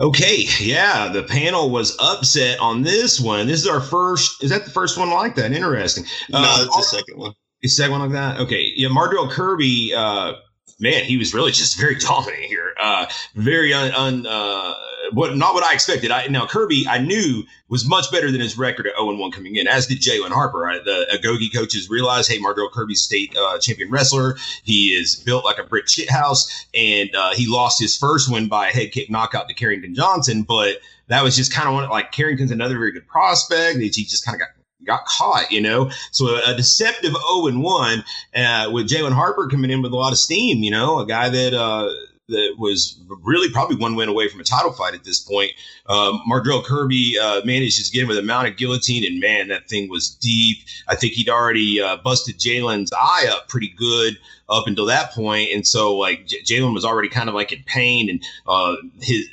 Okay, 0.00 0.46
yeah, 0.58 1.08
the 1.08 1.22
panel 1.22 1.70
was 1.70 1.96
upset 2.00 2.58
on 2.60 2.82
this 2.82 3.20
one. 3.20 3.46
This 3.46 3.60
is 3.60 3.68
our 3.68 3.80
first. 3.80 4.42
Is 4.42 4.50
that 4.50 4.64
the 4.64 4.70
first 4.70 4.98
one 4.98 5.10
like 5.10 5.34
that? 5.34 5.52
Interesting. 5.52 6.04
No, 6.30 6.38
uh, 6.38 6.64
it's 6.64 6.76
the 6.76 6.96
second 6.96 7.18
one. 7.18 7.34
The 7.60 7.68
second 7.68 7.92
one 7.92 8.00
like 8.00 8.12
that. 8.12 8.40
Okay, 8.40 8.72
yeah, 8.74 8.88
Mardrell 8.88 9.30
Kirby. 9.30 9.92
Uh, 9.94 10.34
man, 10.82 11.04
he 11.04 11.16
was 11.16 11.32
really 11.32 11.52
just 11.52 11.78
very 11.80 11.94
dominant 11.94 12.42
here. 12.42 12.74
Uh, 12.78 13.06
very 13.34 13.72
un, 13.72 13.92
un 13.92 14.26
uh, 14.26 14.74
what 15.12 15.36
not 15.36 15.54
what 15.54 15.64
I 15.64 15.72
expected. 15.72 16.10
I 16.10 16.26
now 16.26 16.46
Kirby 16.46 16.86
I 16.88 16.98
knew 16.98 17.44
was 17.68 17.88
much 17.88 18.10
better 18.10 18.30
than 18.30 18.40
his 18.40 18.58
record 18.58 18.86
at 18.86 18.94
0 18.96 19.16
1 19.16 19.30
coming 19.30 19.56
in, 19.56 19.66
as 19.66 19.86
did 19.86 20.00
Jalen 20.00 20.30
Harper. 20.30 20.58
Right? 20.58 20.84
The 20.84 21.06
Agogi 21.14 21.54
coaches 21.54 21.88
realized, 21.88 22.30
hey, 22.30 22.38
Mardrell 22.38 22.70
Kirby's 22.70 23.00
state 23.00 23.34
uh, 23.36 23.58
champion 23.58 23.90
wrestler. 23.90 24.36
He 24.64 24.88
is 24.88 25.16
built 25.16 25.44
like 25.44 25.58
a 25.58 25.64
brick 25.64 25.88
shit 25.88 26.10
house, 26.10 26.66
and 26.74 27.14
uh, 27.14 27.32
he 27.34 27.46
lost 27.46 27.80
his 27.80 27.96
first 27.96 28.30
win 28.30 28.48
by 28.48 28.68
a 28.68 28.72
head 28.72 28.92
kick 28.92 29.10
knockout 29.10 29.48
to 29.48 29.54
Carrington 29.54 29.94
Johnson. 29.94 30.42
But 30.42 30.78
that 31.06 31.22
was 31.22 31.36
just 31.36 31.52
kind 31.52 31.68
of 31.68 31.74
one 31.74 31.88
like 31.88 32.12
Carrington's 32.12 32.50
another 32.50 32.78
very 32.78 32.92
good 32.92 33.06
prospect. 33.06 33.78
He 33.78 33.88
just 33.90 34.24
kind 34.24 34.34
of 34.34 34.40
got 34.40 34.48
got 34.84 35.04
caught, 35.06 35.50
you 35.50 35.60
know. 35.60 35.90
So 36.10 36.38
a, 36.44 36.54
deceptive 36.56 37.12
0 37.12 37.46
and 37.46 37.62
1 37.62 38.04
uh, 38.36 38.70
with 38.72 38.88
Jalen 38.88 39.12
Harper 39.12 39.48
coming 39.48 39.70
in 39.70 39.82
with 39.82 39.92
a 39.92 39.96
lot 39.96 40.12
of 40.12 40.18
steam, 40.18 40.62
you 40.62 40.70
know, 40.70 40.98
a 40.98 41.06
guy 41.06 41.28
that 41.28 41.54
uh, 41.54 41.88
that 42.28 42.56
was 42.58 42.98
really 43.22 43.50
probably 43.50 43.76
one 43.76 43.94
win 43.94 44.08
away 44.08 44.28
from 44.28 44.40
a 44.40 44.44
title 44.44 44.72
fight 44.72 44.94
at 44.94 45.04
this 45.04 45.20
point. 45.20 45.52
Um, 45.86 46.20
Mardrell 46.28 46.64
Kirby 46.64 47.16
uh, 47.20 47.42
managed 47.44 47.84
to 47.84 47.92
get 47.92 48.02
him 48.02 48.08
with 48.08 48.18
a 48.18 48.22
mounted 48.22 48.56
guillotine, 48.56 49.04
and 49.04 49.20
man, 49.20 49.48
that 49.48 49.68
thing 49.68 49.88
was 49.88 50.10
deep. 50.10 50.58
I 50.88 50.94
think 50.94 51.14
he'd 51.14 51.28
already 51.28 51.80
uh, 51.80 51.98
busted 51.98 52.38
Jalen's 52.38 52.92
eye 52.92 53.26
up 53.30 53.48
pretty 53.48 53.72
good 53.76 54.18
up 54.48 54.66
until 54.66 54.86
that 54.86 55.12
point, 55.12 55.50
and 55.52 55.66
so 55.66 55.96
like 55.96 56.26
J- 56.26 56.42
Jalen 56.42 56.74
was 56.74 56.84
already 56.84 57.08
kind 57.08 57.28
of 57.28 57.34
like 57.34 57.52
in 57.52 57.62
pain, 57.64 58.08
and 58.08 58.22
uh, 58.46 58.76
his 59.00 59.26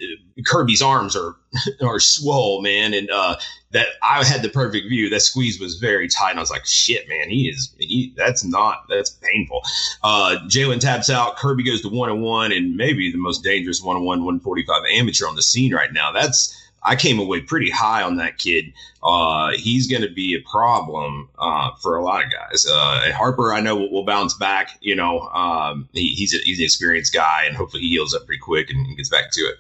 Kirby's 0.45 0.81
arms 0.81 1.15
are 1.15 1.35
are 1.81 1.99
swole, 1.99 2.61
man, 2.61 2.93
and 2.93 3.09
uh, 3.09 3.35
that 3.71 3.87
I 4.01 4.23
had 4.23 4.41
the 4.41 4.49
perfect 4.49 4.87
view. 4.87 5.09
That 5.09 5.21
squeeze 5.21 5.59
was 5.59 5.75
very 5.75 6.07
tight, 6.07 6.31
and 6.31 6.39
I 6.39 6.41
was 6.41 6.51
like, 6.51 6.65
"Shit, 6.65 7.07
man, 7.09 7.29
he 7.29 7.49
is. 7.49 7.73
He, 7.79 8.13
that's 8.15 8.43
not. 8.43 8.85
That's 8.89 9.09
painful." 9.09 9.61
Uh, 10.03 10.37
Jalen 10.47 10.79
taps 10.79 11.09
out. 11.09 11.37
Kirby 11.37 11.63
goes 11.63 11.81
to 11.81 11.89
one 11.89 12.09
and 12.09 12.21
one, 12.21 12.51
and 12.51 12.75
maybe 12.75 13.11
the 13.11 13.17
most 13.17 13.43
dangerous 13.43 13.81
one 13.81 13.95
on 13.95 14.03
one, 14.03 14.23
one 14.23 14.39
forty 14.39 14.63
five 14.63 14.83
amateur 14.91 15.27
on 15.27 15.35
the 15.35 15.41
scene 15.41 15.73
right 15.73 15.91
now. 15.91 16.11
That's 16.11 16.55
I 16.83 16.95
came 16.95 17.19
away 17.19 17.41
pretty 17.41 17.69
high 17.69 18.03
on 18.03 18.17
that 18.17 18.37
kid. 18.37 18.73
Uh, 19.03 19.51
he's 19.55 19.87
going 19.87 20.01
to 20.01 20.09
be 20.09 20.35
a 20.35 20.49
problem 20.49 21.29
uh, 21.37 21.71
for 21.81 21.97
a 21.97 22.03
lot 22.03 22.23
of 22.23 22.31
guys. 22.31 22.65
Uh, 22.69 23.11
Harper, 23.13 23.53
I 23.53 23.59
know 23.59 23.75
will, 23.75 23.91
will, 23.91 24.05
bounce 24.05 24.33
back. 24.33 24.77
You 24.81 24.95
know, 24.95 25.21
um, 25.33 25.89
he, 25.93 26.13
he's 26.13 26.33
a, 26.33 26.37
he's 26.37 26.59
an 26.59 26.65
experienced 26.65 27.13
guy, 27.13 27.43
and 27.45 27.55
hopefully 27.55 27.83
he 27.83 27.89
heals 27.89 28.13
up 28.13 28.25
pretty 28.25 28.39
quick 28.39 28.69
and 28.69 28.95
gets 28.95 29.09
back 29.09 29.31
to 29.31 29.41
it. 29.41 29.55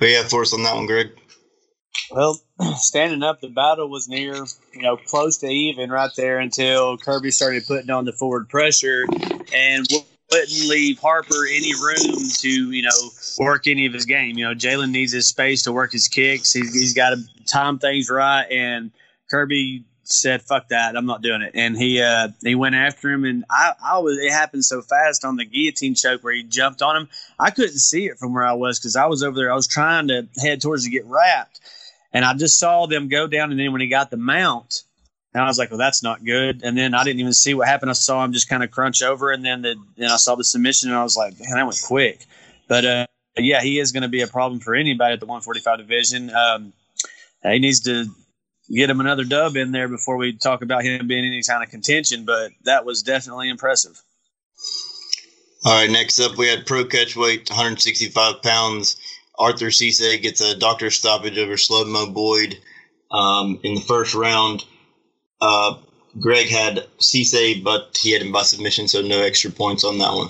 But 0.00 0.08
yeah, 0.08 0.22
for 0.24 0.42
us 0.42 0.52
on 0.54 0.62
that 0.64 0.74
one, 0.74 0.86
Greg. 0.86 1.10
Well, 2.10 2.40
standing 2.76 3.22
up, 3.22 3.40
the 3.40 3.48
battle 3.48 3.88
was 3.88 4.08
near, 4.08 4.34
you 4.74 4.82
know, 4.82 4.96
close 4.96 5.38
to 5.38 5.46
even 5.46 5.90
right 5.90 6.10
there 6.16 6.38
until 6.38 6.96
Kirby 6.96 7.30
started 7.30 7.66
putting 7.66 7.90
on 7.90 8.06
the 8.06 8.12
forward 8.12 8.48
pressure 8.48 9.04
and 9.54 9.86
wouldn't 10.32 10.68
leave 10.68 10.98
Harper 10.98 11.46
any 11.46 11.74
room 11.74 12.28
to, 12.38 12.72
you 12.72 12.82
know, 12.82 13.10
work 13.38 13.66
any 13.66 13.84
of 13.86 13.92
his 13.92 14.06
game. 14.06 14.38
You 14.38 14.48
know, 14.48 14.54
Jalen 14.54 14.90
needs 14.90 15.12
his 15.12 15.28
space 15.28 15.64
to 15.64 15.72
work 15.72 15.92
his 15.92 16.08
kicks. 16.08 16.52
He's, 16.52 16.72
he's 16.72 16.94
got 16.94 17.10
to 17.10 17.22
time 17.46 17.78
things 17.78 18.08
right, 18.08 18.46
and 18.50 18.90
Kirby 19.30 19.84
said, 20.12 20.42
"Fuck 20.42 20.68
that, 20.68 20.96
I'm 20.96 21.06
not 21.06 21.22
doing 21.22 21.42
it." 21.42 21.52
And 21.54 21.76
he 21.76 22.00
uh, 22.02 22.28
he 22.42 22.54
went 22.54 22.74
after 22.74 23.10
him, 23.10 23.24
and 23.24 23.44
I, 23.50 23.72
I 23.84 23.98
was 23.98 24.18
it 24.18 24.32
happened 24.32 24.64
so 24.64 24.82
fast 24.82 25.24
on 25.24 25.36
the 25.36 25.44
guillotine 25.44 25.94
choke 25.94 26.22
where 26.24 26.34
he 26.34 26.42
jumped 26.42 26.82
on 26.82 26.96
him. 26.96 27.08
I 27.38 27.50
couldn't 27.50 27.78
see 27.78 28.06
it 28.06 28.18
from 28.18 28.34
where 28.34 28.46
I 28.46 28.54
was 28.54 28.78
because 28.78 28.96
I 28.96 29.06
was 29.06 29.22
over 29.22 29.36
there. 29.36 29.52
I 29.52 29.56
was 29.56 29.66
trying 29.68 30.08
to 30.08 30.28
head 30.40 30.60
towards 30.60 30.84
to 30.84 30.90
get 30.90 31.06
wrapped, 31.06 31.60
and 32.12 32.24
I 32.24 32.34
just 32.34 32.58
saw 32.58 32.86
them 32.86 33.08
go 33.08 33.26
down. 33.26 33.50
And 33.50 33.60
then 33.60 33.72
when 33.72 33.80
he 33.80 33.88
got 33.88 34.10
the 34.10 34.16
mount, 34.16 34.82
And 35.32 35.42
I 35.42 35.46
was 35.46 35.58
like, 35.58 35.70
well, 35.70 35.78
that's 35.78 36.02
not 36.02 36.24
good. 36.24 36.62
And 36.64 36.76
then 36.76 36.94
I 36.94 37.04
didn't 37.04 37.20
even 37.20 37.32
see 37.32 37.54
what 37.54 37.68
happened. 37.68 37.90
I 37.90 37.94
saw 37.94 38.24
him 38.24 38.32
just 38.32 38.48
kind 38.48 38.64
of 38.64 38.70
crunch 38.70 39.02
over, 39.02 39.30
and 39.30 39.44
then 39.44 39.62
the, 39.62 39.76
then 39.96 40.10
I 40.10 40.16
saw 40.16 40.34
the 40.34 40.44
submission, 40.44 40.90
and 40.90 40.98
I 40.98 41.04
was 41.04 41.16
like, 41.16 41.38
man, 41.38 41.50
that 41.54 41.64
went 41.66 41.80
quick. 41.86 42.26
But 42.68 42.84
uh, 42.84 43.06
yeah, 43.36 43.62
he 43.62 43.78
is 43.78 43.92
going 43.92 44.02
to 44.02 44.08
be 44.08 44.22
a 44.22 44.26
problem 44.26 44.60
for 44.60 44.74
anybody 44.74 45.14
at 45.14 45.20
the 45.20 45.26
145 45.26 45.78
division. 45.78 46.30
Um, 46.34 46.72
he 47.44 47.58
needs 47.60 47.80
to 47.80 48.06
get 48.76 48.90
him 48.90 49.00
another 49.00 49.24
dub 49.24 49.56
in 49.56 49.72
there 49.72 49.88
before 49.88 50.16
we 50.16 50.36
talk 50.36 50.62
about 50.62 50.84
him 50.84 51.06
being 51.06 51.24
any 51.24 51.42
kind 51.42 51.62
of 51.62 51.70
contention. 51.70 52.24
But 52.24 52.52
that 52.64 52.84
was 52.84 53.02
definitely 53.02 53.48
impressive. 53.48 54.00
All 55.64 55.74
right, 55.74 55.90
next 55.90 56.18
up 56.20 56.38
we 56.38 56.48
had 56.48 56.66
pro 56.66 56.84
catch 56.84 57.16
weight, 57.16 57.50
165 57.50 58.42
pounds. 58.42 58.96
Arthur 59.38 59.66
Cisse 59.66 60.20
gets 60.22 60.40
a 60.40 60.56
doctor 60.56 60.90
stoppage 60.90 61.38
over 61.38 61.56
Slow 61.56 61.84
Mo 61.84 62.10
Boyd 62.10 62.58
um, 63.10 63.58
in 63.62 63.74
the 63.74 63.80
first 63.80 64.14
round. 64.14 64.64
Uh, 65.40 65.76
Greg 66.18 66.48
had 66.48 66.86
Cisse, 66.98 67.62
but 67.62 67.98
he 68.00 68.12
had 68.12 68.22
him 68.22 68.32
by 68.32 68.42
submission, 68.42 68.88
so 68.88 69.00
no 69.00 69.20
extra 69.20 69.50
points 69.50 69.84
on 69.84 69.98
that 69.98 70.12
one. 70.12 70.28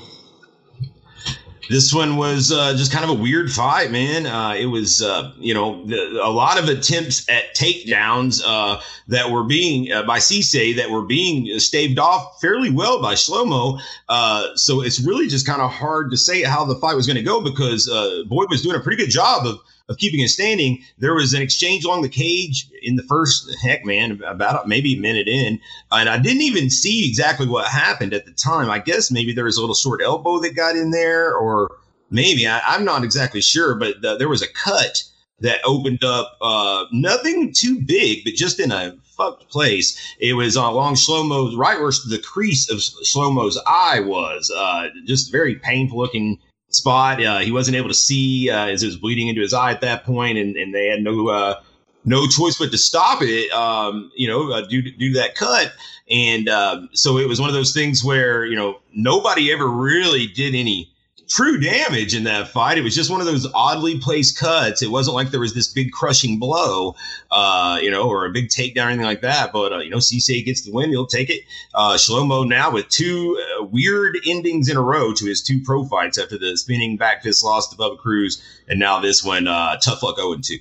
This 1.71 1.95
one 1.95 2.17
was 2.17 2.51
uh, 2.51 2.75
just 2.75 2.91
kind 2.91 3.05
of 3.05 3.11
a 3.11 3.15
weird 3.15 3.53
fight, 3.53 3.93
man. 3.93 4.27
Uh, 4.27 4.55
it 4.59 4.67
was, 4.67 5.03
uh, 5.03 5.33
you 5.39 5.55
know, 5.55 5.87
the, 5.87 6.21
a 6.21 6.29
lot 6.29 6.59
of 6.59 6.69
attempts 6.69 7.29
at 7.29 7.55
takedowns 7.55 8.43
uh, 8.45 8.81
that 9.07 9.31
were 9.31 9.45
being 9.45 9.93
uh, 9.93 10.03
by 10.03 10.19
Cisse 10.19 10.75
that 10.75 10.91
were 10.91 11.03
being 11.03 11.61
staved 11.61 12.01
off 12.01 12.41
fairly 12.41 12.71
well 12.71 13.01
by 13.01 13.15
Shlomo. 13.15 13.81
Uh, 14.09 14.49
so 14.57 14.81
it's 14.81 14.99
really 14.99 15.29
just 15.29 15.47
kind 15.47 15.63
of 15.63 15.71
hard 15.71 16.11
to 16.11 16.17
say 16.17 16.43
how 16.43 16.65
the 16.65 16.75
fight 16.75 16.97
was 16.97 17.07
going 17.07 17.19
to 17.19 17.23
go 17.23 17.41
because 17.41 17.87
Boyd 18.27 18.51
was 18.51 18.63
doing 18.63 18.75
a 18.75 18.81
pretty 18.81 19.01
good 19.01 19.11
job 19.11 19.47
of 19.47 19.61
of 19.91 19.99
keeping 19.99 20.21
it 20.21 20.29
standing. 20.29 20.83
There 20.99 21.15
was 21.15 21.35
an 21.35 21.43
exchange 21.43 21.85
along 21.85 22.03
the 22.03 22.09
cage 22.09 22.71
in 22.83 22.97
the 22.97 23.03
first 23.03 23.55
heck, 23.61 23.85
man, 23.85 24.23
about 24.27 24.69
maybe 24.69 24.97
a 24.97 25.01
minute 25.01 25.29
in, 25.29 25.61
and 25.91 26.09
I 26.09 26.17
didn't 26.17 26.43
even 26.43 26.71
see 26.71 27.07
exactly 27.07 27.47
what 27.47 27.67
happened 27.67 28.15
at 28.15 28.25
the 28.25 28.33
time. 28.33 28.71
I 28.71 28.79
guess 28.79 29.11
maybe 29.11 29.35
there 29.35 29.45
was 29.45 29.59
a 29.59 29.61
little 29.61 29.75
short 29.75 30.01
elbow 30.03 30.39
that 30.39 30.57
got 30.57 30.77
in 30.77 30.93
there, 30.93 31.35
or 31.35 31.77
maybe 32.11 32.47
I, 32.47 32.75
am 32.75 32.85
not 32.85 33.05
exactly 33.05 33.41
sure, 33.41 33.75
but 33.75 34.03
uh, 34.05 34.17
there 34.17 34.29
was 34.29 34.43
a 34.43 34.53
cut 34.53 35.03
that 35.41 35.61
opened 35.65 36.05
up. 36.05 36.37
Uh, 36.41 36.87
nothing 36.93 37.53
too 37.53 37.81
big, 37.81 38.25
but 38.25 38.35
just 38.35 38.61
in 38.61 38.71
a 38.71 38.97
fucked 39.17 39.51
place. 39.51 39.99
It 40.21 40.35
was 40.35 40.57
along 40.57 40.95
Shlomo's 40.95 41.57
right 41.57 41.79
where 41.81 41.93
the 42.09 42.23
crease 42.25 42.71
of 42.71 42.79
Shlomo's 42.79 43.61
eye 43.67 44.01
was. 44.01 44.51
Uh, 44.55 44.89
just 45.05 45.33
very 45.33 45.57
painful 45.57 45.99
looking 45.99 46.39
spot. 46.71 47.23
Uh, 47.23 47.39
he 47.39 47.53
wasn't 47.53 47.77
able 47.77 47.89
to 47.89 47.95
see 47.95 48.51
uh, 48.51 48.67
as 48.67 48.83
it 48.83 48.87
was 48.87 48.97
bleeding 48.97 49.29
into 49.29 49.41
his 49.41 49.53
eye 49.53 49.71
at 49.71 49.81
that 49.83 50.05
point, 50.05 50.39
and, 50.39 50.57
and 50.57 50.75
they 50.75 50.87
had 50.87 51.03
no 51.03 51.29
uh, 51.29 51.61
no 52.05 52.27
choice 52.27 52.59
but 52.59 52.71
to 52.71 52.79
stop 52.79 53.19
it. 53.23 53.51
Um, 53.53 54.11
you 54.17 54.29
know, 54.29 54.53
uh, 54.53 54.67
due 54.67 54.83
to, 54.83 54.91
due 54.91 55.13
to 55.13 55.19
that 55.19 55.35
cut, 55.35 55.73
and 56.11 56.49
um, 56.49 56.89
so 56.93 57.19
it 57.19 57.29
was 57.29 57.41
one 57.41 57.49
of 57.49 57.55
those 57.55 57.75
things 57.75 58.03
where 58.03 58.45
you 58.45 58.57
know 58.57 58.81
nobody 58.95 59.53
ever 59.53 59.69
really 59.69 60.27
did 60.27 60.55
any 60.55 60.91
true 61.31 61.61
damage 61.61 62.15
in 62.15 62.25
that 62.25 62.49
fight. 62.49 62.77
It 62.77 62.83
was 62.83 62.95
just 62.95 63.11
one 63.11 63.21
of 63.21 63.27
those 63.27 63.47
oddly 63.55 63.99
placed 63.99 64.37
cuts. 64.37 64.83
It 64.83 64.91
wasn't 64.91 65.15
like 65.15 65.31
there 65.31 65.41
was 65.41 65.55
this 65.55 65.69
big 65.69 65.93
crushing 65.93 66.39
blow, 66.39 66.97
uh, 67.31 67.79
you 67.81 67.91
know, 67.91 68.09
or 68.09 68.27
a 68.27 68.31
big 68.31 68.49
takedown 68.49 68.87
or 68.87 68.89
anything 68.89 69.07
like 69.07 69.21
that. 69.21 69.53
But, 69.53 69.73
uh, 69.73 69.79
you 69.79 69.91
know, 69.91 69.99
Cisse 69.99 70.45
gets 70.45 70.63
the 70.63 70.73
win. 70.73 70.91
He'll 70.91 71.07
take 71.07 71.31
it. 71.31 71.43
Uh, 71.73 71.95
Shlomo 71.95 72.47
now 72.47 72.73
with 72.73 72.89
two 72.89 73.41
weird 73.71 74.19
endings 74.27 74.69
in 74.69 74.77
a 74.77 74.83
row 74.83 75.13
to 75.15 75.27
his 75.27 75.43
two 75.43 75.63
pro 75.63 75.85
fights 75.85 76.19
after 76.19 76.39
the 76.39 76.57
spinning 76.57 76.97
back 76.97 77.23
fist 77.23 77.45
loss 77.45 77.69
to 77.71 77.77
Bubba 77.77 77.99
Cruz. 77.99 78.43
And 78.69 78.79
now 78.79 79.01
this 79.01 79.25
one, 79.25 79.47
uh, 79.47 79.77
tough 79.79 80.03
luck 80.03 80.17
0 80.17 80.37
2. 80.43 80.59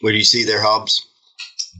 What 0.00 0.10
do 0.10 0.16
you 0.16 0.24
see 0.24 0.44
there, 0.44 0.62
Hobbs? 0.62 1.06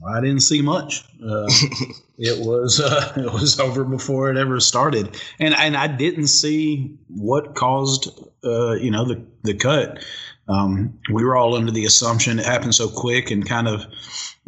I 0.06 0.20
didn't 0.20 0.40
see 0.40 0.60
much. 0.60 1.04
Uh, 1.24 1.46
it 2.18 2.44
was 2.44 2.80
uh, 2.80 3.12
it 3.16 3.32
was 3.32 3.60
over 3.60 3.84
before 3.84 4.30
it 4.30 4.36
ever 4.36 4.60
started, 4.60 5.20
and 5.38 5.54
and 5.54 5.76
I 5.76 5.86
didn't 5.86 6.26
see 6.28 6.96
what 7.08 7.54
caused 7.54 8.08
uh, 8.44 8.72
you 8.72 8.90
know 8.90 9.04
the 9.04 9.24
the 9.42 9.54
cut. 9.54 10.04
Um, 10.48 10.98
we 11.12 11.24
were 11.24 11.36
all 11.36 11.54
under 11.54 11.72
the 11.72 11.86
assumption 11.86 12.38
it 12.38 12.44
happened 12.44 12.74
so 12.74 12.88
quick 12.88 13.30
and 13.30 13.48
kind 13.48 13.66
of 13.66 13.86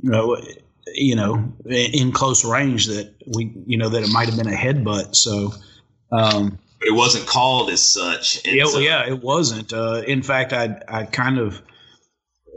you 0.02 0.10
know, 0.10 0.36
you 0.94 1.16
know 1.16 1.52
in 1.64 2.12
close 2.12 2.44
range 2.44 2.86
that 2.86 3.14
we 3.26 3.52
you 3.66 3.78
know 3.78 3.88
that 3.88 4.02
it 4.02 4.10
might 4.10 4.28
have 4.28 4.36
been 4.36 4.52
a 4.52 4.56
headbutt. 4.56 5.16
So. 5.16 5.52
Um, 6.12 6.58
but 6.78 6.88
it 6.88 6.92
wasn't 6.92 7.26
called 7.26 7.70
as 7.70 7.82
such. 7.82 8.46
Yeah, 8.46 8.66
so. 8.66 8.78
yeah, 8.78 9.08
it 9.08 9.22
wasn't. 9.22 9.72
Uh, 9.72 10.02
in 10.06 10.22
fact, 10.22 10.52
I 10.52 10.80
I 10.86 11.04
kind 11.04 11.38
of 11.38 11.60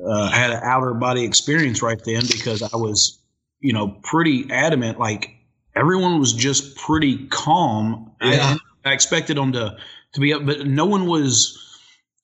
uh, 0.05 0.29
had 0.29 0.51
an 0.51 0.59
outer 0.63 0.93
body 0.93 1.23
experience 1.23 1.81
right 1.81 2.01
then 2.03 2.21
because 2.27 2.61
I 2.61 2.75
was, 2.75 3.19
you 3.59 3.73
know, 3.73 3.87
pretty 3.87 4.49
adamant. 4.51 4.99
Like 4.99 5.35
everyone 5.75 6.19
was 6.19 6.33
just 6.33 6.77
pretty 6.77 7.27
calm. 7.27 8.11
Yeah. 8.21 8.57
I, 8.85 8.89
I 8.89 8.93
expected 8.93 9.37
them 9.37 9.53
to 9.53 9.77
to 10.13 10.19
be 10.19 10.33
up, 10.33 10.45
but 10.45 10.65
no 10.65 10.85
one 10.85 11.05
was. 11.05 11.57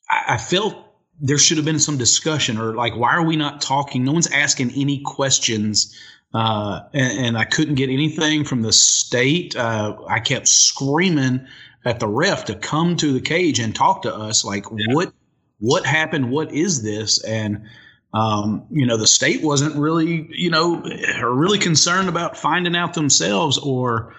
I, 0.09 0.35
I 0.35 0.37
felt 0.37 0.75
there 1.21 1.37
should 1.37 1.57
have 1.57 1.65
been 1.65 1.79
some 1.79 1.97
discussion 1.97 2.57
or 2.57 2.75
like, 2.75 2.95
why 2.95 3.13
are 3.13 3.25
we 3.25 3.35
not 3.35 3.61
talking? 3.61 4.03
No 4.03 4.11
one's 4.11 4.31
asking 4.31 4.71
any 4.75 5.01
questions. 5.03 5.97
Uh, 6.33 6.81
and, 6.93 7.25
and, 7.25 7.37
I 7.37 7.45
couldn't 7.45 7.75
get 7.75 7.89
anything 7.89 8.43
from 8.43 8.61
the 8.61 8.73
state. 8.73 9.55
Uh, 9.55 9.95
I 10.09 10.19
kept 10.19 10.49
screaming 10.49 11.47
at 11.85 12.01
the 12.01 12.09
ref 12.09 12.45
to 12.45 12.55
come 12.55 12.97
to 12.97 13.13
the 13.13 13.21
cage 13.21 13.59
and 13.59 13.73
talk 13.73 14.01
to 14.01 14.13
us. 14.13 14.43
Like, 14.43 14.65
yeah. 14.75 14.93
what 14.93 15.13
what 15.59 15.85
happened? 15.85 16.31
What 16.31 16.51
is 16.51 16.83
this? 16.83 17.23
And 17.23 17.69
um, 18.13 18.65
you 18.71 18.85
know, 18.85 18.97
the 18.97 19.07
state 19.07 19.43
wasn't 19.43 19.75
really, 19.75 20.27
you 20.31 20.49
know, 20.49 20.81
really 21.21 21.59
concerned 21.59 22.09
about 22.09 22.37
finding 22.37 22.75
out 22.75 22.93
themselves 22.93 23.57
or 23.57 24.13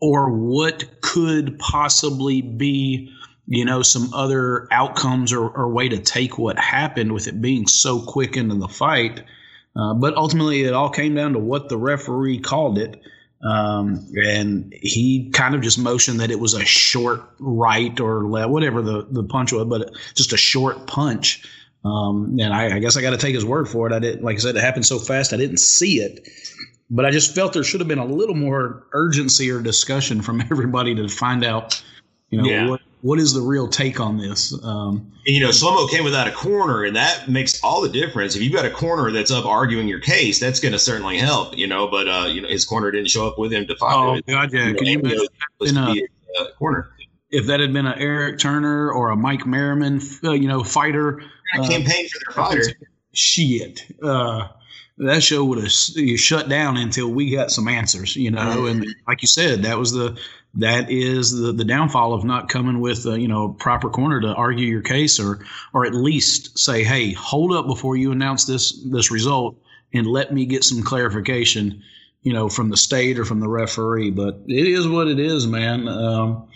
or 0.00 0.30
what 0.30 1.00
could 1.00 1.58
possibly 1.58 2.40
be, 2.40 3.12
you 3.48 3.64
know, 3.64 3.80
some 3.82 4.12
other 4.12 4.68
outcomes 4.70 5.32
or, 5.32 5.48
or 5.48 5.70
way 5.70 5.88
to 5.88 5.98
take 5.98 6.38
what 6.38 6.58
happened 6.58 7.12
with 7.12 7.26
it 7.28 7.40
being 7.40 7.66
so 7.66 7.98
quick 7.98 8.36
into 8.36 8.54
the 8.54 8.68
fight. 8.68 9.24
Uh, 9.74 9.94
but 9.94 10.14
ultimately, 10.16 10.64
it 10.64 10.74
all 10.74 10.90
came 10.90 11.14
down 11.14 11.32
to 11.32 11.38
what 11.38 11.70
the 11.70 11.78
referee 11.78 12.40
called 12.40 12.78
it. 12.78 13.00
Um, 13.42 14.06
and 14.22 14.74
he 14.82 15.30
kind 15.30 15.54
of 15.54 15.62
just 15.62 15.78
motioned 15.78 16.20
that 16.20 16.30
it 16.30 16.40
was 16.40 16.52
a 16.52 16.64
short 16.64 17.22
right 17.38 17.98
or 18.00 18.28
left, 18.28 18.50
whatever 18.50 18.82
the, 18.82 19.06
the 19.10 19.22
punch 19.22 19.52
was, 19.52 19.64
but 19.64 19.94
just 20.14 20.34
a 20.34 20.36
short 20.36 20.86
punch. 20.86 21.48
Um, 21.84 22.36
and 22.38 22.52
I, 22.52 22.76
I 22.76 22.78
guess 22.80 22.98
I 22.98 23.02
got 23.02 23.10
to 23.10 23.16
take 23.16 23.34
his 23.34 23.46
word 23.46 23.66
for 23.68 23.86
it. 23.86 23.94
I 23.94 23.98
didn't, 23.98 24.24
like 24.24 24.36
I 24.36 24.40
said, 24.40 24.56
it 24.56 24.60
happened 24.60 24.84
so 24.84 24.98
fast. 24.98 25.32
I 25.32 25.36
didn't 25.38 25.60
see 25.60 26.00
it, 26.00 26.28
but 26.90 27.06
I 27.06 27.10
just 27.12 27.34
felt 27.34 27.54
there 27.54 27.64
should 27.64 27.80
have 27.80 27.88
been 27.88 27.98
a 27.98 28.04
little 28.04 28.34
more 28.34 28.86
urgency 28.92 29.50
or 29.50 29.62
discussion 29.62 30.20
from 30.20 30.40
everybody 30.50 30.94
to 30.96 31.08
find 31.08 31.44
out, 31.44 31.82
you 32.28 32.42
know, 32.42 32.48
yeah. 32.48 32.68
what, 32.68 32.80
what 33.00 33.18
is 33.18 33.32
the 33.32 33.40
real 33.40 33.68
take 33.68 34.00
on 34.00 34.18
this? 34.18 34.52
Um, 34.64 35.12
you 35.24 35.40
know, 35.40 35.50
Slomo 35.50 35.88
came 35.88 36.04
without 36.04 36.26
a 36.26 36.32
corner, 36.32 36.84
and 36.84 36.96
that 36.96 37.28
makes 37.28 37.62
all 37.62 37.80
the 37.80 37.88
difference. 37.88 38.34
If 38.34 38.42
you've 38.42 38.52
got 38.52 38.64
a 38.64 38.70
corner 38.70 39.10
that's 39.12 39.30
up 39.30 39.46
arguing 39.46 39.88
your 39.88 40.00
case, 40.00 40.40
that's 40.40 40.60
going 40.60 40.72
to 40.72 40.78
certainly 40.78 41.18
help. 41.18 41.56
You 41.56 41.66
know, 41.66 41.86
but 41.88 42.08
uh, 42.08 42.26
you 42.28 42.40
know, 42.40 42.48
his 42.48 42.64
corner 42.64 42.90
didn't 42.90 43.10
show 43.10 43.26
up 43.26 43.38
with 43.38 43.52
him 43.52 43.66
to 43.66 43.76
fight. 43.76 43.94
Oh 43.94 44.20
God, 44.26 44.52
yeah. 44.52 44.72
Can 44.72 44.86
you 44.86 44.98
imagine 44.98 45.76
a, 45.76 45.94
a 46.40 46.52
corner? 46.58 46.90
If 47.30 47.46
that 47.46 47.60
had 47.60 47.72
been 47.72 47.86
an 47.86 47.98
Eric 47.98 48.38
Turner 48.38 48.90
or 48.90 49.10
a 49.10 49.16
Mike 49.16 49.46
Merriman, 49.46 50.00
uh, 50.24 50.32
you 50.32 50.48
know, 50.48 50.64
fighter, 50.64 51.20
uh, 51.56 51.68
campaign 51.68 52.08
for 52.08 52.18
their 52.24 52.44
fighter. 52.44 52.74
Shit. 53.12 53.84
Uh, 54.02 54.48
that 54.98 55.22
show 55.22 55.44
would 55.44 55.58
have 55.58 55.70
shut 55.70 56.48
down 56.48 56.76
until 56.76 57.08
we 57.08 57.30
got 57.30 57.50
some 57.50 57.68
answers, 57.68 58.16
you 58.16 58.30
know. 58.30 58.66
And 58.66 58.84
like 59.06 59.22
you 59.22 59.28
said, 59.28 59.62
that 59.62 59.78
was 59.78 59.92
the 59.92 60.18
that 60.54 60.90
is 60.90 61.30
the, 61.38 61.52
the 61.52 61.64
downfall 61.64 62.14
of 62.14 62.24
not 62.24 62.48
coming 62.48 62.80
with 62.80 63.06
a, 63.06 63.20
you 63.20 63.28
know 63.28 63.50
proper 63.50 63.90
corner 63.90 64.20
to 64.20 64.34
argue 64.34 64.66
your 64.66 64.82
case 64.82 65.20
or 65.20 65.44
or 65.72 65.86
at 65.86 65.94
least 65.94 66.58
say, 66.58 66.82
hey, 66.82 67.12
hold 67.12 67.52
up 67.52 67.66
before 67.66 67.96
you 67.96 68.12
announce 68.12 68.44
this 68.44 68.72
this 68.84 69.10
result 69.10 69.56
and 69.92 70.06
let 70.06 70.32
me 70.32 70.46
get 70.46 70.64
some 70.64 70.82
clarification, 70.82 71.82
you 72.22 72.32
know, 72.32 72.48
from 72.48 72.68
the 72.68 72.76
state 72.76 73.18
or 73.18 73.24
from 73.24 73.40
the 73.40 73.48
referee. 73.48 74.10
But 74.10 74.40
it 74.46 74.66
is 74.66 74.86
what 74.88 75.08
it 75.08 75.20
is, 75.20 75.46
man. 75.46 75.88
Um, 75.88 76.48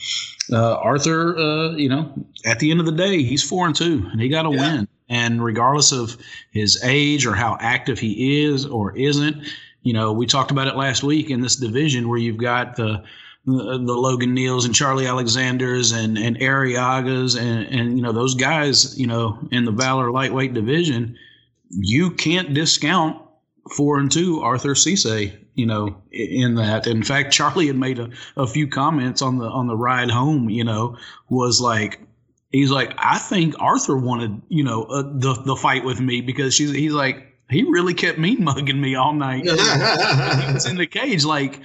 uh, 0.52 0.74
Arthur, 0.74 1.38
uh, 1.38 1.70
you 1.76 1.88
know, 1.88 2.12
at 2.44 2.58
the 2.58 2.70
end 2.70 2.80
of 2.80 2.86
the 2.86 2.92
day, 2.92 3.22
he's 3.22 3.42
four 3.42 3.66
and 3.66 3.76
two, 3.76 4.08
and 4.10 4.20
he 4.20 4.28
got 4.28 4.42
to 4.42 4.50
yeah. 4.50 4.76
win. 4.76 4.88
And 5.12 5.44
regardless 5.44 5.92
of 5.92 6.16
his 6.52 6.82
age 6.82 7.26
or 7.26 7.34
how 7.34 7.58
active 7.60 7.98
he 7.98 8.44
is 8.44 8.64
or 8.64 8.96
isn't, 8.96 9.46
you 9.82 9.92
know, 9.92 10.10
we 10.10 10.24
talked 10.24 10.50
about 10.50 10.68
it 10.68 10.74
last 10.74 11.02
week 11.02 11.28
in 11.28 11.42
this 11.42 11.56
division 11.56 12.08
where 12.08 12.18
you've 12.18 12.38
got 12.38 12.76
the 12.76 13.04
the, 13.44 13.52
Logan 13.52 14.34
Neals 14.34 14.64
and 14.64 14.74
Charlie 14.74 15.06
Alexanders 15.06 15.92
and 15.92 16.16
and 16.16 16.38
Arriagas 16.38 17.38
and 17.38 17.66
and 17.66 17.96
you 17.98 18.02
know 18.02 18.12
those 18.12 18.34
guys, 18.34 18.98
you 18.98 19.06
know, 19.06 19.38
in 19.50 19.66
the 19.66 19.70
Valor 19.70 20.10
lightweight 20.10 20.54
division, 20.54 21.18
you 21.68 22.12
can't 22.12 22.54
discount 22.54 23.20
four 23.76 23.98
and 23.98 24.10
two 24.10 24.40
Arthur 24.40 24.74
Cisse, 24.74 25.36
you 25.54 25.66
know, 25.66 25.94
in 26.10 26.54
that. 26.54 26.86
In 26.86 27.02
fact, 27.02 27.34
Charlie 27.34 27.66
had 27.66 27.76
made 27.76 27.98
a, 27.98 28.08
a 28.38 28.46
few 28.46 28.66
comments 28.66 29.20
on 29.20 29.36
the 29.36 29.46
on 29.46 29.66
the 29.66 29.76
ride 29.76 30.10
home, 30.10 30.48
you 30.48 30.64
know, 30.64 30.96
was 31.28 31.60
like 31.60 32.00
he's 32.52 32.70
like, 32.70 32.94
I 32.98 33.18
think 33.18 33.54
Arthur 33.58 33.96
wanted, 33.96 34.40
you 34.48 34.62
know, 34.62 34.84
uh, 34.84 35.02
the 35.02 35.34
the 35.34 35.56
fight 35.56 35.84
with 35.84 36.00
me 36.00 36.20
because 36.20 36.54
she's 36.54 36.70
he's 36.70 36.92
like, 36.92 37.34
he 37.50 37.64
really 37.64 37.94
kept 37.94 38.18
mean 38.18 38.44
mugging 38.44 38.80
me 38.80 38.94
all 38.94 39.12
night. 39.12 39.44
he 39.44 39.50
was 39.50 40.66
in 40.66 40.76
the 40.76 40.86
cage, 40.86 41.24
like 41.24 41.60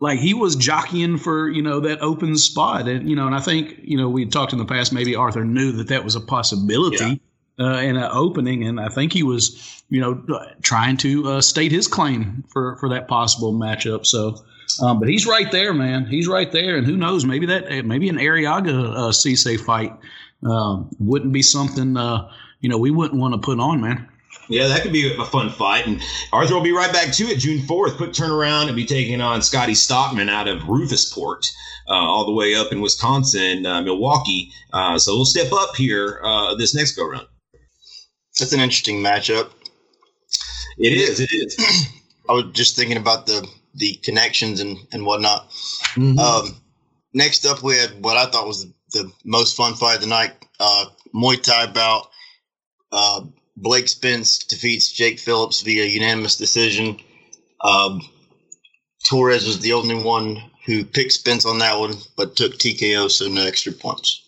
like 0.00 0.18
he 0.18 0.34
was 0.34 0.56
jockeying 0.56 1.18
for 1.18 1.48
you 1.48 1.62
know 1.62 1.80
that 1.80 2.00
open 2.00 2.36
spot, 2.36 2.88
and 2.88 3.08
you 3.08 3.14
know, 3.14 3.26
and 3.26 3.34
I 3.34 3.40
think 3.40 3.78
you 3.82 3.96
know 3.96 4.08
we 4.08 4.26
talked 4.26 4.52
in 4.52 4.58
the 4.58 4.64
past. 4.64 4.92
Maybe 4.92 5.14
Arthur 5.14 5.44
knew 5.44 5.72
that 5.72 5.88
that 5.88 6.04
was 6.04 6.16
a 6.16 6.20
possibility. 6.20 7.04
Yeah. 7.04 7.14
Uh, 7.58 7.76
in 7.76 7.96
an 7.96 8.08
opening, 8.10 8.66
and 8.66 8.80
I 8.80 8.88
think 8.88 9.12
he 9.12 9.22
was, 9.22 9.84
you 9.90 10.00
know, 10.00 10.24
trying 10.62 10.96
to 10.96 11.28
uh, 11.28 11.40
state 11.42 11.70
his 11.70 11.86
claim 11.86 12.44
for 12.48 12.76
for 12.76 12.88
that 12.88 13.08
possible 13.08 13.52
matchup. 13.52 14.06
So, 14.06 14.42
um, 14.82 14.98
but 14.98 15.10
he's 15.10 15.26
right 15.26 15.52
there, 15.52 15.74
man. 15.74 16.06
He's 16.06 16.26
right 16.26 16.50
there, 16.50 16.76
and 16.76 16.86
who 16.86 16.96
knows? 16.96 17.26
Maybe 17.26 17.44
that 17.46 17.84
maybe 17.84 18.08
an 18.08 18.16
Arriaga 18.16 18.96
uh, 18.96 19.10
Cisse 19.10 19.60
fight 19.60 19.92
um, 20.44 20.90
wouldn't 20.98 21.32
be 21.32 21.42
something 21.42 21.96
uh, 21.96 22.30
you 22.60 22.68
know 22.68 22.78
we 22.78 22.90
wouldn't 22.90 23.20
want 23.20 23.34
to 23.34 23.38
put 23.38 23.60
on, 23.60 23.80
man. 23.80 24.08
Yeah, 24.48 24.68
that 24.68 24.82
could 24.82 24.92
be 24.92 25.14
a 25.14 25.24
fun 25.24 25.50
fight. 25.50 25.86
And 25.86 26.02
Arthur 26.32 26.54
will 26.54 26.62
be 26.62 26.72
right 26.72 26.92
back 26.92 27.12
to 27.14 27.24
it 27.24 27.38
June 27.38 27.60
4th. 27.60 27.96
Quick 27.96 28.10
turnaround 28.10 28.66
and 28.66 28.76
be 28.76 28.84
taking 28.84 29.20
on 29.20 29.40
Scotty 29.40 29.74
Stockman 29.74 30.28
out 30.28 30.48
of 30.48 30.60
Roufusport, 30.62 31.50
uh, 31.88 31.92
all 31.92 32.26
the 32.26 32.32
way 32.32 32.54
up 32.54 32.72
in 32.72 32.80
Wisconsin, 32.80 33.64
uh, 33.64 33.82
Milwaukee. 33.82 34.50
Uh, 34.72 34.98
so 34.98 35.14
we'll 35.14 35.24
step 35.24 35.52
up 35.52 35.76
here 35.76 36.20
uh, 36.24 36.54
this 36.56 36.74
next 36.74 36.96
go 36.96 37.08
round. 37.08 37.26
That's 38.38 38.52
an 38.52 38.60
interesting 38.60 39.02
matchup. 39.02 39.50
It 40.78 40.92
is. 40.92 41.20
It 41.20 41.32
is. 41.32 41.56
I 42.28 42.32
was 42.32 42.46
just 42.52 42.76
thinking 42.76 42.96
about 42.96 43.26
the 43.26 43.46
the 43.74 43.94
connections 44.04 44.60
and, 44.60 44.78
and 44.92 45.06
whatnot. 45.06 45.50
Mm-hmm. 45.94 46.18
Um, 46.18 46.60
next 47.14 47.46
up, 47.46 47.62
we 47.62 47.76
had 47.76 48.02
what 48.02 48.16
I 48.16 48.26
thought 48.26 48.46
was 48.46 48.66
the 48.92 49.10
most 49.24 49.56
fun 49.56 49.74
fight 49.74 49.96
of 49.96 50.00
the 50.02 50.06
night 50.06 50.32
uh, 50.60 50.86
Muay 51.14 51.42
Thai 51.42 51.66
bout. 51.66 52.08
Uh, 52.90 53.24
Blake 53.56 53.88
Spence 53.88 54.38
defeats 54.38 54.90
Jake 54.90 55.18
Phillips 55.18 55.62
via 55.62 55.84
unanimous 55.84 56.36
decision. 56.36 56.98
Um, 57.62 58.00
Torrez 59.10 59.46
was 59.46 59.60
the 59.60 59.72
only 59.72 59.96
one 60.02 60.42
who 60.64 60.84
picked 60.84 61.12
Spence 61.12 61.44
on 61.44 61.58
that 61.58 61.78
one, 61.78 61.94
but 62.16 62.36
took 62.36 62.54
TKO, 62.54 63.10
so 63.10 63.28
no 63.28 63.44
extra 63.44 63.72
points. 63.72 64.20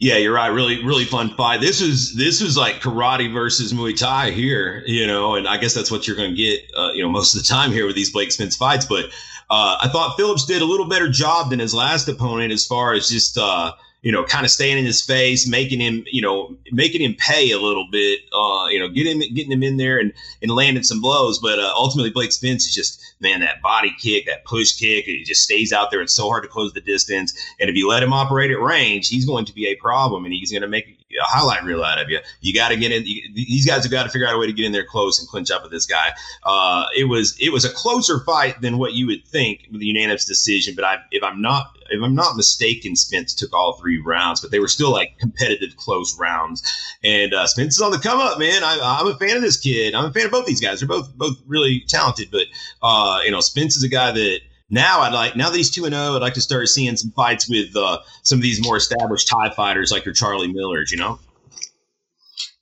Yeah, 0.00 0.16
you're 0.16 0.34
right. 0.34 0.48
Really, 0.48 0.84
really 0.84 1.04
fun 1.04 1.30
fight. 1.36 1.60
This 1.60 1.80
is 1.80 2.16
this 2.16 2.40
is 2.40 2.56
like 2.56 2.80
karate 2.80 3.32
versus 3.32 3.72
Muay 3.72 3.96
Thai 3.96 4.32
here, 4.32 4.82
you 4.84 5.06
know, 5.06 5.36
and 5.36 5.46
I 5.46 5.58
guess 5.58 5.74
that's 5.74 5.92
what 5.92 6.08
you're 6.08 6.16
going 6.16 6.30
to 6.30 6.36
get, 6.36 6.60
uh, 6.76 6.90
you 6.92 7.02
know, 7.02 7.08
most 7.08 7.36
of 7.36 7.42
the 7.42 7.46
time 7.46 7.70
here 7.70 7.86
with 7.86 7.94
these 7.94 8.10
Blake 8.10 8.32
Spence 8.32 8.56
fights. 8.56 8.84
But 8.84 9.10
uh, 9.52 9.76
I 9.82 9.88
thought 9.88 10.16
Phillips 10.16 10.46
did 10.46 10.62
a 10.62 10.64
little 10.64 10.88
better 10.88 11.10
job 11.10 11.50
than 11.50 11.58
his 11.58 11.74
last 11.74 12.08
opponent 12.08 12.54
as 12.54 12.64
far 12.64 12.94
as 12.94 13.10
just 13.10 13.36
uh, 13.36 13.72
you 14.00 14.10
know, 14.10 14.24
kind 14.24 14.46
of 14.46 14.50
staying 14.50 14.78
in 14.78 14.86
his 14.86 15.02
face, 15.02 15.46
making 15.46 15.78
him, 15.78 16.04
you 16.10 16.22
know, 16.22 16.56
making 16.72 17.02
him 17.02 17.14
pay 17.18 17.50
a 17.50 17.58
little 17.58 17.86
bit, 17.92 18.20
uh, 18.34 18.66
you 18.68 18.80
know, 18.80 18.88
getting 18.88 19.20
getting 19.34 19.52
him 19.52 19.62
in 19.62 19.76
there 19.76 19.98
and, 19.98 20.14
and 20.40 20.50
landing 20.50 20.82
some 20.82 21.02
blows. 21.02 21.38
But 21.38 21.58
uh, 21.58 21.70
ultimately, 21.76 22.08
Blake 22.08 22.32
Spence 22.32 22.66
is 22.66 22.74
just, 22.74 23.14
man, 23.20 23.40
that 23.40 23.60
body 23.60 23.94
kick, 24.00 24.24
that 24.24 24.46
push 24.46 24.72
kick, 24.72 25.04
he 25.04 25.22
just 25.22 25.42
stays 25.42 25.70
out 25.70 25.90
there. 25.90 26.00
It's 26.00 26.14
so 26.14 26.28
hard 26.28 26.44
to 26.44 26.48
close 26.48 26.72
the 26.72 26.80
distance. 26.80 27.32
And 27.60 27.68
if 27.68 27.76
you 27.76 27.88
let 27.90 28.02
him 28.02 28.14
operate 28.14 28.50
at 28.50 28.58
range, 28.58 29.10
he's 29.10 29.26
going 29.26 29.44
to 29.44 29.52
be 29.52 29.66
a 29.66 29.76
problem 29.76 30.24
and 30.24 30.32
he's 30.32 30.50
going 30.50 30.62
to 30.62 30.68
make 30.68 31.01
a 31.20 31.24
highlight 31.24 31.62
reel 31.64 31.82
out 31.82 32.00
of 32.00 32.08
you. 32.08 32.18
You 32.40 32.54
got 32.54 32.68
to 32.68 32.76
get 32.76 32.92
in. 32.92 33.02
These 33.04 33.66
guys 33.66 33.84
have 33.84 33.92
got 33.92 34.04
to 34.04 34.08
figure 34.08 34.26
out 34.26 34.34
a 34.34 34.38
way 34.38 34.46
to 34.46 34.52
get 34.52 34.66
in 34.66 34.72
there 34.72 34.84
close 34.84 35.18
and 35.18 35.28
clinch 35.28 35.50
up 35.50 35.62
with 35.62 35.72
this 35.72 35.86
guy. 35.86 36.12
Uh, 36.42 36.86
it 36.96 37.04
was 37.04 37.36
it 37.40 37.52
was 37.52 37.64
a 37.64 37.70
closer 37.70 38.20
fight 38.20 38.60
than 38.60 38.78
what 38.78 38.92
you 38.92 39.06
would 39.06 39.26
think 39.26 39.66
with 39.70 39.80
the 39.80 39.86
unanimous 39.86 40.24
decision. 40.24 40.74
But 40.74 40.84
I, 40.84 40.98
if 41.10 41.22
I'm 41.22 41.40
not 41.40 41.76
if 41.90 42.02
I'm 42.02 42.14
not 42.14 42.36
mistaken, 42.36 42.96
Spence 42.96 43.34
took 43.34 43.52
all 43.52 43.74
three 43.74 44.00
rounds, 44.00 44.40
but 44.40 44.50
they 44.50 44.60
were 44.60 44.68
still 44.68 44.90
like 44.90 45.18
competitive, 45.18 45.76
close 45.76 46.18
rounds. 46.18 46.62
And 47.04 47.34
uh, 47.34 47.46
Spence 47.46 47.76
is 47.76 47.82
on 47.82 47.92
the 47.92 47.98
come 47.98 48.20
up, 48.20 48.38
man. 48.38 48.64
I, 48.64 49.00
am 49.00 49.08
a 49.08 49.16
fan 49.16 49.36
of 49.36 49.42
this 49.42 49.58
kid. 49.58 49.94
I'm 49.94 50.06
a 50.06 50.12
fan 50.12 50.26
of 50.26 50.32
both 50.32 50.46
these 50.46 50.60
guys. 50.60 50.80
They're 50.80 50.88
both 50.88 51.14
both 51.16 51.36
really 51.46 51.84
talented. 51.88 52.30
But 52.30 52.46
uh, 52.82 53.20
you 53.24 53.30
know, 53.30 53.40
Spence 53.40 53.76
is 53.76 53.82
a 53.82 53.88
guy 53.88 54.12
that 54.12 54.40
now 54.72 55.00
I'd 55.02 55.12
like 55.12 55.36
now 55.36 55.50
that 55.50 55.56
he's 55.56 55.70
two 55.70 55.84
and 55.84 55.94
zero, 55.94 56.06
oh, 56.06 56.16
I'd 56.16 56.22
like 56.22 56.34
to 56.34 56.40
start 56.40 56.66
seeing 56.68 56.96
some 56.96 57.10
fights 57.10 57.48
with 57.48 57.76
uh, 57.76 57.98
some 58.22 58.38
of 58.38 58.42
these 58.42 58.64
more 58.64 58.78
established 58.78 59.28
Thai 59.28 59.50
fighters 59.50 59.92
like 59.92 60.04
your 60.04 60.14
Charlie 60.14 60.52
Millers. 60.52 60.90
You 60.90 60.96
know. 60.96 61.20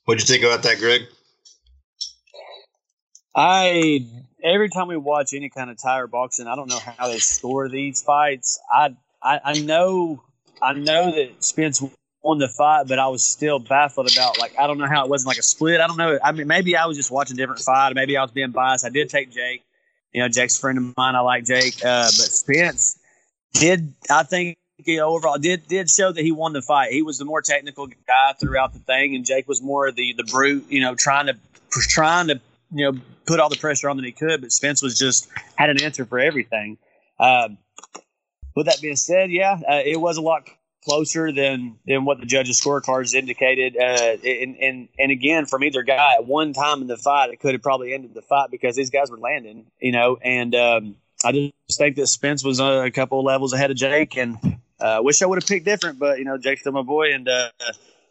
What'd 0.05 0.21
you 0.21 0.31
think 0.31 0.43
about 0.43 0.63
that, 0.63 0.77
Greg? 0.77 1.03
I 3.33 4.05
every 4.43 4.69
time 4.69 4.89
we 4.89 4.97
watch 4.97 5.33
any 5.33 5.49
kind 5.49 5.69
of 5.69 5.81
Thai 5.81 6.05
boxing, 6.05 6.47
I 6.47 6.55
don't 6.55 6.69
know 6.69 6.79
how 6.79 7.07
they 7.07 7.19
score 7.19 7.69
these 7.69 8.01
fights. 8.01 8.59
I 8.69 8.95
I, 9.23 9.39
I 9.45 9.53
know 9.61 10.21
I 10.61 10.73
know 10.73 11.11
that 11.11 11.31
Spence 11.39 11.81
won 12.21 12.39
the 12.39 12.49
fight, 12.49 12.87
but 12.87 12.99
I 12.99 13.07
was 13.07 13.23
still 13.23 13.59
baffled 13.59 14.11
about 14.11 14.37
like 14.37 14.59
I 14.59 14.67
don't 14.67 14.77
know 14.77 14.87
how 14.87 15.05
it 15.05 15.09
wasn't 15.09 15.29
like 15.29 15.37
a 15.37 15.43
split. 15.43 15.79
I 15.79 15.87
don't 15.87 15.97
know. 15.97 16.19
I 16.21 16.33
mean, 16.33 16.47
maybe 16.47 16.75
I 16.75 16.87
was 16.87 16.97
just 16.97 17.09
watching 17.09 17.35
a 17.35 17.37
different 17.37 17.61
fight. 17.61 17.95
Maybe 17.95 18.17
I 18.17 18.21
was 18.21 18.31
being 18.31 18.51
biased. 18.51 18.85
I 18.85 18.89
did 18.89 19.09
take 19.09 19.31
Jake. 19.31 19.63
You 20.13 20.21
know, 20.21 20.27
Jake's 20.27 20.57
a 20.57 20.61
friend 20.61 20.77
of 20.77 20.97
mine. 20.97 21.15
I 21.15 21.19
like 21.21 21.45
Jake, 21.45 21.83
uh, 21.83 22.05
but 22.05 22.11
Spence 22.11 22.99
did. 23.53 23.93
I 24.09 24.23
think 24.23 24.57
he 24.77 24.99
overall 24.99 25.37
did 25.37 25.67
did 25.67 25.89
show 25.89 26.11
that 26.11 26.21
he 26.21 26.31
won 26.31 26.53
the 26.53 26.61
fight. 26.61 26.91
He 26.91 27.01
was 27.01 27.17
the 27.17 27.25
more 27.25 27.41
technical 27.41 27.87
guy 27.87 28.33
throughout 28.39 28.73
the 28.73 28.79
thing, 28.79 29.15
and 29.15 29.25
Jake 29.25 29.47
was 29.47 29.61
more 29.61 29.91
the 29.91 30.13
the 30.17 30.23
brute. 30.23 30.65
You 30.69 30.81
know, 30.81 30.95
trying 30.95 31.27
to 31.27 31.37
trying 31.71 32.27
to 32.27 32.41
you 32.73 32.91
know 32.91 32.99
put 33.25 33.39
all 33.39 33.49
the 33.49 33.57
pressure 33.57 33.89
on 33.89 33.97
that 33.97 34.05
he 34.05 34.11
could, 34.11 34.41
but 34.41 34.51
Spence 34.51 34.81
was 34.81 34.97
just 34.97 35.29
had 35.55 35.69
an 35.69 35.81
answer 35.81 36.05
for 36.05 36.19
everything. 36.19 36.77
Um, 37.19 37.57
with 38.55 38.65
that 38.65 38.81
being 38.81 38.95
said, 38.95 39.31
yeah, 39.31 39.59
uh, 39.67 39.81
it 39.85 39.99
was 39.99 40.17
a 40.17 40.21
lot 40.21 40.43
closer 40.83 41.31
than 41.31 41.77
than 41.85 42.05
what 42.05 42.19
the 42.19 42.25
judges' 42.25 42.59
scorecards 42.59 43.13
indicated. 43.13 43.77
Uh, 43.77 44.17
and, 44.23 44.55
and 44.57 44.89
and 44.97 45.11
again, 45.11 45.45
from 45.45 45.63
either 45.63 45.83
guy, 45.83 46.15
at 46.15 46.25
one 46.25 46.53
time 46.53 46.81
in 46.81 46.87
the 46.87 46.97
fight, 46.97 47.29
it 47.31 47.39
could 47.39 47.53
have 47.53 47.61
probably 47.61 47.93
ended 47.93 48.13
the 48.13 48.21
fight 48.21 48.49
because 48.51 48.75
these 48.75 48.89
guys 48.89 49.09
were 49.09 49.19
landing, 49.19 49.65
you 49.79 49.91
know. 49.91 50.17
And 50.21 50.55
um, 50.55 50.95
I 51.23 51.31
just 51.31 51.79
think 51.79 51.95
that 51.97 52.07
Spence 52.07 52.43
was 52.43 52.59
a 52.59 52.89
couple 52.91 53.23
levels 53.23 53.53
ahead 53.53 53.71
of 53.71 53.77
Jake, 53.77 54.17
and 54.17 54.37
I 54.79 54.95
uh, 54.95 55.01
wish 55.01 55.21
I 55.21 55.25
would 55.25 55.41
have 55.41 55.47
picked 55.47 55.65
different. 55.65 55.99
But 55.99 56.19
you 56.19 56.25
know, 56.25 56.37
Jake's 56.37 56.61
still 56.61 56.73
my 56.73 56.81
boy, 56.81 57.13
and 57.13 57.27
uh, 57.27 57.49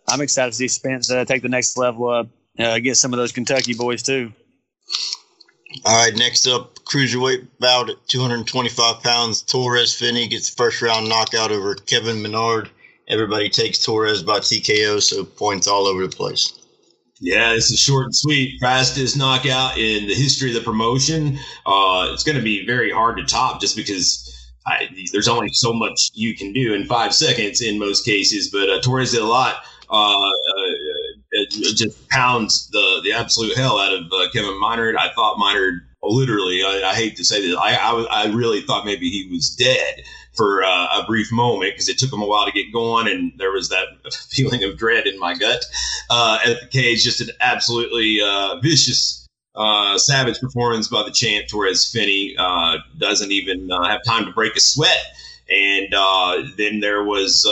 I'm 0.09 0.21
excited 0.21 0.53
to 0.53 0.57
see 0.57 0.69
Spence 0.69 1.11
uh, 1.11 1.25
take 1.25 1.43
the 1.43 1.49
next 1.49 1.77
level 1.77 2.09
up, 2.09 2.29
uh, 2.59 2.79
get 2.79 2.97
some 2.97 3.13
of 3.13 3.19
those 3.19 3.33
Kentucky 3.33 3.75
boys 3.75 4.03
too. 4.03 4.33
All 5.85 6.05
right, 6.05 6.17
next 6.17 6.47
up, 6.47 6.75
cruiserweight 6.81 7.47
bout 7.61 7.91
at 7.91 8.09
225 8.09 9.03
pounds. 9.03 9.43
Torrez 9.45 9.97
Finney 9.97 10.27
gets 10.27 10.49
first 10.49 10.83
round 10.83 11.09
knockout 11.09 11.53
over 11.53 11.75
Kevin 11.75 12.21
Menard. 12.21 12.71
Everybody 13.09 13.49
takes 13.49 13.79
Torrez 13.79 14.25
by 14.25 14.41
TKO, 14.41 15.01
so 15.01 15.25
points 15.25 15.69
all 15.69 15.87
over 15.87 16.07
the 16.07 16.15
place. 16.15 16.61
Yeah, 17.21 17.53
this 17.53 17.71
is 17.71 17.79
short 17.79 18.07
and 18.07 18.17
sweet. 18.17 18.59
Fastest 18.61 19.17
knockout 19.17 19.79
in 19.79 20.09
the 20.09 20.15
history 20.15 20.49
of 20.49 20.55
the 20.55 20.63
promotion. 20.63 21.39
Uh, 21.67 22.09
it's 22.13 22.25
going 22.25 22.37
to 22.37 22.43
be 22.43 22.67
very 22.67 22.91
hard 22.91 23.19
to 23.19 23.25
top 23.25 23.61
just 23.61 23.77
because 23.77 24.27
I, 24.67 24.89
there's 25.13 25.29
only 25.29 25.51
so 25.53 25.73
much 25.73 26.11
you 26.15 26.35
can 26.35 26.53
do 26.53 26.75
in 26.75 26.87
five 26.87 27.15
seconds 27.15 27.61
in 27.61 27.79
most 27.79 28.05
cases. 28.05 28.51
But 28.51 28.71
uh, 28.71 28.81
Torrez 28.81 29.13
did 29.13 29.21
a 29.21 29.27
lot. 29.27 29.57
Uh, 29.91 30.31
just 31.51 32.09
pounds 32.09 32.69
the 32.69 33.01
the 33.05 33.13
absolute 33.13 33.57
hell 33.57 33.79
out 33.79 33.93
of 33.93 34.05
uh, 34.13 34.31
Kevin 34.33 34.59
Minard. 34.61 34.97
I 34.97 35.11
thought 35.15 35.39
Minard 35.39 35.87
literally. 36.03 36.63
I, 36.63 36.91
I, 36.91 36.95
hate 36.95 37.17
to 37.17 37.25
say 37.25 37.41
this. 37.43 37.57
I, 37.57 37.75
I, 37.75 38.25
I 38.25 38.27
really 38.33 38.63
thought 38.63 38.87
maybe 38.87 39.11
he 39.11 39.29
was 39.31 39.51
dead 39.51 40.03
for 40.35 40.63
uh, 40.63 41.01
a 41.01 41.05
brief 41.07 41.31
moment 41.31 41.75
because 41.75 41.89
it 41.89 41.99
took 41.99 42.13
him 42.13 42.23
a 42.23 42.27
while 42.27 42.47
to 42.47 42.53
get 42.53 42.73
going, 42.73 43.09
and 43.09 43.33
there 43.39 43.53
was 43.53 43.69
that 43.69 43.87
feeling 44.31 44.65
of 44.65 44.77
dread 44.77 45.07
in 45.07 45.19
my 45.19 45.35
gut 45.35 45.65
uh, 46.09 46.39
at 46.45 46.61
the 46.61 46.67
cage. 46.67 47.05
Just 47.05 47.21
an 47.21 47.31
absolutely 47.41 48.21
uh, 48.23 48.59
vicious. 48.61 49.19
Uh, 49.53 49.99
savage 49.99 50.39
performance 50.39 50.87
by 50.87 51.03
the 51.03 51.11
champ 51.11 51.45
Torrez 51.49 51.93
Finney 51.93 52.37
uh, 52.39 52.79
doesn't 52.99 53.33
even 53.33 53.69
have 53.69 54.01
time 54.07 54.25
to 54.25 54.31
break 54.31 54.55
a 54.55 54.61
sweat, 54.61 55.05
and 55.51 55.93
then 56.57 56.79
there 56.79 57.03
was 57.03 57.45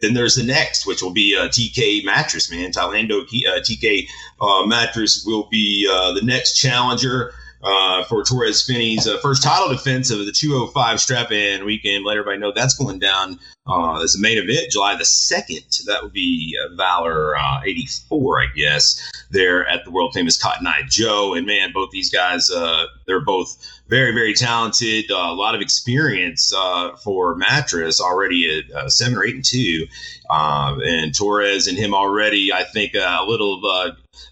then 0.00 0.14
there's 0.14 0.34
the 0.34 0.42
next, 0.42 0.86
which 0.86 1.02
will 1.02 1.12
be 1.12 1.34
a 1.34 1.48
TK 1.48 2.04
mattress, 2.04 2.50
man. 2.50 2.72
Thailand 2.72 3.10
uh, 3.10 3.60
TK 3.60 4.08
uh, 4.40 4.66
mattress 4.66 5.24
will 5.26 5.48
be 5.50 5.88
uh, 5.90 6.12
the 6.12 6.22
next 6.22 6.58
challenger 6.58 7.32
uh, 7.62 8.04
for 8.04 8.22
Torrez 8.22 8.66
Finney's 8.66 9.06
uh, 9.06 9.18
first 9.18 9.42
title 9.42 9.68
defense 9.68 10.10
of 10.10 10.24
the 10.24 10.32
205 10.32 11.00
strap 11.00 11.30
in 11.30 11.64
weekend. 11.64 12.04
Let 12.04 12.16
everybody 12.16 12.38
know 12.38 12.52
that's 12.54 12.74
going 12.74 12.98
down 12.98 13.38
uh, 13.66 14.02
as 14.02 14.14
a 14.14 14.20
main 14.20 14.38
event 14.38 14.70
July 14.70 14.96
the 14.96 15.04
2nd. 15.04 15.84
That 15.84 16.02
would 16.02 16.12
be 16.12 16.56
uh, 16.64 16.74
Valor 16.76 17.36
uh, 17.36 17.60
84, 17.64 18.42
I 18.42 18.46
guess, 18.56 19.12
there 19.30 19.66
at 19.66 19.84
the 19.84 19.90
world 19.90 20.12
famous 20.14 20.40
Cotton 20.40 20.66
Eye 20.66 20.82
Joe. 20.88 21.34
And 21.34 21.46
man, 21.46 21.72
both 21.72 21.90
these 21.90 22.10
guys, 22.10 22.50
uh, 22.50 22.86
they're 23.06 23.24
both 23.24 23.58
very, 23.90 24.12
very 24.12 24.32
talented. 24.32 25.10
Uh, 25.10 25.16
a 25.16 25.34
lot 25.34 25.56
of 25.56 25.60
experience 25.60 26.54
uh, 26.56 26.92
for 26.96 27.34
Mattress 27.34 28.00
already 28.00 28.60
at 28.60 28.74
uh, 28.74 28.88
seven 28.88 29.18
or 29.18 29.24
eight 29.24 29.34
and 29.34 29.44
two. 29.44 29.86
And 30.30 31.12
Torrez 31.12 31.68
and 31.68 31.76
him 31.76 31.94
already, 31.94 32.52
I 32.52 32.64
think, 32.64 32.94
a 32.94 33.24
little 33.26 33.60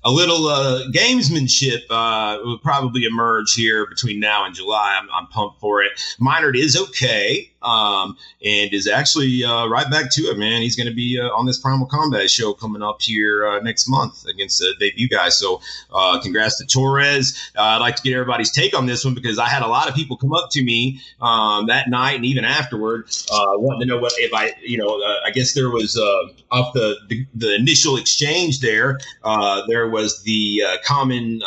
a 0.05 0.11
little 0.11 0.47
uh, 0.47 0.83
gamesmanship 0.91 1.83
uh, 1.91 2.39
will 2.45 2.59
probably 2.59 3.05
emerge 3.05 3.55
here 3.55 3.87
between 3.87 4.21
now 4.21 4.45
and 4.45 4.55
July. 4.55 4.99
I'm, 5.01 5.09
I'm 5.13 5.27
pumped 5.27 5.61
for 5.61 5.83
it. 5.83 5.93
Minard 6.21 6.57
is 6.57 6.77
okay. 6.77 7.51
um, 7.63 8.17
and 8.45 8.73
is 8.73 8.87
actually 8.87 9.45
uh, 9.45 9.67
right 9.67 9.91
back 9.91 10.11
to 10.13 10.23
it, 10.23 10.39
man. 10.39 10.63
He's 10.63 10.77
going 10.77 10.89
to 10.89 10.95
be 10.95 11.21
uh, 11.21 11.29
on 11.29 11.47
this 11.47 11.59
Primal 11.59 11.87
Combat 11.87 12.31
show 12.31 12.53
coming 12.53 12.83
up 12.83 13.03
here 13.03 13.47
uh, 13.47 13.61
next 13.61 13.89
month 13.89 14.27
against 14.27 14.59
the 14.59 14.75
debut 14.79 15.09
guy. 15.09 15.29
So, 15.29 15.61
uh, 15.93 16.21
congrats 16.21 16.59
to 16.59 16.65
Torrez. 16.65 17.51
Uh, 17.57 17.63
I'd 17.63 17.79
like 17.79 17.97
to 17.97 18.03
get 18.03 18.15
everybody's 18.15 18.51
take 18.51 18.77
on 18.77 18.87
this 18.87 19.05
one 19.05 19.15
because 19.15 19.39
I 19.39 19.49
had 19.49 19.63
a 19.63 19.67
lot 19.67 19.89
of 19.89 19.95
people 19.95 20.17
come 20.17 20.33
up 20.33 20.51
to 20.51 20.63
me 20.63 21.01
um, 21.21 21.67
that 21.67 21.89
night 21.89 22.17
and 22.17 22.25
even 22.25 22.45
afterward, 22.45 23.09
uh, 23.31 23.53
wanting 23.57 23.81
to 23.81 23.87
know 23.87 23.99
what 23.99 24.13
if 24.17 24.33
I, 24.33 24.53
you 24.63 24.79
know, 24.79 25.03
I 25.25 25.31
guess 25.31 25.55
there 25.55 25.71
was 25.71 25.88
Uh, 25.97 26.29
off 26.51 26.73
the, 26.75 26.97
the, 27.09 27.27
the 27.35 27.55
initial 27.55 27.97
exchange 27.97 28.61
there, 28.61 28.99
uh, 29.25 29.63
there 29.67 29.89
was 29.89 30.23
the 30.23 30.63
uh, 30.67 30.77
common 30.85 31.41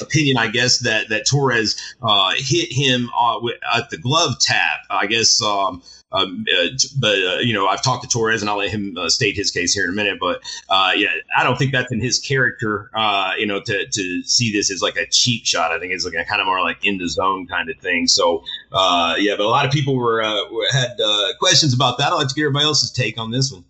opinion, 0.00 0.36
I 0.36 0.48
guess 0.48 0.80
that 0.80 1.08
that 1.08 1.26
Torrez 1.26 1.78
hit 2.38 2.72
him 2.72 3.10
at 3.74 3.90
the 3.90 3.98
glove 3.98 4.38
tap. 4.40 4.80
I 4.90 5.06
guess. 5.06 5.40
Um, 5.40 5.82
um, 6.16 6.44
uh, 6.56 6.68
but 6.98 7.14
uh, 7.14 7.38
you 7.38 7.52
know, 7.52 7.66
I've 7.66 7.82
talked 7.82 8.08
to 8.08 8.18
Torrez, 8.18 8.40
and 8.40 8.50
I'll 8.50 8.58
let 8.58 8.70
him 8.70 8.96
uh, 8.96 9.08
state 9.08 9.36
his 9.36 9.50
case 9.50 9.74
here 9.74 9.84
in 9.84 9.90
a 9.90 9.92
minute. 9.92 10.18
But 10.20 10.42
uh, 10.68 10.92
yeah, 10.96 11.10
I 11.36 11.44
don't 11.44 11.58
think 11.58 11.72
that's 11.72 11.92
in 11.92 12.00
his 12.00 12.18
character. 12.18 12.90
Uh, 12.94 13.32
you 13.38 13.46
know, 13.46 13.60
to 13.60 13.86
to 13.86 14.22
see 14.22 14.52
this 14.52 14.70
as 14.70 14.82
like 14.82 14.96
a 14.96 15.06
cheap 15.06 15.44
shot, 15.44 15.72
I 15.72 15.78
think 15.78 15.92
it's 15.92 16.04
like 16.04 16.14
a 16.14 16.24
kind 16.24 16.40
of 16.40 16.46
more 16.46 16.62
like 16.62 16.84
in 16.84 16.98
the 16.98 17.08
zone 17.08 17.46
kind 17.46 17.70
of 17.70 17.78
thing. 17.78 18.06
So 18.06 18.44
uh, 18.72 19.16
yeah, 19.18 19.34
but 19.36 19.44
a 19.44 19.48
lot 19.48 19.66
of 19.66 19.72
people 19.72 19.96
were 19.96 20.22
had 20.72 20.96
questions 21.38 21.74
about 21.74 21.98
that. 21.98 22.12
I'd 22.12 22.16
like 22.16 22.28
to 22.28 22.34
get 22.34 22.42
everybody 22.42 22.64
else's 22.64 22.90
take 22.90 23.18
on 23.18 23.30
this 23.30 23.52
one. 23.52 23.64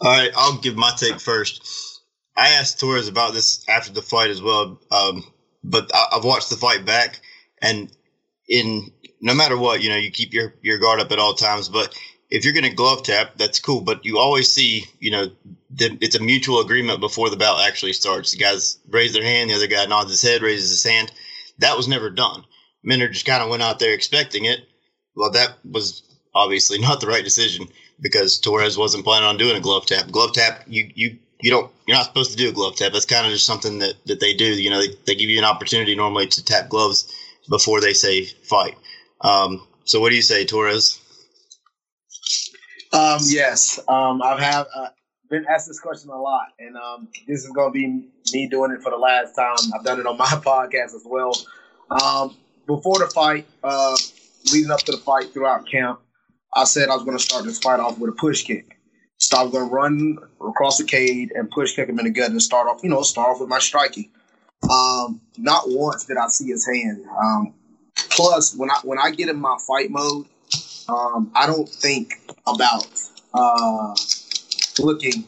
All 0.00 0.10
right, 0.10 0.30
I'll 0.36 0.58
give 0.58 0.76
my 0.76 0.92
take 0.96 1.20
first. 1.20 2.02
I 2.36 2.50
asked 2.50 2.80
Torrez 2.80 3.08
about 3.08 3.32
this 3.32 3.64
after 3.68 3.92
the 3.92 4.00
fight 4.00 4.30
as 4.30 4.40
well, 4.40 4.78
um, 4.92 5.24
but 5.64 5.90
I, 5.92 6.06
I've 6.12 6.24
watched 6.24 6.50
the 6.50 6.56
fight 6.56 6.84
back, 6.84 7.20
and 7.60 7.90
in 8.48 8.92
no 9.20 9.34
matter 9.34 9.56
what, 9.56 9.82
you 9.82 9.88
know, 9.88 9.96
you 9.96 10.10
keep 10.10 10.32
your, 10.32 10.54
your 10.62 10.78
guard 10.78 11.00
up 11.00 11.12
at 11.12 11.18
all 11.18 11.34
times. 11.34 11.68
But 11.68 11.94
if 12.30 12.44
you're 12.44 12.54
going 12.54 12.68
to 12.68 12.74
glove 12.74 13.02
tap, 13.02 13.32
that's 13.36 13.60
cool. 13.60 13.80
But 13.80 14.04
you 14.04 14.18
always 14.18 14.52
see, 14.52 14.84
you 15.00 15.10
know, 15.10 15.30
the, 15.70 15.96
it's 16.00 16.16
a 16.16 16.22
mutual 16.22 16.60
agreement 16.60 17.00
before 17.00 17.30
the 17.30 17.36
bout 17.36 17.66
actually 17.66 17.92
starts. 17.92 18.32
The 18.32 18.38
guys 18.38 18.78
raise 18.88 19.12
their 19.12 19.24
hand, 19.24 19.50
the 19.50 19.54
other 19.54 19.66
guy 19.66 19.84
nods 19.86 20.10
his 20.10 20.22
head, 20.22 20.42
raises 20.42 20.70
his 20.70 20.84
hand. 20.84 21.12
That 21.58 21.76
was 21.76 21.88
never 21.88 22.10
done. 22.10 22.44
Minner 22.84 23.08
just 23.08 23.26
kind 23.26 23.42
of 23.42 23.50
went 23.50 23.62
out 23.62 23.78
there 23.78 23.94
expecting 23.94 24.44
it. 24.44 24.60
Well, 25.14 25.30
that 25.32 25.58
was 25.64 26.02
obviously 26.34 26.78
not 26.80 27.00
the 27.00 27.06
right 27.08 27.24
decision 27.24 27.68
because 28.00 28.40
Torrez 28.40 28.78
wasn't 28.78 29.04
planning 29.04 29.28
on 29.28 29.36
doing 29.36 29.56
a 29.56 29.60
glove 29.60 29.86
tap. 29.86 30.10
Glove 30.10 30.32
tap, 30.32 30.64
you 30.66 30.90
you 30.94 31.18
you 31.40 31.50
don't 31.50 31.70
you're 31.86 31.96
not 31.96 32.06
supposed 32.06 32.30
to 32.30 32.36
do 32.36 32.48
a 32.48 32.52
glove 32.52 32.76
tap. 32.76 32.92
That's 32.92 33.06
kind 33.06 33.26
of 33.26 33.32
just 33.32 33.46
something 33.46 33.78
that 33.80 33.94
that 34.06 34.20
they 34.20 34.34
do. 34.34 34.44
You 34.44 34.70
know, 34.70 34.80
they, 34.80 34.94
they 35.06 35.14
give 35.14 35.30
you 35.30 35.38
an 35.38 35.44
opportunity 35.44 35.94
normally 35.96 36.28
to 36.28 36.44
tap 36.44 36.68
gloves 36.68 37.12
before 37.48 37.80
they 37.80 37.92
say 37.92 38.24
fight. 38.24 38.76
Um, 39.20 39.66
so, 39.84 40.00
what 40.00 40.10
do 40.10 40.16
you 40.16 40.22
say, 40.22 40.44
Torrez? 40.44 41.00
Um, 42.92 43.18
yes, 43.24 43.78
um, 43.88 44.22
I've 44.22 44.38
have 44.38 44.66
uh, 44.74 44.88
been 45.30 45.44
asked 45.46 45.68
this 45.68 45.80
question 45.80 46.10
a 46.10 46.20
lot, 46.20 46.48
and 46.58 46.76
um, 46.76 47.08
this 47.26 47.44
is 47.44 47.50
going 47.50 47.68
to 47.68 47.72
be 47.72 47.86
me 48.32 48.48
doing 48.48 48.72
it 48.72 48.82
for 48.82 48.90
the 48.90 48.96
last 48.96 49.34
time. 49.34 49.56
I've 49.74 49.84
done 49.84 50.00
it 50.00 50.06
on 50.06 50.16
my 50.18 50.26
podcast 50.26 50.94
as 50.94 51.02
well. 51.04 51.32
Um, 51.90 52.36
before 52.66 52.98
the 52.98 53.06
fight, 53.06 53.46
uh, 53.62 53.96
leading 54.52 54.70
up 54.70 54.80
to 54.80 54.92
the 54.92 54.98
fight 54.98 55.32
throughout 55.32 55.68
camp, 55.68 56.00
I 56.54 56.64
said 56.64 56.88
I 56.88 56.94
was 56.94 57.04
going 57.04 57.16
to 57.16 57.22
start 57.22 57.44
this 57.44 57.58
fight 57.58 57.80
off 57.80 57.98
with 57.98 58.10
a 58.10 58.14
push 58.14 58.44
kick. 58.44 58.78
So 59.18 59.36
I 59.36 59.42
was 59.42 59.52
going 59.52 59.68
to 59.68 59.74
run 59.74 60.18
across 60.40 60.78
the 60.78 60.84
cage 60.84 61.30
and 61.34 61.50
push 61.50 61.74
kick 61.74 61.88
him 61.88 61.98
in 61.98 62.04
the 62.04 62.10
gut 62.10 62.30
and 62.30 62.40
start 62.40 62.68
off, 62.68 62.82
you 62.82 62.88
know, 62.88 63.02
start 63.02 63.30
off 63.30 63.40
with 63.40 63.48
my 63.48 63.58
striking. 63.58 64.10
Um, 64.70 65.20
not 65.36 65.64
once 65.66 66.04
did 66.04 66.16
I 66.16 66.28
see 66.28 66.48
his 66.48 66.66
hand. 66.66 67.04
Um, 67.20 67.54
plus, 68.10 68.54
when 68.54 68.70
I 68.70 68.78
when 68.84 68.98
I 68.98 69.10
get 69.10 69.28
in 69.28 69.40
my 69.40 69.56
fight 69.66 69.90
mode, 69.90 70.26
um, 70.88 71.30
I 71.34 71.46
don't 71.46 71.68
think 71.68 72.14
about 72.46 72.86
uh, 73.34 73.94
looking 74.78 75.24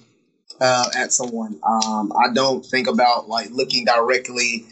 uh, 0.60 0.90
at 0.96 1.12
someone. 1.12 1.58
Um, 1.62 2.12
I 2.12 2.32
don't 2.32 2.64
think 2.64 2.86
about 2.86 3.28
like 3.28 3.50
looking 3.50 3.84
directly 3.84 4.66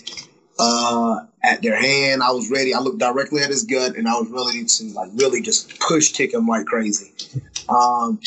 uh, 0.58 1.20
at 1.42 1.62
their 1.62 1.76
hand. 1.76 2.22
I 2.22 2.30
was 2.30 2.50
ready. 2.50 2.74
I 2.74 2.80
looked 2.80 2.98
directly 2.98 3.42
at 3.42 3.50
his 3.50 3.64
gut, 3.64 3.96
and 3.96 4.08
I 4.08 4.14
was 4.14 4.28
ready 4.28 4.64
to 4.64 4.84
like 4.94 5.10
really 5.14 5.40
just 5.40 5.78
push 5.80 6.12
kick 6.12 6.34
him 6.34 6.46
like 6.46 6.66
crazy. 6.66 7.12
Um, 7.68 8.18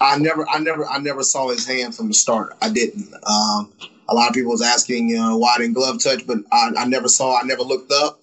I 0.00 0.18
never, 0.18 0.48
I 0.48 0.58
never, 0.58 0.86
I 0.86 0.98
never 0.98 1.22
saw 1.22 1.48
his 1.48 1.66
hand 1.66 1.94
from 1.94 2.08
the 2.08 2.14
start. 2.14 2.56
I 2.62 2.70
didn't. 2.70 3.12
Um, 3.26 3.72
a 4.08 4.14
lot 4.14 4.28
of 4.28 4.34
people 4.34 4.52
was 4.52 4.62
asking 4.62 5.16
uh, 5.16 5.36
why 5.36 5.54
I 5.56 5.58
didn't 5.58 5.74
glove 5.74 6.02
touch, 6.02 6.26
but 6.26 6.38
I, 6.52 6.70
I 6.78 6.84
never 6.86 7.08
saw. 7.08 7.38
I 7.38 7.42
never 7.44 7.62
looked 7.62 7.92
up. 7.92 8.20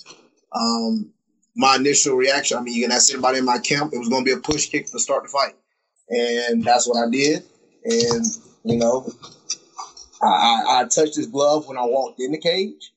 Um, 0.55 1.11
my 1.55 1.75
initial 1.75 2.15
reaction, 2.15 2.57
I 2.57 2.61
mean, 2.61 2.75
you 2.75 2.83
can 2.83 2.91
ask 2.91 3.11
anybody 3.11 3.39
in 3.39 3.45
my 3.45 3.59
camp, 3.59 3.93
it 3.93 3.99
was 3.99 4.09
going 4.09 4.25
to 4.25 4.25
be 4.25 4.37
a 4.37 4.41
push 4.41 4.67
kick 4.67 4.87
to 4.87 4.99
start 4.99 5.23
the 5.23 5.29
fight, 5.29 5.55
and 6.09 6.63
that's 6.63 6.87
what 6.87 6.97
I 6.97 7.09
did. 7.09 7.43
And 7.83 8.25
you 8.63 8.77
know, 8.77 9.07
I, 10.21 10.27
I, 10.27 10.81
I 10.81 10.83
touched 10.85 11.15
his 11.15 11.27
glove 11.27 11.67
when 11.67 11.77
I 11.77 11.85
walked 11.85 12.19
in 12.19 12.31
the 12.31 12.39
cage. 12.39 12.91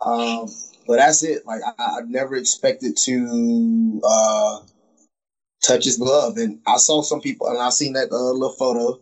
Um, 0.00 0.48
but 0.86 0.96
that's 0.96 1.22
it. 1.22 1.44
Like 1.44 1.60
I, 1.78 1.82
I 1.82 2.00
never 2.06 2.36
expected 2.36 2.96
to 3.04 4.00
uh, 4.02 4.58
touch 5.62 5.84
his 5.84 5.98
glove, 5.98 6.36
and 6.38 6.58
I 6.66 6.78
saw 6.78 7.02
some 7.02 7.20
people, 7.20 7.48
and 7.48 7.58
I 7.58 7.70
seen 7.70 7.92
that 7.92 8.10
uh, 8.10 8.32
little 8.32 8.50
photo 8.50 8.98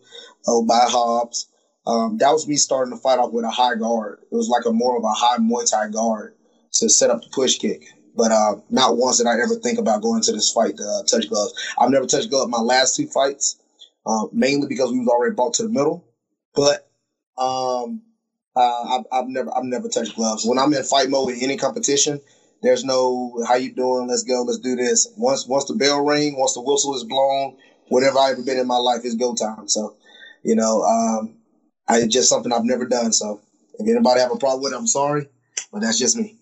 of 0.47 0.67
by 0.67 0.87
Hobbs 0.89 1.49
um, 1.89 2.19
that 2.19 2.31
was 2.31 2.47
me 2.47 2.57
starting 2.57 2.95
to 2.95 3.01
fight 3.01 3.19
off 3.19 3.33
with 3.33 3.47
a 3.47 3.51
high 3.51 3.75
guard. 3.75 4.19
It 4.31 4.35
was 4.35 4.49
like 4.49 4.67
a 4.67 4.73
more 4.73 4.99
of 4.99 5.05
a 5.05 5.13
high 5.13 5.39
Muay 5.39 5.69
Thai 5.69 5.89
guard 5.89 6.35
to 6.75 6.89
set 6.91 7.09
up 7.09 7.23
the 7.23 7.29
push 7.31 7.57
kick. 7.57 7.87
But 8.19 8.33
uh, 8.33 8.57
not 8.69 8.97
once 8.99 9.19
did 9.19 9.29
I 9.29 9.35
ever 9.35 9.55
think 9.55 9.79
about 9.79 10.03
going 10.03 10.23
to 10.23 10.33
this 10.33 10.51
fight 10.51 10.77
to 10.79 10.85
uh, 10.85 11.05
touch 11.05 11.31
gloves. 11.31 11.55
I've 11.79 11.91
never 11.91 12.07
touched 12.07 12.31
gloves 12.31 12.51
my 12.51 12.59
last 12.61 12.97
two 12.97 13.07
fights, 13.07 13.57
uh, 14.05 14.27
mainly 14.33 14.67
because 14.67 14.91
we 14.91 14.99
was 14.99 15.07
already 15.09 15.37
brought 15.37 15.55
to 15.55 15.63
the 15.63 15.69
middle. 15.69 16.05
But 16.53 16.91
um, 17.39 18.03
uh, 18.57 18.83
I've, 18.99 19.05
I've, 19.13 19.29
never 19.29 19.57
I've 19.57 19.65
never 19.65 19.89
touched 19.89 20.17
gloves. 20.17 20.45
When 20.45 20.59
I'm 20.59 20.75
in 20.75 20.83
fight 20.83 21.11
mode 21.11 21.31
in 21.31 21.45
any 21.45 21.57
competition, 21.57 22.21
there's 22.61 22.85
no 22.85 23.45
how 23.47 23.55
you 23.55 23.73
doing. 23.73 24.09
Let's 24.09 24.25
go. 24.25 24.43
Let's 24.43 24.59
do 24.59 24.75
this. 24.75 25.07
Once 25.17 25.47
once 25.47 25.67
the 25.67 25.77
bell 25.77 26.05
ring, 26.05 26.37
once 26.37 26.55
the 26.55 26.61
whistle 26.61 26.97
is 26.97 27.05
blown, 27.05 27.57
whatever 27.89 28.19
I've 28.19 28.33
ever 28.33 28.43
been 28.43 28.59
in 28.59 28.67
my 28.67 28.79
life 28.79 29.05
is 29.05 29.15
go 29.15 29.37
time. 29.37 29.69
So, 29.69 29.95
you 30.43 30.57
know, 30.57 30.83
um, 30.83 31.37
I, 31.87 31.99
it's 31.99 32.13
just 32.13 32.29
something 32.29 32.53
I've 32.53 32.65
never 32.65 32.85
done. 32.85 33.13
So 33.13 33.41
if 33.79 33.89
anybody 33.89 34.21
have 34.21 34.33
a 34.33 34.37
problem 34.37 34.65
with 34.65 34.73
it, 34.73 34.77
I'm 34.77 34.89
sorry, 34.89 35.29
but 35.73 35.83
that's 35.83 36.01
just 36.01 36.17
me. 36.17 36.38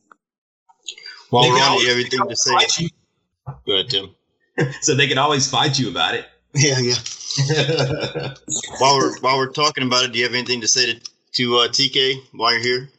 Well, 1.37 1.51
Ronnie, 1.51 1.91
everything 1.91 2.26
to 2.26 2.34
say. 2.34 2.55
You. 2.78 2.89
Go 3.66 3.74
ahead, 3.74 3.91
Tim. 3.91 4.14
so 4.80 4.95
they 4.95 5.07
can 5.07 5.18
always 5.18 5.49
fight 5.51 5.78
you 5.78 5.91
about 5.91 6.14
it. 6.14 6.24
Yeah, 6.55 6.78
yeah. 6.78 6.95
while 8.78 8.97
we're 8.97 9.18
while 9.18 9.37
we're 9.37 9.53
talking 9.53 9.84
about 9.87 10.05
it, 10.05 10.12
do 10.12 10.18
you 10.18 10.24
have 10.24 10.32
anything 10.32 10.62
to 10.62 10.68
say 10.68 10.95
to 10.95 11.01
to 11.32 11.57
uh, 11.59 11.68
TK 11.68 12.22
while 12.32 12.53
you're 12.53 12.62
here? 12.62 12.91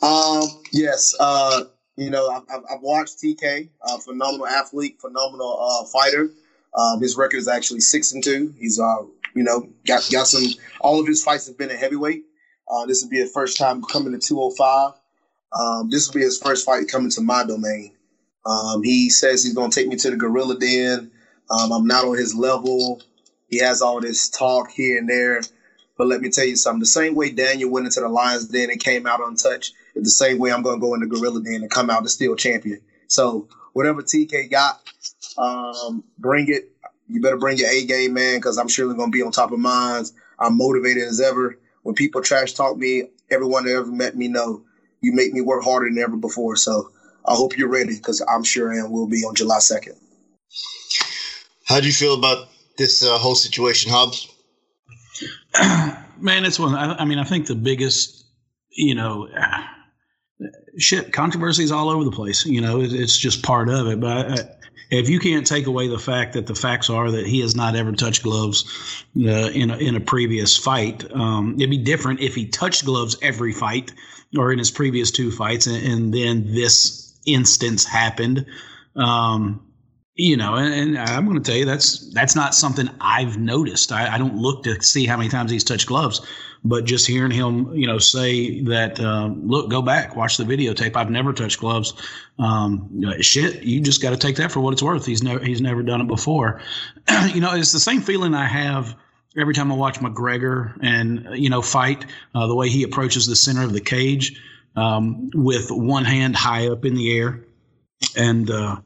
Um. 0.00 0.44
Yes. 0.70 1.14
Uh. 1.18 1.64
You 1.96 2.10
know, 2.10 2.30
I've, 2.30 2.62
I've 2.70 2.80
watched 2.80 3.18
TK, 3.18 3.68
uh, 3.82 3.98
phenomenal 3.98 4.46
athlete, 4.46 4.98
phenomenal 5.00 5.58
uh, 5.60 5.84
fighter. 5.86 6.30
Um, 6.74 7.02
his 7.02 7.18
record 7.18 7.36
is 7.36 7.48
actually 7.48 7.80
six 7.80 8.12
and 8.12 8.24
two. 8.24 8.54
He's 8.58 8.78
uh, 8.78 9.02
you 9.34 9.42
know, 9.42 9.68
got 9.86 10.08
got 10.12 10.28
some. 10.28 10.44
All 10.80 11.00
of 11.00 11.06
his 11.08 11.24
fights 11.24 11.48
have 11.48 11.58
been 11.58 11.70
at 11.70 11.78
heavyweight. 11.78 12.22
Uh, 12.70 12.86
this 12.86 13.02
will 13.02 13.10
be 13.10 13.18
his 13.18 13.32
first 13.32 13.58
time 13.58 13.82
coming 13.82 14.12
to 14.12 14.18
205. 14.18 14.94
Um, 15.58 15.90
this 15.90 16.08
will 16.08 16.14
be 16.14 16.24
his 16.24 16.38
first 16.38 16.64
fight 16.64 16.88
coming 16.88 17.10
to 17.10 17.20
my 17.20 17.44
domain. 17.44 17.92
Um, 18.44 18.82
he 18.82 19.10
says 19.10 19.44
he's 19.44 19.54
going 19.54 19.70
to 19.70 19.80
take 19.80 19.88
me 19.88 19.96
to 19.96 20.10
the 20.10 20.16
Gorilla 20.16 20.58
Den. 20.58 21.10
Um, 21.50 21.72
I'm 21.72 21.86
not 21.86 22.04
on 22.04 22.16
his 22.16 22.34
level. 22.34 23.02
He 23.48 23.58
has 23.58 23.82
all 23.82 24.00
this 24.00 24.28
talk 24.28 24.70
here 24.70 24.98
and 24.98 25.08
there. 25.08 25.42
But 25.98 26.06
let 26.06 26.20
me 26.20 26.30
tell 26.30 26.46
you 26.46 26.56
something. 26.56 26.80
The 26.80 26.86
same 26.86 27.14
way 27.14 27.30
Daniel 27.30 27.70
went 27.70 27.86
into 27.86 28.00
the 28.00 28.08
Lions 28.08 28.48
Den 28.48 28.70
and 28.70 28.80
came 28.80 29.06
out 29.06 29.20
untouched, 29.20 29.74
the 29.94 30.04
same 30.06 30.38
way 30.38 30.50
I'm 30.50 30.62
going 30.62 30.80
to 30.80 30.80
go 30.80 30.94
into 30.94 31.06
the 31.06 31.14
Gorilla 31.14 31.42
Den 31.42 31.62
and 31.62 31.70
come 31.70 31.90
out 31.90 32.02
the 32.02 32.08
steel 32.08 32.34
champion. 32.34 32.80
So 33.08 33.46
whatever 33.74 34.02
TK 34.02 34.50
got, 34.50 34.80
um, 35.36 36.02
bring 36.18 36.48
it 36.48 36.72
you 37.12 37.20
better 37.20 37.36
bring 37.36 37.58
your 37.58 37.68
A 37.68 37.84
game, 37.84 38.14
man, 38.14 38.38
because 38.38 38.58
I'm 38.58 38.68
surely 38.68 38.94
going 38.94 39.12
to 39.12 39.16
be 39.16 39.22
on 39.22 39.32
top 39.32 39.52
of 39.52 39.58
mine. 39.58 40.04
I'm 40.38 40.56
motivated 40.56 41.04
as 41.04 41.20
ever. 41.20 41.58
When 41.82 41.94
people 41.94 42.22
trash 42.22 42.54
talk 42.54 42.76
me, 42.76 43.04
everyone 43.30 43.66
that 43.66 43.72
ever 43.72 43.90
met 43.90 44.16
me 44.16 44.28
know 44.28 44.62
you 45.02 45.12
make 45.12 45.34
me 45.34 45.40
work 45.40 45.62
harder 45.62 45.88
than 45.88 45.98
ever 45.98 46.16
before. 46.16 46.56
So 46.56 46.90
I 47.26 47.34
hope 47.34 47.58
you're 47.58 47.68
ready 47.68 47.96
because 47.96 48.24
I'm 48.26 48.44
sure 48.44 48.72
I 48.72 48.78
am. 48.78 48.90
Will 48.90 49.06
be 49.06 49.24
on 49.24 49.34
July 49.34 49.58
2nd. 49.58 49.98
How 51.66 51.80
do 51.80 51.86
you 51.86 51.92
feel 51.92 52.14
about 52.14 52.48
this 52.78 53.04
uh, 53.04 53.18
whole 53.18 53.34
situation, 53.34 53.90
Hobbs? 53.90 54.28
Man, 56.18 56.44
it's 56.44 56.58
one. 56.58 56.74
I, 56.74 56.94
I, 56.94 57.04
mean, 57.04 57.18
I 57.18 57.24
think 57.24 57.46
the 57.46 57.54
biggest, 57.54 58.24
you 58.70 58.94
know, 58.94 59.28
shit 60.78 61.12
controversies 61.12 61.70
all 61.70 61.90
over 61.90 62.04
the 62.04 62.10
place. 62.10 62.46
You 62.46 62.60
know, 62.60 62.80
it, 62.80 62.92
it's 62.92 63.16
just 63.16 63.42
part 63.42 63.68
of 63.68 63.86
it. 63.88 64.00
But 64.00 64.40
I, 64.40 64.48
if 64.92 65.08
you 65.08 65.18
can't 65.18 65.46
take 65.46 65.66
away 65.66 65.88
the 65.88 65.98
fact 65.98 66.34
that 66.34 66.46
the 66.46 66.54
facts 66.54 66.90
are 66.90 67.10
that 67.10 67.26
he 67.26 67.40
has 67.40 67.56
not 67.56 67.74
ever 67.74 67.92
touched 67.92 68.22
gloves 68.22 68.64
uh, 69.16 69.48
in 69.50 69.70
a, 69.70 69.76
in 69.78 69.96
a 69.96 70.00
previous 70.00 70.56
fight, 70.56 71.10
um, 71.12 71.54
it'd 71.56 71.70
be 71.70 71.78
different 71.78 72.20
if 72.20 72.34
he 72.34 72.46
touched 72.46 72.84
gloves 72.84 73.16
every 73.22 73.52
fight 73.52 73.92
or 74.36 74.52
in 74.52 74.58
his 74.58 74.70
previous 74.70 75.10
two 75.10 75.30
fights, 75.30 75.66
and, 75.66 75.84
and 75.84 76.14
then 76.14 76.52
this 76.52 77.18
instance 77.26 77.84
happened. 77.84 78.46
Um, 78.94 79.66
you 80.14 80.36
know, 80.36 80.54
and, 80.56 80.74
and 80.74 80.98
I'm 80.98 81.24
going 81.24 81.42
to 81.42 81.50
tell 81.50 81.58
you 81.58 81.64
that's 81.64 82.12
that's 82.12 82.36
not 82.36 82.54
something 82.54 82.90
I've 83.00 83.38
noticed. 83.38 83.92
I, 83.92 84.14
I, 84.14 84.18
don't 84.18 84.36
look 84.36 84.62
to 84.64 84.82
see 84.82 85.06
how 85.06 85.16
many 85.16 85.30
times 85.30 85.50
he's 85.50 85.64
touched 85.64 85.86
gloves, 85.86 86.20
but 86.64 86.84
just 86.84 87.06
hearing 87.06 87.32
him, 87.32 87.74
you 87.74 87.86
know, 87.86 87.98
say 87.98 88.62
that, 88.62 89.00
um, 89.00 89.48
look, 89.48 89.68
go 89.68 89.82
back, 89.82 90.14
watch 90.14 90.36
the 90.36 90.44
videotape. 90.44 90.94
I've 90.96 91.10
never 91.10 91.32
touched 91.32 91.58
gloves. 91.58 91.94
Um, 92.38 93.02
shit, 93.20 93.62
you 93.62 93.80
just 93.80 94.00
got 94.00 94.10
to 94.10 94.16
take 94.16 94.36
that 94.36 94.52
for 94.52 94.60
what 94.60 94.72
it's 94.72 94.82
worth. 94.82 95.04
He's 95.04 95.22
never 95.22 95.44
he's 95.44 95.60
never 95.60 95.82
done 95.82 96.00
it 96.00 96.08
before. 96.08 96.60
you 97.34 97.40
know, 97.40 97.54
it's 97.54 97.72
the 97.72 97.80
same 97.80 98.00
feeling 98.00 98.34
I 98.34 98.46
have 98.46 98.96
every 99.36 99.54
time 99.54 99.72
I 99.72 99.74
watch 99.74 99.98
McGregor 99.98 100.76
and 100.82 101.28
you 101.34 101.50
know 101.50 101.62
fight. 101.62 102.06
Uh, 102.34 102.46
the 102.46 102.54
way 102.54 102.68
he 102.68 102.84
approaches 102.84 103.26
the 103.26 103.36
center 103.36 103.62
of 103.62 103.72
the 103.72 103.80
cage 103.80 104.40
um, 104.76 105.30
with 105.34 105.70
one 105.70 106.04
hand 106.04 106.36
high 106.36 106.68
up 106.68 106.84
in 106.84 106.94
the 106.94 107.16
air, 107.16 107.44
and 108.16 108.50
uh, 108.50 108.76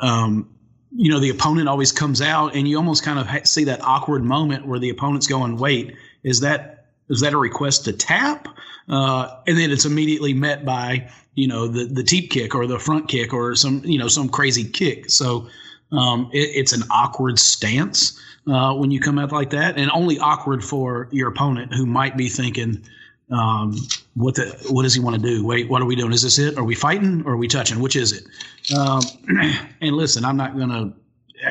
um, 0.00 0.48
you 0.92 1.10
know, 1.10 1.20
the 1.20 1.30
opponent 1.30 1.68
always 1.68 1.92
comes 1.92 2.20
out 2.20 2.54
and 2.54 2.66
you 2.66 2.76
almost 2.76 3.04
kind 3.04 3.18
of 3.18 3.46
see 3.46 3.64
that 3.64 3.82
awkward 3.82 4.24
moment 4.24 4.66
where 4.66 4.78
the 4.78 4.90
opponent's 4.90 5.26
going, 5.26 5.56
wait, 5.56 5.94
is 6.22 6.40
that, 6.40 6.79
is 7.10 7.20
that 7.20 7.32
a 7.32 7.38
request 7.38 7.84
to 7.84 7.92
tap? 7.92 8.48
Uh, 8.88 9.36
and 9.46 9.58
then 9.58 9.70
it's 9.70 9.84
immediately 9.84 10.32
met 10.32 10.64
by, 10.64 11.10
you 11.34 11.46
know, 11.46 11.68
the, 11.68 11.84
the 11.84 12.02
teep 12.02 12.30
kick 12.30 12.54
or 12.54 12.66
the 12.66 12.78
front 12.78 13.08
kick 13.08 13.32
or 13.32 13.54
some, 13.54 13.82
you 13.84 13.98
know, 13.98 14.08
some 14.08 14.28
crazy 14.28 14.64
kick. 14.64 15.10
So, 15.10 15.48
um, 15.92 16.30
it, 16.32 16.50
it's 16.54 16.72
an 16.72 16.82
awkward 16.90 17.38
stance, 17.38 18.18
uh, 18.46 18.74
when 18.74 18.90
you 18.90 19.00
come 19.00 19.18
out 19.18 19.32
like 19.32 19.50
that 19.50 19.78
and 19.78 19.90
only 19.90 20.18
awkward 20.18 20.64
for 20.64 21.08
your 21.12 21.28
opponent 21.28 21.74
who 21.74 21.86
might 21.86 22.16
be 22.16 22.28
thinking, 22.28 22.82
um, 23.30 23.76
what 24.14 24.34
the, 24.34 24.46
what 24.70 24.82
does 24.82 24.94
he 24.94 25.00
want 25.00 25.14
to 25.14 25.22
do? 25.22 25.44
Wait, 25.44 25.68
what 25.68 25.82
are 25.82 25.84
we 25.84 25.94
doing? 25.94 26.12
Is 26.12 26.22
this 26.22 26.38
it? 26.38 26.58
Are 26.58 26.64
we 26.64 26.74
fighting 26.74 27.22
or 27.26 27.34
are 27.34 27.36
we 27.36 27.48
touching? 27.48 27.80
Which 27.80 27.96
is 27.96 28.12
it? 28.12 28.76
Um, 28.76 29.02
and 29.80 29.94
listen, 29.94 30.24
I'm 30.24 30.36
not 30.36 30.56
going 30.56 30.70
to, 30.70 30.92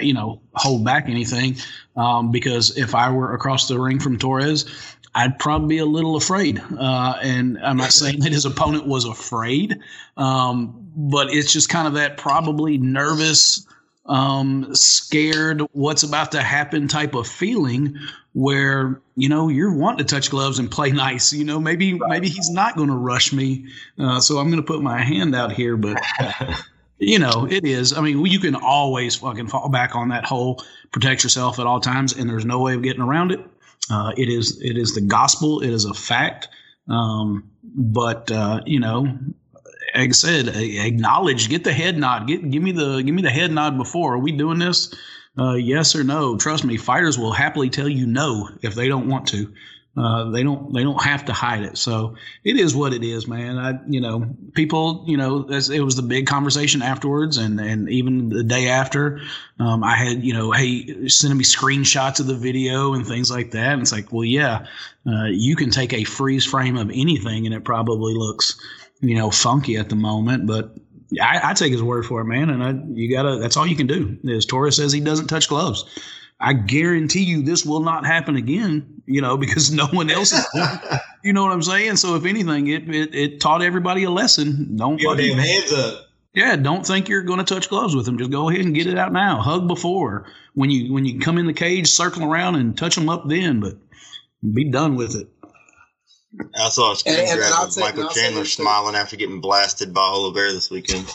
you 0.03 0.14
know, 0.14 0.41
hold 0.53 0.84
back 0.84 1.07
anything 1.07 1.55
um, 1.95 2.32
because 2.32 2.78
if 2.78 2.95
I 2.95 3.12
were 3.12 3.34
across 3.34 3.68
the 3.68 3.80
ring 3.80 3.99
from 3.99 4.18
Torrez, 4.18 4.97
I'd 5.16 5.39
probably 5.39 5.76
be 5.76 5.78
a 5.80 5.86
little 5.86 6.16
afraid. 6.16 6.62
Uh, 6.78 7.18
and 7.22 7.57
I'm 7.60 7.78
not 7.78 7.91
saying 7.91 8.20
that 8.20 8.32
his 8.32 8.45
opponent 8.45 8.88
was 8.88 9.05
afraid, 9.05 9.80
um, 10.18 10.91
but 10.95 11.34
it's 11.34 11.51
just 11.51 11.70
kind 11.70 11.88
of 11.88 11.93
that 11.93 12.18
probably 12.18 12.78
nervous, 12.78 13.66
um, 14.05 14.74
scared, 14.76 15.62
what's 15.72 16.03
about 16.03 16.32
to 16.34 16.41
happen 16.41 16.88
type 16.88 17.16
of 17.16 17.28
feeling 17.28 17.97
where 18.34 19.01
you 19.16 19.28
know 19.28 19.49
you're 19.49 19.74
wanting 19.74 20.05
to 20.05 20.16
touch 20.16 20.30
gloves 20.30 20.60
and 20.60 20.70
play 20.70 20.91
nice. 20.93 21.34
You 21.34 21.43
know, 21.43 21.60
maybe 21.60 21.93
right. 21.93 22.10
maybe 22.10 22.30
he's 22.30 22.49
not 22.49 22.76
going 22.76 22.89
to 22.89 22.95
rush 22.95 23.34
me, 23.34 23.68
uh, 23.97 24.20
so 24.20 24.38
I'm 24.38 24.49
going 24.49 24.62
to 24.62 24.68
put 24.68 24.82
my 24.82 25.01
hand 25.01 25.36
out 25.36 25.51
here. 25.51 25.76
But 25.78 26.01
you 26.97 27.20
know, 27.20 27.47
it 27.49 27.66
is. 27.66 27.93
I 27.93 28.01
mean, 28.01 28.26
you 28.26 28.39
can 28.39 28.55
always 28.55 29.16
fucking 29.16 29.47
fall 29.47 29.70
back 29.70 29.95
on 29.95 30.10
that 30.10 30.26
whole 30.26 30.64
protect 30.91 31.24
yourself 31.24 31.60
at 31.60 31.66
all 31.66 31.80
times, 31.80 32.14
and 32.14 32.30
there's 32.30 32.45
no 32.45 32.60
way 32.60 32.76
of 32.76 32.84
getting 32.84 33.01
around 33.01 33.32
it. 33.32 33.39
Uh, 33.92 34.14
it 34.18 34.30
is 34.30 34.62
it 34.62 34.78
is 34.78 34.94
the 34.94 35.02
gospel. 35.02 35.62
It 35.62 35.70
is 35.70 35.86
a 35.86 35.94
fact. 35.94 36.50
Um, 36.90 37.52
but 37.64 38.32
uh, 38.32 38.62
you 38.66 38.80
know, 38.80 39.18
like 39.96 40.10
I 40.10 40.12
said, 40.12 40.48
acknowledge, 40.50 41.50
get 41.50 41.64
the 41.64 41.74
head 41.74 41.98
nod, 41.98 42.28
get 42.28 42.50
give 42.50 42.62
me 42.64 42.72
the 42.72 43.02
give 43.02 43.16
me 43.16 43.22
the 43.22 43.30
head 43.30 43.52
nod 43.52 43.78
before. 43.78 44.16
Are 44.16 44.20
we 44.20 44.32
doing 44.32 44.60
this? 44.60 44.94
uh, 45.40 45.54
yes 45.54 45.96
or 45.96 46.04
no. 46.04 46.38
Trust 46.38 46.64
me, 46.64 46.78
fighters 46.78 47.18
will 47.18 47.32
happily 47.32 47.70
tell 47.70 47.90
you 47.90 48.06
no 48.06 48.50
if 48.62 48.76
they 48.76 48.88
don't 48.88 49.08
want 49.08 49.28
to. 49.30 49.54
Uh, 50.00 50.30
they 50.32 50.43
don't 50.43 50.72
they 50.72 50.84
don't 50.84 51.04
have 51.04 51.26
to 51.26 51.34
hide 51.34 51.64
it. 51.64 51.78
So 51.78 52.16
it 52.43 52.56
is 52.56 52.74
what 52.74 52.93
it 52.93 53.04
is, 53.04 53.28
man. 53.28 53.58
I 53.58 53.80
you 53.88 54.00
know 54.00 54.34
people 54.54 55.04
you 55.08 55.18
know 55.18 55.45
it 55.50 55.82
was 55.82 55.95
the 55.95 56.02
big 56.02 56.26
conversation 56.26 56.82
afterwards, 56.82 57.38
and 57.38 57.60
and 57.60 57.89
even 57.89 58.30
the 58.30 58.43
day 58.43 58.70
after, 58.70 59.20
um, 59.60 59.84
I 59.84 59.97
had 59.97 60.24
you 60.24 60.34
know 60.34 60.52
hey 60.52 61.10
sending 61.10 61.38
me 61.38 61.43
screenshots 61.43 62.22
of 62.22 62.28
the 62.28 62.36
video 62.36 62.93
and 62.93 63.06
things 63.06 63.30
like 63.30 63.52
that. 63.52 63.74
And 63.74 63.82
it's 63.82 63.91
like, 63.91 64.14
well, 64.14 64.24
yeah, 64.24 64.68
uh, 65.06 65.26
you 65.26 65.58
can 65.58 65.70
take 65.70 65.91
a 65.91 66.06
freeze 66.06 66.45
frame 66.45 66.78
of 66.78 66.89
anything, 66.89 67.45
and 67.45 67.54
it 67.54 67.66
probably 67.66 68.14
looks 68.14 68.58
you 69.02 69.16
know 69.16 69.32
funky 69.32 69.76
at 69.76 69.89
the 69.89 69.97
moment, 69.97 70.47
but 70.47 70.78
I, 71.22 71.41
I, 71.43 71.54
take 71.54 71.72
his 71.72 71.82
word 71.82 72.06
for 72.06 72.22
it, 72.22 72.26
man. 72.26 72.50
And 72.50 72.64
I, 72.64 72.74
you 72.93 73.12
gotta, 73.12 73.38
that's 73.38 73.58
all 73.58 73.66
you 73.66 73.76
can 73.76 73.88
do 73.88 74.18
is 74.24 74.45
Torrez 74.45 74.76
says 74.76 74.91
he 74.91 75.00
doesn't 75.00 75.28
touch 75.28 75.50
gloves. 75.50 75.84
I 76.40 76.54
guarantee 76.54 77.24
you 77.24 77.42
this 77.42 77.66
will 77.66 77.82
not 77.82 78.06
happen 78.06 78.36
again, 78.36 79.02
you 79.06 79.22
know, 79.22 79.38
because 79.44 79.72
no 79.72 79.88
one 79.88 80.10
else 80.10 80.32
is, 80.32 80.46
you 81.24 81.34
know 81.34 81.44
what 81.44 81.52
I'm 81.52 81.64
saying? 81.64 81.98
So 81.98 82.16
if 82.16 82.26
anything, 82.26 82.68
it, 82.68 82.94
it, 82.94 83.16
it 83.16 83.42
taught 83.42 83.62
everybody 83.62 84.04
a 84.04 84.10
lesson. 84.10 84.76
Don't 84.78 85.00
Your 85.00 85.16
damn 85.16 85.38
hands 85.38 85.74
up. 85.74 86.06
Yeah, 86.34 86.56
don't 86.56 86.86
think 86.86 87.10
you're 87.10 87.24
going 87.24 87.40
to 87.40 87.54
touch 87.54 87.70
gloves 87.70 87.96
with 87.96 88.06
them. 88.06 88.18
Just 88.18 88.30
go 88.30 88.50
ahead 88.50 88.64
and 88.64 88.76
get 88.76 88.86
it 88.86 88.98
out 88.98 89.12
now. 89.12 89.42
Hug 89.42 89.68
before 89.68 90.28
when 90.54 90.70
you 90.70 90.94
when 90.94 91.04
you 91.04 91.20
come 91.20 91.38
in 91.38 91.48
the 91.48 91.54
cage, 91.54 91.88
circle 91.88 92.24
around 92.24 92.56
and 92.56 92.78
touch 92.78 92.96
them 92.96 93.10
up 93.10 93.28
then, 93.28 93.60
but 93.60 93.78
be 94.54 94.66
done 94.66 94.96
with 94.96 95.16
it. 95.16 95.28
I 96.56 96.70
saw 96.70 96.92
a 96.92 96.96
screen 96.96 97.16
and, 97.16 97.40
grab 97.40 97.52
and 97.64 97.70
of 97.70 97.78
Michael 97.78 98.10
Chandler 98.10 98.46
smiling 98.46 98.96
after 98.96 99.16
getting 99.16 99.42
blasted 99.42 99.94
by 99.94 100.02
Oliveira 100.02 100.52
this 100.52 100.70
weekend. 100.70 101.12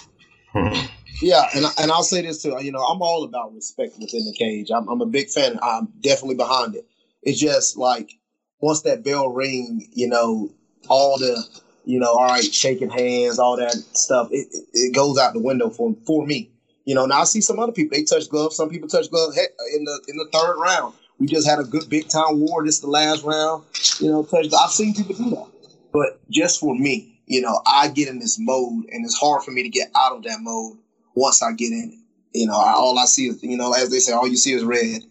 yeah, 1.20 1.46
and 1.54 1.64
and 1.78 1.90
I'll 1.90 2.02
say 2.02 2.22
this 2.22 2.42
too. 2.42 2.56
You 2.60 2.72
know, 2.72 2.82
I'm 2.82 3.02
all 3.02 3.24
about 3.24 3.54
respect 3.54 3.98
within 3.98 4.24
the 4.24 4.32
cage. 4.32 4.70
I'm, 4.74 4.88
I'm 4.88 5.00
a 5.00 5.06
big 5.06 5.28
fan. 5.28 5.58
I'm 5.62 5.88
definitely 6.00 6.36
behind 6.36 6.74
it. 6.74 6.86
It's 7.22 7.38
just 7.38 7.76
like 7.76 8.12
once 8.60 8.82
that 8.82 9.04
bell 9.04 9.28
ring, 9.28 9.88
you 9.92 10.08
know, 10.08 10.50
all 10.88 11.18
the 11.18 11.44
you 11.84 11.98
know, 11.98 12.12
all 12.12 12.26
right, 12.26 12.42
shaking 12.42 12.90
hands, 12.90 13.38
all 13.38 13.56
that 13.58 13.72
stuff, 13.92 14.28
it, 14.30 14.48
it, 14.50 14.64
it 14.72 14.94
goes 14.94 15.18
out 15.18 15.34
the 15.34 15.40
window 15.40 15.70
for 15.70 15.94
for 16.06 16.26
me. 16.26 16.50
You 16.84 16.94
know, 16.94 17.06
now 17.06 17.22
I 17.22 17.24
see 17.24 17.40
some 17.40 17.58
other 17.58 17.72
people 17.72 17.96
they 17.96 18.04
touch 18.04 18.28
gloves. 18.28 18.56
Some 18.56 18.68
people 18.68 18.88
touch 18.88 19.10
gloves 19.10 19.38
in 19.38 19.84
the 19.84 20.00
in 20.08 20.16
the 20.16 20.28
third 20.32 20.58
round. 20.58 20.94
We 21.18 21.26
just 21.26 21.48
had 21.48 21.58
a 21.58 21.64
good 21.64 21.88
big 21.88 22.08
time 22.08 22.40
war. 22.40 22.64
This 22.64 22.80
the 22.80 22.88
last 22.88 23.22
round. 23.24 23.64
You 24.00 24.10
know, 24.10 24.24
touch. 24.24 24.46
I've 24.52 24.70
seen 24.70 24.94
people 24.94 25.14
do 25.14 25.30
that, 25.30 25.46
but 25.92 26.20
just 26.30 26.60
for 26.60 26.74
me, 26.74 27.20
you 27.26 27.40
know, 27.40 27.60
I 27.66 27.88
get 27.88 28.08
in 28.08 28.18
this 28.18 28.38
mode, 28.38 28.86
and 28.90 29.04
it's 29.04 29.16
hard 29.16 29.42
for 29.42 29.52
me 29.52 29.62
to 29.62 29.68
get 29.68 29.90
out 29.94 30.16
of 30.16 30.24
that 30.24 30.38
mode 30.40 30.78
once 31.14 31.42
I 31.42 31.52
get 31.52 31.72
in 31.72 31.92
it. 31.92 32.38
You 32.38 32.46
know, 32.46 32.58
I, 32.58 32.72
all 32.72 32.98
I 32.98 33.04
see 33.04 33.28
is, 33.28 33.42
you 33.42 33.56
know, 33.56 33.72
as 33.72 33.90
they 33.90 34.00
say, 34.00 34.12
all 34.12 34.26
you 34.26 34.36
see 34.36 34.52
is 34.52 34.64
red, 34.64 35.02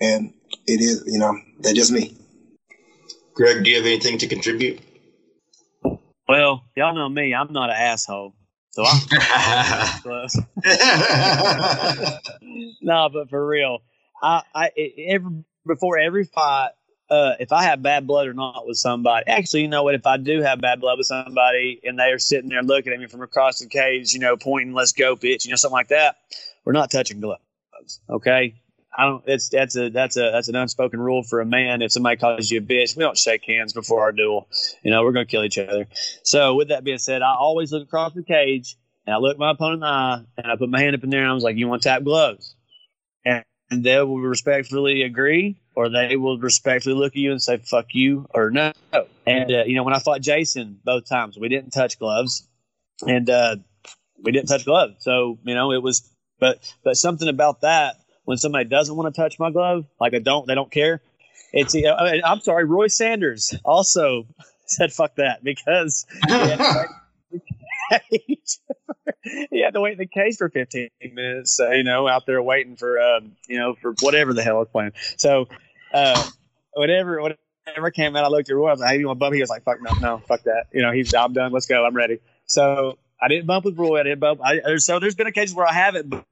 and 0.00 0.32
it 0.66 0.80
is, 0.80 1.04
you 1.06 1.18
know, 1.18 1.38
that's 1.60 1.74
just 1.74 1.92
me. 1.92 2.16
Greg, 3.34 3.64
do 3.64 3.70
you 3.70 3.76
have 3.76 3.86
anything 3.86 4.18
to 4.18 4.26
contribute? 4.26 4.80
Well, 6.28 6.64
y'all 6.76 6.94
know 6.94 7.08
me. 7.08 7.34
I'm 7.34 7.52
not 7.52 7.70
an 7.70 7.76
asshole. 7.76 8.34
So 8.70 8.84
I'm 8.84 9.00
close. 10.02 10.36
no, 12.80 13.08
but 13.12 13.28
for 13.28 13.46
real, 13.46 13.82
I, 14.22 14.42
I 14.54 14.70
every 15.08 15.44
before 15.66 15.98
every 15.98 16.24
fight, 16.24 16.70
uh, 17.10 17.34
if 17.40 17.52
I 17.52 17.64
have 17.64 17.82
bad 17.82 18.06
blood 18.06 18.28
or 18.28 18.34
not 18.34 18.66
with 18.66 18.76
somebody, 18.76 19.26
actually, 19.26 19.62
you 19.62 19.68
know 19.68 19.82
what? 19.82 19.96
If 19.96 20.06
I 20.06 20.16
do 20.16 20.42
have 20.42 20.60
bad 20.60 20.80
blood 20.80 20.96
with 20.98 21.08
somebody 21.08 21.80
and 21.82 21.98
they 21.98 22.12
are 22.12 22.18
sitting 22.18 22.48
there 22.48 22.62
looking 22.62 22.92
at 22.92 23.00
me 23.00 23.06
from 23.06 23.22
across 23.22 23.58
the 23.58 23.66
cage, 23.66 24.12
you 24.12 24.20
know, 24.20 24.36
pointing, 24.36 24.72
let's 24.72 24.92
go, 24.92 25.16
bitch, 25.16 25.44
you 25.44 25.50
know, 25.50 25.56
something 25.56 25.74
like 25.74 25.88
that, 25.88 26.16
we're 26.64 26.72
not 26.72 26.90
touching 26.90 27.20
gloves. 27.20 27.42
Okay. 28.08 28.54
I 28.96 29.04
don't, 29.04 29.24
it's, 29.26 29.48
that's 29.48 29.76
a, 29.76 29.88
that's 29.88 30.16
a, 30.16 30.30
that's 30.32 30.48
an 30.48 30.56
unspoken 30.56 31.00
rule 31.00 31.22
for 31.22 31.40
a 31.40 31.46
man. 31.46 31.82
If 31.82 31.92
somebody 31.92 32.16
calls 32.16 32.50
you 32.50 32.58
a 32.58 32.62
bitch, 32.62 32.96
we 32.96 33.02
don't 33.02 33.16
shake 33.16 33.44
hands 33.44 33.72
before 33.72 34.02
our 34.02 34.12
duel. 34.12 34.48
You 34.82 34.90
know, 34.90 35.02
we're 35.02 35.12
going 35.12 35.26
to 35.26 35.30
kill 35.30 35.44
each 35.44 35.58
other. 35.58 35.86
So 36.22 36.54
with 36.54 36.68
that 36.68 36.84
being 36.84 36.98
said, 36.98 37.22
I 37.22 37.34
always 37.34 37.72
look 37.72 37.82
across 37.82 38.14
the 38.14 38.22
cage 38.22 38.76
and 39.06 39.14
I 39.14 39.18
look 39.18 39.38
my 39.38 39.52
opponent 39.52 39.76
in 39.76 39.80
the 39.80 39.86
eye 39.86 40.22
and 40.38 40.52
I 40.52 40.56
put 40.56 40.68
my 40.68 40.80
hand 40.80 40.94
up 40.94 41.04
in 41.04 41.10
there 41.10 41.22
and 41.22 41.30
I 41.30 41.34
was 41.34 41.44
like, 41.44 41.56
you 41.56 41.66
want 41.68 41.82
to 41.82 41.88
tap 41.88 42.04
gloves? 42.04 42.54
And 43.70 43.84
they 43.84 43.98
will 44.02 44.18
respectfully 44.18 45.02
agree 45.02 45.56
or 45.74 45.88
they 45.88 46.16
will 46.16 46.38
respectfully 46.38 46.94
look 46.94 47.12
at 47.12 47.16
you 47.16 47.30
and 47.30 47.40
say 47.40 47.56
fuck 47.58 47.86
you 47.92 48.26
or 48.34 48.50
no. 48.50 48.72
And 49.26 49.52
uh, 49.52 49.64
you 49.64 49.76
know 49.76 49.84
when 49.84 49.94
i 49.94 49.98
fought 50.00 50.20
jason 50.20 50.80
both 50.84 51.08
times 51.08 51.38
we 51.38 51.48
didn't 51.48 51.70
touch 51.70 51.98
gloves. 51.98 52.46
And 53.06 53.30
uh, 53.30 53.56
we 54.22 54.32
didn't 54.32 54.48
touch 54.48 54.64
gloves. 54.64 54.96
So 54.98 55.38
you 55.44 55.54
know 55.54 55.72
it 55.72 55.82
was 55.82 56.08
but 56.38 56.58
but 56.84 56.96
something 56.96 57.28
about 57.28 57.60
that 57.62 57.96
when 58.24 58.38
somebody 58.38 58.64
doesn't 58.64 58.94
want 58.94 59.14
to 59.14 59.20
touch 59.20 59.38
my 59.38 59.50
glove 59.50 59.86
like 60.00 60.12
they 60.12 60.20
don't 60.20 60.46
they 60.46 60.54
don't 60.54 60.70
care. 60.70 61.00
It's 61.52 61.74
you 61.74 61.82
know, 61.82 61.94
I 61.94 62.12
mean, 62.12 62.22
i'm 62.24 62.40
sorry 62.40 62.64
roy 62.64 62.88
sanders 62.88 63.54
also 63.64 64.26
said 64.66 64.92
fuck 64.92 65.16
that 65.16 65.42
because 65.42 66.06
he 69.50 69.62
had 69.62 69.74
to 69.74 69.80
wait 69.80 69.92
in 69.92 69.98
the 69.98 70.06
case 70.06 70.36
for 70.36 70.48
15 70.48 70.90
minutes, 71.12 71.58
uh, 71.60 71.70
you 71.70 71.84
know, 71.84 72.08
out 72.08 72.26
there 72.26 72.42
waiting 72.42 72.76
for, 72.76 73.00
um, 73.00 73.32
you 73.48 73.58
know, 73.58 73.74
for 73.74 73.94
whatever 74.00 74.32
the 74.32 74.42
hell 74.42 74.58
was 74.58 74.68
playing. 74.70 74.92
So, 75.16 75.46
uh, 75.92 76.30
whatever, 76.72 77.20
whatever 77.20 77.90
came 77.90 78.16
out, 78.16 78.24
I 78.24 78.28
looked 78.28 78.50
at 78.50 78.56
Roy. 78.56 78.68
I 78.68 78.72
was 78.72 78.80
like, 78.80 78.90
"Hey, 78.90 78.98
you 78.98 79.08
want 79.08 79.18
bump?" 79.18 79.34
He 79.34 79.40
was 79.40 79.50
like, 79.50 79.64
"Fuck 79.64 79.82
no, 79.82 79.92
no, 80.00 80.18
fuck 80.26 80.42
that." 80.44 80.66
You 80.72 80.82
know, 80.82 80.92
he's, 80.92 81.12
"I'm 81.14 81.32
done. 81.32 81.52
Let's 81.52 81.66
go. 81.66 81.84
I'm 81.84 81.94
ready." 81.94 82.20
So 82.46 82.98
I 83.20 83.28
didn't 83.28 83.46
bump 83.46 83.64
with 83.64 83.78
Roy. 83.78 84.00
I 84.00 84.02
didn't 84.04 84.20
bump. 84.20 84.40
I, 84.42 84.76
so 84.76 84.98
there's 84.98 85.14
been 85.14 85.26
occasions 85.26 85.54
where 85.54 85.66
I 85.66 85.72
haven't, 85.72 86.08
but 86.08 86.24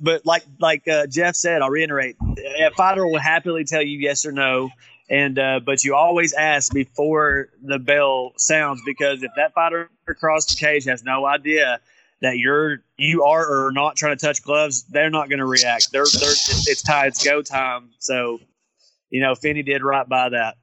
but, 0.00 0.26
like 0.26 0.44
like 0.60 0.86
uh, 0.88 1.06
Jeff 1.06 1.34
said, 1.34 1.62
I'll 1.62 1.70
reiterate: 1.70 2.16
a 2.20 2.70
fighter 2.76 3.06
will 3.06 3.18
happily 3.18 3.64
tell 3.64 3.82
you 3.82 3.98
yes 3.98 4.26
or 4.26 4.32
no 4.32 4.70
and 5.08 5.38
uh, 5.38 5.60
but 5.64 5.84
you 5.84 5.94
always 5.94 6.32
ask 6.32 6.72
before 6.72 7.48
the 7.62 7.78
bell 7.78 8.32
sounds 8.36 8.80
because 8.84 9.22
if 9.22 9.30
that 9.36 9.54
fighter 9.54 9.90
across 10.08 10.46
the 10.46 10.56
cage 10.56 10.84
has 10.84 11.04
no 11.04 11.26
idea 11.26 11.80
that 12.22 12.38
you're 12.38 12.82
you 12.96 13.24
are 13.24 13.66
or 13.66 13.72
not 13.72 13.96
trying 13.96 14.16
to 14.16 14.24
touch 14.24 14.42
gloves, 14.42 14.82
they're 14.84 15.10
not 15.10 15.28
going 15.28 15.38
to 15.38 15.46
react. 15.46 15.92
They're 15.92 16.06
they're 16.20 16.32
it's, 16.32 16.82
time, 16.82 17.08
it's 17.08 17.24
go 17.24 17.42
time. 17.42 17.90
So, 17.98 18.40
you 19.10 19.20
know, 19.20 19.34
Finney 19.34 19.62
did 19.62 19.82
right 19.82 20.08
by 20.08 20.30
that. 20.30 20.56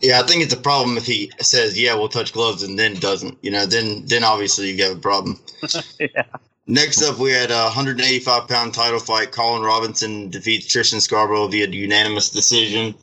Yeah, 0.00 0.20
I 0.20 0.26
think 0.26 0.42
it's 0.42 0.52
a 0.52 0.58
problem 0.58 0.96
if 0.96 1.06
he 1.06 1.30
says, 1.40 1.78
"Yeah, 1.80 1.94
we'll 1.94 2.08
touch 2.08 2.32
gloves," 2.32 2.62
and 2.62 2.78
then 2.78 2.94
doesn't. 2.94 3.38
You 3.42 3.52
know, 3.52 3.66
then 3.66 4.04
then 4.06 4.24
obviously 4.24 4.70
you 4.70 4.84
have 4.84 4.96
a 4.96 5.00
problem. 5.00 5.38
yeah. 6.00 6.24
Next 6.66 7.02
up, 7.02 7.18
we 7.18 7.32
had 7.32 7.50
a 7.50 7.64
185 7.64 8.48
pound 8.48 8.72
title 8.72 9.00
fight. 9.00 9.32
Colin 9.32 9.62
Robinson 9.62 10.30
defeats 10.30 10.66
Tristan 10.66 11.00
Scarborough 11.00 11.48
via 11.48 11.66
unanimous 11.66 12.30
decision. 12.30 12.94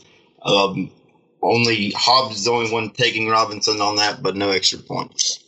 Um, 0.44 0.90
only 1.42 1.92
Hobbs 1.92 2.38
is 2.38 2.46
the 2.46 2.52
only 2.52 2.72
one 2.72 2.90
taking 2.92 3.28
Robinson 3.28 3.82
on 3.82 3.98
that, 3.98 4.24
but 4.24 4.36
no 4.38 4.50
extra 4.50 4.80
points. 4.80 5.44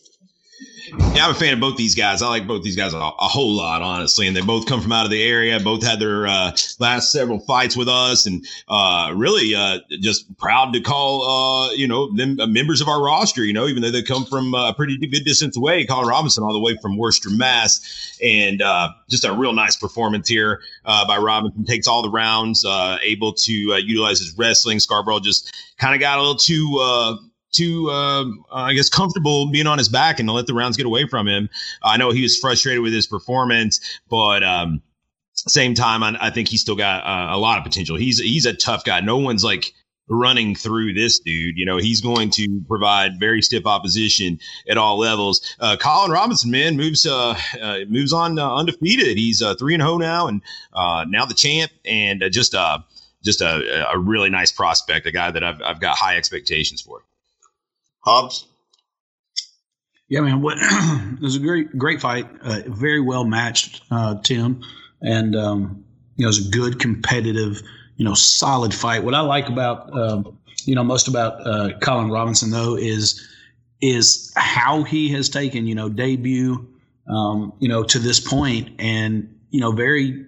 Yeah, 0.92 1.26
I'm 1.26 1.32
a 1.32 1.34
fan 1.34 1.54
of 1.54 1.60
both 1.62 1.78
these 1.78 1.96
guys. 1.96 2.22
I 2.22 2.28
like 2.28 2.48
both 2.48 2.64
these 2.64 2.76
guys 2.76 2.94
a, 2.94 2.98
a, 2.98 3.28
whole 3.28 3.54
lot, 3.54 3.82
honestly. 3.82 4.28
And 4.28 4.36
they 4.36 4.42
both 4.42 4.66
come 4.66 4.82
from 4.82 4.92
out 4.92 5.06
of 5.06 5.12
the 5.12 5.24
area. 5.24 5.58
Both 5.60 5.84
had 5.84 6.00
their 6.02 6.28
uh, 6.28 6.52
last 6.80 7.14
several 7.14 7.40
fights 7.40 7.78
with 7.78 7.88
us, 7.88 8.26
and 8.26 8.46
uh, 8.68 9.14
really 9.16 9.56
uh, 9.56 9.80
just 10.02 10.36
proud 10.38 10.74
to 10.74 10.82
call 10.82 11.24
uh, 11.24 11.72
you 11.72 11.88
know 11.88 12.12
them 12.14 12.40
uh, 12.40 12.48
members 12.48 12.82
of 12.82 12.90
our 12.90 13.02
roster. 13.02 13.46
You 13.46 13.54
know, 13.54 13.68
even 13.68 13.82
though 13.82 13.92
they 13.92 14.04
come 14.04 14.26
from 14.26 14.54
uh, 14.54 14.72
a 14.72 14.74
pretty 14.74 14.98
good 14.98 15.24
distance 15.24 15.56
away. 15.56 15.86
Colin 15.86 16.08
Robinson, 16.08 16.44
all 16.44 16.54
the 16.54 16.60
way 16.60 16.76
from 16.82 16.98
Worcester, 16.98 17.30
Mass, 17.30 18.18
and 18.22 18.62
just 19.10 19.24
a 19.24 19.34
real 19.34 19.54
nice 19.54 19.78
performance 19.78 20.28
here 20.28 20.62
by 20.84 21.18
Robinson. 21.18 21.64
Takes 21.64 21.88
all 21.88 22.02
the 22.02 22.10
rounds, 22.10 22.66
able 23.02 23.34
to 23.34 23.54
utilize 23.54 24.20
his 24.20 24.38
wrestling. 24.38 24.80
Scarborough 24.80 25.22
just 25.22 25.54
kind 25.78 25.96
of 25.96 26.02
got 26.02 26.18
a 26.18 26.22
little 26.22 26.36
too 26.36 27.22
too, 27.52 27.90
uh, 27.90 28.26
I 28.52 28.74
guess, 28.74 28.90
comfortable 28.90 29.50
being 29.52 29.68
on 29.68 29.78
his 29.78 29.90
back 29.90 30.20
and 30.20 30.28
to 30.30 30.34
let 30.34 30.48
the 30.48 30.54
rounds 30.54 30.78
get 30.78 30.86
away 30.86 31.08
from 31.08 31.28
him. 31.28 31.50
I 31.84 31.98
know 31.98 32.12
he 32.12 32.22
was 32.22 32.38
frustrated 32.38 32.82
with 32.82 32.94
his 32.94 33.08
performance, 33.08 33.80
but 34.10 34.44
um, 34.44 34.82
same 35.34 35.74
time, 35.74 36.04
I, 36.04 36.18
I, 36.20 36.30
think 36.30 36.48
he's 36.48 36.62
still 36.62 36.76
got 36.76 37.04
uh, 37.04 37.36
a 37.36 37.38
lot 37.38 37.58
of 37.58 37.64
potential. 37.64 37.98
He's 37.98 38.20
he's 38.20 38.46
a 38.46 38.54
tough 38.54 38.84
guy. 38.84 39.02
No 39.02 39.18
one's 39.18 39.44
like 39.44 39.74
running 40.08 40.56
through 40.56 40.94
this 40.94 41.20
dude. 41.20 41.58
You 41.58 41.66
know, 41.66 41.78
he's 41.78 42.02
going 42.02 42.30
to 42.32 42.62
provide 42.68 43.20
very 43.20 43.42
stiff 43.42 43.66
opposition 43.66 44.40
at 44.70 44.78
all 44.78 45.00
levels. 45.00 45.42
Uh, 45.60 45.78
Colin 45.80 46.12
Robinson, 46.12 46.52
man, 46.52 46.78
moves 46.78 47.06
uh, 47.06 47.36
uh 47.62 47.80
moves 47.88 48.14
on 48.14 48.38
uh, 48.38 48.56
undefeated. 48.56 49.18
He's 49.18 49.42
uh, 49.42 49.56
three 49.56 49.74
and 49.74 49.82
zero 49.82 49.94
oh 49.94 49.98
now, 49.98 50.28
and 50.28 50.42
uh, 50.74 51.06
now 51.08 51.26
the 51.26 51.34
champ, 51.34 51.72
and 51.86 52.24
just 52.32 52.54
uh, 52.54 52.80
just 53.24 53.42
a, 53.42 53.92
a 53.92 53.98
really 53.98 54.30
nice 54.30 54.52
prospect, 54.52 55.08
a 55.08 55.12
guy 55.12 55.32
that 55.32 55.44
I've 55.44 55.62
I've 55.62 55.80
got 55.80 55.98
high 55.98 56.18
expectations 56.18 56.82
for. 56.82 57.04
Hobbs. 58.04 58.48
Yeah, 60.10 60.22
man. 60.22 60.42
What 60.42 60.58
it 60.62 61.22
was 61.22 61.38
a 61.38 61.40
great, 61.40 61.78
great 61.78 62.02
fight. 62.02 62.28
Uh, 62.42 62.62
very 62.68 63.00
well 63.00 63.24
matched, 63.24 63.82
uh, 63.92 64.16
Tim, 64.22 64.62
and 65.02 65.36
um, 65.36 65.86
you 66.18 66.26
know, 66.26 66.28
it 66.28 66.36
was 66.38 66.48
a 66.48 66.52
good, 66.52 66.80
competitive, 66.80 67.62
you 67.96 68.04
know, 68.04 68.14
solid 68.14 68.74
fight. 68.74 69.04
What 69.04 69.14
I 69.14 69.22
like 69.22 69.48
about, 69.48 69.98
um, 69.98 70.38
you 70.66 70.76
know, 70.76 70.84
most 70.84 71.08
about 71.08 71.48
uh, 71.48 71.78
Colin 71.80 72.10
Robinson 72.10 72.52
though 72.52 72.76
is 72.76 73.26
is 73.82 74.32
how 74.36 74.84
he 74.84 75.10
has 75.14 75.30
taken, 75.30 75.66
you 75.66 75.76
know, 75.76 75.90
debut, 75.90 76.68
um, 77.08 77.54
you 77.60 77.70
know, 77.70 77.84
to 77.84 77.98
this 77.98 78.20
point, 78.20 78.70
and 78.80 79.40
you 79.50 79.62
know, 79.62 79.72
very, 79.72 80.26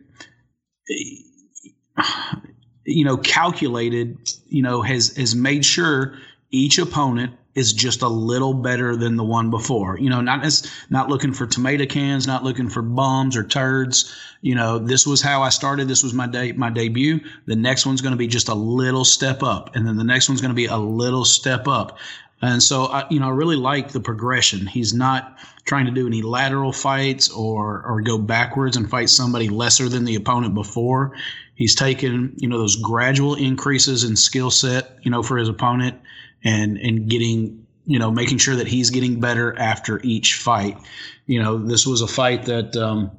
you 2.85 3.05
know, 3.05 3.17
calculated, 3.17 4.17
you 4.47 4.61
know, 4.61 4.81
has 4.81 5.15
has 5.17 5.35
made 5.35 5.65
sure 5.65 6.17
each 6.51 6.77
opponent 6.77 7.33
is 7.55 7.71
just 7.71 8.01
a 8.01 8.07
little 8.07 8.53
better 8.53 8.95
than 8.95 9.15
the 9.15 9.23
one 9.23 9.49
before. 9.51 9.97
You 9.99 10.09
know, 10.09 10.21
not 10.21 10.43
not 10.89 11.09
looking 11.09 11.33
for 11.33 11.45
tomato 11.45 11.85
cans, 11.85 12.25
not 12.25 12.43
looking 12.43 12.69
for 12.69 12.81
bums 12.81 13.37
or 13.37 13.43
turds. 13.43 14.13
You 14.41 14.55
know, 14.55 14.79
this 14.79 15.05
was 15.05 15.21
how 15.21 15.43
I 15.43 15.49
started. 15.49 15.87
This 15.87 16.03
was 16.03 16.13
my 16.13 16.27
day, 16.27 16.51
my 16.51 16.69
debut. 16.69 17.19
The 17.45 17.55
next 17.55 17.85
one's 17.85 18.01
going 18.01 18.13
to 18.13 18.17
be 18.17 18.27
just 18.27 18.49
a 18.49 18.55
little 18.55 19.05
step 19.05 19.43
up, 19.43 19.75
and 19.75 19.87
then 19.87 19.97
the 19.97 20.03
next 20.03 20.29
one's 20.29 20.41
going 20.41 20.51
to 20.51 20.55
be 20.55 20.65
a 20.65 20.77
little 20.77 21.25
step 21.25 21.67
up. 21.67 21.99
And 22.41 22.61
so, 22.61 22.85
I, 22.85 23.05
you 23.09 23.21
know, 23.21 23.27
I 23.27 23.31
really 23.31 23.55
like 23.55 23.89
the 23.89 24.01
progression. 24.01 24.67
He's 24.67 24.93
not 24.93 25.37
trying 25.63 25.85
to 25.85 25.91
do 25.91 26.07
any 26.07 26.21
lateral 26.21 26.73
fights 26.73 27.29
or 27.29 27.83
or 27.85 28.01
go 28.01 28.17
backwards 28.17 28.75
and 28.77 28.89
fight 28.89 29.09
somebody 29.09 29.47
lesser 29.47 29.89
than 29.89 30.05
the 30.05 30.15
opponent 30.15 30.55
before. 30.55 31.13
He's 31.55 31.75
taken, 31.75 32.33
you 32.37 32.49
know, 32.49 32.57
those 32.57 32.77
gradual 32.77 33.35
increases 33.35 34.03
in 34.03 34.15
skill 34.15 34.49
set, 34.49 34.97
you 35.03 35.11
know, 35.11 35.21
for 35.21 35.37
his 35.37 35.47
opponent 35.47 36.01
and 36.43 36.77
and 36.77 37.09
getting 37.09 37.65
you 37.85 37.99
know 37.99 38.11
making 38.11 38.37
sure 38.37 38.55
that 38.55 38.67
he's 38.67 38.89
getting 38.89 39.19
better 39.19 39.57
after 39.57 39.99
each 40.03 40.35
fight. 40.35 40.77
You 41.25 41.41
know, 41.41 41.57
this 41.57 41.87
was 41.87 42.01
a 42.01 42.07
fight 42.07 42.45
that 42.45 42.75
um, 42.75 43.11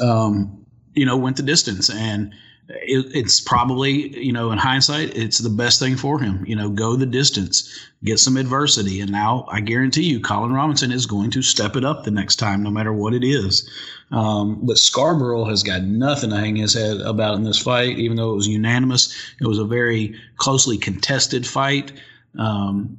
um, 0.00 0.66
you 0.94 1.06
know 1.06 1.16
went 1.16 1.36
the 1.36 1.42
distance 1.42 1.90
and. 1.90 2.32
It, 2.70 3.06
it's 3.14 3.40
probably, 3.40 4.14
you 4.22 4.30
know, 4.30 4.52
in 4.52 4.58
hindsight, 4.58 5.16
it's 5.16 5.38
the 5.38 5.48
best 5.48 5.80
thing 5.80 5.96
for 5.96 6.20
him. 6.20 6.44
You 6.46 6.54
know, 6.54 6.68
go 6.68 6.96
the 6.96 7.06
distance, 7.06 7.66
get 8.04 8.18
some 8.18 8.36
adversity. 8.36 9.00
And 9.00 9.10
now 9.10 9.46
I 9.50 9.60
guarantee 9.60 10.02
you, 10.02 10.20
Colin 10.20 10.52
Robinson 10.52 10.92
is 10.92 11.06
going 11.06 11.30
to 11.30 11.40
step 11.40 11.76
it 11.76 11.84
up 11.86 12.04
the 12.04 12.10
next 12.10 12.36
time, 12.36 12.62
no 12.62 12.68
matter 12.68 12.92
what 12.92 13.14
it 13.14 13.24
is. 13.24 13.66
Um, 14.10 14.60
but 14.66 14.76
Scarborough 14.76 15.46
has 15.46 15.62
got 15.62 15.82
nothing 15.82 16.28
to 16.28 16.36
hang 16.36 16.56
his 16.56 16.74
head 16.74 17.00
about 17.00 17.36
in 17.36 17.42
this 17.42 17.58
fight, 17.58 17.98
even 17.98 18.18
though 18.18 18.32
it 18.32 18.36
was 18.36 18.48
unanimous. 18.48 19.14
It 19.40 19.46
was 19.46 19.58
a 19.58 19.64
very 19.64 20.14
closely 20.36 20.76
contested 20.76 21.46
fight. 21.46 21.92
Um, 22.36 22.98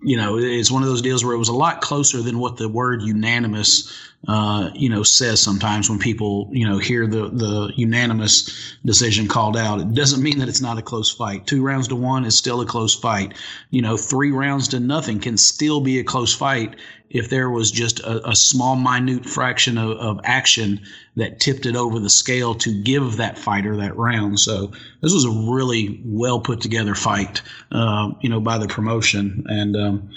you 0.00 0.16
know, 0.16 0.38
it's 0.38 0.70
one 0.70 0.82
of 0.82 0.88
those 0.88 1.02
deals 1.02 1.24
where 1.24 1.34
it 1.34 1.38
was 1.38 1.48
a 1.48 1.54
lot 1.54 1.80
closer 1.80 2.22
than 2.22 2.38
what 2.38 2.56
the 2.56 2.68
word 2.68 3.02
unanimous, 3.02 3.92
uh, 4.26 4.70
you 4.74 4.88
know, 4.88 5.02
says 5.02 5.40
sometimes 5.40 5.88
when 5.88 5.98
people, 5.98 6.50
you 6.52 6.68
know, 6.68 6.78
hear 6.78 7.06
the, 7.06 7.28
the 7.28 7.72
unanimous 7.76 8.76
decision 8.84 9.28
called 9.28 9.56
out. 9.56 9.80
It 9.80 9.94
doesn't 9.94 10.22
mean 10.22 10.38
that 10.40 10.48
it's 10.48 10.60
not 10.60 10.76
a 10.76 10.82
close 10.82 11.10
fight. 11.10 11.46
Two 11.46 11.62
rounds 11.62 11.88
to 11.88 11.96
one 11.96 12.24
is 12.24 12.36
still 12.36 12.60
a 12.60 12.66
close 12.66 12.94
fight. 12.94 13.34
You 13.70 13.80
know, 13.80 13.96
three 13.96 14.32
rounds 14.32 14.68
to 14.68 14.80
nothing 14.80 15.20
can 15.20 15.36
still 15.36 15.80
be 15.80 16.00
a 16.00 16.04
close 16.04 16.34
fight 16.34 16.76
if 17.10 17.30
there 17.30 17.48
was 17.48 17.70
just 17.70 18.00
a, 18.00 18.28
a 18.28 18.36
small, 18.36 18.76
minute 18.76 19.24
fraction 19.24 19.78
of, 19.78 19.90
of, 19.92 20.20
action 20.24 20.80
that 21.16 21.40
tipped 21.40 21.64
it 21.64 21.74
over 21.74 21.98
the 21.98 22.10
scale 22.10 22.54
to 22.54 22.82
give 22.82 23.16
that 23.16 23.38
fighter 23.38 23.76
that 23.76 23.96
round. 23.96 24.38
So 24.38 24.72
this 25.00 25.14
was 25.14 25.24
a 25.24 25.50
really 25.50 26.02
well 26.04 26.40
put 26.40 26.60
together 26.60 26.94
fight, 26.94 27.40
uh, 27.72 28.10
you 28.20 28.28
know, 28.28 28.40
by 28.40 28.58
the 28.58 28.68
promotion. 28.68 29.46
And, 29.48 29.76
um, 29.76 30.10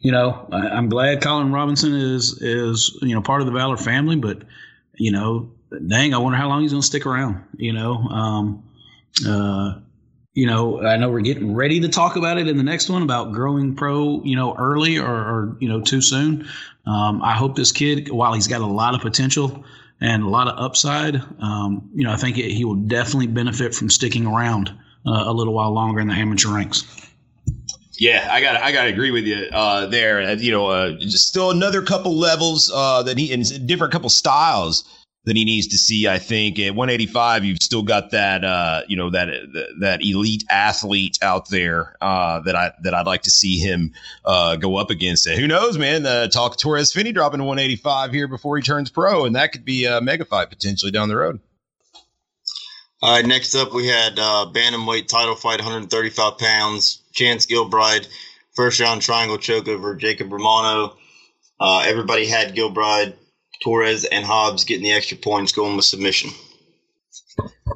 you 0.00 0.12
know, 0.12 0.48
I, 0.52 0.78
am 0.78 0.88
glad 0.88 1.22
Colin 1.22 1.52
Robinson 1.52 1.94
is, 1.94 2.40
is, 2.40 2.98
you 3.02 3.14
know, 3.14 3.20
part 3.20 3.40
of 3.40 3.46
the 3.46 3.52
Valor 3.52 3.76
family, 3.76 4.16
but, 4.16 4.42
you 4.94 5.12
know, 5.12 5.50
dang, 5.86 6.14
I 6.14 6.18
wonder 6.18 6.38
how 6.38 6.48
long 6.48 6.62
he's 6.62 6.72
going 6.72 6.82
to 6.82 6.86
stick 6.86 7.06
around, 7.06 7.44
you 7.56 7.72
know. 7.72 7.94
Um, 7.94 8.62
uh, 9.26 9.74
you 10.34 10.46
know, 10.46 10.80
I 10.86 10.96
know 10.98 11.10
we're 11.10 11.20
getting 11.20 11.54
ready 11.54 11.80
to 11.80 11.88
talk 11.88 12.14
about 12.14 12.38
it 12.38 12.46
in 12.46 12.56
the 12.56 12.62
next 12.62 12.88
one 12.88 13.02
about 13.02 13.32
growing 13.32 13.74
pro, 13.74 14.22
you 14.22 14.36
know, 14.36 14.54
early 14.56 14.98
or, 14.98 15.10
or 15.10 15.56
you 15.58 15.68
know, 15.68 15.80
too 15.80 16.00
soon. 16.00 16.46
Um, 16.86 17.20
I 17.22 17.34
hope 17.34 17.56
this 17.56 17.72
kid, 17.72 18.08
while 18.10 18.34
he's 18.34 18.46
got 18.46 18.60
a 18.60 18.66
lot 18.66 18.94
of 18.94 19.00
potential 19.00 19.64
and 20.00 20.22
a 20.22 20.28
lot 20.28 20.46
of 20.46 20.58
upside, 20.58 21.16
um, 21.40 21.90
you 21.92 22.04
know, 22.04 22.12
I 22.12 22.16
think 22.16 22.38
it, 22.38 22.52
he 22.52 22.64
will 22.64 22.76
definitely 22.76 23.26
benefit 23.26 23.74
from 23.74 23.90
sticking 23.90 24.26
around 24.26 24.68
uh, 25.04 25.24
a 25.26 25.32
little 25.32 25.54
while 25.54 25.72
longer 25.72 25.98
in 25.98 26.06
the 26.06 26.14
amateur 26.14 26.54
ranks. 26.54 27.07
Yeah, 27.98 28.28
I 28.30 28.40
got 28.40 28.56
I 28.56 28.70
got 28.70 28.84
to 28.84 28.90
agree 28.90 29.10
with 29.10 29.24
you 29.24 29.48
uh, 29.52 29.86
there. 29.86 30.32
You 30.34 30.52
know, 30.52 30.68
uh, 30.68 30.92
just 30.92 31.28
still 31.28 31.50
another 31.50 31.82
couple 31.82 32.16
levels 32.16 32.70
uh, 32.72 33.02
that 33.02 33.18
he 33.18 33.32
and 33.32 33.66
different 33.66 33.92
couple 33.92 34.08
styles 34.08 34.84
that 35.24 35.36
he 35.36 35.44
needs 35.44 35.66
to 35.68 35.76
see. 35.76 36.06
I 36.06 36.18
think 36.18 36.58
at 36.58 36.74
185, 36.74 37.44
you've 37.44 37.62
still 37.62 37.82
got 37.82 38.12
that, 38.12 38.44
uh, 38.44 38.82
you 38.88 38.96
know, 38.96 39.10
that 39.10 39.28
that 39.80 40.02
elite 40.02 40.44
athlete 40.48 41.18
out 41.22 41.50
there 41.50 41.96
uh, 42.00 42.40
that 42.40 42.54
I 42.54 42.72
that 42.82 42.94
I'd 42.94 43.06
like 43.06 43.22
to 43.22 43.30
see 43.30 43.58
him 43.58 43.92
uh, 44.24 44.54
go 44.56 44.76
up 44.76 44.90
against. 44.90 45.26
And 45.26 45.38
who 45.38 45.48
knows, 45.48 45.76
man? 45.76 46.06
Uh, 46.06 46.28
talk 46.28 46.56
Torrez 46.56 46.92
Finney 46.92 47.12
dropping 47.12 47.40
185 47.40 48.12
here 48.12 48.28
before 48.28 48.56
he 48.56 48.62
turns 48.62 48.90
pro, 48.90 49.24
and 49.24 49.34
that 49.34 49.50
could 49.50 49.64
be 49.64 49.86
a 49.86 50.00
mega 50.00 50.24
fight 50.24 50.50
potentially 50.50 50.92
down 50.92 51.08
the 51.08 51.16
road. 51.16 51.40
All 53.00 53.14
right, 53.14 53.24
next 53.24 53.54
up 53.54 53.72
we 53.72 53.86
had 53.86 54.18
uh, 54.18 54.46
bantamweight 54.52 55.08
title 55.08 55.36
fight, 55.36 55.60
135 55.60 56.38
pounds. 56.38 57.02
Chance 57.18 57.46
Gilbride, 57.46 58.06
first 58.54 58.80
round 58.80 59.02
triangle 59.02 59.38
choke 59.38 59.66
over 59.66 59.96
Jacob 59.96 60.32
Romano. 60.32 60.96
Uh, 61.58 61.84
everybody 61.84 62.26
had 62.26 62.54
Gilbride 62.54 63.14
Torrez, 63.64 64.06
and 64.10 64.24
Hobbs 64.24 64.64
getting 64.64 64.84
the 64.84 64.92
extra 64.92 65.16
points 65.16 65.52
going 65.52 65.74
with 65.74 65.84
submission. 65.84 66.30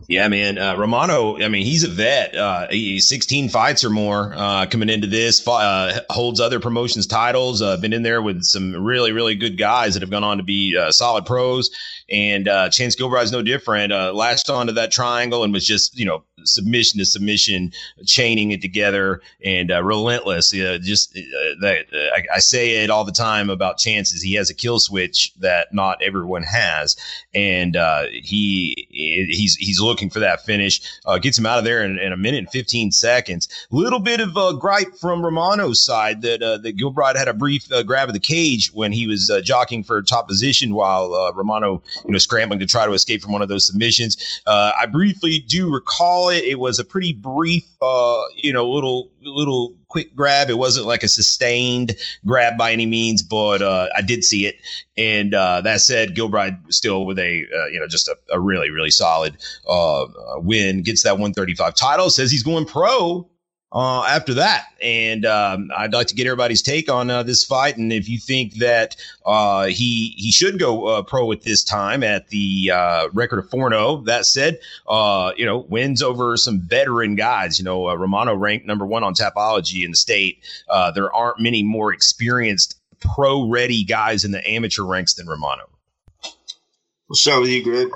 Yeah, 0.09 0.29
man. 0.29 0.59
Uh, 0.59 0.77
Romano, 0.77 1.39
I 1.41 1.49
mean, 1.49 1.65
he's 1.65 1.85
a 1.85 1.89
vet. 1.89 2.35
Uh, 2.35 2.69
16 2.71 3.49
fights 3.49 3.85
or 3.85 3.91
more 3.91 4.35
uh, 4.35 4.67
coming 4.67 4.89
into 4.89 5.07
this. 5.07 5.47
Uh, 5.47 6.01
holds 6.11 6.41
other 6.41 6.61
promotions 6.61 7.07
titles. 7.07 7.63
Uh, 7.63 7.77
been 7.77 7.93
in 7.93 8.03
there 8.03 8.21
with 8.21 8.43
some 8.43 8.75
really, 8.75 9.13
really 9.13 9.35
good 9.35 9.57
guys 9.57 9.95
that 9.95 10.03
have 10.03 10.11
gone 10.11 10.25
on 10.25 10.39
to 10.39 10.43
be 10.43 10.77
uh, 10.77 10.91
solid 10.91 11.27
pros. 11.27 11.71
And 12.11 12.47
Chance 12.73 12.97
Gilbride's 12.97 13.33
no 13.33 13.43
different. 13.43 13.93
latched 14.15 14.51
onto 14.51 14.75
that 14.75 14.91
triangle 14.91 15.45
and 15.45 15.53
was 15.53 15.67
just, 15.67 15.99
you 15.99 16.05
know, 16.05 16.25
submission 16.45 16.99
to 16.99 17.07
submission, 17.07 17.73
chaining 18.05 18.51
it 18.51 18.61
together, 18.61 19.23
and 19.43 19.71
relentless. 19.71 20.51
Just 20.51 21.15
that 21.15 21.87
I, 22.15 22.35
I, 22.35 22.39
say 22.41 22.85
it 22.85 22.91
all 22.91 23.05
the 23.05 23.13
time 23.13 23.49
about 23.49 23.79
chances. 23.79 24.21
He 24.21 24.35
has 24.35 24.51
a 24.51 24.55
kill 24.55 24.79
switch 24.79 25.33
that 25.39 25.73
not 25.73 26.03
everyone 26.03 26.43
has, 26.43 26.97
and 27.33 27.77
he 28.11 28.87
he's 28.91 29.55
he's 29.57 29.81
looking 29.83 30.11
for 30.11 30.21
that 30.21 30.45
finish. 30.45 30.81
Uh, 31.05 31.19
gets 31.19 31.39
him 31.39 31.47
out 31.47 31.59
of 31.59 31.65
there 31.65 31.83
in, 31.83 31.99
in, 31.99 32.13
a 32.13 32.17
minute 32.17 32.39
and 32.39 32.51
fifteen 32.51 32.91
seconds. 32.91 33.49
Little 33.71 33.99
bit 33.99 34.21
of 34.21 34.37
a 34.37 34.55
gripe 34.55 34.95
from 35.01 35.25
Romano's 35.25 35.85
side 35.85 36.23
that 36.23 36.43
uh, 36.43 36.59
that 36.59 36.77
Gilbride 36.77 37.17
had 37.17 37.29
a 37.29 37.35
brief 37.35 37.71
uh, 37.73 37.83
grab 37.83 38.09
of 38.09 38.15
the 38.15 38.21
cage 38.21 38.73
when 38.73 38.93
he 38.93 39.07
was 39.07 39.31
jockeying 39.45 39.85
for 39.85 40.01
top 40.03 40.29
position 40.29 40.75
while 40.75 41.33
Romano 41.35 41.83
you 42.05 42.13
know 42.13 42.19
scrambling 42.19 42.61
to 42.61 42.67
try 42.67 42.87
to 42.87 42.93
escape 42.93 43.23
from 43.23 43.33
one 43.33 43.43
of 43.43 43.49
those 43.49 43.67
submissions. 43.67 44.41
I 44.47 44.87
briefly 44.87 45.41
do 45.41 45.73
recall 45.73 46.29
it. 46.29 46.45
It 46.45 46.59
was 46.59 46.79
a 46.79 46.85
pretty 46.85 47.13
brief, 47.13 47.65
uh, 47.81 48.23
you 48.37 48.53
know, 48.53 48.69
little 48.71 49.11
little 49.23 49.75
quick 49.93 50.17
grab. 50.17 50.49
It 50.49 50.57
wasn't 50.57 50.87
like 50.87 51.03
a 51.03 51.09
sustained 51.09 51.95
grab 52.25 52.57
by 52.57 52.73
any 52.73 52.87
means, 52.87 53.23
but 53.23 53.61
uh, 53.61 53.89
I 53.95 54.01
did 54.01 54.25
see 54.25 54.47
it. 54.47 54.57
And 54.97 55.35
uh, 55.35 55.61
that 55.61 55.83
said, 55.83 56.17
Gilbride 56.17 56.73
still 56.73 57.05
with 57.05 57.19
a 57.19 57.47
uh, 57.55 57.67
you 57.67 57.79
know 57.79 57.87
just 57.87 58.09
a, 58.09 58.17
a 58.33 58.41
really 58.41 58.71
really 58.71 58.91
solid 58.91 59.37
uh, 59.69 60.07
win. 60.37 60.83
Gets 60.83 61.03
that 61.03 61.13
135 61.13 61.75
title. 61.75 62.09
Says 62.09 62.31
he's 62.31 62.43
going 62.43 62.65
pro 62.65 63.29
uh, 63.73 64.05
after 64.05 64.35
that. 64.35 64.67
And 64.83 65.25
um, 65.25 65.71
I'd 65.77 65.93
like 65.93 66.09
to 66.09 66.15
get 66.15 66.27
everybody's 66.27 66.63
take 66.63 66.91
on 66.91 67.11
uh, 67.11 67.23
this 67.23 67.45
fight, 67.45 67.77
and 67.77 67.93
if 67.93 68.09
you 68.09 68.19
think 68.19 68.55
that 68.57 68.97
uh, 69.25 69.67
he 69.67 70.15
he 70.17 70.31
should 70.31 70.59
go 70.59 70.87
uh, 70.87 71.03
pro 71.03 71.33
at 71.33 71.43
this 71.43 71.65
time 71.65 72.03
at 72.03 72.29
the 72.29 72.71
uh, 72.73 73.09
record 73.13 73.39
of 73.39 73.49
4-0. 73.49 74.05
That 74.07 74.27
said, 74.27 74.59
uh, 74.87 75.33
you 75.37 75.47
know 75.47 75.59
wins 75.59 76.03
over 76.03 76.37
some 76.37 76.61
veteran 76.61 77.15
guys. 77.15 77.59
You 77.59 77.65
know 77.65 77.95
Romano 77.95 78.35
ranked 78.35 78.67
number 78.67 78.85
one 78.85 79.03
on 79.03 79.15
Tapology 79.15 79.85
in 79.85 79.93
the 79.93 79.97
state. 79.97 80.45
there 80.95 81.13
aren't 81.13 81.41
many 81.41 81.63
more 81.63 81.93
experienced 81.93 82.79
pro 83.01 83.49
ready 83.49 83.85
guys 83.85 84.25
in 84.25 84.31
the 84.31 84.47
amateur 84.49 84.85
ranks 84.85 85.15
than 85.15 85.27
Romano. 85.27 85.65
We'll 87.09 87.17
start 87.17 87.43
with 87.43 87.51
you, 87.51 87.63
Greg. 87.63 87.89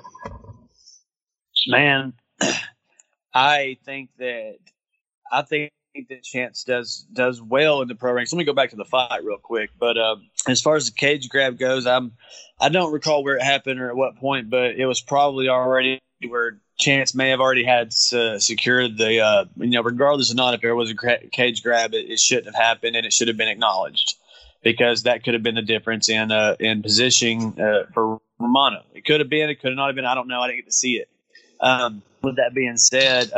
Man, 1.69 2.13
I 3.35 3.79
think 3.85 4.11
that 4.19 4.57
I 5.33 5.43
think 5.43 5.73
that 6.09 6.23
Chance 6.23 6.65
does 6.65 7.07
does 7.13 7.41
well 7.41 7.83
in 7.83 7.89
the 7.89 7.95
pro 7.95 8.13
ranks. 8.13 8.33
Let 8.33 8.39
me 8.39 8.45
go 8.45 8.53
back 8.53 8.71
to 8.71 8.77
the 8.77 8.85
fight 8.85 9.25
real 9.25 9.39
quick. 9.39 9.71
But 9.79 9.97
uh, 9.97 10.17
as 10.47 10.61
far 10.61 10.77
as 10.77 10.87
the 10.87 10.93
cage 10.93 11.29
grab 11.29 11.59
goes, 11.59 11.87
I'm 11.87 12.13
I 12.61 12.69
don't 12.69 12.93
recall 12.93 13.25
where 13.25 13.37
it 13.37 13.43
happened 13.43 13.81
or 13.81 13.89
at 13.89 13.97
what 13.97 14.17
point, 14.17 14.51
but 14.51 14.77
it 14.77 14.87
was 14.87 15.01
probably 15.01 15.49
already 15.49 16.01
where 16.29 16.59
Chance 16.79 17.15
may 17.15 17.31
have 17.31 17.41
already 17.41 17.65
had 17.65 17.95
uh, 18.13 18.39
secured 18.39 18.99
the 18.99 19.21
uh, 19.21 19.45
you 19.57 19.71
know 19.71 19.83
regardless 19.83 20.31
of 20.31 20.37
not 20.37 20.55
if 20.55 20.61
there 20.61 20.77
was 20.77 20.91
a 20.91 21.19
cage 21.33 21.63
grab, 21.63 21.95
it, 21.95 22.11
it, 22.11 22.21
shouldn't 22.21 22.47
have 22.47 22.55
happened 22.55 22.97
and 22.97 23.07
it 23.07 23.13
should 23.13 23.29
have 23.29 23.37
been 23.37 23.49
acknowledged 23.49 24.17
because 24.63 25.05
that 25.05 25.25
could 25.25 25.35
have 25.35 25.43
been 25.43 25.55
the 25.55 25.63
difference 25.63 26.09
in 26.09 26.31
uh, 26.31 26.57
in 26.61 26.83
positioning 26.83 27.59
uh, 27.61 27.85
for 27.95 28.21
Romano. 28.39 28.83
It 28.95 29.05
could 29.05 29.21
have 29.21 29.31
been, 29.31 29.49
it 29.49 29.61
could 29.61 29.71
have 29.71 29.77
not 29.77 29.87
have 29.87 29.97
been. 29.97 30.05
I 30.05 30.15
don't 30.15 30.29
know. 30.29 30.41
I 30.41 30.49
didn't 30.49 30.59
get 30.59 30.67
to 30.67 30.73
see 30.73 30.97
it. 30.97 31.09
Um, 31.61 32.03
with 32.23 32.37
that 32.37 32.53
being 32.55 32.77
said, 32.77 33.33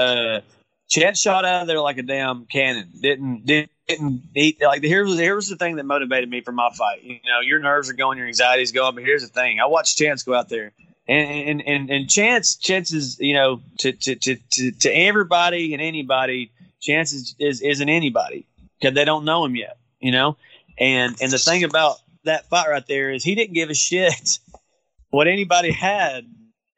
Chance 0.88 1.20
shot 1.20 1.44
out 1.44 1.62
of 1.62 1.66
there 1.68 1.80
like 1.80 1.98
a 1.98 2.02
damn 2.02 2.46
cannon. 2.46 2.90
Didn't 3.00 3.44
didn't 3.44 4.22
eat 4.34 4.60
like 4.62 4.82
here's 4.82 5.18
here's 5.18 5.48
the 5.48 5.56
thing 5.56 5.76
that 5.76 5.84
motivated 5.84 6.30
me 6.30 6.40
for 6.40 6.52
my 6.52 6.70
fight. 6.70 7.02
You 7.02 7.14
know, 7.14 7.40
your 7.42 7.58
nerves 7.58 7.90
are 7.90 7.94
going, 7.94 8.16
your 8.16 8.26
anxiety's 8.26 8.72
going, 8.72 8.94
but 8.94 9.04
here's 9.04 9.22
the 9.22 9.28
thing. 9.28 9.60
I 9.60 9.66
watched 9.66 9.98
Chance 9.98 10.22
go 10.22 10.34
out 10.34 10.48
there. 10.48 10.72
And 11.06 11.30
and 11.30 11.62
and 11.66 11.90
and 11.90 12.10
Chance 12.10 12.56
chances, 12.56 13.18
you 13.20 13.34
know, 13.34 13.60
to 13.78 13.92
to 13.92 14.14
to 14.14 14.36
to, 14.36 14.70
to 14.72 14.90
everybody 14.90 15.74
and 15.74 15.82
anybody, 15.82 16.52
Chance 16.80 17.12
is, 17.12 17.34
is 17.38 17.60
isn't 17.60 17.88
anybody 17.88 18.46
because 18.80 18.94
they 18.94 19.04
don't 19.04 19.24
know 19.24 19.44
him 19.44 19.56
yet, 19.56 19.76
you 20.00 20.12
know? 20.12 20.36
And 20.78 21.16
and 21.20 21.30
the 21.30 21.38
thing 21.38 21.64
about 21.64 21.96
that 22.24 22.48
fight 22.48 22.68
right 22.68 22.86
there 22.86 23.10
is 23.10 23.24
he 23.24 23.34
didn't 23.34 23.54
give 23.54 23.68
a 23.68 23.74
shit 23.74 24.38
what 25.10 25.28
anybody 25.28 25.70
had 25.70 26.26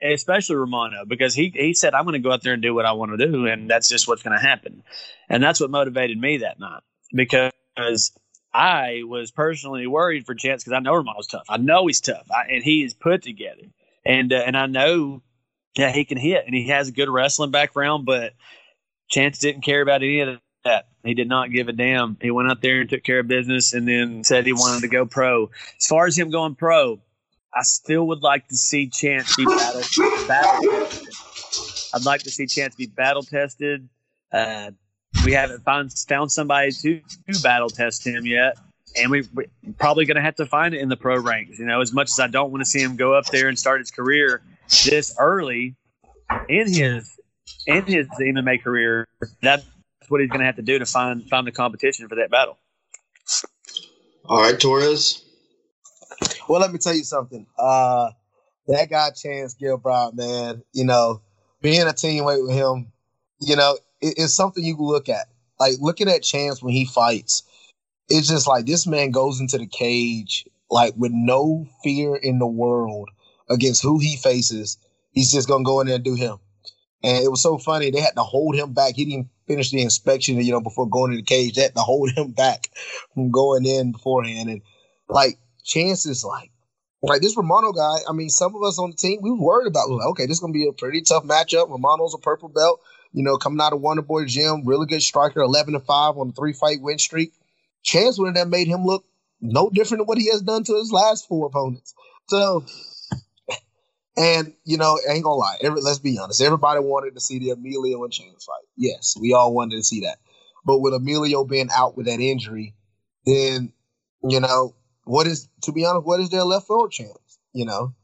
especially 0.02 0.56
Romano, 0.56 1.04
because 1.06 1.34
he 1.34 1.52
he 1.54 1.74
said, 1.74 1.94
"I'm 1.94 2.04
going 2.04 2.14
to 2.14 2.18
go 2.18 2.32
out 2.32 2.42
there 2.42 2.54
and 2.54 2.62
do 2.62 2.74
what 2.74 2.86
I 2.86 2.92
want 2.92 3.18
to 3.18 3.26
do, 3.26 3.46
and 3.46 3.68
that's 3.68 3.88
just 3.88 4.08
what's 4.08 4.22
going 4.22 4.38
to 4.38 4.44
happen." 4.44 4.82
And 5.28 5.42
that's 5.42 5.60
what 5.60 5.70
motivated 5.70 6.18
me 6.18 6.38
that 6.38 6.58
night 6.58 6.82
because 7.12 8.12
I 8.52 9.02
was 9.04 9.30
personally 9.30 9.86
worried 9.86 10.26
for 10.26 10.34
Chance 10.34 10.64
because 10.64 10.76
I 10.76 10.80
know 10.80 10.94
Romano's 10.94 11.26
tough. 11.26 11.46
I 11.48 11.56
know 11.56 11.86
he's 11.86 12.00
tough, 12.00 12.26
I, 12.30 12.52
and 12.52 12.62
he 12.62 12.82
is 12.82 12.94
put 12.94 13.22
together, 13.22 13.62
and 14.04 14.32
uh, 14.32 14.42
and 14.46 14.56
I 14.56 14.66
know 14.66 15.22
that 15.76 15.94
he 15.94 16.04
can 16.04 16.18
hit, 16.18 16.44
and 16.46 16.54
he 16.54 16.68
has 16.68 16.88
a 16.88 16.92
good 16.92 17.08
wrestling 17.08 17.50
background, 17.50 18.06
but 18.06 18.32
Chance 19.08 19.38
didn't 19.38 19.62
care 19.62 19.82
about 19.82 20.02
any 20.02 20.20
of 20.20 20.40
that. 20.64 20.88
He 21.04 21.14
did 21.14 21.28
not 21.28 21.50
give 21.50 21.68
a 21.68 21.72
damn. 21.72 22.16
He 22.20 22.30
went 22.30 22.50
out 22.50 22.60
there 22.60 22.80
and 22.80 22.90
took 22.90 23.04
care 23.04 23.20
of 23.20 23.28
business, 23.28 23.72
and 23.72 23.86
then 23.86 24.24
said 24.24 24.46
he 24.46 24.52
wanted 24.52 24.82
to 24.82 24.88
go 24.88 25.06
pro. 25.06 25.50
As 25.78 25.86
far 25.86 26.06
as 26.06 26.18
him 26.18 26.30
going 26.30 26.56
pro, 26.56 27.00
I 27.54 27.62
still 27.62 28.06
would 28.08 28.22
like 28.22 28.48
to 28.48 28.56
see 28.56 28.88
Chance 28.88 29.36
be 29.36 29.44
battle, 29.44 29.82
battle 30.28 30.62
tested. 30.62 31.14
I'd 31.94 32.04
like 32.04 32.22
to 32.22 32.30
see 32.30 32.46
Chance 32.46 32.76
be 32.76 32.86
battle 32.86 33.22
tested. 33.22 33.88
Uh, 34.32 34.70
we 35.24 35.32
haven't 35.32 35.64
found 35.64 35.92
found 35.92 36.30
somebody 36.30 36.70
to, 36.70 37.00
to 37.32 37.42
battle 37.42 37.68
test 37.68 38.06
him 38.06 38.24
yet, 38.24 38.56
and 38.96 39.10
we, 39.10 39.20
are 39.20 39.44
probably 39.78 40.04
going 40.04 40.16
to 40.16 40.22
have 40.22 40.36
to 40.36 40.46
find 40.46 40.74
it 40.74 40.80
in 40.80 40.88
the 40.88 40.96
pro 40.96 41.18
ranks. 41.18 41.58
You 41.58 41.66
know, 41.66 41.80
as 41.80 41.92
much 41.92 42.10
as 42.10 42.20
I 42.20 42.28
don't 42.28 42.52
want 42.52 42.62
to 42.62 42.66
see 42.66 42.80
him 42.80 42.96
go 42.96 43.14
up 43.14 43.26
there 43.26 43.48
and 43.48 43.58
start 43.58 43.80
his 43.80 43.90
career 43.90 44.42
this 44.84 45.14
early 45.18 45.74
in 46.48 46.72
his 46.72 47.18
in 47.66 47.84
his 47.84 48.06
MMA 48.20 48.62
career, 48.62 49.08
that's 49.42 49.64
what 50.08 50.20
he's 50.20 50.30
going 50.30 50.40
to 50.40 50.46
have 50.46 50.56
to 50.56 50.62
do 50.62 50.78
to 50.78 50.86
find 50.86 51.28
find 51.28 51.46
the 51.46 51.52
competition 51.52 52.08
for 52.08 52.14
that 52.16 52.30
battle. 52.30 52.56
All 54.26 54.38
right, 54.38 54.54
Torrez. 54.54 55.24
Well, 56.50 56.60
let 56.60 56.72
me 56.72 56.78
tell 56.78 56.96
you 56.96 57.04
something. 57.04 57.46
Uh, 57.56 58.10
that 58.66 58.90
guy 58.90 59.10
Chance 59.10 59.54
Gilbride, 59.54 60.14
man, 60.14 60.64
you 60.72 60.84
know, 60.84 61.22
being 61.62 61.82
a 61.82 61.92
teammate 61.92 62.44
with 62.44 62.56
him, 62.56 62.90
you 63.40 63.54
know, 63.54 63.78
it, 64.00 64.14
it's 64.16 64.34
something 64.34 64.64
you 64.64 64.74
can 64.74 64.84
look 64.84 65.08
at. 65.08 65.28
Like 65.60 65.74
looking 65.78 66.08
at 66.08 66.24
Chance 66.24 66.60
when 66.60 66.74
he 66.74 66.86
fights, 66.86 67.44
it's 68.08 68.26
just 68.26 68.48
like 68.48 68.66
this 68.66 68.84
man 68.84 69.12
goes 69.12 69.38
into 69.38 69.58
the 69.58 69.66
cage 69.68 70.44
like 70.72 70.92
with 70.96 71.12
no 71.14 71.68
fear 71.84 72.16
in 72.16 72.40
the 72.40 72.48
world 72.48 73.10
against 73.48 73.80
who 73.80 74.00
he 74.00 74.16
faces. 74.16 74.76
He's 75.12 75.30
just 75.30 75.46
gonna 75.46 75.62
go 75.62 75.80
in 75.80 75.86
there 75.86 75.96
and 75.96 76.04
do 76.04 76.16
him. 76.16 76.38
And 77.04 77.24
it 77.24 77.30
was 77.30 77.40
so 77.40 77.58
funny. 77.58 77.92
They 77.92 78.00
had 78.00 78.16
to 78.16 78.24
hold 78.24 78.56
him 78.56 78.72
back. 78.72 78.96
He 78.96 79.04
didn't 79.04 79.28
finish 79.46 79.70
the 79.70 79.82
inspection, 79.82 80.42
you 80.42 80.50
know, 80.50 80.60
before 80.60 80.88
going 80.88 81.12
to 81.12 81.16
the 81.16 81.22
cage. 81.22 81.54
They 81.54 81.62
had 81.62 81.76
to 81.76 81.80
hold 81.80 82.10
him 82.16 82.32
back 82.32 82.70
from 83.14 83.30
going 83.30 83.64
in 83.64 83.92
beforehand. 83.92 84.50
And 84.50 84.62
like 85.08 85.38
chances 85.64 86.24
like 86.24 86.50
like 87.02 87.22
this 87.22 87.36
Romano 87.36 87.72
guy, 87.72 87.98
I 88.08 88.12
mean, 88.12 88.28
some 88.28 88.54
of 88.54 88.62
us 88.62 88.78
on 88.78 88.90
the 88.90 88.96
team, 88.96 89.20
we 89.22 89.30
were 89.30 89.40
worried 89.40 89.68
about, 89.68 89.88
like, 89.88 90.06
okay, 90.08 90.26
this 90.26 90.36
is 90.36 90.40
to 90.40 90.52
be 90.52 90.68
a 90.68 90.72
pretty 90.72 91.00
tough 91.00 91.24
matchup. 91.24 91.70
Romano's 91.70 92.14
a 92.14 92.18
purple 92.18 92.48
belt, 92.50 92.80
you 93.12 93.22
know, 93.22 93.36
coming 93.38 93.60
out 93.60 93.72
of 93.72 93.80
Wonder 93.80 94.02
Boy 94.02 94.26
Gym, 94.26 94.66
really 94.66 94.86
good 94.86 95.02
striker, 95.02 95.40
11 95.40 95.74
to 95.74 95.80
5 95.80 96.18
on 96.18 96.28
a 96.28 96.32
three 96.32 96.52
fight 96.52 96.82
win 96.82 96.98
streak. 96.98 97.32
Chance 97.82 98.18
would 98.18 98.36
have 98.36 98.48
made 98.48 98.66
him 98.66 98.84
look 98.84 99.04
no 99.40 99.70
different 99.70 100.00
than 100.00 100.06
what 100.06 100.18
he 100.18 100.30
has 100.30 100.42
done 100.42 100.64
to 100.64 100.74
his 100.74 100.92
last 100.92 101.26
four 101.26 101.46
opponents. 101.46 101.94
So, 102.28 102.66
and, 104.18 104.52
you 104.64 104.76
know, 104.76 104.98
ain't 105.08 105.24
gonna 105.24 105.36
lie, 105.36 105.56
every, 105.62 105.80
let's 105.80 105.98
be 105.98 106.18
honest, 106.18 106.42
everybody 106.42 106.80
wanted 106.80 107.14
to 107.14 107.20
see 107.20 107.38
the 107.38 107.50
Emilio 107.50 108.04
and 108.04 108.12
Chance 108.12 108.44
fight. 108.44 108.68
Yes, 108.76 109.16
we 109.18 109.32
all 109.32 109.54
wanted 109.54 109.76
to 109.76 109.82
see 109.82 110.00
that. 110.00 110.18
But 110.66 110.80
with 110.80 110.92
Emilio 110.92 111.44
being 111.44 111.70
out 111.74 111.96
with 111.96 112.04
that 112.04 112.20
injury, 112.20 112.74
then, 113.24 113.72
you 114.22 114.40
know, 114.40 114.74
what 115.10 115.26
is 115.26 115.48
to 115.62 115.72
be 115.72 115.84
honest, 115.84 116.06
what 116.06 116.20
is 116.20 116.30
their 116.30 116.44
left 116.44 116.66
for 116.66 116.88
chance? 116.88 117.38
You 117.52 117.64
know, 117.64 117.94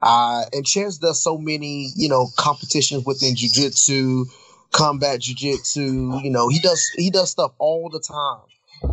uh, 0.00 0.44
and 0.52 0.66
Chance 0.66 0.98
does 0.98 1.22
so 1.22 1.36
many, 1.36 1.90
you 1.94 2.08
know, 2.08 2.28
competitions 2.38 3.04
within 3.04 3.34
jujitsu, 3.34 4.24
combat 4.72 5.20
jujitsu. 5.20 6.24
You 6.24 6.30
know, 6.30 6.48
he 6.48 6.58
does 6.60 6.90
he 6.96 7.10
does 7.10 7.30
stuff 7.30 7.52
all 7.58 7.90
the 7.90 8.00
time. 8.00 8.42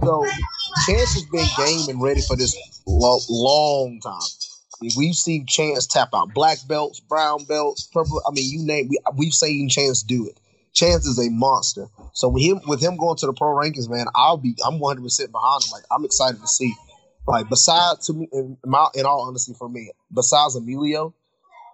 So 0.04 0.26
Chance 0.86 1.14
has 1.14 1.26
been 1.32 1.48
game 1.58 1.90
and 1.90 2.02
ready 2.02 2.22
for 2.22 2.36
this 2.36 2.56
lo- 2.86 3.20
long 3.30 4.02
time. 4.02 4.20
we've 4.98 5.16
seen 5.16 5.46
Chance 5.46 5.88
tap 5.88 6.10
out 6.14 6.34
black 6.34 6.58
belts, 6.68 7.00
brown 7.00 7.46
belts, 7.46 7.88
purple. 7.94 8.22
I 8.28 8.32
mean, 8.32 8.50
you 8.52 8.66
name. 8.66 8.90
We, 8.90 8.98
we've 9.16 9.34
seen 9.34 9.70
Chance 9.70 10.04
do 10.04 10.28
it. 10.28 10.38
Chance 10.74 11.06
is 11.06 11.26
a 11.26 11.30
monster. 11.30 11.88
So 12.14 12.28
with 12.28 12.44
him, 12.44 12.60
with 12.68 12.82
him 12.82 12.98
going 12.98 13.16
to 13.18 13.28
the 13.28 13.34
pro 13.34 13.56
rankings, 13.56 13.90
man, 13.90 14.08
I'll 14.14 14.38
be. 14.38 14.56
I'm 14.66 14.80
100 14.80 15.04
percent 15.04 15.32
behind 15.32 15.64
him. 15.64 15.72
Like 15.72 15.84
I'm 15.90 16.04
excited 16.04 16.42
to 16.42 16.48
see. 16.48 16.74
Like 17.28 17.50
besides 17.50 18.08
to 18.08 18.14
me, 18.14 18.28
in, 18.32 18.58
my, 18.66 18.88
in 18.96 19.06
all 19.06 19.22
honesty, 19.22 19.54
for 19.54 19.70
me, 19.70 19.92
besides 20.14 20.56
Emilio, 20.56 21.14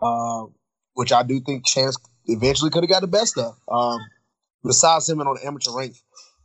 uh, 0.01 0.45
which 0.93 1.11
I 1.11 1.23
do 1.23 1.39
think 1.39 1.65
Chance 1.65 1.97
eventually 2.25 2.69
could 2.69 2.83
have 2.83 2.89
got 2.89 3.01
the 3.01 3.07
best 3.07 3.37
of. 3.37 3.55
Um, 3.67 3.99
besides 4.63 5.09
him 5.09 5.19
and 5.19 5.29
on 5.29 5.35
the 5.35 5.47
amateur 5.47 5.71
rank, 5.71 5.95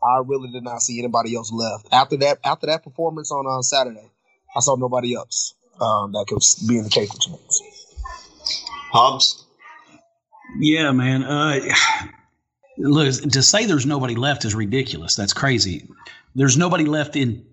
I 0.03 0.23
really 0.25 0.51
did 0.51 0.63
not 0.63 0.83
see 0.83 0.99
anybody 0.99 1.35
else 1.37 1.53
left 1.53 1.89
after 1.93 2.17
that. 2.19 2.39
After 2.45 2.67
that 2.67 2.85
performance 2.85 3.31
on 3.31 3.47
uh, 3.47 3.63
Saturday, 3.63 4.11
I 4.57 4.61
saw 4.61 4.77
nobody 4.77 5.15
else 5.15 5.55
um, 5.81 6.13
that 6.13 6.27
could 6.29 6.43
be 6.69 6.79
in 6.79 6.85
the 6.85 6.91
case 6.91 7.11
for 7.11 7.19
Chance. 7.19 7.63
Hobbs. 8.93 9.47
Yeah, 10.59 10.93
man. 10.93 11.23
Uh, 11.25 11.61
look 12.79 13.13
to 13.15 13.43
say 13.43 13.67
there's 13.67 13.87
nobody 13.87 14.15
left 14.15 14.45
is 14.45 14.55
ridiculous. 14.55 15.17
That's 15.17 15.33
crazy. 15.33 15.89
There's 16.35 16.57
nobody 16.57 16.85
left 16.85 17.17
in 17.17 17.45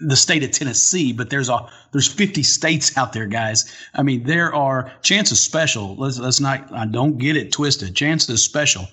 the 0.00 0.16
state 0.16 0.44
of 0.44 0.52
Tennessee, 0.52 1.12
but 1.12 1.30
there's 1.30 1.48
a 1.48 1.68
there's 1.92 2.06
50 2.06 2.42
states 2.42 2.96
out 2.96 3.12
there, 3.12 3.26
guys. 3.26 3.72
I 3.94 4.02
mean, 4.02 4.24
there 4.24 4.54
are 4.54 4.92
chances 5.02 5.40
special. 5.40 5.96
Let's 5.96 6.18
let's 6.18 6.40
not 6.40 6.72
I 6.72 6.86
don't 6.86 7.18
get 7.18 7.36
it 7.36 7.52
twisted. 7.52 7.94
Chances 7.94 8.42
special, 8.42 8.86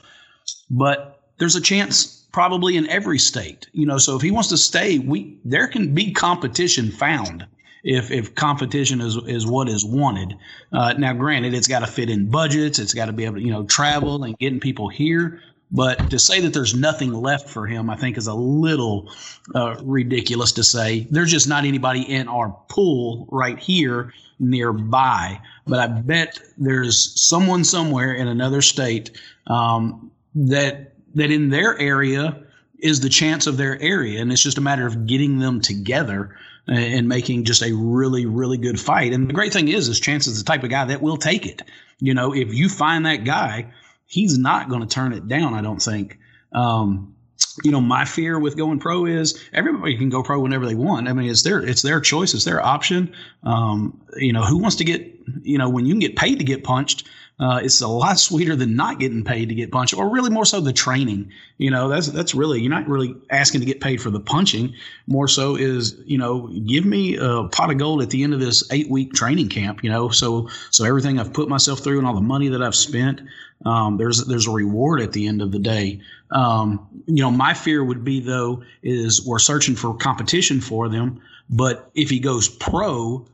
but 0.70 1.22
there's 1.38 1.56
a 1.56 1.62
chance 1.62 2.26
probably 2.32 2.76
in 2.76 2.90
every 2.90 3.20
state. 3.20 3.68
You 3.72 3.86
know, 3.86 3.98
so 3.98 4.16
if 4.16 4.22
he 4.22 4.32
wants 4.32 4.50
to 4.50 4.58
stay, 4.58 5.00
we 5.00 5.40
there 5.46 5.68
can 5.68 5.94
be 5.94 6.12
competition 6.12 6.92
found 6.92 7.46
if 7.84 8.10
if 8.10 8.34
competition 8.34 9.00
is 9.00 9.16
is 9.28 9.46
what 9.46 9.70
is 9.70 9.86
wanted. 9.86 10.36
Uh, 10.74 10.94
now, 10.98 11.14
granted, 11.14 11.54
it's 11.54 11.68
got 11.68 11.80
to 11.80 11.88
fit 11.88 12.10
in 12.10 12.30
budgets. 12.30 12.80
It's 12.80 12.94
got 12.94 13.06
to 13.06 13.14
be 13.14 13.26
able 13.26 13.36
to 13.36 13.42
you 13.42 13.52
know 13.52 13.64
travel 13.64 14.24
and 14.24 14.38
getting 14.40 14.60
people 14.60 14.90
here. 14.90 15.40
But 15.72 16.12
to 16.12 16.20
say 16.20 16.42
that 16.42 16.54
there's 16.54 16.76
nothing 16.76 17.12
left 17.12 17.50
for 17.50 17.66
him, 17.66 17.90
I 17.90 17.96
think 17.96 18.18
is 18.18 18.28
a 18.28 18.34
little 18.34 19.12
uh, 19.54 19.76
ridiculous 19.84 20.54
to 20.54 20.64
say. 20.64 21.08
There's 21.10 21.32
just 21.32 21.48
not 21.48 21.66
anybody 21.66 22.02
in 22.02 22.28
our 22.28 22.56
pool 22.70 23.28
right 23.32 23.58
here 23.58 24.14
nearby. 24.40 25.42
But 25.66 25.80
I 25.80 25.88
bet 25.88 26.40
there's 26.58 27.20
someone 27.20 27.64
somewhere 27.64 28.14
in 28.14 28.28
another 28.28 28.62
state 28.62 29.12
um, 29.48 30.12
that 30.36 30.94
that 31.16 31.32
in 31.32 31.50
their 31.50 31.78
area 31.80 32.44
is 32.78 33.00
the 33.00 33.10
chance 33.10 33.48
of 33.48 33.58
their 33.58 33.82
area, 33.82 34.22
and 34.22 34.32
it's 34.32 34.44
just 34.44 34.58
a 34.58 34.62
matter 34.62 34.86
of 34.86 35.08
getting 35.08 35.40
them 35.40 35.62
together 35.62 36.36
and 36.68 37.08
making 37.08 37.46
just 37.46 37.62
a 37.62 37.74
really, 37.74 38.26
really 38.26 38.58
good 38.58 38.80
fight. 38.80 39.14
And 39.14 39.30
the 39.30 39.34
great 39.34 39.54
thing 39.54 39.68
is, 39.68 39.88
is 39.88 40.00
Chance 40.00 40.28
is 40.28 40.44
the 40.44 40.46
type 40.46 40.64
of 40.64 40.70
guy 40.70 40.86
that 40.86 41.02
will 41.02 41.18
take 41.18 41.46
it. 41.46 41.62
You 42.00 42.14
know, 42.14 42.34
if 42.34 42.54
you 42.54 42.70
find 42.70 43.06
that 43.06 43.24
guy 43.24 43.72
he's 44.06 44.38
not 44.38 44.70
going 44.70 44.82
to 44.82 44.88
turn 44.88 45.14
it 45.14 45.28
down. 45.28 45.54
I 45.54 45.62
don't 45.62 45.82
think. 45.82 46.20
Um, 46.52 47.16
you 47.64 47.72
know, 47.72 47.82
my 47.82 48.06
fear 48.06 48.40
with 48.40 48.56
going 48.56 48.80
pro 48.80 49.06
is 49.06 49.42
everybody 49.54 49.98
can 49.98 50.10
go 50.10 50.24
pro 50.24 50.40
whenever 50.40 50.66
they 50.66 50.76
want. 50.76 51.08
I 51.08 51.14
mean, 51.14 51.30
it's 51.30 51.44
their 51.44 51.62
it's 51.62 51.82
their 51.82 52.00
choice, 52.00 52.34
it's 52.34 52.46
their 52.46 52.66
option. 52.66 53.14
Um, 53.44 54.02
you 54.18 54.34
know, 54.34 54.44
who 54.44 54.58
wants 54.58 54.78
to 54.78 54.84
get 54.84 55.14
you 55.42 55.58
know 55.58 55.70
when 55.70 55.86
you 55.86 55.94
can 55.94 56.00
get 56.00 56.16
paid 56.16 56.40
to 56.40 56.46
get 56.46 56.64
punched? 56.64 57.08
Uh, 57.38 57.60
it's 57.62 57.82
a 57.82 57.88
lot 57.88 58.18
sweeter 58.18 58.56
than 58.56 58.76
not 58.76 59.00
getting 59.00 59.24
paid 59.24 59.50
to 59.50 59.56
get 59.56 59.72
punched, 59.72 59.94
or 59.94 60.10
really 60.10 60.30
more 60.30 60.46
so 60.46 60.62
the 60.62 60.72
training. 60.72 61.32
You 61.58 61.70
know, 61.70 61.90
that's 61.90 62.08
that's 62.08 62.34
really 62.34 62.62
you're 62.62 62.70
not 62.70 62.88
really 62.88 63.14
asking 63.30 63.60
to 63.60 63.66
get 63.66 63.82
paid 63.82 64.02
for 64.02 64.10
the 64.10 64.22
punching. 64.22 64.74
More 65.08 65.28
so 65.28 65.56
is 65.56 66.00
you 66.06 66.18
know, 66.18 66.48
give 66.48 66.86
me 66.86 67.18
a 67.18 67.44
pot 67.52 67.72
of 67.72 67.78
gold 67.78 68.02
at 68.02 68.10
the 68.10 68.24
end 68.24 68.34
of 68.34 68.40
this 68.40 68.72
eight 68.72 68.90
week 68.90 69.14
training 69.14 69.50
camp. 69.50 69.84
You 69.84 69.90
know, 69.90 70.10
so 70.10 70.50
so 70.72 70.86
everything 70.86 71.20
I've 71.20 71.34
put 71.34 71.50
myself 71.50 71.80
through 71.80 71.98
and 71.98 72.08
all 72.08 72.16
the 72.16 72.22
money 72.22 72.48
that 72.50 72.64
I've 72.64 72.76
spent, 72.76 73.22
um, 73.66 73.98
there's 73.98 74.26
there's 74.26 74.48
a 74.48 74.52
reward 74.52 75.02
at 75.02 75.12
the 75.12 75.28
end 75.28 75.42
of 75.42 75.52
the 75.52 75.60
day. 75.60 76.00
Um, 76.32 76.88
you 77.06 77.22
know, 77.22 77.32
my 77.32 77.54
fear 77.54 77.84
would 77.84 78.06
be 78.06 78.22
though 78.22 78.64
is 78.82 79.26
we're 79.26 79.40
searching 79.40 79.76
for 79.76 79.94
competition 79.94 80.62
for 80.62 80.88
them, 80.88 81.22
but 81.50 81.92
if 81.96 82.10
he 82.10 82.20
goes 82.20 82.48
pro, 82.48 83.28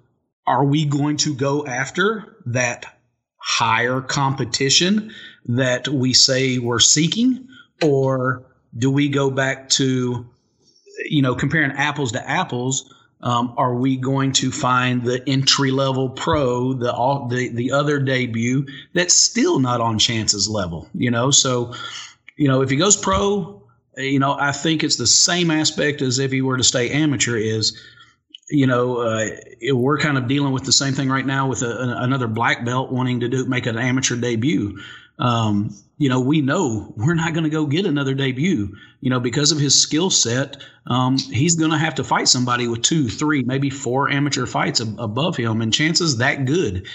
are 0.48 0.66
we 0.66 0.86
going 0.86 1.18
to 1.18 1.36
go 1.36 1.68
after 1.68 2.38
that 2.48 2.98
higher 3.42 4.02
competition 4.02 5.12
that 5.46 5.88
we 5.88 6.14
say 6.14 6.58
we're 6.58 6.80
seeking? 6.80 7.48
Or 7.84 8.44
do 8.78 8.92
we 8.92 9.10
go 9.10 9.32
back 9.32 9.70
to, 9.70 10.30
you 11.06 11.22
know, 11.22 11.36
comparing 11.36 11.72
apples 11.72 12.12
to 12.14 12.30
apples? 12.30 12.94
Um, 13.24 13.54
are 13.58 13.76
we 13.76 13.98
going 13.98 14.32
to 14.34 14.52
find 14.52 15.04
the 15.04 15.22
entry 15.28 15.70
level 15.70 16.10
pro, 16.10 16.74
the 16.74 16.92
all, 16.92 17.28
the 17.28 17.50
the 17.50 17.72
other 17.72 18.00
debut 18.00 18.66
that's 18.94 19.14
still 19.14 19.60
not 19.60 19.80
on 19.80 20.00
Chance's 20.00 20.50
level? 20.50 20.90
You 20.96 21.12
know, 21.12 21.30
so 21.30 21.76
you 22.36 22.48
know 22.48 22.62
if 22.62 22.72
he 22.72 22.78
goes 22.78 22.98
pro, 22.98 23.62
you 23.96 24.18
know 24.18 24.36
I 24.40 24.52
think 24.52 24.84
it's 24.84 24.96
the 24.96 25.06
same 25.06 25.52
aspect 25.52 26.02
as 26.02 26.18
if 26.18 26.32
he 26.32 26.42
were 26.42 26.58
to 26.58 26.64
stay 26.64 26.90
amateur. 26.90 27.38
Is 27.38 27.80
you 28.52 28.68
know, 28.68 28.98
uh, 29.00 29.28
we're 29.74 29.98
kind 29.98 30.18
of 30.18 30.28
dealing 30.28 30.52
with 30.54 30.64
the 30.64 30.72
same 30.72 30.94
thing 30.94 31.10
right 31.10 31.26
now 31.26 31.48
with 31.48 31.64
a, 31.64 31.70
a, 31.70 32.04
another 32.04 32.28
black 32.28 32.66
belt 32.66 32.92
wanting 32.92 33.22
to 33.22 33.30
do 33.30 33.46
make 33.46 33.66
an 33.66 33.78
amateur 33.78 34.16
debut. 34.16 34.80
Um, 35.18 35.76
you 35.98 36.10
know, 36.10 36.20
we 36.20 36.42
know 36.42 36.94
we're 36.98 37.14
not 37.14 37.34
going 37.34 37.44
to 37.44 37.50
go 37.50 37.66
get 37.66 37.86
another 37.86 38.14
debut. 38.14 38.76
You 39.02 39.10
know, 39.10 39.20
because 39.20 39.52
of 39.52 39.60
his 39.60 39.82
skill 39.82 40.10
set, 40.10 40.58
um, 40.88 41.18
he's 41.18 41.56
going 41.56 41.72
to 41.72 41.78
have 41.78 41.96
to 41.96 42.04
fight 42.04 42.28
somebody 42.28 42.68
with 42.68 42.82
two, 42.82 43.08
three, 43.08 43.44
maybe 43.44 43.70
four 43.70 44.10
amateur 44.10 44.46
fights 44.46 44.82
ab- 44.82 45.00
above 45.00 45.38
him, 45.38 45.62
and 45.62 45.74
chances 45.74 46.18
that 46.18 46.46
good. 46.46 46.88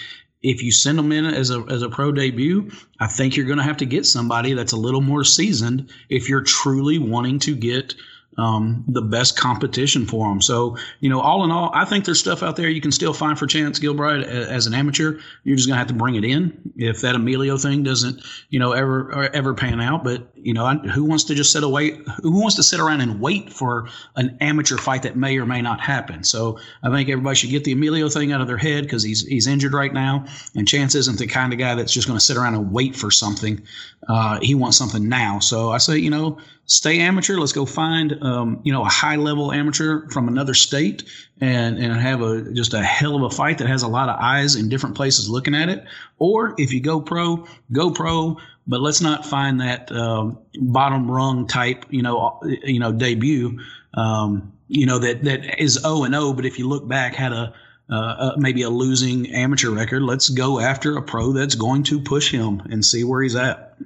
If 0.42 0.62
you 0.62 0.70
send 0.70 0.98
him 0.98 1.12
in 1.12 1.24
as 1.24 1.50
a 1.50 1.64
as 1.68 1.82
a 1.82 1.88
pro 1.88 2.12
debut, 2.12 2.70
I 3.00 3.06
think 3.06 3.36
you're 3.36 3.46
going 3.46 3.58
to 3.58 3.64
have 3.64 3.78
to 3.78 3.86
get 3.86 4.06
somebody 4.06 4.52
that's 4.52 4.72
a 4.72 4.76
little 4.76 5.00
more 5.00 5.24
seasoned 5.24 5.90
if 6.08 6.28
you're 6.28 6.42
truly 6.42 6.98
wanting 6.98 7.38
to 7.40 7.56
get 7.56 7.94
um, 8.38 8.84
the 8.86 9.02
best 9.02 9.38
competition 9.38 10.06
for 10.06 10.28
them. 10.28 10.42
So, 10.42 10.76
you 11.00 11.08
know, 11.08 11.20
all 11.20 11.44
in 11.44 11.50
all, 11.50 11.70
I 11.72 11.84
think 11.84 12.04
there's 12.04 12.20
stuff 12.20 12.42
out 12.42 12.56
there 12.56 12.68
you 12.68 12.80
can 12.80 12.92
still 12.92 13.14
find 13.14 13.38
for 13.38 13.46
Chance 13.46 13.78
Gilbride 13.78 14.24
as 14.24 14.66
an 14.66 14.74
amateur. 14.74 15.18
You're 15.44 15.56
just 15.56 15.68
going 15.68 15.74
to 15.74 15.78
have 15.78 15.88
to 15.88 15.94
bring 15.94 16.16
it 16.16 16.24
in 16.24 16.72
if 16.76 17.00
that 17.00 17.14
Emilio 17.14 17.56
thing 17.56 17.82
doesn't, 17.82 18.22
you 18.50 18.58
know, 18.58 18.72
ever 18.72 19.30
ever 19.34 19.54
pan 19.54 19.80
out. 19.80 20.04
But 20.04 20.28
you 20.34 20.52
know, 20.52 20.68
who 20.78 21.04
wants 21.04 21.24
to 21.24 21.34
just 21.34 21.52
sit 21.52 21.64
away? 21.64 21.98
Who 22.22 22.40
wants 22.40 22.56
to 22.56 22.62
sit 22.62 22.78
around 22.78 23.00
and 23.00 23.20
wait 23.20 23.52
for 23.52 23.88
an 24.16 24.36
amateur 24.40 24.76
fight 24.76 25.02
that 25.04 25.16
may 25.16 25.38
or 25.38 25.46
may 25.46 25.62
not 25.62 25.80
happen? 25.80 26.22
So, 26.22 26.58
I 26.82 26.90
think 26.90 27.08
everybody 27.08 27.36
should 27.36 27.50
get 27.50 27.64
the 27.64 27.72
Emilio 27.72 28.08
thing 28.08 28.32
out 28.32 28.40
of 28.40 28.46
their 28.46 28.58
head 28.58 28.84
because 28.84 29.02
he's 29.02 29.26
he's 29.26 29.46
injured 29.46 29.72
right 29.72 29.92
now, 29.92 30.26
and 30.54 30.68
Chance 30.68 30.94
isn't 30.94 31.18
the 31.18 31.26
kind 31.26 31.52
of 31.52 31.58
guy 31.58 31.74
that's 31.74 31.92
just 31.92 32.06
going 32.06 32.18
to 32.18 32.24
sit 32.24 32.36
around 32.36 32.54
and 32.54 32.70
wait 32.70 32.96
for 32.96 33.10
something. 33.10 33.62
Uh, 34.06 34.38
he 34.42 34.54
wants 34.54 34.76
something 34.76 35.08
now. 35.08 35.38
So 35.38 35.70
I 35.70 35.78
say, 35.78 35.98
you 35.98 36.10
know 36.10 36.38
stay 36.66 37.01
amateur. 37.01 37.38
Let's 37.38 37.52
go 37.52 37.64
find 37.64 38.22
um, 38.22 38.60
you 38.64 38.72
know 38.72 38.82
a 38.82 38.88
high 38.88 39.16
level 39.16 39.52
amateur 39.52 40.09
from 40.10 40.28
another 40.28 40.55
state 40.55 41.05
and 41.40 41.78
and 41.78 41.93
have 41.94 42.20
a 42.22 42.52
just 42.52 42.74
a 42.74 42.82
hell 42.82 43.16
of 43.16 43.22
a 43.22 43.30
fight 43.30 43.59
that 43.59 43.68
has 43.68 43.82
a 43.82 43.88
lot 43.88 44.09
of 44.09 44.16
eyes 44.20 44.56
in 44.56 44.68
different 44.68 44.97
places 44.97 45.28
looking 45.28 45.55
at 45.55 45.68
it. 45.68 45.84
Or 46.18 46.55
if 46.59 46.72
you 46.72 46.80
go 46.80 47.01
pro, 47.01 47.47
go 47.72 47.90
pro. 47.90 48.38
But 48.68 48.80
let's 48.80 49.01
not 49.01 49.24
find 49.24 49.60
that 49.60 49.93
um, 49.93 50.38
bottom 50.55 51.10
rung 51.10 51.47
type 51.47 51.86
you 51.90 52.02
know 52.02 52.40
you 52.43 52.80
know 52.80 52.93
debut. 52.93 53.60
Um, 53.94 54.52
you 54.68 54.86
know 54.86 54.98
that 54.98 55.22
that 55.24 55.62
is 55.62 55.84
O 55.84 56.05
and 56.05 56.14
O, 56.14 56.32
but 56.32 56.44
if 56.44 56.59
you 56.59 56.68
look 56.68 56.86
back, 56.86 57.14
had 57.14 57.32
a 57.32 57.55
uh, 57.88 57.94
uh, 57.94 58.34
maybe 58.36 58.62
a 58.62 58.70
losing 58.70 59.32
amateur 59.32 59.70
record. 59.70 60.02
Let's 60.02 60.28
go 60.28 60.59
after 60.59 60.97
a 60.97 61.02
pro 61.02 61.32
that's 61.32 61.55
going 61.55 61.84
to 61.84 62.01
push 62.01 62.32
him 62.32 62.62
and 62.68 62.84
see 62.84 63.05
where 63.05 63.22
he's 63.22 63.36
at. 63.36 63.76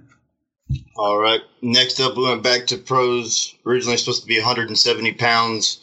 All 0.97 1.19
right. 1.19 1.41
Next 1.63 2.01
up, 2.01 2.17
we 2.17 2.25
went 2.25 2.43
back 2.43 2.67
to 2.69 2.79
pros. 2.79 3.55
Originally 3.67 3.97
supposed 3.97 4.23
to 4.23 4.29
be 4.29 4.39
170 4.39 5.13
pounds. 5.13 5.81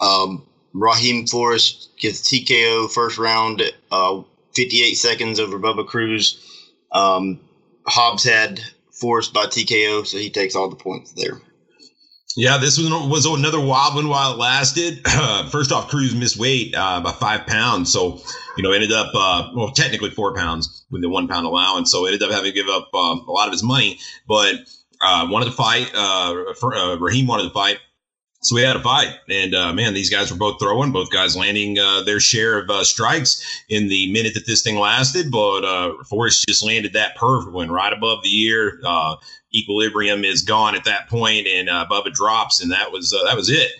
Um, 0.00 0.46
Raheem 0.74 1.26
Forrest 1.26 1.90
gets 1.98 2.20
TKO 2.20 2.90
first 2.90 3.18
round, 3.18 3.62
uh, 3.90 4.22
58 4.54 4.94
seconds 4.94 5.40
over 5.40 5.58
Bubba 5.58 5.86
Cruz. 5.86 6.44
Um, 6.92 7.40
Hobbs 7.86 8.24
had 8.24 8.60
Forrest 8.92 9.32
by 9.32 9.46
TKO, 9.46 10.06
so 10.06 10.18
he 10.18 10.30
takes 10.30 10.54
all 10.54 10.68
the 10.68 10.76
points 10.76 11.12
there. 11.12 11.40
Yeah, 12.36 12.58
this 12.58 12.78
was, 12.78 12.88
was 12.88 13.26
another 13.26 13.60
wild 13.60 13.94
one 13.96 14.08
while 14.08 14.32
it 14.32 14.38
lasted. 14.38 15.00
First 15.50 15.72
off, 15.72 15.88
Cruz 15.88 16.14
missed 16.14 16.36
weight 16.36 16.74
uh, 16.76 17.00
by 17.00 17.12
five 17.12 17.46
pounds. 17.46 17.92
So, 17.92 18.20
you 18.56 18.62
know, 18.62 18.70
ended 18.70 18.92
up, 18.92 19.10
uh, 19.14 19.50
well, 19.54 19.70
technically 19.70 20.10
four 20.10 20.34
pounds 20.34 20.84
with 20.90 21.02
the 21.02 21.08
one 21.08 21.26
pound 21.26 21.46
allowance. 21.46 21.90
So 21.90 22.04
ended 22.06 22.22
up 22.22 22.30
having 22.30 22.52
to 22.52 22.54
give 22.54 22.68
up 22.68 22.94
um, 22.94 23.24
a 23.26 23.32
lot 23.32 23.48
of 23.48 23.52
his 23.52 23.62
money. 23.62 23.98
But 24.28 24.54
uh, 25.00 25.26
wanted 25.30 25.46
to 25.46 25.52
fight. 25.52 25.90
Uh, 25.94 26.96
Raheem 26.98 27.26
wanted 27.26 27.44
to 27.44 27.50
fight. 27.50 27.78
So 28.40 28.54
we 28.54 28.62
had 28.62 28.76
a 28.76 28.80
fight, 28.80 29.16
and 29.28 29.52
uh, 29.52 29.72
man, 29.72 29.94
these 29.94 30.10
guys 30.10 30.30
were 30.30 30.38
both 30.38 30.60
throwing, 30.60 30.92
both 30.92 31.10
guys 31.10 31.36
landing 31.36 31.76
uh, 31.76 32.02
their 32.02 32.20
share 32.20 32.56
of 32.60 32.70
uh, 32.70 32.84
strikes 32.84 33.64
in 33.68 33.88
the 33.88 34.12
minute 34.12 34.34
that 34.34 34.46
this 34.46 34.62
thing 34.62 34.78
lasted. 34.78 35.32
But 35.32 35.64
uh, 35.64 36.04
Forrest 36.04 36.46
just 36.46 36.64
landed 36.64 36.92
that 36.92 37.16
perfect 37.16 37.52
one 37.52 37.68
right 37.68 37.92
above 37.92 38.22
the 38.22 38.42
ear. 38.44 38.80
Uh, 38.84 39.16
equilibrium 39.52 40.24
is 40.24 40.42
gone 40.42 40.76
at 40.76 40.84
that 40.84 41.08
point, 41.08 41.48
and 41.48 41.68
uh, 41.68 41.86
Bubba 41.90 42.12
drops, 42.12 42.62
and 42.62 42.70
that 42.70 42.92
was 42.92 43.10
that 43.10 43.34
was 43.34 43.50
it. 43.50 43.72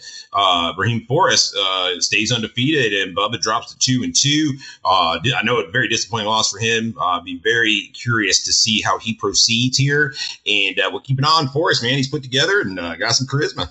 Raheem 0.76 1.06
Forrest 1.06 1.56
stays 2.00 2.32
undefeated, 2.32 2.92
and 2.92 3.16
Bubba 3.16 3.40
drops 3.40 3.72
to 3.72 3.78
two 3.78 4.02
and 4.02 4.12
two. 4.12 4.54
I 4.84 5.20
know 5.44 5.60
a 5.60 5.70
very 5.70 5.86
disappointing 5.86 6.26
loss 6.26 6.50
for 6.50 6.58
him. 6.58 6.96
I'd 7.00 7.24
be 7.24 7.38
very 7.44 7.92
curious 7.94 8.44
to 8.44 8.52
see 8.52 8.82
how 8.82 8.98
he 8.98 9.14
proceeds 9.14 9.78
here, 9.78 10.14
and 10.48 10.74
we'll 10.90 10.98
keep 10.98 11.18
an 11.18 11.24
eye 11.24 11.28
on 11.28 11.46
Forrest. 11.48 11.80
Man, 11.80 11.94
he's 11.94 12.08
put 12.08 12.24
together 12.24 12.60
and 12.60 12.76
got 12.98 13.12
some 13.12 13.28
charisma. 13.28 13.70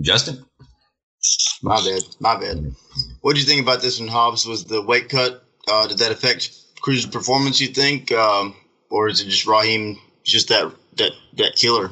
Justin? 0.00 0.44
My 1.62 1.76
bad. 1.76 2.02
My 2.20 2.38
bad. 2.38 2.74
What 3.20 3.34
do 3.34 3.40
you 3.40 3.46
think 3.46 3.62
about 3.62 3.82
this 3.82 3.98
one, 3.98 4.08
Hobbs? 4.08 4.46
Was 4.46 4.64
the 4.64 4.82
weight 4.82 5.08
cut, 5.08 5.44
uh, 5.68 5.86
did 5.86 5.98
that 5.98 6.12
affect 6.12 6.52
Cruz's 6.80 7.06
performance, 7.06 7.60
you 7.60 7.68
think? 7.68 8.12
Um, 8.12 8.54
or 8.90 9.08
is 9.08 9.20
it 9.20 9.26
just 9.26 9.46
Raheem, 9.46 9.98
just 10.24 10.48
that, 10.48 10.72
that, 10.96 11.12
that 11.36 11.56
killer? 11.56 11.90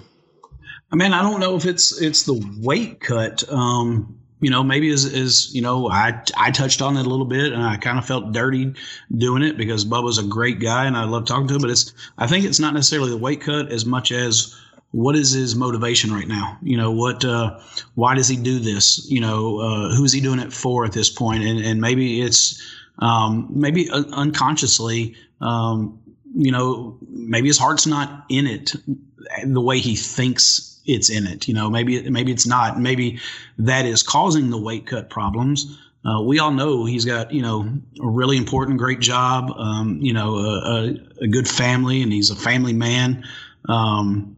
I 0.93 0.97
mean, 0.97 1.13
I 1.13 1.23
don't 1.23 1.41
know 1.41 1.57
if 1.57 1.67
it's 1.67 2.01
it's 2.01 2.23
the 2.23 2.41
weight 2.61 3.01
cut. 3.01 3.43
Um, 3.51 4.21
you 4.41 4.51
know, 4.51 4.63
maybe 4.63 4.91
as, 4.91 5.05
as 5.05 5.53
you 5.55 5.61
know, 5.61 5.89
I 5.91 6.23
I 6.37 6.51
touched 6.53 6.81
on 6.81 6.97
it 6.97 7.07
a 7.07 7.09
little 7.09 7.27
bit, 7.27 7.53
and 7.53 7.63
I 7.63 7.77
kind 7.77 7.99
of 7.99 8.07
felt 8.07 8.33
dirty 8.33 8.73
doing 9.17 9.43
it 9.43 9.57
because 9.57 9.85
Bubba's 9.85 10.19
a 10.19 10.23
great 10.23 10.61
guy, 10.61 10.87
and 10.87 10.97
I 10.97 11.05
love 11.05 11.25
talking 11.25 11.49
to 11.49 11.55
him. 11.55 11.61
But 11.61 11.71
it's 11.71 11.93
I 12.19 12.27
think 12.29 12.45
it's 12.45 12.61
not 12.61 12.73
necessarily 12.75 13.11
the 13.11 13.17
weight 13.17 13.41
cut 13.41 13.73
as 13.73 13.85
much 13.85 14.13
as 14.13 14.55
what 14.93 15.17
is 15.17 15.33
his 15.33 15.55
motivation 15.55 16.13
right 16.13 16.29
now? 16.29 16.59
You 16.63 16.77
know, 16.77 16.93
what 16.93 17.25
uh, 17.25 17.61
why 17.95 18.15
does 18.15 18.29
he 18.29 18.37
do 18.37 18.59
this? 18.59 19.07
You 19.11 19.21
know, 19.21 19.61
uh, 19.61 19.95
who 19.95 20.05
is 20.05 20.13
he 20.13 20.21
doing 20.21 20.39
it 20.39 20.53
for 20.53 20.85
at 20.85 20.93
this 20.93 21.11
point? 21.11 21.45
And 21.45 21.61
and 21.61 21.81
maybe 21.81 22.23
it's 22.23 22.63
um, 22.99 23.49
maybe 23.51 23.91
un- 23.91 24.13
unconsciously. 24.13 25.17
Um, 25.41 26.01
you 26.35 26.53
know, 26.53 26.99
maybe 27.09 27.49
his 27.49 27.59
heart's 27.59 27.87
not 27.87 28.25
in 28.29 28.47
it 28.47 28.75
the 29.45 29.61
way 29.61 29.79
he 29.79 29.97
thinks 29.97 30.81
it's 30.87 31.11
in 31.11 31.27
it. 31.27 31.49
You 31.49 31.55
know, 31.55 31.71
maybe 31.71 32.09
maybe 32.09 32.33
it's 32.33 32.47
not. 32.47 32.81
Maybe 32.81 33.21
that 33.59 33.87
is 33.87 34.03
causing 34.03 34.51
the 34.51 34.59
weight 34.59 34.87
cut 34.87 35.11
problems. 35.11 35.79
Uh, 36.05 36.23
we 36.23 36.39
all 36.39 36.53
know 36.53 36.85
he's 36.85 37.05
got 37.05 37.33
you 37.33 37.43
know 37.43 37.69
a 38.01 38.09
really 38.09 38.37
important, 38.37 38.79
great 38.79 39.01
job. 39.01 39.51
Um, 39.57 39.99
you 40.01 40.13
know, 40.13 40.37
a, 40.37 40.59
a, 40.61 41.25
a, 41.25 41.29
good 41.29 41.49
family, 41.49 42.03
and 42.03 42.13
he's 42.13 42.31
a 42.31 42.37
family 42.37 42.73
man. 42.73 43.25
Um, 43.69 44.36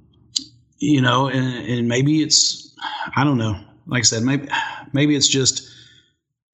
you 0.79 1.01
know, 1.01 1.29
and, 1.29 1.67
and 1.67 1.89
maybe 1.89 2.23
it's 2.23 2.75
I 3.17 3.25
don't 3.25 3.39
know. 3.39 3.59
Like 3.87 4.01
I 4.01 4.03
said, 4.03 4.23
maybe 4.23 4.49
maybe 4.93 5.17
it's 5.17 5.29
just 5.29 5.69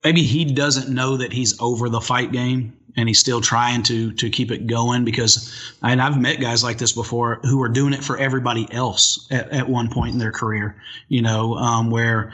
maybe 0.03 0.23
he 0.23 0.45
doesn't 0.45 0.93
know 0.93 1.17
that 1.17 1.33
he's 1.33 1.61
over 1.61 1.89
the 1.89 2.01
fight 2.01 2.33
game 2.33 2.77
and 2.97 3.09
he's 3.09 3.19
still 3.19 3.41
trying 3.41 3.83
to 3.85 4.13
to 4.13 4.31
keep 4.31 4.51
it 4.51 4.67
going 4.67 5.05
because 5.05 5.75
and 5.83 6.01
I've 6.01 6.21
met 6.21 6.41
guys 6.41 6.63
like 6.63 6.79
this 6.79 6.93
before 6.93 7.41
who 7.43 7.63
are 7.63 7.69
doing 7.69 7.93
it 7.93 8.05
for 8.05 8.17
everybody 8.19 8.71
else 8.73 9.27
at, 9.31 9.51
at 9.51 9.69
one 9.69 9.91
point 9.91 10.13
in 10.13 10.19
their 10.19 10.33
career, 10.33 10.77
you 11.09 11.23
know, 11.23 11.55
um, 11.55 11.91
where 11.91 12.33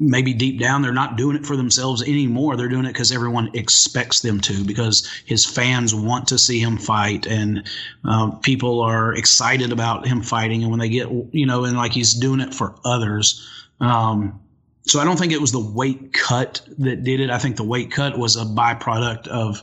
maybe 0.00 0.32
deep 0.32 0.60
down 0.60 0.82
they're 0.82 0.92
not 0.92 1.16
doing 1.16 1.36
it 1.36 1.46
for 1.46 1.56
themselves 1.56 2.02
anymore. 2.02 2.56
They're 2.56 2.68
doing 2.68 2.84
it 2.84 2.92
because 2.92 3.12
everyone 3.12 3.50
expects 3.54 4.20
them 4.20 4.40
to, 4.42 4.64
because 4.64 5.08
his 5.26 5.44
fans 5.44 5.94
want 5.94 6.28
to 6.28 6.38
see 6.38 6.60
him 6.60 6.76
fight, 6.76 7.26
and 7.26 7.66
um, 8.04 8.40
people 8.40 8.80
are 8.80 9.14
excited 9.14 9.72
about 9.72 10.06
him 10.06 10.22
fighting. 10.22 10.62
And 10.62 10.70
when 10.70 10.80
they 10.80 10.88
get, 10.88 11.08
you 11.32 11.46
know, 11.46 11.64
and 11.64 11.76
like 11.76 11.92
he's 11.92 12.14
doing 12.14 12.40
it 12.40 12.54
for 12.54 12.74
others. 12.84 13.46
Um, 13.80 14.40
so 14.82 15.00
I 15.00 15.04
don't 15.04 15.18
think 15.18 15.32
it 15.32 15.40
was 15.40 15.52
the 15.52 15.60
weight 15.60 16.12
cut 16.12 16.62
that 16.78 17.04
did 17.04 17.20
it. 17.20 17.30
I 17.30 17.38
think 17.38 17.56
the 17.56 17.64
weight 17.64 17.90
cut 17.90 18.18
was 18.18 18.36
a 18.36 18.44
byproduct 18.44 19.28
of 19.28 19.62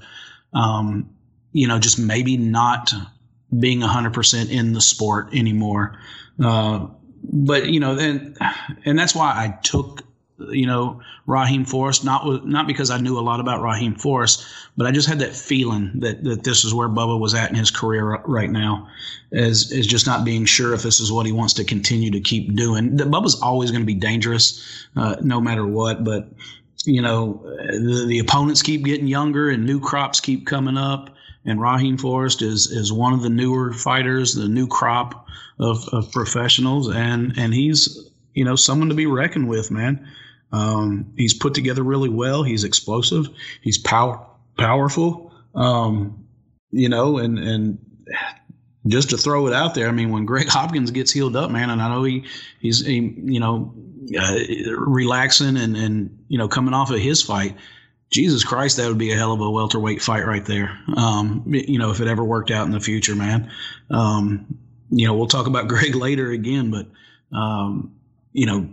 um, 0.55 1.09
you 1.51 1.67
know, 1.67 1.79
just 1.79 1.99
maybe 1.99 2.37
not 2.37 2.93
being 3.57 3.79
100% 3.81 4.49
in 4.49 4.73
the 4.73 4.81
sport 4.81 5.33
anymore. 5.33 5.99
Uh, 6.43 6.87
but, 7.23 7.67
you 7.69 7.79
know, 7.79 7.95
then, 7.95 8.35
and 8.85 8.97
that's 8.97 9.15
why 9.15 9.31
I 9.31 9.57
took, 9.63 10.03
you 10.37 10.65
know, 10.65 11.01
Raheem 11.27 11.63
Forrest, 11.65 12.03
not, 12.03 12.45
not 12.45 12.67
because 12.67 12.89
I 12.89 12.97
knew 12.97 13.17
a 13.17 13.21
lot 13.21 13.39
about 13.39 13.61
Raheem 13.61 13.95
Forrest, 13.95 14.45
but 14.75 14.85
I 14.85 14.91
just 14.91 15.07
had 15.07 15.19
that 15.19 15.33
feeling 15.33 15.91
that, 15.95 16.23
that 16.25 16.43
this 16.43 16.65
is 16.65 16.73
where 16.73 16.89
Bubba 16.89 17.17
was 17.19 17.33
at 17.33 17.49
in 17.49 17.55
his 17.55 17.71
career 17.71 18.21
right 18.25 18.49
now, 18.49 18.89
as, 19.31 19.71
is 19.71 19.87
just 19.87 20.05
not 20.05 20.25
being 20.25 20.45
sure 20.45 20.73
if 20.73 20.83
this 20.83 20.99
is 20.99 21.11
what 21.11 21.25
he 21.25 21.31
wants 21.31 21.53
to 21.53 21.63
continue 21.63 22.11
to 22.11 22.19
keep 22.19 22.53
doing. 22.55 22.97
The, 22.97 23.05
Bubba's 23.05 23.41
always 23.41 23.71
going 23.71 23.81
to 23.81 23.85
be 23.85 23.93
dangerous, 23.93 24.87
uh, 24.97 25.15
no 25.21 25.39
matter 25.39 25.65
what, 25.65 26.03
but, 26.03 26.27
you 26.85 27.01
know, 27.01 27.41
the, 27.43 28.05
the 28.07 28.19
opponents 28.19 28.61
keep 28.61 28.83
getting 28.83 29.07
younger 29.07 29.49
and 29.49 29.65
new 29.65 29.79
crops 29.79 30.19
keep 30.19 30.45
coming 30.45 30.77
up. 30.77 31.11
And 31.45 31.61
Raheem 31.61 31.97
Forrest 31.97 32.41
is, 32.41 32.67
is 32.71 32.91
one 32.91 33.13
of 33.13 33.21
the 33.21 33.29
newer 33.29 33.71
fighters, 33.71 34.33
the 34.33 34.49
new 34.49 34.67
crop 34.67 35.27
of, 35.59 35.87
of 35.89 36.11
professionals. 36.11 36.89
And, 36.89 37.37
and 37.37 37.53
he's, 37.53 38.09
you 38.33 38.43
know, 38.43 38.55
someone 38.55 38.89
to 38.89 38.95
be 38.95 39.05
reckoned 39.05 39.47
with, 39.47 39.71
man. 39.71 40.11
Um, 40.55 41.13
he's 41.17 41.33
put 41.33 41.53
together 41.53 41.83
really 41.83 42.09
well. 42.09 42.43
He's 42.43 42.63
explosive. 42.63 43.27
He's 43.61 43.77
power, 43.77 44.25
powerful. 44.57 45.33
Um, 45.53 46.25
you 46.71 46.89
know, 46.89 47.17
and, 47.17 47.39
and 47.39 47.77
just 48.87 49.09
to 49.11 49.17
throw 49.17 49.47
it 49.47 49.53
out 49.53 49.75
there, 49.75 49.87
I 49.87 49.91
mean, 49.91 50.11
when 50.11 50.25
Greg 50.25 50.47
Hopkins 50.49 50.91
gets 50.91 51.11
healed 51.11 51.35
up, 51.35 51.51
man, 51.51 51.69
and 51.69 51.81
I 51.81 51.89
know 51.89 52.03
he, 52.03 52.25
he's, 52.59 52.85
he, 52.85 52.99
you 52.99 53.39
know, 53.39 53.73
uh, 54.17 54.35
relaxing 54.77 55.57
and, 55.57 55.75
and 55.75 56.25
you 56.27 56.37
know 56.37 56.47
coming 56.47 56.73
off 56.73 56.91
of 56.91 56.99
his 56.99 57.21
fight. 57.21 57.55
Jesus 58.11 58.43
Christ, 58.43 58.77
that 58.77 58.87
would 58.87 58.99
be 58.99 59.11
a 59.11 59.15
hell 59.15 59.33
of 59.33 59.41
a 59.41 59.49
welterweight 59.49 60.01
fight 60.01 60.25
right 60.27 60.45
there. 60.45 60.77
Um, 60.95 61.43
you 61.47 61.79
know, 61.79 61.89
if 61.89 61.99
it 61.99 62.07
ever 62.07 62.23
worked 62.23 62.51
out 62.51 62.65
in 62.65 62.71
the 62.71 62.79
future, 62.79 63.15
man. 63.15 63.51
Um, 63.89 64.59
you 64.91 65.07
know, 65.07 65.15
we'll 65.15 65.27
talk 65.27 65.47
about 65.47 65.67
Greg 65.69 65.95
later 65.95 66.29
again, 66.29 66.69
but 66.69 66.87
um, 67.35 67.95
you 68.35 68.45
know, 68.45 68.67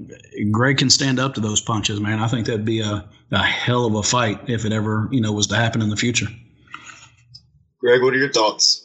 Greg 0.51 0.79
can 0.79 0.91
stand 0.91 1.21
up 1.21 1.35
to 1.35 1.41
those 1.41 1.61
punches, 1.61 2.01
man. 2.01 2.19
I 2.19 2.27
think 2.27 2.47
that'd 2.47 2.65
be 2.65 2.81
a, 2.81 3.09
a 3.31 3.39
hell 3.39 3.87
of 3.87 3.95
a 3.95 4.03
fight 4.03 4.41
if 4.49 4.65
it 4.65 4.73
ever, 4.73 5.09
you 5.13 5.21
know, 5.21 5.33
was 5.33 5.47
to 5.47 5.55
happen 5.55 5.81
in 5.81 5.89
the 5.89 5.97
future. 5.97 6.27
Greg, 7.79 8.03
what 8.03 8.13
are 8.13 8.19
your 8.19 8.33
thoughts? 8.33 8.85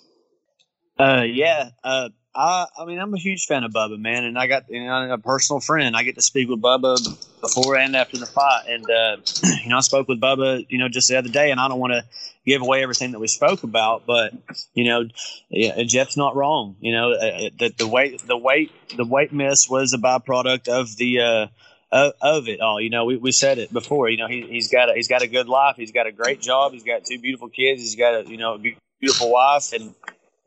Uh, 1.00 1.24
yeah, 1.28 1.70
uh, 1.84 2.10
I, 2.38 2.68
I 2.78 2.86
mean, 2.86 3.00
I'm 3.00 3.12
a 3.16 3.18
huge 3.18 3.48
fan 3.48 3.64
of 3.64 3.72
Bubba, 3.72 3.98
man, 3.98 4.24
and 4.24 4.38
I 4.38 4.46
got 4.46 4.70
you 4.70 4.86
know, 4.86 5.12
a 5.12 5.18
personal 5.18 5.60
friend. 5.60 5.96
I 5.96 6.04
get 6.04 6.16
to 6.16 6.22
speak 6.22 6.48
with 6.48 6.62
Bubba 6.62 6.96
before 7.42 7.76
and 7.78 7.96
after 7.96 8.16
the 8.18 8.28
fight, 8.28 8.66
and 8.70 8.88
uh, 8.88 9.18
you 9.64 9.70
know, 9.70 9.78
I 9.78 9.82
spoke 9.82 10.08
with 10.08 10.22
Bubba, 10.22 10.64
you 10.70 10.78
know, 10.78 10.88
just 10.88 11.08
the 11.08 11.18
other 11.18 11.30
day, 11.30 11.50
and 11.50 11.60
I 11.60 11.68
don't 11.68 11.80
want 11.80 11.94
to 11.94 12.06
give 12.46 12.62
away 12.62 12.84
everything 12.84 13.12
that 13.14 13.20
we 13.20 13.28
spoke 13.28 13.64
about, 13.64 14.06
but 14.06 14.34
you 14.76 14.86
know, 14.86 15.06
yeah, 15.50 15.82
Jeff's 15.84 16.16
not 16.16 16.36
wrong. 16.36 16.76
You 16.80 16.94
know, 16.94 17.12
uh, 17.14 17.16
uh 17.16 17.50
the, 17.58 17.74
the 17.76 17.88
weight, 17.88 18.22
the 18.22 18.38
weight, 18.38 18.72
the 18.96 19.06
weight 19.06 19.34
miss 19.34 19.68
was 19.68 19.94
a 19.94 19.98
byproduct 19.98 20.68
of 20.68 20.96
the. 20.96 21.20
Uh, 21.20 21.48
of, 21.90 22.12
of 22.22 22.50
it 22.50 22.60
all, 22.60 22.82
you 22.82 22.90
know, 22.90 23.06
we, 23.06 23.16
we 23.16 23.32
said 23.32 23.60
it 23.60 23.72
before. 23.72 24.10
You 24.10 24.18
know, 24.18 24.28
he, 24.28 24.42
he's 24.42 24.70
got 24.70 24.90
a, 24.90 24.94
he's 24.94 25.08
got 25.08 25.22
a 25.22 25.28
good 25.28 25.48
life. 25.48 25.78
He's 25.78 25.94
got 25.94 26.06
a 26.06 26.12
great 26.12 26.42
job. 26.42 26.74
He's 26.74 26.84
got 26.84 27.06
two 27.06 27.18
beautiful 27.18 27.48
kids. 27.48 27.82
He's 27.82 27.96
got 27.96 28.14
a 28.14 28.30
you 28.30 28.36
know 28.36 28.62
beautiful 29.00 29.32
wife, 29.32 29.72
and 29.72 29.96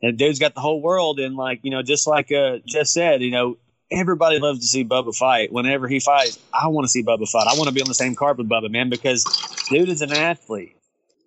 and 0.01 0.17
dude's 0.17 0.39
got 0.39 0.55
the 0.55 0.61
whole 0.61 0.81
world. 0.81 1.19
And 1.19 1.35
like, 1.35 1.59
you 1.63 1.71
know, 1.71 1.81
just 1.81 2.07
like 2.07 2.31
uh, 2.31 2.57
just 2.65 2.93
said, 2.93 3.21
you 3.21 3.31
know, 3.31 3.57
everybody 3.91 4.39
loves 4.39 4.59
to 4.59 4.65
see 4.65 4.83
Bubba 4.83 5.15
fight. 5.15 5.51
Whenever 5.51 5.87
he 5.87 5.99
fights, 5.99 6.39
I 6.53 6.67
want 6.67 6.85
to 6.85 6.89
see 6.89 7.03
Bubba 7.03 7.27
fight. 7.27 7.47
I 7.47 7.57
want 7.57 7.67
to 7.67 7.73
be 7.73 7.81
on 7.81 7.87
the 7.87 7.93
same 7.93 8.15
card 8.15 8.37
with 8.37 8.49
Bubba, 8.49 8.71
man, 8.71 8.89
because 8.89 9.25
dude 9.69 9.89
is 9.89 10.01
an 10.01 10.13
athlete. 10.13 10.75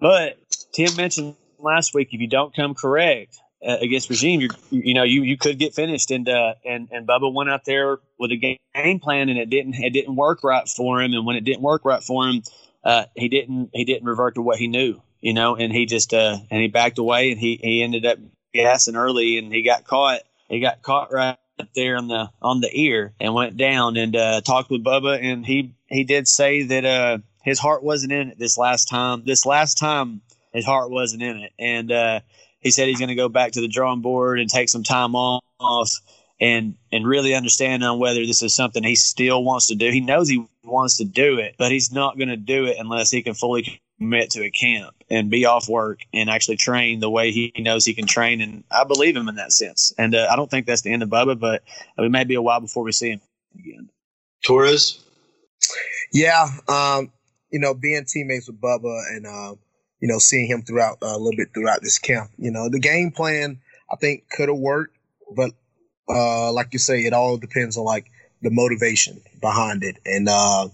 But 0.00 0.38
Tim 0.72 0.96
mentioned 0.96 1.36
last 1.58 1.94
week, 1.94 2.08
if 2.12 2.20
you 2.20 2.26
don't 2.26 2.54
come 2.54 2.74
correct 2.74 3.38
uh, 3.66 3.76
against 3.80 4.10
Raheem, 4.10 4.40
you 4.40 4.50
you 4.70 4.94
know 4.94 5.02
you 5.02 5.22
you 5.22 5.36
could 5.36 5.58
get 5.58 5.74
finished. 5.74 6.10
And 6.10 6.28
uh, 6.28 6.54
and 6.64 6.88
and 6.90 7.06
Bubba 7.06 7.32
went 7.32 7.50
out 7.50 7.64
there 7.64 7.98
with 8.18 8.32
a 8.32 8.36
game 8.36 9.00
plan, 9.00 9.28
and 9.28 9.38
it 9.38 9.50
didn't 9.50 9.74
it 9.74 9.92
didn't 9.92 10.16
work 10.16 10.42
right 10.42 10.68
for 10.68 11.00
him. 11.00 11.12
And 11.12 11.24
when 11.26 11.36
it 11.36 11.44
didn't 11.44 11.62
work 11.62 11.84
right 11.84 12.02
for 12.02 12.26
him, 12.28 12.42
uh, 12.82 13.04
he 13.14 13.28
didn't 13.28 13.70
he 13.72 13.84
didn't 13.84 14.06
revert 14.06 14.34
to 14.34 14.42
what 14.42 14.58
he 14.58 14.68
knew, 14.68 15.00
you 15.20 15.32
know. 15.32 15.56
And 15.56 15.72
he 15.72 15.86
just 15.86 16.12
uh, 16.12 16.36
and 16.50 16.60
he 16.60 16.68
backed 16.68 16.98
away, 16.98 17.30
and 17.30 17.40
he 17.40 17.58
he 17.62 17.82
ended 17.82 18.04
up 18.04 18.18
gassing 18.54 18.96
early, 18.96 19.38
and 19.38 19.52
he 19.52 19.62
got 19.62 19.84
caught. 19.84 20.20
He 20.48 20.60
got 20.60 20.82
caught 20.82 21.12
right 21.12 21.36
there 21.74 21.96
on 21.96 22.08
the 22.08 22.30
on 22.40 22.60
the 22.60 22.70
ear 22.72 23.12
and 23.20 23.34
went 23.34 23.56
down 23.56 23.96
and 23.96 24.14
uh, 24.16 24.40
talked 24.40 24.70
with 24.70 24.84
Bubba, 24.84 25.22
and 25.22 25.44
he 25.44 25.74
he 25.86 26.04
did 26.04 26.26
say 26.26 26.62
that 26.62 26.84
uh, 26.84 27.18
his 27.42 27.58
heart 27.58 27.82
wasn't 27.82 28.12
in 28.12 28.30
it 28.30 28.38
this 28.38 28.56
last 28.56 28.86
time. 28.86 29.22
This 29.26 29.44
last 29.44 29.78
time, 29.78 30.22
his 30.52 30.64
heart 30.64 30.90
wasn't 30.90 31.22
in 31.22 31.38
it, 31.38 31.52
and 31.58 31.92
uh, 31.92 32.20
he 32.60 32.70
said 32.70 32.88
he's 32.88 32.98
going 32.98 33.08
to 33.08 33.14
go 33.14 33.28
back 33.28 33.52
to 33.52 33.60
the 33.60 33.68
drawing 33.68 34.00
board 34.00 34.40
and 34.40 34.48
take 34.48 34.68
some 34.68 34.82
time 34.82 35.14
off 35.14 36.00
and 36.40 36.74
and 36.92 37.06
really 37.06 37.34
understand 37.34 37.84
on 37.84 37.98
whether 37.98 38.24
this 38.26 38.42
is 38.42 38.54
something 38.54 38.82
he 38.82 38.96
still 38.96 39.44
wants 39.44 39.68
to 39.68 39.74
do. 39.74 39.90
He 39.90 40.00
knows 40.00 40.28
he 40.28 40.46
wants 40.64 40.96
to 40.98 41.04
do 41.04 41.38
it, 41.38 41.54
but 41.58 41.70
he's 41.70 41.92
not 41.92 42.16
going 42.16 42.28
to 42.28 42.36
do 42.36 42.66
it 42.66 42.76
unless 42.78 43.10
he 43.10 43.22
can 43.22 43.34
fully 43.34 43.80
commit 44.04 44.30
to 44.30 44.44
a 44.44 44.50
camp 44.50 44.94
and 45.08 45.30
be 45.30 45.46
off 45.46 45.68
work 45.68 46.00
and 46.12 46.28
actually 46.28 46.56
train 46.56 47.00
the 47.00 47.08
way 47.08 47.30
he 47.30 47.52
knows 47.58 47.84
he 47.84 47.94
can 47.94 48.06
train. 48.06 48.40
And 48.42 48.64
I 48.70 48.84
believe 48.84 49.16
him 49.16 49.28
in 49.28 49.36
that 49.36 49.52
sense. 49.52 49.92
And 49.96 50.14
uh, 50.14 50.28
I 50.30 50.36
don't 50.36 50.50
think 50.50 50.66
that's 50.66 50.82
the 50.82 50.92
end 50.92 51.02
of 51.02 51.08
Bubba, 51.08 51.38
but 51.38 51.62
it 51.96 52.10
may 52.10 52.24
be 52.24 52.34
a 52.34 52.42
while 52.42 52.60
before 52.60 52.84
we 52.84 52.92
see 52.92 53.10
him 53.10 53.20
again. 53.58 53.88
Torrez? 54.46 55.02
Yeah. 56.12 56.48
Um, 56.68 57.12
you 57.50 57.58
know, 57.58 57.72
being 57.72 58.04
teammates 58.06 58.46
with 58.46 58.60
Bubba 58.60 59.16
and, 59.16 59.26
uh, 59.26 59.54
you 60.00 60.08
know, 60.08 60.18
seeing 60.18 60.46
him 60.46 60.62
throughout 60.62 60.98
uh, 61.02 61.06
a 61.06 61.18
little 61.18 61.36
bit 61.36 61.48
throughout 61.54 61.80
this 61.80 61.98
camp, 61.98 62.30
you 62.36 62.50
know, 62.50 62.68
the 62.68 62.80
game 62.80 63.10
plan 63.10 63.60
I 63.90 63.96
think 63.96 64.28
could 64.30 64.50
have 64.50 64.58
worked, 64.58 64.96
but 65.34 65.52
uh, 66.08 66.52
like 66.52 66.68
you 66.72 66.78
say, 66.78 67.00
it 67.00 67.14
all 67.14 67.38
depends 67.38 67.78
on 67.78 67.84
like 67.84 68.10
the 68.42 68.50
motivation 68.50 69.22
behind 69.40 69.82
it. 69.82 69.96
And, 70.04 70.28
uh, 70.28 70.68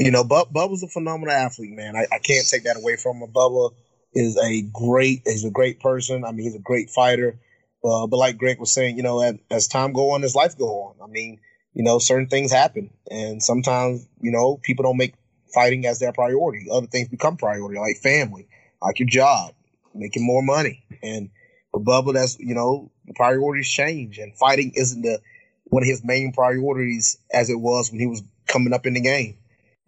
you 0.00 0.10
know, 0.10 0.24
Bub, 0.24 0.52
Bubba's 0.52 0.82
a 0.82 0.88
phenomenal 0.88 1.34
athlete, 1.34 1.76
man. 1.76 1.94
I, 1.94 2.06
I 2.10 2.18
can't 2.18 2.48
take 2.48 2.64
that 2.64 2.78
away 2.78 2.96
from 2.96 3.18
him. 3.18 3.30
Bubba 3.30 3.72
is 4.14 4.36
a 4.38 4.62
great, 4.62 5.22
is 5.26 5.44
a 5.44 5.50
great 5.50 5.78
person. 5.80 6.24
I 6.24 6.32
mean, 6.32 6.44
he's 6.44 6.56
a 6.56 6.60
great 6.60 6.90
fighter. 6.90 7.38
Uh, 7.84 8.06
but 8.06 8.16
like 8.16 8.38
Greg 8.38 8.58
was 8.58 8.72
saying, 8.72 8.96
you 8.96 9.02
know, 9.02 9.20
as, 9.20 9.36
as 9.50 9.68
time 9.68 9.92
go 9.92 10.12
on, 10.12 10.24
as 10.24 10.34
life 10.34 10.56
go 10.56 10.66
on, 10.66 10.94
I 11.02 11.06
mean, 11.06 11.38
you 11.74 11.84
know, 11.84 11.98
certain 11.98 12.28
things 12.28 12.50
happen, 12.50 12.90
and 13.10 13.42
sometimes, 13.42 14.06
you 14.20 14.32
know, 14.32 14.58
people 14.62 14.82
don't 14.82 14.96
make 14.96 15.14
fighting 15.54 15.86
as 15.86 15.98
their 15.98 16.12
priority. 16.12 16.66
Other 16.70 16.88
things 16.88 17.08
become 17.08 17.36
priority, 17.36 17.78
like 17.78 17.96
family, 17.98 18.48
like 18.82 18.98
your 18.98 19.08
job, 19.08 19.52
making 19.94 20.26
more 20.26 20.42
money, 20.42 20.84
and 21.02 21.30
for 21.70 21.80
Bubba, 21.80 22.12
that's 22.14 22.38
you 22.40 22.54
know, 22.54 22.90
the 23.06 23.14
priorities 23.14 23.70
change, 23.70 24.18
and 24.18 24.36
fighting 24.36 24.72
isn't 24.74 25.02
the 25.02 25.20
one 25.64 25.84
of 25.84 25.88
his 25.88 26.04
main 26.04 26.32
priorities 26.32 27.16
as 27.32 27.48
it 27.48 27.60
was 27.60 27.90
when 27.92 28.00
he 28.00 28.08
was 28.08 28.22
coming 28.48 28.72
up 28.72 28.84
in 28.84 28.94
the 28.94 29.00
game. 29.00 29.38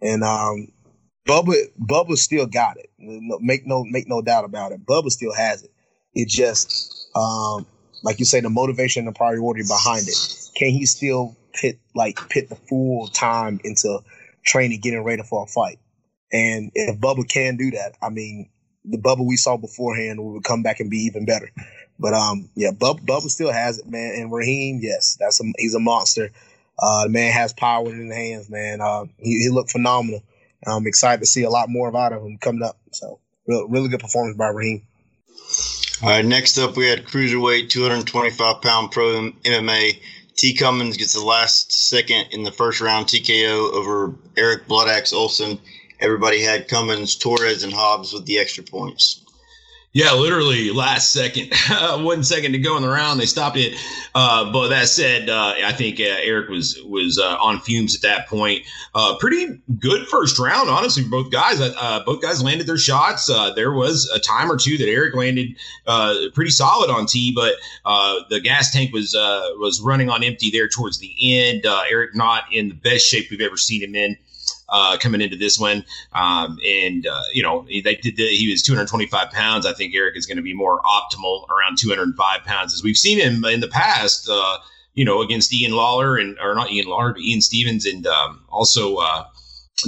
And 0.03 0.23
um, 0.23 0.67
Bubba 1.27 1.55
Bubba 1.79 2.17
still 2.17 2.45
got 2.45 2.77
it. 2.77 2.89
Make 2.99 3.65
no 3.65 3.83
make 3.85 4.07
no 4.07 4.21
doubt 4.21 4.45
about 4.45 4.73
it. 4.73 4.85
Bubba 4.85 5.09
still 5.09 5.33
has 5.33 5.63
it. 5.63 5.71
It 6.13 6.27
just 6.27 7.09
um, 7.15 7.65
like 8.03 8.19
you 8.19 8.25
say, 8.25 8.41
the 8.41 8.49
motivation 8.49 9.07
and 9.07 9.15
the 9.15 9.17
priority 9.17 9.63
behind 9.63 10.07
it. 10.07 10.49
Can 10.55 10.69
he 10.69 10.85
still 10.85 11.35
pit 11.53 11.79
like 11.95 12.19
pit 12.29 12.49
the 12.49 12.55
full 12.55 13.07
time 13.07 13.59
into 13.63 13.99
training, 14.45 14.81
getting 14.81 15.03
ready 15.03 15.23
for 15.23 15.43
a 15.43 15.47
fight? 15.47 15.79
And 16.31 16.71
if 16.75 16.99
Bubba 16.99 17.27
can 17.27 17.57
do 17.57 17.71
that, 17.71 17.93
I 18.01 18.09
mean, 18.09 18.49
the 18.83 18.97
Bubba 18.97 19.25
we 19.25 19.37
saw 19.37 19.55
beforehand 19.55 20.23
would 20.23 20.43
come 20.43 20.63
back 20.63 20.79
and 20.79 20.89
be 20.89 20.97
even 20.97 21.25
better. 21.25 21.49
But 21.97 22.13
um, 22.13 22.49
yeah, 22.55 22.71
Bubba, 22.71 22.99
Bubba 23.05 23.29
still 23.29 23.51
has 23.51 23.79
it, 23.79 23.87
man. 23.87 24.15
And 24.17 24.31
Raheem, 24.31 24.79
yes, 24.81 25.15
that's 25.19 25.39
a, 25.39 25.45
he's 25.57 25.75
a 25.75 25.79
monster. 25.79 26.31
Uh, 26.79 27.03
the 27.03 27.09
man 27.09 27.31
has 27.31 27.53
power 27.53 27.87
in 27.87 28.07
his 28.07 28.15
hands, 28.15 28.49
man. 28.49 28.81
Uh, 28.81 29.05
he, 29.17 29.43
he 29.43 29.49
looked 29.49 29.71
phenomenal. 29.71 30.23
I'm 30.65 30.87
excited 30.87 31.19
to 31.19 31.25
see 31.25 31.43
a 31.43 31.49
lot 31.49 31.69
more 31.69 31.95
out 31.95 32.13
of 32.13 32.23
him 32.23 32.37
coming 32.37 32.63
up. 32.63 32.77
So, 32.91 33.19
real, 33.47 33.67
really 33.67 33.89
good 33.89 33.99
performance 33.99 34.37
by 34.37 34.47
Raheem. 34.47 34.83
All 36.01 36.09
right, 36.09 36.25
next 36.25 36.57
up 36.57 36.75
we 36.75 36.87
had 36.87 37.05
cruiserweight, 37.05 37.69
225 37.69 38.61
pound 38.61 38.91
pro 38.91 39.31
MMA. 39.31 39.99
T. 40.35 40.55
Cummins 40.55 40.97
gets 40.97 41.13
the 41.13 41.23
last 41.23 41.71
second 41.71 42.27
in 42.31 42.43
the 42.43 42.51
first 42.51 42.81
round 42.81 43.05
TKO 43.05 43.73
over 43.73 44.15
Eric 44.35 44.67
Bloodaxe 44.67 45.13
Olson. 45.13 45.59
Everybody 45.99 46.41
had 46.41 46.67
Cummins, 46.67 47.17
Torrez, 47.17 47.63
and 47.63 47.71
Hobbs 47.71 48.13
with 48.13 48.25
the 48.25 48.39
extra 48.39 48.63
points. 48.63 49.22
Yeah, 49.95 50.13
literally 50.13 50.71
last 50.71 51.11
second, 51.11 51.53
one 52.03 52.23
second 52.23 52.53
to 52.53 52.57
go 52.57 52.75
in 52.77 52.81
the 52.81 52.89
round, 52.89 53.19
they 53.19 53.27
stopped 53.27 53.57
it. 53.57 53.75
Uh, 54.15 54.51
but 54.51 54.69
that 54.69 54.87
said, 54.87 55.29
uh, 55.29 55.53
I 55.63 55.71
think 55.71 55.99
uh, 55.99 56.03
Eric 56.03 56.49
was 56.49 56.79
was 56.83 57.19
uh, 57.19 57.37
on 57.39 57.59
fumes 57.59 57.93
at 57.95 58.01
that 58.01 58.27
point. 58.27 58.63
Uh, 58.95 59.15
pretty 59.19 59.61
good 59.77 60.07
first 60.07 60.39
round, 60.39 60.67
honestly. 60.67 61.03
Both 61.03 61.31
guys, 61.31 61.61
uh, 61.61 62.01
both 62.07 62.23
guys 62.23 62.41
landed 62.41 62.65
their 62.65 62.79
shots. 62.79 63.27
there 63.55 63.71
was 63.71 64.09
a 64.15 64.19
time 64.19 64.51
or 64.51 64.57
two 64.57 64.79
that 64.79 64.87
Eric 64.87 65.13
landed 65.13 65.49
pretty 66.33 66.51
solid 66.51 66.89
on 66.89 67.05
T, 67.05 67.31
but 67.31 67.53
the 68.31 68.39
gas 68.41 68.73
tank 68.73 68.91
was 68.93 69.13
was 69.13 69.79
running 69.79 70.09
on 70.09 70.23
empty 70.23 70.49
there 70.49 70.67
towards 70.67 70.97
the 70.97 71.13
end. 71.21 71.67
Eric 71.67 72.15
not 72.15 72.45
in 72.51 72.69
the 72.69 72.75
best 72.75 73.05
shape 73.05 73.29
we've 73.29 73.41
ever 73.41 73.57
seen 73.57 73.83
him 73.83 73.93
in 73.93 74.17
uh, 74.69 74.97
coming 74.97 75.21
into 75.21 75.35
this 75.35 75.59
one. 75.59 75.83
Um, 76.13 76.59
and, 76.65 77.05
uh, 77.07 77.23
you 77.33 77.43
know, 77.43 77.65
they 77.67 77.95
did 77.95 78.15
the, 78.15 78.27
he 78.27 78.49
was 78.49 78.61
225 78.63 79.31
pounds. 79.31 79.65
I 79.65 79.73
think 79.73 79.93
Eric 79.95 80.17
is 80.17 80.25
going 80.25 80.37
to 80.37 80.43
be 80.43 80.53
more 80.53 80.81
optimal 80.81 81.47
around 81.49 81.77
205 81.77 82.43
pounds 82.43 82.73
as 82.73 82.83
we've 82.83 82.97
seen 82.97 83.19
him 83.19 83.43
in 83.45 83.59
the 83.59 83.67
past, 83.67 84.27
uh, 84.29 84.57
you 84.93 85.05
know, 85.05 85.21
against 85.21 85.53
Ian 85.53 85.73
Lawler 85.73 86.17
and, 86.17 86.37
or 86.39 86.55
not 86.55 86.71
Ian 86.71 86.87
Lawler, 86.87 87.13
but 87.13 87.21
Ian 87.21 87.41
Stevens 87.41 87.85
and 87.85 88.05
um, 88.07 88.41
also, 88.49 88.97
uh, 88.97 89.25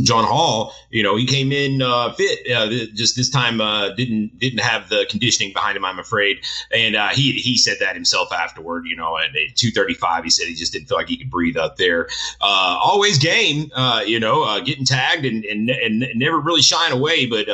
John 0.01 0.25
Hall, 0.25 0.73
you 0.89 1.03
know, 1.03 1.15
he 1.15 1.25
came 1.25 1.51
in 1.51 1.81
uh, 1.81 2.11
fit. 2.13 2.51
Uh, 2.51 2.67
just 2.95 3.15
this 3.15 3.29
time 3.29 3.61
uh, 3.61 3.89
didn't 3.93 4.37
didn't 4.39 4.59
have 4.59 4.89
the 4.89 5.05
conditioning 5.09 5.53
behind 5.53 5.77
him, 5.77 5.85
I'm 5.85 5.99
afraid. 5.99 6.39
And 6.71 6.95
uh, 6.95 7.09
he 7.09 7.33
he 7.33 7.57
said 7.57 7.77
that 7.79 7.95
himself 7.95 8.33
afterward. 8.33 8.87
You 8.87 8.95
know, 8.95 9.17
at 9.17 9.31
235, 9.33 10.23
he 10.23 10.29
said 10.29 10.47
he 10.47 10.55
just 10.55 10.73
didn't 10.73 10.87
feel 10.87 10.97
like 10.97 11.07
he 11.07 11.17
could 11.17 11.29
breathe 11.29 11.55
out 11.55 11.77
there. 11.77 12.07
Uh, 12.41 12.77
always 12.81 13.19
game, 13.19 13.71
uh, 13.75 14.03
you 14.05 14.19
know, 14.19 14.59
getting 14.63 14.85
tagged 14.85 15.23
and, 15.23 15.45
and 15.45 15.69
and 15.69 16.05
never 16.15 16.39
really 16.39 16.61
shying 16.61 16.91
away. 16.91 17.27
But 17.27 17.47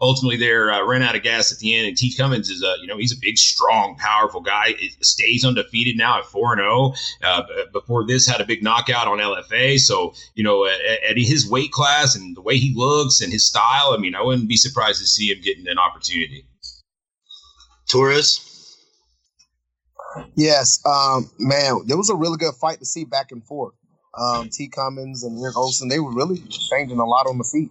ultimately, 0.00 0.36
there 0.36 0.66
ran 0.86 1.02
out 1.02 1.16
of 1.16 1.22
gas 1.22 1.52
at 1.52 1.58
the 1.58 1.76
end. 1.76 1.88
And 1.88 1.96
T 1.96 2.14
Cummins 2.14 2.48
is 2.48 2.62
a 2.62 2.76
you 2.80 2.86
know 2.86 2.96
he's 2.96 3.12
a 3.12 3.20
big, 3.20 3.36
strong, 3.36 3.96
powerful 3.96 4.40
guy. 4.40 4.74
It 4.78 5.04
stays 5.04 5.44
undefeated 5.44 5.96
now 5.96 6.20
at 6.20 6.26
four 6.26 6.52
and 6.52 6.60
zero. 6.60 6.94
Oh. 7.24 7.42
Before 7.72 8.06
this, 8.06 8.26
had 8.26 8.40
a 8.40 8.46
big 8.46 8.62
knockout 8.62 9.08
on 9.08 9.18
LFA. 9.18 9.78
So 9.80 10.14
you 10.34 10.44
know, 10.44 10.64
at, 10.64 10.80
at 11.10 11.18
his 11.18 11.48
weight 11.48 11.71
class 11.72 12.14
and 12.14 12.36
the 12.36 12.42
way 12.42 12.56
he 12.58 12.74
looks 12.76 13.20
and 13.20 13.32
his 13.32 13.46
style, 13.46 13.94
I 13.94 13.98
mean, 13.98 14.14
I 14.14 14.22
wouldn't 14.22 14.48
be 14.48 14.56
surprised 14.56 15.00
to 15.00 15.06
see 15.06 15.32
him 15.32 15.40
getting 15.42 15.66
an 15.68 15.78
opportunity. 15.78 16.46
Torrez. 17.90 18.48
Yes, 20.36 20.80
um, 20.86 21.30
man, 21.38 21.80
there 21.86 21.96
was 21.96 22.10
a 22.10 22.14
really 22.14 22.36
good 22.36 22.54
fight 22.54 22.78
to 22.78 22.84
see 22.84 23.04
back 23.04 23.32
and 23.32 23.44
forth. 23.44 23.74
Um, 24.18 24.50
T. 24.50 24.68
Cummins 24.68 25.24
and 25.24 25.42
Eric 25.42 25.56
Olson, 25.56 25.88
they 25.88 25.98
were 25.98 26.12
really 26.12 26.38
changing 26.70 26.98
a 26.98 27.06
lot 27.06 27.26
on 27.26 27.38
the 27.38 27.44
feet. 27.44 27.70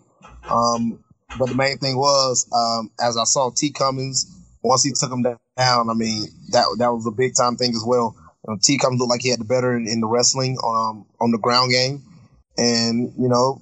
Um, 0.50 1.04
but 1.38 1.50
the 1.50 1.56
main 1.56 1.78
thing 1.78 1.98
was, 1.98 2.48
um, 2.52 2.90
as 3.00 3.16
I 3.16 3.26
saw 3.26 3.52
T. 3.56 3.72
Cummins, 3.72 4.26
once 4.64 4.84
he 4.84 4.92
took 4.92 5.12
him 5.12 5.22
down, 5.22 5.38
I 5.58 5.94
mean, 5.94 6.26
that 6.50 6.66
that 6.80 6.92
was 6.92 7.06
a 7.06 7.12
big 7.12 7.36
time 7.36 7.58
thing 7.58 7.72
as 7.72 7.84
well. 7.86 8.16
You 8.48 8.54
know, 8.54 8.60
T. 8.62 8.78
Cummins 8.78 9.00
looked 9.00 9.12
like 9.12 9.22
he 9.22 9.30
had 9.30 9.40
the 9.40 9.46
better 9.46 9.76
in, 9.76 9.88
in 9.88 10.02
the 10.02 10.08
wrestling 10.08 10.58
um, 10.64 11.06
on 11.20 11.32
the 11.32 11.38
ground 11.38 11.72
game. 11.72 12.04
And, 12.58 13.14
you 13.18 13.30
know, 13.30 13.62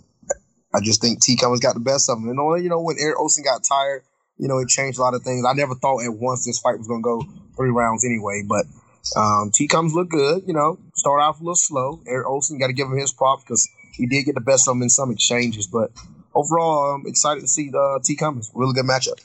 I 0.74 0.80
just 0.82 1.02
think 1.02 1.22
T 1.22 1.36
Cummins 1.36 1.62
got 1.62 1.74
the 1.74 1.80
best 1.80 2.10
of 2.10 2.18
him. 2.18 2.30
And 2.30 2.64
you 2.64 2.70
know, 2.70 2.82
when 2.82 2.98
Eric 3.00 3.20
Olson 3.20 3.44
got 3.44 3.64
tired, 3.64 4.04
you 4.38 4.48
know, 4.48 4.60
it 4.60 4.68
changed 4.68 5.00
a 5.00 5.02
lot 5.02 5.14
of 5.14 5.24
things. 5.24 5.46
I 5.46 5.54
never 5.54 5.76
thought 5.76 6.04
at 6.04 6.14
once 6.14 6.46
this 6.46 6.60
fight 6.60 6.78
was 6.78 6.88
going 6.88 7.02
to 7.02 7.04
go 7.04 7.24
three 7.56 7.70
rounds 7.70 8.06
anyway, 8.06 8.44
but 8.48 8.66
um, 9.16 9.52
T 9.54 9.68
Cummins 9.68 9.94
looked 9.94 10.12
good, 10.12 10.44
you 10.48 10.54
know, 10.54 10.80
start 10.96 11.22
off 11.22 11.40
a 11.40 11.44
little 11.44 11.56
slow. 11.56 12.02
Eric 12.08 12.28
Olson 12.28 12.60
got 12.60 12.68
to 12.68 12.74
give 12.74 12.88
him 12.88 12.98
his 12.98 13.12
props 13.12 13.44
because 13.44 13.68
he 13.94 14.08
did 14.08 14.24
get 14.24 14.36
the 14.36 14.42
best 14.42 14.68
of 14.68 14.76
him 14.76 14.82
in 14.82 14.90
some 14.90 15.12
exchanges. 15.12 15.68
But 15.68 15.92
overall, 16.34 16.96
I'm 16.96 17.08
excited 17.08 17.42
to 17.42 17.48
see 17.48 17.72
uh, 17.76 18.00
T 18.04 18.16
Cummins. 18.16 18.52
Really 18.54 18.74
good 18.74 18.86
matchup. 18.86 19.20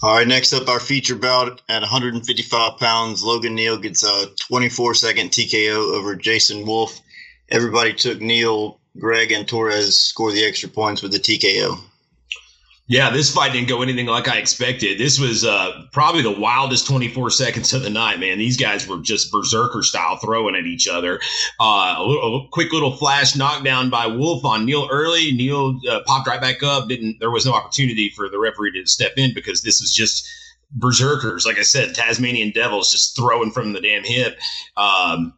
All 0.00 0.14
right, 0.14 0.28
next 0.28 0.52
up, 0.52 0.68
our 0.68 0.78
feature 0.78 1.16
bout 1.16 1.60
at 1.68 1.80
155 1.80 2.78
pounds. 2.78 3.24
Logan 3.24 3.56
Neal 3.56 3.78
gets 3.78 4.04
a 4.04 4.26
24 4.48 4.94
second 4.94 5.30
TKO 5.30 5.96
over 5.96 6.14
Jason 6.14 6.64
Wolf. 6.64 7.00
Everybody 7.48 7.94
took 7.94 8.20
Neal 8.20 8.77
Greg 8.98 9.32
and 9.32 9.46
Torrez 9.46 9.92
score 9.92 10.32
the 10.32 10.44
extra 10.44 10.68
points 10.68 11.02
with 11.02 11.12
the 11.12 11.18
TKO. 11.18 11.78
Yeah, 12.90 13.10
this 13.10 13.34
fight 13.34 13.52
didn't 13.52 13.68
go 13.68 13.82
anything 13.82 14.06
like 14.06 14.28
I 14.28 14.38
expected. 14.38 14.98
This 14.98 15.20
was 15.20 15.44
uh, 15.44 15.84
probably 15.92 16.22
the 16.22 16.40
wildest 16.40 16.86
24 16.86 17.28
seconds 17.28 17.74
of 17.74 17.82
the 17.82 17.90
night, 17.90 18.18
man. 18.18 18.38
These 18.38 18.56
guys 18.56 18.88
were 18.88 18.96
just 18.96 19.30
berserker 19.30 19.82
style 19.82 20.16
throwing 20.16 20.56
at 20.56 20.64
each 20.64 20.88
other. 20.88 21.20
Uh, 21.60 21.96
a, 21.98 22.02
little, 22.02 22.46
a, 22.46 22.48
quick 22.48 22.72
little 22.72 22.96
flash 22.96 23.36
knockdown 23.36 23.90
by 23.90 24.06
Wolf 24.06 24.42
on 24.46 24.64
Neal 24.64 24.88
early. 24.90 25.32
Neal 25.32 25.78
uh, 25.90 26.00
popped 26.06 26.28
right 26.28 26.40
back 26.40 26.62
up. 26.62 26.88
Didn't 26.88 27.18
there 27.20 27.30
was 27.30 27.44
no 27.44 27.52
opportunity 27.52 28.08
for 28.08 28.30
the 28.30 28.38
referee 28.38 28.72
to 28.72 28.86
step 28.86 29.12
in 29.18 29.34
because 29.34 29.60
this 29.60 29.82
was 29.82 29.92
just 29.92 30.26
berserkers. 30.70 31.44
Like 31.44 31.58
I 31.58 31.62
said, 31.62 31.94
Tasmanian 31.94 32.52
devils 32.52 32.90
just 32.90 33.14
throwing 33.14 33.50
from 33.50 33.74
the 33.74 33.82
damn 33.82 34.04
hip. 34.04 34.38
Um, 34.78 35.34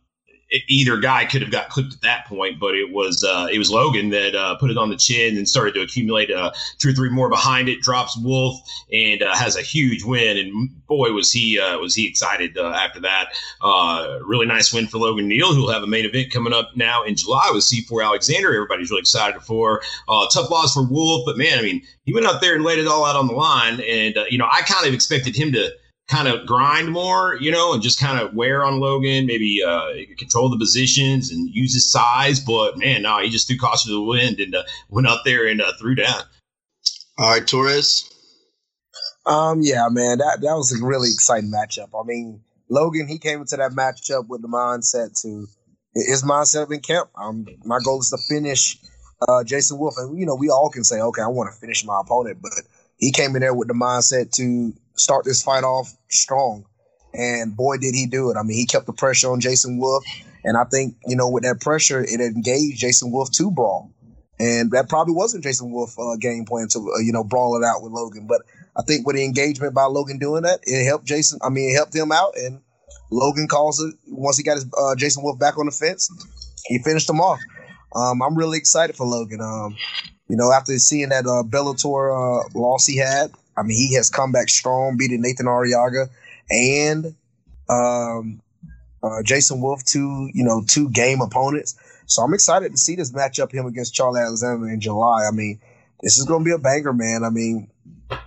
either 0.68 0.96
guy 0.96 1.24
could 1.24 1.42
have 1.42 1.50
got 1.50 1.68
clipped 1.68 1.94
at 1.94 2.00
that 2.00 2.26
point, 2.26 2.58
but 2.58 2.74
it 2.74 2.92
was 2.92 3.22
uh, 3.22 3.46
it 3.52 3.58
was 3.58 3.70
Logan 3.70 4.10
that 4.10 4.34
uh, 4.34 4.56
put 4.56 4.70
it 4.70 4.76
on 4.76 4.90
the 4.90 4.96
chin 4.96 5.36
and 5.36 5.48
started 5.48 5.74
to 5.74 5.80
accumulate 5.80 6.30
uh, 6.30 6.50
two 6.78 6.90
or 6.90 6.92
three 6.92 7.08
more 7.08 7.28
behind 7.28 7.68
it. 7.68 7.80
Drops 7.80 8.16
Wolf 8.18 8.60
and 8.92 9.22
uh, 9.22 9.34
has 9.34 9.56
a 9.56 9.62
huge 9.62 10.02
win, 10.02 10.36
and 10.36 10.86
boy 10.86 11.12
was 11.12 11.30
he 11.30 11.58
uh, 11.58 11.78
was 11.78 11.94
he 11.94 12.06
excited 12.06 12.58
uh, 12.58 12.70
after 12.70 13.00
that. 13.00 13.28
really 14.24 14.46
nice 14.46 14.72
win 14.72 14.86
for 14.88 14.98
Logan 14.98 15.28
Neal, 15.28 15.54
who'll 15.54 15.70
have 15.70 15.82
a 15.82 15.86
main 15.86 16.04
event 16.04 16.32
coming 16.32 16.52
up 16.52 16.70
now 16.74 17.04
in 17.04 17.14
July 17.14 17.50
with 17.52 17.64
C4 17.64 18.04
Alexander. 18.04 18.52
Everybody's 18.52 18.90
really 18.90 19.00
excited 19.00 19.40
for. 19.42 19.82
tough 20.32 20.50
loss 20.50 20.74
for 20.74 20.82
Wolf, 20.82 21.24
but 21.26 21.36
man, 21.36 21.58
I 21.58 21.62
mean, 21.62 21.82
he 22.04 22.12
went 22.12 22.26
out 22.26 22.40
there 22.40 22.54
and 22.56 22.64
laid 22.64 22.78
it 22.78 22.88
all 22.88 23.04
out 23.04 23.16
on 23.16 23.28
the 23.28 23.34
line, 23.34 23.80
and 23.80 24.16
you 24.28 24.38
know 24.38 24.48
I 24.50 24.62
kind 24.62 24.86
of 24.86 24.94
expected 24.94 25.36
him 25.36 25.52
to 25.52 25.72
kind 26.10 26.26
of 26.26 26.44
grind 26.44 26.90
more, 26.90 27.36
you 27.40 27.52
know, 27.52 27.72
and 27.72 27.82
just 27.82 28.00
kind 28.00 28.20
of 28.20 28.34
wear 28.34 28.64
on 28.64 28.80
Logan, 28.80 29.26
maybe 29.26 29.62
uh, 29.62 29.92
control 30.18 30.50
the 30.50 30.58
positions 30.58 31.30
and 31.30 31.48
use 31.54 31.72
his 31.72 31.90
size. 31.90 32.40
But 32.40 32.76
man, 32.76 33.02
no, 33.02 33.20
he 33.20 33.30
just 33.30 33.46
threw 33.46 33.56
caution 33.56 33.90
to 33.90 33.94
the 33.94 34.02
wind 34.02 34.40
and 34.40 34.54
uh, 34.54 34.64
went 34.88 35.06
up 35.06 35.22
there 35.24 35.46
and 35.46 35.62
uh, 35.62 35.72
threw 35.78 35.94
down. 35.94 36.22
All 37.18 37.30
right, 37.30 37.42
Torrez. 37.42 38.12
Um, 39.24 39.60
yeah, 39.62 39.88
man, 39.90 40.18
that 40.18 40.40
that 40.40 40.54
was 40.54 40.72
a 40.72 40.84
really 40.84 41.10
exciting 41.10 41.52
matchup. 41.52 41.88
I 41.94 42.04
mean, 42.04 42.40
Logan, 42.68 43.06
he 43.06 43.18
came 43.18 43.40
into 43.40 43.56
that 43.56 43.72
matchup 43.72 44.26
with 44.28 44.42
the 44.42 44.48
mindset 44.48 45.20
to 45.22 45.46
his 45.94 46.24
mindset 46.24 46.72
in 46.72 46.80
camp. 46.80 47.10
Um, 47.16 47.46
my 47.64 47.78
goal 47.84 48.00
is 48.00 48.10
to 48.10 48.18
finish 48.34 48.78
uh, 49.28 49.44
Jason 49.44 49.78
Wolf, 49.78 49.94
and 49.98 50.18
you 50.18 50.26
know, 50.26 50.34
we 50.34 50.48
all 50.48 50.70
can 50.70 50.82
say, 50.82 51.00
okay, 51.00 51.22
I 51.22 51.28
want 51.28 51.52
to 51.52 51.60
finish 51.60 51.84
my 51.84 52.00
opponent, 52.00 52.38
but 52.40 52.52
he 52.96 53.12
came 53.12 53.36
in 53.36 53.42
there 53.42 53.54
with 53.54 53.68
the 53.68 53.74
mindset 53.74 54.32
to 54.32 54.72
start 55.00 55.24
this 55.24 55.42
fight 55.42 55.64
off 55.64 55.92
strong. 56.08 56.64
And 57.12 57.56
boy, 57.56 57.78
did 57.78 57.94
he 57.94 58.06
do 58.06 58.30
it. 58.30 58.36
I 58.36 58.42
mean, 58.42 58.56
he 58.56 58.66
kept 58.66 58.86
the 58.86 58.92
pressure 58.92 59.30
on 59.30 59.40
Jason 59.40 59.78
Wolf. 59.78 60.04
And 60.44 60.56
I 60.56 60.64
think, 60.64 60.96
you 61.06 61.16
know, 61.16 61.28
with 61.28 61.42
that 61.42 61.60
pressure, 61.60 62.02
it 62.02 62.20
engaged 62.20 62.78
Jason 62.78 63.10
Wolf 63.10 63.30
to 63.32 63.50
brawl. 63.50 63.90
And 64.38 64.70
that 64.70 64.88
probably 64.88 65.12
wasn't 65.12 65.44
Jason 65.44 65.70
Wolf 65.70 65.98
uh, 65.98 66.16
game 66.16 66.46
plan 66.46 66.68
to, 66.68 66.78
uh, 66.78 66.98
you 67.00 67.12
know, 67.12 67.24
brawl 67.24 67.56
it 67.56 67.66
out 67.66 67.82
with 67.82 67.92
Logan. 67.92 68.26
But 68.26 68.42
I 68.76 68.82
think 68.82 69.06
with 69.06 69.16
the 69.16 69.24
engagement 69.24 69.74
by 69.74 69.84
Logan 69.84 70.18
doing 70.18 70.44
that, 70.44 70.60
it 70.62 70.86
helped 70.86 71.04
Jason. 71.04 71.38
I 71.42 71.50
mean, 71.50 71.70
it 71.70 71.74
helped 71.74 71.94
him 71.94 72.10
out. 72.10 72.32
And 72.36 72.60
Logan 73.10 73.48
calls 73.48 73.80
it 73.80 73.94
once 74.08 74.38
he 74.38 74.42
got 74.42 74.54
his 74.54 74.66
uh, 74.78 74.94
Jason 74.96 75.22
Wolf 75.22 75.38
back 75.38 75.58
on 75.58 75.66
the 75.66 75.72
fence, 75.72 76.08
he 76.66 76.78
finished 76.78 77.10
him 77.10 77.20
off. 77.20 77.40
Um, 77.94 78.22
I'm 78.22 78.36
really 78.36 78.56
excited 78.56 78.96
for 78.96 79.06
Logan. 79.06 79.40
Um, 79.42 79.76
you 80.28 80.36
know, 80.36 80.52
after 80.52 80.78
seeing 80.78 81.08
that 81.08 81.26
uh, 81.26 81.42
Bellator 81.42 82.14
uh, 82.14 82.48
loss 82.54 82.86
he 82.86 82.96
had, 82.96 83.32
I 83.60 83.62
mean, 83.62 83.76
he 83.76 83.94
has 83.94 84.08
come 84.08 84.32
back 84.32 84.48
strong, 84.48 84.96
beating 84.96 85.20
Nathan 85.20 85.46
Ariaga 85.46 86.08
and 86.50 87.14
um, 87.68 88.40
uh, 89.02 89.22
Jason 89.22 89.60
Wolf, 89.60 89.84
two 89.84 90.30
you 90.32 90.44
know 90.44 90.64
two 90.66 90.88
game 90.90 91.20
opponents. 91.20 91.76
So 92.06 92.22
I'm 92.22 92.34
excited 92.34 92.72
to 92.72 92.78
see 92.78 92.96
this 92.96 93.12
matchup 93.12 93.52
him 93.52 93.66
against 93.66 93.94
Charlie 93.94 94.20
Alexander 94.20 94.68
in 94.68 94.80
July. 94.80 95.26
I 95.28 95.30
mean, 95.30 95.60
this 96.02 96.18
is 96.18 96.24
going 96.24 96.42
to 96.42 96.44
be 96.44 96.54
a 96.54 96.58
banger, 96.58 96.92
man. 96.92 97.22
I 97.22 97.30
mean, 97.30 97.70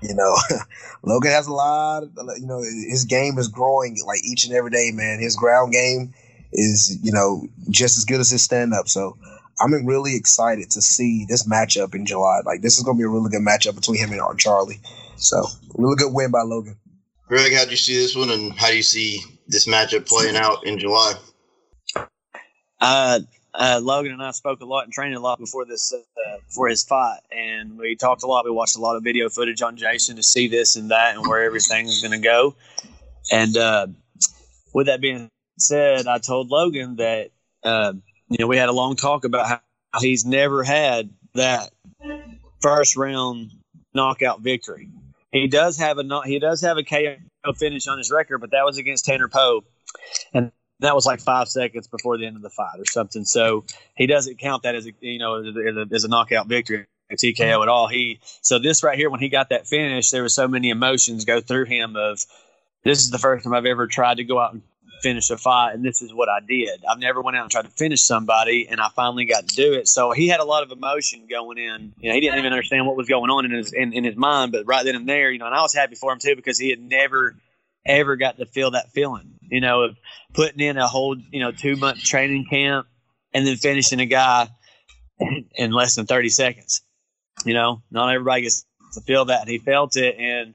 you 0.01 0.15
know, 0.15 0.35
Logan 1.03 1.31
has 1.31 1.47
a 1.47 1.53
lot. 1.53 2.03
Of, 2.03 2.11
you 2.38 2.45
know, 2.45 2.60
his 2.61 3.05
game 3.05 3.38
is 3.38 3.47
growing 3.47 3.97
like 4.05 4.23
each 4.23 4.45
and 4.45 4.53
every 4.53 4.72
day, 4.72 4.91
man. 4.93 5.19
His 5.19 5.35
ground 5.35 5.73
game 5.73 6.14
is, 6.53 6.97
you 7.03 7.11
know, 7.11 7.47
just 7.69 7.97
as 7.97 8.05
good 8.05 8.22
as 8.22 8.30
his 8.30 8.43
stand 8.43 8.73
up. 8.73 8.88
So 8.88 9.18
I'm 9.60 9.73
really 9.85 10.15
excited 10.15 10.72
to 10.72 10.81
see 10.81 11.26
this 11.27 11.47
matchup 11.47 11.93
in 11.93 12.05
July. 12.05 12.41
Like 12.45 12.61
this 12.61 12.77
is 12.77 12.84
going 12.84 12.97
to 12.97 13.01
be 13.01 13.05
a 13.05 13.10
really 13.10 13.30
good 13.30 13.41
matchup 13.41 13.76
between 13.76 13.99
him 13.99 14.11
and 14.11 14.39
Charlie. 14.39 14.80
So 15.23 15.47
really 15.75 15.95
good 15.95 16.13
win 16.13 16.31
by 16.31 16.41
Logan. 16.41 16.77
Greg, 17.29 17.53
how 17.53 17.63
do 17.63 17.71
you 17.71 17.77
see 17.77 17.95
this 17.95 18.15
one, 18.15 18.29
and 18.29 18.53
how 18.53 18.67
do 18.67 18.75
you 18.75 18.83
see 18.83 19.21
this 19.47 19.67
matchup 19.67 20.05
playing 20.05 20.35
out 20.35 20.67
in 20.67 20.77
July? 20.77 21.13
Uh, 22.81 23.21
uh, 23.53 23.79
Logan 23.81 24.11
and 24.11 24.21
I 24.21 24.31
spoke 24.31 24.59
a 24.59 24.65
lot 24.65 24.83
and 24.83 24.91
trained 24.91 25.15
a 25.15 25.21
lot 25.21 25.39
before 25.39 25.65
this 25.65 25.93
uh, 25.93 26.37
for 26.49 26.67
his 26.67 26.83
fight, 26.83 27.19
and 27.31 27.77
we 27.77 27.95
talked 27.95 28.23
a 28.23 28.27
lot. 28.27 28.43
We 28.43 28.51
watched 28.51 28.75
a 28.75 28.81
lot 28.81 28.97
of 28.97 29.03
video 29.03 29.29
footage 29.29 29.61
on 29.61 29.77
Jason 29.77 30.17
to 30.17 30.23
see 30.23 30.49
this 30.49 30.75
and 30.75 30.91
that 30.91 31.15
and 31.15 31.25
where 31.25 31.43
everything's 31.43 32.01
going 32.01 32.11
to 32.11 32.19
go. 32.19 32.55
And 33.31 33.55
uh, 33.55 33.87
with 34.73 34.87
that 34.87 34.99
being 34.99 35.29
said, 35.57 36.05
I 36.05 36.17
told 36.17 36.49
Logan 36.51 36.97
that 36.97 37.31
uh, 37.63 37.93
you 38.27 38.37
know 38.39 38.47
we 38.47 38.57
had 38.57 38.67
a 38.67 38.73
long 38.73 38.97
talk 38.97 39.23
about 39.23 39.47
how 39.47 39.99
he's 40.01 40.25
never 40.25 40.63
had 40.63 41.11
that 41.35 41.71
first 42.61 42.97
round 42.97 43.51
knockout 43.93 44.41
victory. 44.41 44.89
He 45.34 45.47
does 45.47 45.77
have 45.80 45.97
a 45.97 46.22
he 46.26 46.38
does 46.38 46.61
have 46.61 46.77
a 46.77 46.84
KO 46.84 47.18
finish 47.57 47.88
on 47.88 47.97
his 47.97 48.11
record, 48.11 48.38
but 48.38 48.51
that 48.51 48.64
was 48.64 48.77
against 48.77 49.05
Tanner 49.05 49.27
Poe, 49.27 49.64
and 50.31 50.51
that 50.80 50.93
was 50.93 51.07
like 51.07 51.22
five 51.22 51.49
seconds 51.49 51.88
before 51.88 52.19
the 52.19 52.27
end 52.27 52.35
of 52.35 52.43
the 52.43 52.51
fight 52.51 52.77
or 52.77 52.85
something. 52.85 53.26
So 53.26 53.65
he 53.97 54.05
doesn't 54.05 54.38
count 54.38 54.61
that 54.61 54.76
as 54.76 54.85
a 54.85 54.91
you 55.01 55.18
know 55.18 55.43
as 55.43 56.03
a, 56.03 56.07
knockout 56.07 56.47
victory, 56.47 56.85
TKO 57.11 57.64
at 57.64 57.68
all. 57.68 57.88
He 57.88 58.19
so 58.41 58.60
this 58.60 58.84
right 58.84 58.95
here 58.95 59.10
when 59.10 59.19
he 59.19 59.30
got 59.30 59.49
that 59.49 59.65
finish, 59.65 60.11
there 60.11 60.22
was 60.22 60.35
so 60.35 60.47
many 60.47 60.69
emotions 60.69 61.26
go 61.26 61.41
through 61.41 61.65
him 61.65 61.95
of 61.95 62.23
this 62.84 62.99
is 62.99 63.10
the 63.10 63.18
first 63.18 63.43
time 63.43 63.55
I've 63.55 63.65
ever 63.65 63.88
tried 63.88 64.18
to 64.18 64.23
go 64.23 64.39
out 64.39 64.53
and 64.53 64.61
finish 65.02 65.30
a 65.30 65.38
fight, 65.38 65.74
and 65.74 65.84
this 65.84 66.02
is 66.02 66.14
what 66.14 66.30
I 66.30 66.40
did. 66.48 66.84
I've 66.90 66.99
never 66.99 67.22
went 67.22 67.38
out 67.38 67.44
and 67.44 67.52
tried 67.52 67.65
to 67.65 67.72
finish 67.72 68.02
somebody, 68.02 68.68
and 68.70 68.80
I 68.80 68.90
finally 68.95 69.26
got 69.26 69.48
to 69.48 69.56
do 69.56 69.74
it. 69.74 69.88
So 69.88 70.11
he 70.11 70.28
had 70.28 70.40
a 70.40 70.45
lot 70.45 70.64
of 70.64 70.72
emotion 70.72 71.28
going 71.30 71.57
in. 71.57 71.94
You 71.98 72.10
know, 72.10 72.15
he 72.15 72.22
didn't 72.22 72.40
even 72.40 72.53
understand 72.53 72.88
what 72.88 72.95
was 72.95 73.07
going 73.07 73.30
on 73.30 73.45
in 73.45 73.52
his 73.52 73.74
in, 73.74 73.94
in 73.94 74.03
his 74.03 74.15
mind, 74.15 74.52
but 74.52 74.65
right 74.65 74.86
then 74.86 74.95
and 74.95 75.07
there, 75.07 75.32
you 75.32 75.40
know, 75.40 75.45
and 75.45 75.56
I 75.56 75.61
was 75.61 75.74
happy 75.74 75.95
for 75.95 76.11
him 76.11 76.20
too 76.20 76.36
because 76.36 76.57
he 76.57 76.70
had 76.70 76.80
never 76.80 77.36
ever 77.86 78.15
got 78.15 78.38
to 78.38 78.45
feel 78.45 78.72
that 78.72 78.91
feeling, 78.91 79.34
you 79.41 79.61
know, 79.61 79.84
of 79.84 79.98
putting 80.34 80.60
in 80.60 80.78
a 80.78 80.88
whole, 80.88 81.18
you 81.32 81.40
know, 81.40 81.52
two 81.52 81.76
month 81.76 81.99
training 81.99 82.45
camp 82.49 82.88
and 83.34 83.45
then 83.45 83.57
finishing 83.57 83.99
a 83.99 84.06
guy 84.06 84.48
in 85.56 85.72
less 85.72 85.95
than 85.95 86.06
30 86.06 86.30
seconds. 86.30 86.82
You 87.45 87.53
know, 87.53 87.82
not 87.91 88.14
everybody 88.14 88.44
gets 88.44 88.65
to 88.94 89.02
feel 89.02 89.26
that. 89.26 89.41
And 89.41 89.49
he 89.49 89.57
felt 89.57 89.98
it 89.98 90.15
and 90.18 90.53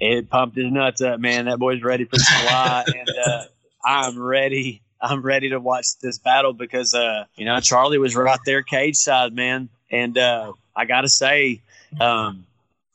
it 0.00 0.28
pumped 0.28 0.56
his 0.56 0.70
nuts 0.70 1.00
up, 1.00 1.20
man. 1.20 1.46
That 1.46 1.58
boy's 1.58 1.82
ready 1.82 2.04
for 2.04 2.16
July. 2.16 2.84
and 2.86 3.08
uh, 3.08 3.44
I'm 3.88 4.20
ready. 4.20 4.82
I'm 5.00 5.22
ready 5.22 5.48
to 5.48 5.60
watch 5.60 5.98
this 6.02 6.18
battle 6.18 6.52
because, 6.52 6.92
uh, 6.92 7.24
you 7.36 7.46
know, 7.46 7.58
Charlie 7.60 7.96
was 7.96 8.14
right 8.14 8.38
there 8.44 8.62
cage 8.62 8.96
side, 8.96 9.32
man. 9.32 9.70
And 9.90 10.18
uh, 10.18 10.52
I 10.76 10.84
got 10.84 11.02
to 11.02 11.08
say, 11.08 11.62
um, 11.98 12.44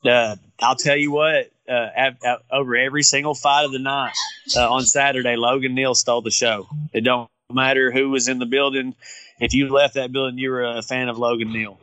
uh, 0.06 0.36
I'll 0.60 0.76
tell 0.76 0.96
you 0.96 1.12
what, 1.12 1.50
uh, 1.68 1.88
at, 1.96 2.24
at, 2.24 2.42
over 2.52 2.76
every 2.76 3.02
single 3.02 3.34
fight 3.34 3.66
of 3.66 3.72
the 3.72 3.80
night 3.80 4.14
uh, 4.56 4.72
on 4.72 4.84
Saturday, 4.84 5.36
Logan 5.36 5.74
Neal 5.74 5.96
stole 5.96 6.22
the 6.22 6.30
show. 6.30 6.68
It 6.94 7.02
don't 7.02 7.28
matter 7.52 7.90
who 7.92 8.12
was 8.12 8.28
in 8.28 8.38
the 8.38 8.46
building. 8.46 8.94
If 9.40 9.56
you 9.56 9.74
left 9.74 9.96
that 9.96 10.12
building, 10.12 10.38
you 10.38 10.52
were 10.52 10.64
a 10.64 10.84
fan 10.84 11.10
of 11.10 11.18
Logan 11.18 11.52
Neal, 11.52 11.80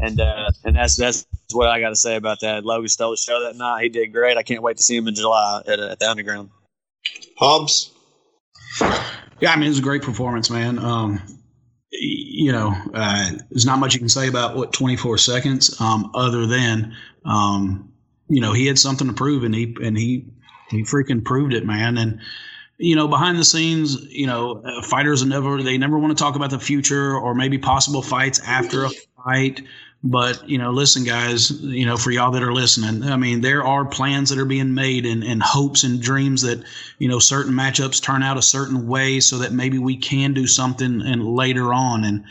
and 0.00 0.20
uh, 0.20 0.50
and 0.64 0.76
that's 0.76 0.96
that's 0.96 1.26
what 1.50 1.70
I 1.70 1.80
got 1.80 1.88
to 1.88 1.96
say 1.96 2.16
about 2.16 2.40
that. 2.40 2.62
Logan 2.64 2.88
stole 2.88 3.12
the 3.12 3.16
show 3.16 3.44
that 3.44 3.56
night. 3.56 3.84
He 3.84 3.88
did 3.88 4.12
great. 4.12 4.36
I 4.36 4.42
can't 4.42 4.62
wait 4.62 4.76
to 4.76 4.82
see 4.82 4.96
him 4.96 5.08
in 5.08 5.14
July 5.14 5.62
at, 5.66 5.80
at 5.80 5.98
the 5.98 6.10
Underground. 6.10 6.50
Hobbs. 7.38 7.93
Yeah, 9.40 9.52
I 9.52 9.56
mean, 9.56 9.66
it 9.66 9.70
was 9.70 9.78
a 9.78 9.82
great 9.82 10.02
performance, 10.02 10.50
man. 10.50 10.78
Um, 10.78 11.22
you 11.90 12.52
know, 12.52 12.74
uh, 12.92 13.30
there's 13.50 13.66
not 13.66 13.78
much 13.78 13.94
you 13.94 14.00
can 14.00 14.08
say 14.08 14.28
about 14.28 14.56
what 14.56 14.72
24 14.72 15.18
seconds, 15.18 15.80
um, 15.80 16.10
other 16.14 16.46
than 16.46 16.96
um, 17.24 17.92
you 18.28 18.40
know, 18.40 18.52
he 18.52 18.66
had 18.66 18.78
something 18.78 19.06
to 19.06 19.12
prove, 19.12 19.44
and 19.44 19.54
he 19.54 19.76
and 19.82 19.96
he 19.96 20.24
he 20.70 20.82
freaking 20.82 21.24
proved 21.24 21.52
it, 21.52 21.64
man. 21.64 21.98
And 21.98 22.20
you 22.78 22.96
know, 22.96 23.06
behind 23.06 23.38
the 23.38 23.44
scenes, 23.44 24.02
you 24.10 24.26
know, 24.26 24.62
uh, 24.64 24.82
fighters 24.82 25.24
never 25.24 25.62
they 25.62 25.78
never 25.78 25.98
want 25.98 26.16
to 26.16 26.22
talk 26.22 26.36
about 26.36 26.50
the 26.50 26.58
future 26.58 27.16
or 27.16 27.34
maybe 27.34 27.58
possible 27.58 28.02
fights 28.02 28.40
after 28.40 28.84
a 28.84 28.90
fight. 29.24 29.62
But 30.06 30.46
you 30.46 30.58
know, 30.58 30.70
listen, 30.70 31.02
guys, 31.04 31.50
you 31.62 31.86
know, 31.86 31.96
for 31.96 32.10
y'all 32.10 32.30
that 32.32 32.42
are 32.42 32.52
listening, 32.52 33.04
I 33.04 33.16
mean, 33.16 33.40
there 33.40 33.64
are 33.64 33.86
plans 33.86 34.28
that 34.28 34.38
are 34.38 34.44
being 34.44 34.74
made 34.74 35.06
and, 35.06 35.24
and 35.24 35.42
hopes 35.42 35.82
and 35.82 36.00
dreams 36.00 36.42
that 36.42 36.62
you 36.98 37.08
know 37.08 37.18
certain 37.18 37.54
matchups 37.54 38.02
turn 38.02 38.22
out 38.22 38.36
a 38.36 38.42
certain 38.42 38.86
way 38.86 39.20
so 39.20 39.38
that 39.38 39.52
maybe 39.52 39.78
we 39.78 39.96
can 39.96 40.34
do 40.34 40.46
something 40.46 41.00
and 41.00 41.24
later 41.24 41.72
on. 41.72 42.04
And 42.04 42.24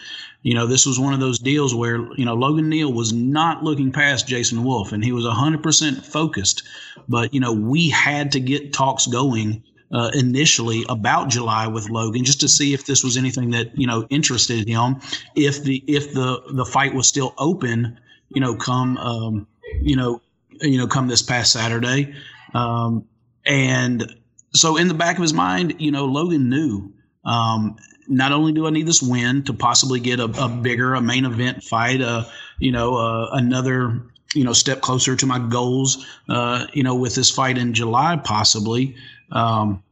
you 0.43 0.53
know, 0.53 0.67
this 0.67 0.85
was 0.85 0.99
one 0.99 1.13
of 1.13 1.21
those 1.21 1.39
deals 1.39 1.73
where, 1.73 2.05
you 2.15 2.25
know, 2.25 2.35
Logan 2.35 2.67
Neal 2.69 2.91
was 2.91 3.13
not 3.13 3.63
looking 3.63 3.93
past 3.93 4.27
Jason 4.27 4.63
Wolf 4.65 4.91
and 4.91 5.03
he 5.03 5.13
was 5.13 5.25
100% 5.25 6.05
focused. 6.05 6.63
But, 7.07 7.33
you 7.33 7.39
know, 7.39 7.53
we 7.53 7.89
had 7.89 8.33
to 8.33 8.41
get 8.41 8.73
talks 8.73 9.07
going 9.07 9.63
uh, 9.91 10.11
initially 10.13 10.85
about 10.89 11.29
July 11.29 11.67
with 11.67 11.89
Logan 11.89 12.23
just 12.23 12.39
to 12.41 12.47
see 12.47 12.73
if 12.73 12.85
this 12.85 13.03
was 13.03 13.17
anything 13.17 13.51
that, 13.51 13.77
you 13.77 13.87
know, 13.87 14.07
interested 14.09 14.67
him. 14.67 15.01
If 15.35 15.63
the, 15.63 15.83
if 15.87 16.13
the, 16.13 16.41
the 16.53 16.65
fight 16.65 16.93
was 16.93 17.07
still 17.07 17.33
open, 17.37 17.99
you 18.29 18.41
know, 18.41 18.55
come, 18.55 18.97
um, 18.97 19.47
you 19.81 19.95
know, 19.95 20.21
you 20.61 20.77
know, 20.77 20.87
come 20.87 21.07
this 21.07 21.21
past 21.21 21.51
Saturday. 21.51 22.13
Um, 22.53 23.05
and 23.45 24.15
so 24.53 24.77
in 24.77 24.87
the 24.87 24.93
back 24.93 25.17
of 25.17 25.21
his 25.21 25.33
mind, 25.33 25.75
you 25.79 25.91
know, 25.91 26.05
Logan 26.05 26.49
knew 26.49 26.93
um, 27.25 27.75
not 28.07 28.31
only 28.31 28.51
do 28.51 28.67
I 28.67 28.69
need 28.69 28.87
this 28.87 29.01
win 29.01 29.43
to 29.43 29.53
possibly 29.53 29.99
get 29.99 30.19
a, 30.19 30.25
a 30.25 30.49
bigger, 30.49 30.93
a 30.93 31.01
main 31.01 31.25
event 31.25 31.63
fight, 31.63 32.01
uh, 32.01 32.25
you 32.59 32.71
know, 32.71 32.95
uh, 32.95 33.29
another, 33.31 34.03
you 34.35 34.43
know, 34.43 34.53
step 34.53 34.81
closer 34.81 35.15
to 35.15 35.25
my 35.25 35.39
goals, 35.39 36.05
uh, 36.29 36.65
you 36.73 36.83
know, 36.83 36.95
with 36.95 37.15
this 37.15 37.29
fight 37.29 37.57
in 37.57 37.73
July, 37.73 38.19
possibly. 38.23 38.95
Um, 39.33 39.83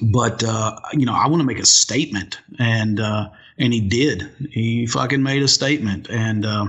but 0.00 0.42
uh, 0.44 0.76
you 0.92 1.06
know, 1.06 1.14
I 1.14 1.28
want 1.28 1.40
to 1.40 1.46
make 1.46 1.58
a 1.58 1.66
statement, 1.66 2.38
and 2.58 3.00
uh, 3.00 3.30
and 3.58 3.72
he 3.72 3.80
did. 3.80 4.30
He 4.50 4.86
fucking 4.86 5.22
made 5.22 5.42
a 5.42 5.48
statement, 5.48 6.08
and 6.10 6.44
uh, 6.44 6.66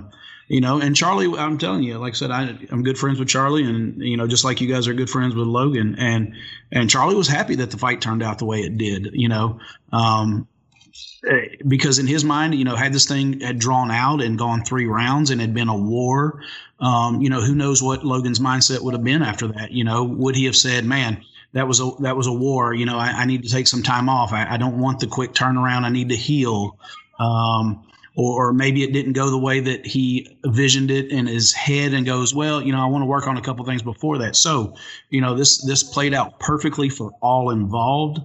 you 0.47 0.61
know, 0.61 0.79
and 0.79 0.95
Charlie, 0.95 1.37
I'm 1.37 1.57
telling 1.57 1.83
you, 1.83 1.97
like 1.97 2.13
I 2.13 2.15
said, 2.15 2.31
I, 2.31 2.57
I'm 2.69 2.83
good 2.83 2.97
friends 2.97 3.19
with 3.19 3.27
Charlie, 3.27 3.63
and 3.63 4.01
you 4.01 4.15
know, 4.15 4.27
just 4.27 4.45
like 4.45 4.61
you 4.61 4.67
guys 4.67 4.87
are 4.87 4.93
good 4.93 5.09
friends 5.09 5.35
with 5.35 5.47
Logan, 5.47 5.95
and 5.97 6.35
and 6.71 6.89
Charlie 6.89 7.15
was 7.15 7.27
happy 7.27 7.55
that 7.55 7.71
the 7.71 7.77
fight 7.77 8.01
turned 8.01 8.23
out 8.23 8.39
the 8.39 8.45
way 8.45 8.61
it 8.61 8.77
did. 8.77 9.09
You 9.13 9.29
know, 9.29 9.59
um, 9.91 10.47
Eh, 11.27 11.55
because 11.67 11.99
in 11.99 12.07
his 12.07 12.23
mind, 12.23 12.53
you 12.55 12.65
know, 12.65 12.75
had 12.75 12.93
this 12.93 13.07
thing 13.07 13.39
had 13.39 13.57
drawn 13.57 13.89
out 13.89 14.21
and 14.21 14.37
gone 14.37 14.63
three 14.63 14.85
rounds 14.85 15.29
and 15.29 15.39
had 15.39 15.53
been 15.53 15.69
a 15.69 15.77
war, 15.77 16.43
um, 16.79 17.21
you 17.21 17.29
know, 17.29 17.41
who 17.41 17.55
knows 17.55 17.81
what 17.81 18.05
Logan's 18.05 18.39
mindset 18.39 18.81
would 18.81 18.93
have 18.93 19.03
been 19.03 19.21
after 19.21 19.47
that? 19.47 19.71
You 19.71 19.85
know, 19.85 20.03
would 20.03 20.35
he 20.35 20.45
have 20.45 20.55
said, 20.55 20.85
"Man, 20.85 21.23
that 21.53 21.67
was 21.67 21.79
a 21.79 21.91
that 21.99 22.15
was 22.15 22.27
a 22.27 22.33
war. 22.33 22.73
You 22.73 22.85
know, 22.85 22.97
I, 22.97 23.07
I 23.07 23.25
need 23.25 23.43
to 23.43 23.49
take 23.49 23.67
some 23.67 23.83
time 23.83 24.09
off. 24.09 24.33
I, 24.33 24.53
I, 24.53 24.57
don't 24.57 24.79
want 24.79 24.99
the 24.99 25.07
quick 25.07 25.33
turnaround. 25.33 25.83
I 25.83 25.89
need 25.89 26.09
to 26.09 26.15
heal." 26.15 26.77
Um, 27.19 27.85
or, 28.15 28.49
or, 28.49 28.53
maybe 28.53 28.83
it 28.83 28.93
didn't 28.93 29.13
go 29.13 29.31
the 29.31 29.39
way 29.39 29.59
that 29.59 29.85
he 29.87 30.37
visioned 30.45 30.91
it 30.91 31.09
in 31.09 31.25
his 31.25 31.51
head 31.51 31.93
and 31.93 32.05
goes, 32.05 32.33
well, 32.33 32.61
you 32.61 32.71
know, 32.71 32.79
I 32.79 32.85
want 32.85 33.01
to 33.01 33.07
work 33.07 33.27
on 33.27 33.37
a 33.37 33.41
couple 33.41 33.65
things 33.65 33.81
before 33.81 34.19
that. 34.19 34.35
So, 34.35 34.75
you 35.09 35.19
know, 35.19 35.35
this 35.35 35.63
this 35.63 35.83
played 35.83 36.13
out 36.13 36.39
perfectly 36.39 36.89
for 36.89 37.11
all 37.21 37.49
involved. 37.49 38.19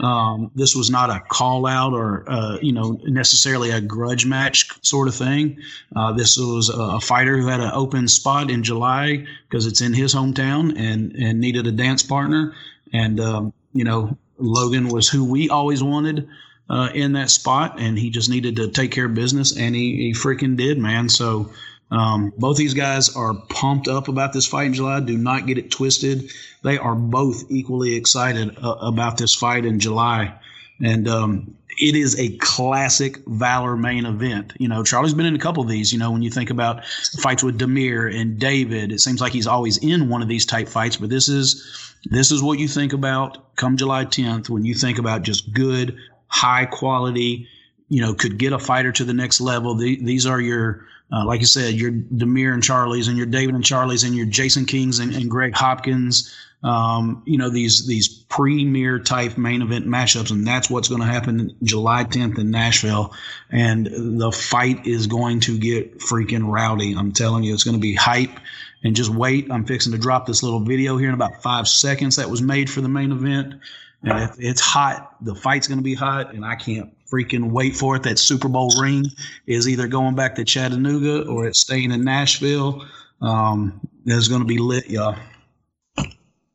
Um, 0.00 0.50
this 0.54 0.74
was 0.74 0.90
not 0.90 1.10
a 1.10 1.20
call 1.20 1.66
out 1.66 1.92
or 1.92 2.24
uh, 2.26 2.58
you 2.62 2.72
know 2.72 2.98
necessarily 3.04 3.70
a 3.70 3.80
grudge 3.80 4.24
match 4.24 4.68
sort 4.82 5.06
of 5.06 5.14
thing. 5.14 5.58
Uh, 5.94 6.12
this 6.12 6.38
was 6.38 6.70
a 6.70 6.98
fighter 6.98 7.36
who 7.36 7.46
had 7.46 7.60
an 7.60 7.70
open 7.74 8.08
spot 8.08 8.50
in 8.50 8.62
July 8.62 9.26
because 9.48 9.66
it's 9.66 9.80
in 9.80 9.92
his 9.92 10.14
hometown 10.14 10.76
and 10.76 11.12
and 11.12 11.40
needed 11.40 11.66
a 11.66 11.72
dance 11.72 12.02
partner. 12.02 12.54
And 12.92 13.20
um, 13.20 13.52
you 13.72 13.84
know 13.84 14.16
Logan 14.38 14.88
was 14.88 15.08
who 15.08 15.24
we 15.24 15.48
always 15.48 15.82
wanted 15.82 16.28
uh, 16.68 16.90
in 16.94 17.12
that 17.12 17.30
spot, 17.30 17.80
and 17.80 17.98
he 17.98 18.10
just 18.10 18.30
needed 18.30 18.56
to 18.56 18.68
take 18.68 18.92
care 18.92 19.06
of 19.06 19.14
business, 19.14 19.56
and 19.56 19.74
he, 19.74 19.96
he 19.96 20.12
freaking 20.12 20.56
did, 20.56 20.78
man. 20.78 21.08
So 21.08 21.52
um, 21.90 22.32
both 22.38 22.56
these 22.56 22.74
guys 22.74 23.14
are 23.14 23.34
pumped 23.34 23.88
up 23.88 24.08
about 24.08 24.32
this 24.32 24.46
fight 24.46 24.66
in 24.66 24.74
July. 24.74 25.00
Do 25.00 25.16
not 25.16 25.46
get 25.46 25.58
it 25.58 25.70
twisted. 25.70 26.30
They 26.62 26.78
are 26.78 26.94
both 26.94 27.50
equally 27.50 27.94
excited 27.94 28.56
uh, 28.62 28.76
about 28.80 29.18
this 29.18 29.34
fight 29.34 29.64
in 29.64 29.78
July. 29.78 30.34
And 30.82 31.08
um, 31.08 31.56
it 31.78 31.94
is 31.94 32.18
a 32.18 32.36
classic 32.38 33.18
Valor 33.26 33.76
main 33.76 34.04
event. 34.04 34.52
You 34.58 34.68
know, 34.68 34.82
Charlie's 34.82 35.14
been 35.14 35.26
in 35.26 35.36
a 35.36 35.38
couple 35.38 35.62
of 35.62 35.68
these. 35.68 35.92
You 35.92 35.98
know, 35.98 36.10
when 36.10 36.22
you 36.22 36.30
think 36.30 36.50
about 36.50 36.84
fights 37.20 37.42
with 37.42 37.58
Demir 37.58 38.14
and 38.14 38.38
David, 38.38 38.92
it 38.92 39.00
seems 39.00 39.20
like 39.20 39.32
he's 39.32 39.46
always 39.46 39.78
in 39.78 40.08
one 40.08 40.22
of 40.22 40.28
these 40.28 40.44
type 40.44 40.68
fights. 40.68 40.96
But 40.96 41.10
this 41.10 41.28
is 41.28 41.94
this 42.04 42.32
is 42.32 42.42
what 42.42 42.58
you 42.58 42.66
think 42.66 42.92
about 42.92 43.54
come 43.56 43.76
July 43.76 44.04
10th 44.04 44.48
when 44.48 44.64
you 44.64 44.74
think 44.74 44.98
about 44.98 45.22
just 45.22 45.52
good, 45.52 45.96
high 46.26 46.66
quality 46.66 47.48
you 47.92 48.00
know, 48.00 48.14
could 48.14 48.38
get 48.38 48.54
a 48.54 48.58
fighter 48.58 48.90
to 48.90 49.04
the 49.04 49.12
next 49.12 49.38
level. 49.38 49.74
The, 49.74 50.02
these 50.02 50.24
are 50.24 50.40
your, 50.40 50.86
uh, 51.12 51.26
like 51.26 51.40
I 51.40 51.44
said, 51.44 51.74
your 51.74 51.92
Demir 51.92 52.54
and 52.54 52.62
Charlie's 52.62 53.06
and 53.06 53.18
your 53.18 53.26
David 53.26 53.54
and 53.54 53.62
Charlie's 53.62 54.02
and 54.02 54.16
your 54.16 54.24
Jason 54.24 54.64
Kings 54.64 54.98
and, 54.98 55.14
and 55.14 55.30
Greg 55.30 55.54
Hopkins. 55.54 56.34
Um, 56.62 57.24
you 57.26 57.38
know, 57.38 57.50
these 57.50 57.86
these 57.86 58.08
premier 58.08 58.98
type 59.00 59.36
main 59.36 59.62
event 59.62 59.86
matchups, 59.86 60.30
and 60.30 60.46
that's 60.46 60.70
what's 60.70 60.88
going 60.88 61.00
to 61.00 61.06
happen 61.06 61.56
July 61.62 62.04
10th 62.04 62.38
in 62.38 62.50
Nashville. 62.50 63.14
And 63.50 64.20
the 64.20 64.30
fight 64.30 64.86
is 64.86 65.06
going 65.08 65.40
to 65.40 65.58
get 65.58 65.98
freaking 65.98 66.48
rowdy. 66.50 66.94
I'm 66.96 67.12
telling 67.12 67.42
you, 67.42 67.52
it's 67.52 67.64
going 67.64 67.76
to 67.76 67.80
be 67.80 67.94
hype. 67.94 68.38
And 68.84 68.96
just 68.96 69.10
wait. 69.10 69.48
I'm 69.50 69.64
fixing 69.64 69.92
to 69.92 69.98
drop 69.98 70.26
this 70.26 70.42
little 70.42 70.58
video 70.58 70.96
here 70.96 71.08
in 71.08 71.14
about 71.14 71.40
five 71.40 71.68
seconds 71.68 72.16
that 72.16 72.28
was 72.28 72.42
made 72.42 72.68
for 72.68 72.80
the 72.80 72.88
main 72.88 73.12
event. 73.12 73.54
And 74.02 74.30
it's 74.38 74.60
hot. 74.60 75.14
The 75.20 75.36
fight's 75.36 75.68
going 75.68 75.78
to 75.78 75.84
be 75.84 75.94
hot, 75.94 76.34
and 76.34 76.44
I 76.44 76.56
can't 76.56 76.92
freaking 77.08 77.50
wait 77.50 77.76
for 77.76 77.94
it. 77.94 78.02
That 78.02 78.18
Super 78.18 78.48
Bowl 78.48 78.72
ring 78.80 79.04
is 79.46 79.68
either 79.68 79.86
going 79.86 80.16
back 80.16 80.34
to 80.36 80.44
Chattanooga 80.44 81.28
or 81.28 81.46
it's 81.46 81.60
staying 81.60 81.92
in 81.92 82.02
Nashville. 82.02 82.84
Um, 83.20 83.80
it's 84.04 84.26
going 84.26 84.40
to 84.40 84.46
be 84.46 84.58
lit, 84.58 84.90
y'all. 84.90 85.16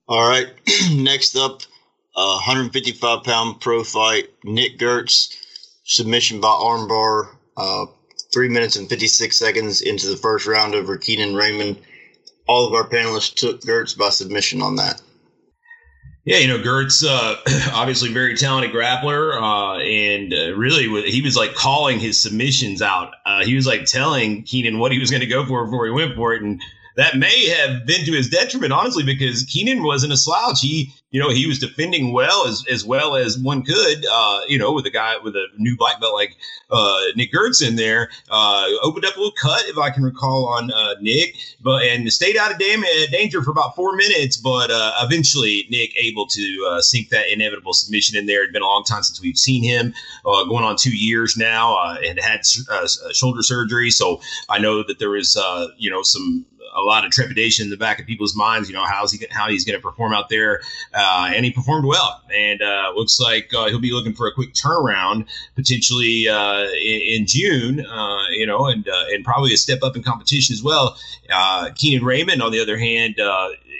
All 0.07 0.27
right. 0.27 0.47
Next 0.93 1.35
up, 1.35 1.63
uh, 2.15 2.39
155 2.45 3.23
pound 3.23 3.59
pro 3.59 3.83
fight. 3.83 4.29
Nick 4.43 4.79
Gertz, 4.79 5.35
submission 5.83 6.39
by 6.39 6.47
armbar, 6.47 7.35
uh, 7.57 7.85
three 8.33 8.49
minutes 8.49 8.75
and 8.75 8.89
56 8.89 9.37
seconds 9.37 9.81
into 9.81 10.07
the 10.07 10.17
first 10.17 10.47
round 10.47 10.75
over 10.75 10.97
Keenan 10.97 11.35
Raymond. 11.35 11.81
All 12.47 12.65
of 12.65 12.73
our 12.73 12.87
panelists 12.87 13.35
took 13.35 13.61
Gertz 13.61 13.97
by 13.97 14.09
submission 14.09 14.61
on 14.61 14.77
that. 14.77 15.01
Yeah, 16.23 16.37
you 16.37 16.47
know, 16.47 16.59
Gertz, 16.59 17.05
uh, 17.05 17.37
obviously 17.73 18.11
very 18.11 18.35
talented 18.35 18.73
grappler, 18.73 19.41
uh, 19.41 19.79
and 19.79 20.33
uh, 20.33 20.57
really, 20.57 21.09
he 21.09 21.21
was 21.21 21.37
like 21.37 21.53
calling 21.53 21.99
his 21.99 22.21
submissions 22.21 22.81
out. 22.81 23.13
Uh, 23.25 23.45
he 23.45 23.55
was 23.55 23.65
like 23.65 23.85
telling 23.85 24.43
Keenan 24.43 24.77
what 24.77 24.91
he 24.91 24.99
was 24.99 25.09
going 25.09 25.21
to 25.21 25.27
go 25.27 25.45
for 25.45 25.63
before 25.65 25.85
he 25.85 25.91
went 25.91 26.15
for 26.15 26.33
it, 26.33 26.41
and 26.41 26.61
that 26.97 27.15
may 27.15 27.47
have 27.47 27.85
been 27.85 28.03
to 28.05 28.11
his 28.11 28.27
detriment, 28.27 28.73
honestly, 28.73 29.03
because 29.03 29.43
Keenan 29.43 29.83
wasn't 29.83 30.11
a 30.11 30.17
slouch. 30.17 30.61
He, 30.61 30.91
you 31.11 31.21
know, 31.21 31.29
he 31.29 31.45
was 31.45 31.59
defending 31.59 32.11
well 32.11 32.47
as 32.47 32.65
as 32.69 32.83
well 32.83 33.15
as 33.15 33.37
one 33.37 33.63
could. 33.63 34.05
Uh, 34.11 34.41
you 34.47 34.57
know, 34.57 34.73
with 34.73 34.85
a 34.87 34.89
guy 34.89 35.15
with 35.23 35.35
a 35.35 35.45
new 35.57 35.77
black 35.77 36.01
belt 36.01 36.15
like 36.15 36.35
uh, 36.71 37.01
Nick 37.15 37.31
Gertz 37.31 37.65
in 37.65 37.75
there, 37.75 38.09
uh, 38.31 38.65
opened 38.81 39.05
up 39.05 39.15
a 39.15 39.19
little 39.19 39.31
cut, 39.39 39.61
if 39.67 39.77
I 39.77 39.91
can 39.91 40.01
recall, 40.01 40.47
on 40.47 40.71
uh, 40.71 40.95
Nick, 40.99 41.35
but 41.61 41.83
and 41.83 42.11
stayed 42.11 42.35
out 42.35 42.51
of 42.51 42.57
dam- 42.57 42.83
uh, 42.83 43.11
danger 43.11 43.43
for 43.43 43.51
about 43.51 43.75
four 43.75 43.95
minutes. 43.95 44.35
But 44.35 44.71
uh, 44.71 44.93
eventually, 45.03 45.67
Nick 45.69 45.95
able 45.97 46.25
to 46.25 46.67
uh, 46.71 46.81
sink 46.81 47.09
that 47.09 47.31
inevitable 47.31 47.73
submission 47.73 48.17
in 48.17 48.25
there. 48.25 48.41
It'd 48.41 48.53
been 48.53 48.63
a 48.63 48.65
long 48.65 48.83
time 48.83 49.03
since 49.03 49.21
we've 49.21 49.37
seen 49.37 49.63
him, 49.63 49.93
uh, 50.25 50.45
going 50.45 50.63
on 50.63 50.75
two 50.75 50.97
years 50.97 51.37
now, 51.37 51.77
and 52.03 52.19
had 52.19 52.41
shoulder 53.13 53.43
surgery. 53.43 53.91
So 53.91 54.19
I 54.49 54.57
know 54.57 54.81
that 54.81 54.97
there 54.97 55.11
was, 55.11 55.37
uh, 55.37 55.67
you 55.77 55.91
know, 55.91 56.01
some 56.01 56.43
a 56.75 56.81
lot 56.81 57.05
of 57.05 57.11
trepidation 57.11 57.65
in 57.65 57.69
the 57.69 57.77
back 57.77 57.99
of 57.99 58.05
people's 58.05 58.35
minds. 58.35 58.69
You 58.69 58.75
know, 58.75 58.85
how's 58.85 59.11
he 59.11 59.25
how 59.31 59.49
he's 59.49 59.65
going 59.65 59.77
to 59.77 59.81
perform 59.81 60.13
out 60.13 60.29
there, 60.29 60.61
uh, 60.93 61.31
and 61.33 61.45
he 61.45 61.51
performed 61.51 61.85
well. 61.85 62.21
And 62.33 62.61
uh, 62.61 62.91
looks 62.95 63.19
like 63.19 63.53
uh, 63.53 63.67
he'll 63.67 63.79
be 63.79 63.91
looking 63.91 64.13
for 64.13 64.27
a 64.27 64.33
quick 64.33 64.53
turnaround 64.53 65.27
potentially 65.55 66.27
uh, 66.27 66.63
in, 66.63 67.01
in, 67.01 67.25
June. 67.27 67.85
Uh, 67.85 68.23
you 68.31 68.45
know, 68.45 68.65
and 68.65 68.87
uh, 68.87 69.05
and 69.11 69.23
probably 69.23 69.53
a 69.53 69.57
step 69.57 69.83
up 69.83 69.95
in 69.95 70.03
competition 70.03 70.53
as 70.53 70.63
well. 70.63 70.97
Keenan 71.75 72.05
Raymond, 72.05 72.41
on 72.41 72.51
the 72.51 72.61
other 72.61 72.77
hand, 72.77 73.15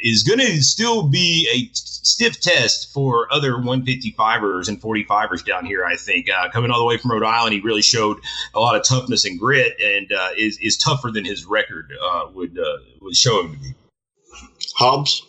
is 0.03 0.23
going 0.23 0.39
to 0.39 0.61
still 0.61 1.07
be 1.07 1.49
a 1.53 1.69
stiff 1.73 2.39
test 2.39 2.91
for 2.93 3.31
other 3.31 3.53
155ers 3.53 4.69
and 4.69 4.81
45ers 4.81 5.45
down 5.45 5.65
here. 5.65 5.85
I 5.85 5.95
think 5.95 6.29
uh, 6.29 6.49
coming 6.49 6.71
all 6.71 6.79
the 6.79 6.85
way 6.85 6.97
from 6.97 7.11
Rhode 7.11 7.23
Island, 7.23 7.53
he 7.53 7.61
really 7.61 7.81
showed 7.81 8.19
a 8.53 8.59
lot 8.59 8.75
of 8.75 8.83
toughness 8.83 9.25
and 9.25 9.39
grit, 9.39 9.73
and 9.81 10.11
uh, 10.11 10.29
is 10.37 10.57
is 10.59 10.77
tougher 10.77 11.11
than 11.11 11.25
his 11.25 11.45
record 11.45 11.91
uh, 12.01 12.27
would 12.33 12.57
uh, 12.57 12.77
would 13.01 13.15
show 13.15 13.41
him 13.41 13.53
to 13.53 13.59
be. 13.59 13.75
Hobbs. 14.75 15.23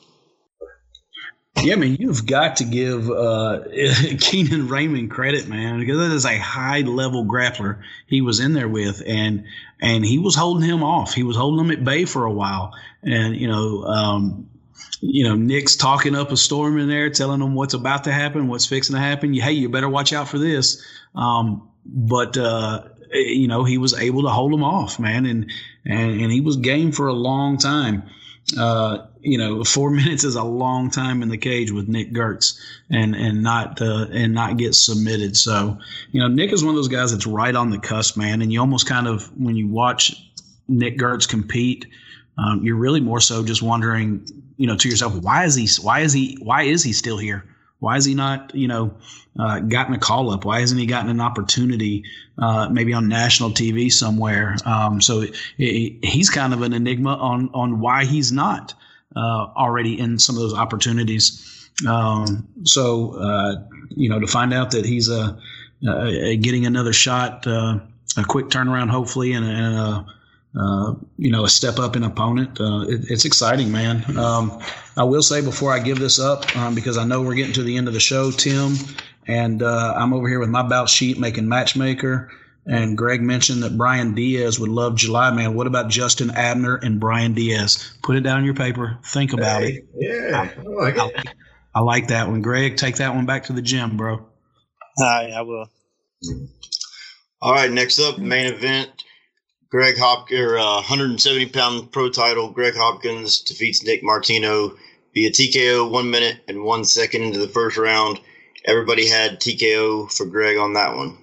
Yeah, 1.63 1.75
I 1.75 1.77
mean, 1.77 1.97
you've 1.99 2.25
got 2.25 2.57
to 2.57 2.65
give 2.65 3.11
uh, 3.11 3.63
Keenan 4.21 4.69
Raymond 4.69 5.11
credit, 5.11 5.49
man, 5.49 5.81
because 5.81 5.99
that 5.99 6.13
is 6.13 6.25
a 6.25 6.39
high 6.39 6.81
level 6.83 7.25
grappler 7.25 7.83
he 8.07 8.21
was 8.21 8.39
in 8.39 8.53
there 8.53 8.69
with, 8.69 9.03
and 9.05 9.45
and 9.81 10.05
he 10.05 10.19
was 10.19 10.37
holding 10.37 10.69
him 10.69 10.85
off. 10.85 11.15
He 11.15 11.25
was 11.25 11.37
holding 11.37 11.65
him 11.65 11.71
at 11.73 11.85
bay 11.85 12.05
for 12.05 12.25
a 12.25 12.33
while, 12.33 12.75
and 13.03 13.35
you 13.35 13.49
know, 13.49 13.83
um, 13.85 14.49
you 15.01 15.25
know, 15.25 15.37
Nick's 15.37 15.77
talking 15.77 16.15
up 16.15 16.33
a 16.33 16.37
storm 16.37 16.79
in 16.79 16.89
there, 16.89 17.11
telling 17.11 17.41
them 17.41 17.55
what's 17.55 17.75
about 17.75 18.05
to 18.05 18.13
happen, 18.13 18.49
what's 18.49 18.67
fixing 18.67 18.95
to 18.95 19.01
happen. 19.01 19.33
Hey, 19.35 19.53
you 19.53 19.69
better 19.69 19.89
watch 19.89 20.13
out 20.13 20.29
for 20.29 20.39
this. 20.39 20.85
Um, 21.15 21.69
but 21.87 22.37
uh, 22.37 22.85
you 23.13 23.49
know, 23.49 23.65
he 23.65 23.79
was 23.79 23.95
able 23.95 24.23
to 24.23 24.29
hold 24.29 24.53
them 24.53 24.65
off, 24.65 24.99
man, 24.99 25.27
and 25.27 25.51
and 25.85 26.21
and 26.21 26.33
he 26.33 26.41
was 26.41 26.57
game 26.57 26.93
for 26.93 27.09
a 27.09 27.13
long 27.13 27.59
time. 27.59 28.03
Uh, 28.59 29.07
you 29.21 29.37
know, 29.39 29.63
four 29.65 29.91
minutes 29.91 30.25
is 30.25 30.35
a 30.35 30.45
long 30.45 30.91
time 30.91 31.23
in 31.23 31.29
the 31.29 31.39
cage 31.39 31.71
with 31.71 31.89
Nick 31.89 32.13
Gertz, 32.13 32.59
and 32.91 33.15
and 33.15 33.43
not 33.43 33.81
uh, 33.81 34.07
and 34.11 34.35
not 34.35 34.57
get 34.57 34.75
submitted. 34.75 35.37
So, 35.37 35.79
you 36.11 36.21
know, 36.21 36.29
Nick 36.29 36.53
is 36.53 36.65
one 36.65 36.71
of 36.71 36.77
those 36.77 36.89
guys 36.89 37.13
that's 37.13 37.27
right 37.27 37.55
on 37.55 37.71
the 37.71 37.79
cusp, 37.79 38.17
man. 38.17 38.43
And 38.43 38.53
you 38.53 38.61
almost 38.61 38.89
kind 38.89 39.07
of 39.07 39.27
when 39.39 39.57
you 39.57 39.69
watch 39.69 40.15
Nick 40.67 40.99
Gertz 40.99 41.29
compete, 41.29 41.87
um, 42.39 42.63
you're 42.63 42.77
really 42.77 43.01
more 43.01 43.21
so 43.21 43.45
just 43.45 43.63
wondering, 43.63 44.27
you 44.57 44.67
know, 44.67 44.77
to 44.77 44.89
yourself, 44.89 45.15
why 45.17 45.45
is 45.45 45.55
he, 45.55 45.69
why 45.83 46.01
is 46.01 46.13
he, 46.13 46.39
why 46.41 46.63
is 46.63 46.83
he 46.83 46.93
still 46.93 47.19
here? 47.19 47.45
Why 47.81 47.97
is 47.97 48.05
he 48.05 48.15
not, 48.15 48.55
you 48.55 48.69
know, 48.69 48.95
uh, 49.39 49.61
gotten 49.61 49.95
a 49.95 49.99
call 49.99 50.31
up? 50.31 50.45
Why 50.45 50.61
hasn't 50.61 50.81
he 50.81 50.87
gotten 50.87 51.11
an 51.11 51.21
opportunity, 51.21 52.05
uh, 52.37 52.69
maybe 52.69 52.93
on 52.93 53.09
national 53.09 53.51
TV 53.51 53.93
somewhere? 53.93 54.57
Um, 54.65 55.01
so 55.01 55.21
it, 55.23 55.37
it, 55.59 56.05
he's 56.05 56.29
kind 56.29 56.53
of 56.53 56.63
an 56.63 56.73
enigma 56.73 57.15
on 57.15 57.51
on 57.55 57.79
why 57.79 58.05
he's 58.05 58.33
not 58.33 58.75
uh, 59.15 59.47
already 59.57 59.99
in 59.99 60.19
some 60.19 60.35
of 60.35 60.43
those 60.43 60.55
opportunities. 60.55 61.71
Um, 61.87 62.49
so 62.65 63.13
uh, 63.13 63.55
you 63.91 64.09
know, 64.09 64.19
to 64.19 64.27
find 64.27 64.53
out 64.53 64.73
that 64.73 64.85
he's 64.85 65.09
uh, 65.09 65.39
uh, 65.89 66.05
getting 66.41 66.67
another 66.67 66.93
shot, 66.93 67.47
a 67.47 67.81
quick 68.27 68.49
turnaround, 68.49 68.91
hopefully, 68.91 69.35
and, 69.35 69.45
and 69.45 69.77
a 69.77 70.07
uh, 70.59 70.95
you 71.17 71.31
know, 71.31 71.45
a 71.45 71.49
step 71.49 71.79
up 71.79 71.95
in 71.95 72.03
opponent. 72.03 72.61
Uh, 72.61 72.81
it, 72.89 73.11
it's 73.11 73.25
exciting, 73.25 73.71
man. 73.71 74.05
Um, 74.19 74.61
I 74.97 75.05
will 75.05 75.23
say 75.23 75.41
before 75.41 75.73
I 75.73 75.79
give 75.79 75.99
this 75.99 76.19
up, 76.19 76.57
um, 76.57 76.75
because 76.75 76.99
I 76.99 77.05
know 77.05 77.23
we're 77.23 77.35
getting 77.35 77.55
to 77.55 77.63
the 77.63 77.77
end 77.77 77.87
of 77.87 77.95
the 77.95 78.01
show, 78.01 78.31
Tim, 78.31 78.75
and 79.27 79.63
uh, 79.63 79.95
I'm 79.97 80.13
over 80.13 80.29
here 80.29 80.41
with 80.41 80.49
my 80.49 80.63
bout 80.63 80.89
sheet 80.89 81.19
making 81.19 81.49
matchmaker. 81.49 82.31
And 82.67 82.99
Greg 82.99 83.23
mentioned 83.23 83.63
that 83.63 83.79
Brian 83.79 84.15
Diaz 84.15 84.61
would 84.61 84.69
love 84.69 84.95
July, 84.95 85.31
man. 85.31 85.55
What 85.55 85.67
about 85.67 85.89
Justin 85.89 86.31
Abner 86.31 86.77
and 86.77 87.01
Brian 87.01 87.33
Diaz? 87.33 87.97
Put 88.03 88.17
it 88.17 88.21
down 88.21 88.41
in 88.41 88.45
your 88.45 88.55
paper. 88.55 88.99
Think 89.05 89.33
about 89.33 89.63
hey, 89.63 89.69
it. 89.69 89.89
Yeah, 89.95 90.51
I 90.59 90.63
like 90.63 90.97
it. 90.97 91.01
I, 91.01 91.33
I 91.79 91.81
like 91.81 92.09
that 92.09 92.29
one, 92.29 92.43
Greg. 92.43 92.77
Take 92.77 92.97
that 92.97 93.15
one 93.15 93.25
back 93.25 93.45
to 93.45 93.55
the 93.55 93.63
gym, 93.63 93.97
bro. 93.97 94.17
All 94.17 94.27
right, 94.99 95.33
I 95.33 95.41
will. 95.43 95.71
All 97.41 97.53
right, 97.53 97.71
next 97.71 98.01
up, 98.01 98.19
main 98.19 98.53
event. 98.53 99.05
Greg 99.71 99.99
Hopkins, 99.99 100.53
uh, 100.53 100.77
170 100.77 101.47
pound 101.47 101.93
pro 101.93 102.09
title. 102.09 102.51
Greg 102.51 102.75
Hopkins 102.75 103.41
defeats 103.41 103.85
Nick 103.85 104.03
Martino 104.03 104.77
via 105.15 105.31
TKO 105.31 105.91
one 105.91 106.11
minute 106.11 106.39
and 106.49 106.63
one 106.65 106.85
second 106.85 107.23
into 107.23 107.39
the 107.39 107.49
first 107.49 107.77
round. 107.77 108.19
Everybody 108.65 109.07
had 109.07 109.41
TKO 109.41 110.11
for 110.13 110.27
Greg 110.27 110.57
on 110.57 110.75
that 110.75 110.97
one. 110.97 111.19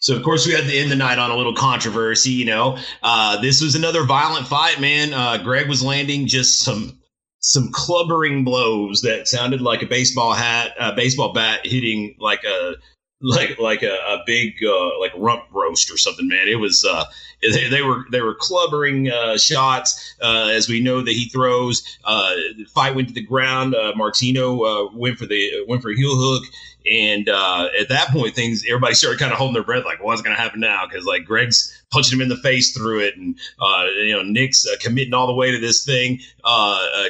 So 0.00 0.16
of 0.16 0.22
course 0.22 0.46
we 0.46 0.52
had 0.52 0.64
to 0.64 0.76
end 0.76 0.90
the 0.90 0.96
night 0.96 1.18
on 1.18 1.30
a 1.30 1.36
little 1.36 1.54
controversy. 1.54 2.30
You 2.30 2.46
know, 2.46 2.78
uh, 3.02 3.40
this 3.40 3.62
was 3.62 3.74
another 3.74 4.04
violent 4.04 4.46
fight, 4.46 4.80
man. 4.80 5.12
Uh, 5.12 5.38
Greg 5.38 5.68
was 5.68 5.82
landing 5.82 6.26
just 6.26 6.60
some 6.60 6.98
some 7.40 7.72
clubbering 7.72 8.44
blows 8.44 9.00
that 9.02 9.26
sounded 9.26 9.62
like 9.62 9.82
a 9.82 9.86
baseball 9.86 10.34
hat, 10.34 10.72
a 10.78 10.94
baseball 10.94 11.32
bat 11.32 11.66
hitting 11.66 12.14
like 12.18 12.44
a 12.44 12.74
like 13.20 13.58
like 13.58 13.82
a, 13.82 13.94
a 13.94 14.22
big 14.26 14.54
uh, 14.64 14.98
like 14.98 15.12
rump 15.16 15.44
roast 15.50 15.90
or 15.90 15.96
something, 15.96 16.28
man. 16.28 16.48
It 16.48 16.58
was 16.58 16.84
uh, 16.84 17.04
they, 17.42 17.68
they 17.68 17.82
were 17.82 18.04
they 18.10 18.20
were 18.20 18.34
clubbering 18.34 19.10
uh, 19.10 19.38
shots 19.38 20.14
uh, 20.20 20.50
as 20.52 20.68
we 20.68 20.80
know 20.80 21.00
that 21.02 21.12
he 21.12 21.28
throws. 21.28 21.82
Uh, 22.04 22.34
the 22.56 22.64
fight 22.64 22.94
went 22.94 23.08
to 23.08 23.14
the 23.14 23.22
ground. 23.22 23.74
Uh, 23.74 23.92
Martino 23.96 24.90
went 24.94 25.18
for 25.18 25.26
the 25.26 25.64
went 25.66 25.82
for 25.82 25.90
a 25.90 25.96
heel 25.96 26.16
hook, 26.16 26.44
and 26.90 27.28
uh, 27.28 27.68
at 27.78 27.88
that 27.88 28.08
point, 28.08 28.34
things 28.34 28.64
everybody 28.66 28.94
started 28.94 29.18
kind 29.18 29.32
of 29.32 29.38
holding 29.38 29.54
their 29.54 29.62
breath, 29.62 29.84
like 29.84 30.02
what's 30.02 30.22
going 30.22 30.36
to 30.36 30.40
happen 30.40 30.60
now? 30.60 30.86
Because 30.86 31.06
like 31.06 31.24
Greg's 31.24 31.76
punching 31.90 32.18
him 32.18 32.22
in 32.22 32.28
the 32.28 32.36
face 32.38 32.76
through 32.76 33.00
it, 33.00 33.16
and 33.16 33.38
uh, 33.60 33.86
you 33.96 34.12
know 34.12 34.22
Nick's 34.22 34.66
uh, 34.66 34.76
committing 34.80 35.14
all 35.14 35.26
the 35.26 35.34
way 35.34 35.50
to 35.50 35.58
this 35.58 35.84
thing. 35.84 36.20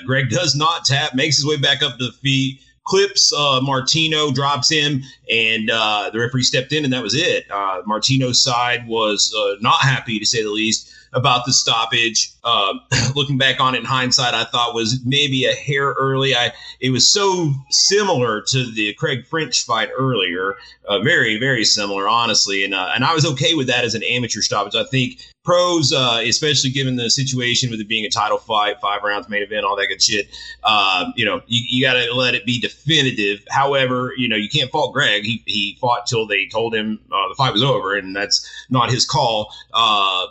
Greg 0.07 0.31
does 0.31 0.55
not 0.55 0.85
tap, 0.85 1.15
makes 1.15 1.37
his 1.37 1.47
way 1.47 1.57
back 1.57 1.83
up 1.83 1.99
to 1.99 2.07
the 2.07 2.13
feet 2.13 2.61
clips 2.91 3.33
uh, 3.33 3.61
Martino, 3.63 4.33
drops 4.33 4.69
him, 4.69 5.03
and 5.31 5.71
uh, 5.71 6.11
the 6.13 6.19
referee 6.19 6.43
stepped 6.43 6.73
in, 6.73 6.83
and 6.83 6.93
that 6.93 7.03
was 7.03 7.15
it. 7.15 7.49
Uh, 7.49 7.83
Martino's 7.87 8.43
side 8.43 8.87
was 8.89 9.33
uh, 9.33 9.55
not 9.61 9.81
happy, 9.81 10.19
to 10.19 10.27
say 10.27 10.43
the 10.43 10.51
least, 10.51 10.93
about 11.13 11.47
the 11.47 11.53
stoppage. 11.53 12.33
Um, 12.43 12.81
looking 13.15 13.39
back 13.39 13.61
on 13.61 13.77
it 13.77 13.79
in 13.79 13.85
hindsight, 13.85 14.35
I 14.35 14.43
thought 14.43 14.75
was 14.75 15.01
maybe 15.05 15.45
a 15.45 15.55
hair 15.55 15.91
early. 15.93 16.35
I 16.35 16.53
it 16.81 16.91
was 16.91 17.11
so 17.11 17.53
similar 17.71 18.43
to 18.49 18.71
the 18.73 18.93
Craig 18.95 19.25
French 19.25 19.65
fight 19.65 19.91
earlier, 19.97 20.57
uh, 20.89 20.99
very 20.99 21.39
very 21.39 21.65
similar, 21.65 22.09
honestly, 22.09 22.65
and 22.65 22.75
uh, 22.75 22.91
and 22.93 23.05
I 23.05 23.15
was 23.15 23.25
okay 23.25 23.55
with 23.55 23.69
that 23.69 23.85
as 23.85 23.95
an 23.95 24.03
amateur 24.03 24.41
stoppage. 24.41 24.75
I 24.75 24.85
think 24.85 25.21
pros, 25.43 25.93
uh, 25.93 26.21
especially 26.25 26.71
given 26.71 26.97
the 26.97 27.09
situation 27.09 27.71
with 27.71 27.81
it 27.81 27.89
being 27.89 28.05
a 28.05 28.11
title 28.11 28.37
fight, 28.37 28.77
five 28.81 29.03
rounds, 29.03 29.29
main 29.29 29.43
event, 29.43 29.65
all 29.65 29.75
that 29.77 29.87
good 29.87 30.03
shit. 30.03 30.29
Uh, 30.63 31.07
you 31.17 31.25
know, 31.25 31.41
you, 31.47 31.63
you 31.69 31.85
got 31.85 31.95
to 31.95 32.13
let 32.15 32.35
it 32.35 32.45
be 32.45 32.61
definitive. 32.61 33.43
However, 33.49 34.13
you 34.17 34.29
know, 34.29 34.37
you 34.37 34.49
can't 34.49 34.71
fault 34.71 34.93
Greg. 34.93 35.25
He, 35.25 35.43
he 35.47 35.79
fought 35.81 36.07
till 36.07 36.27
they 36.27 36.47
told 36.47 36.75
him 36.75 36.99
uh, 37.11 37.29
the 37.29 37.35
fight 37.37 37.53
was 37.53 37.63
over, 37.63 37.97
and 37.97 38.15
that's 38.15 38.47
not 38.69 38.91
his 38.91 39.07
call. 39.07 39.53
Uh, 39.73 40.27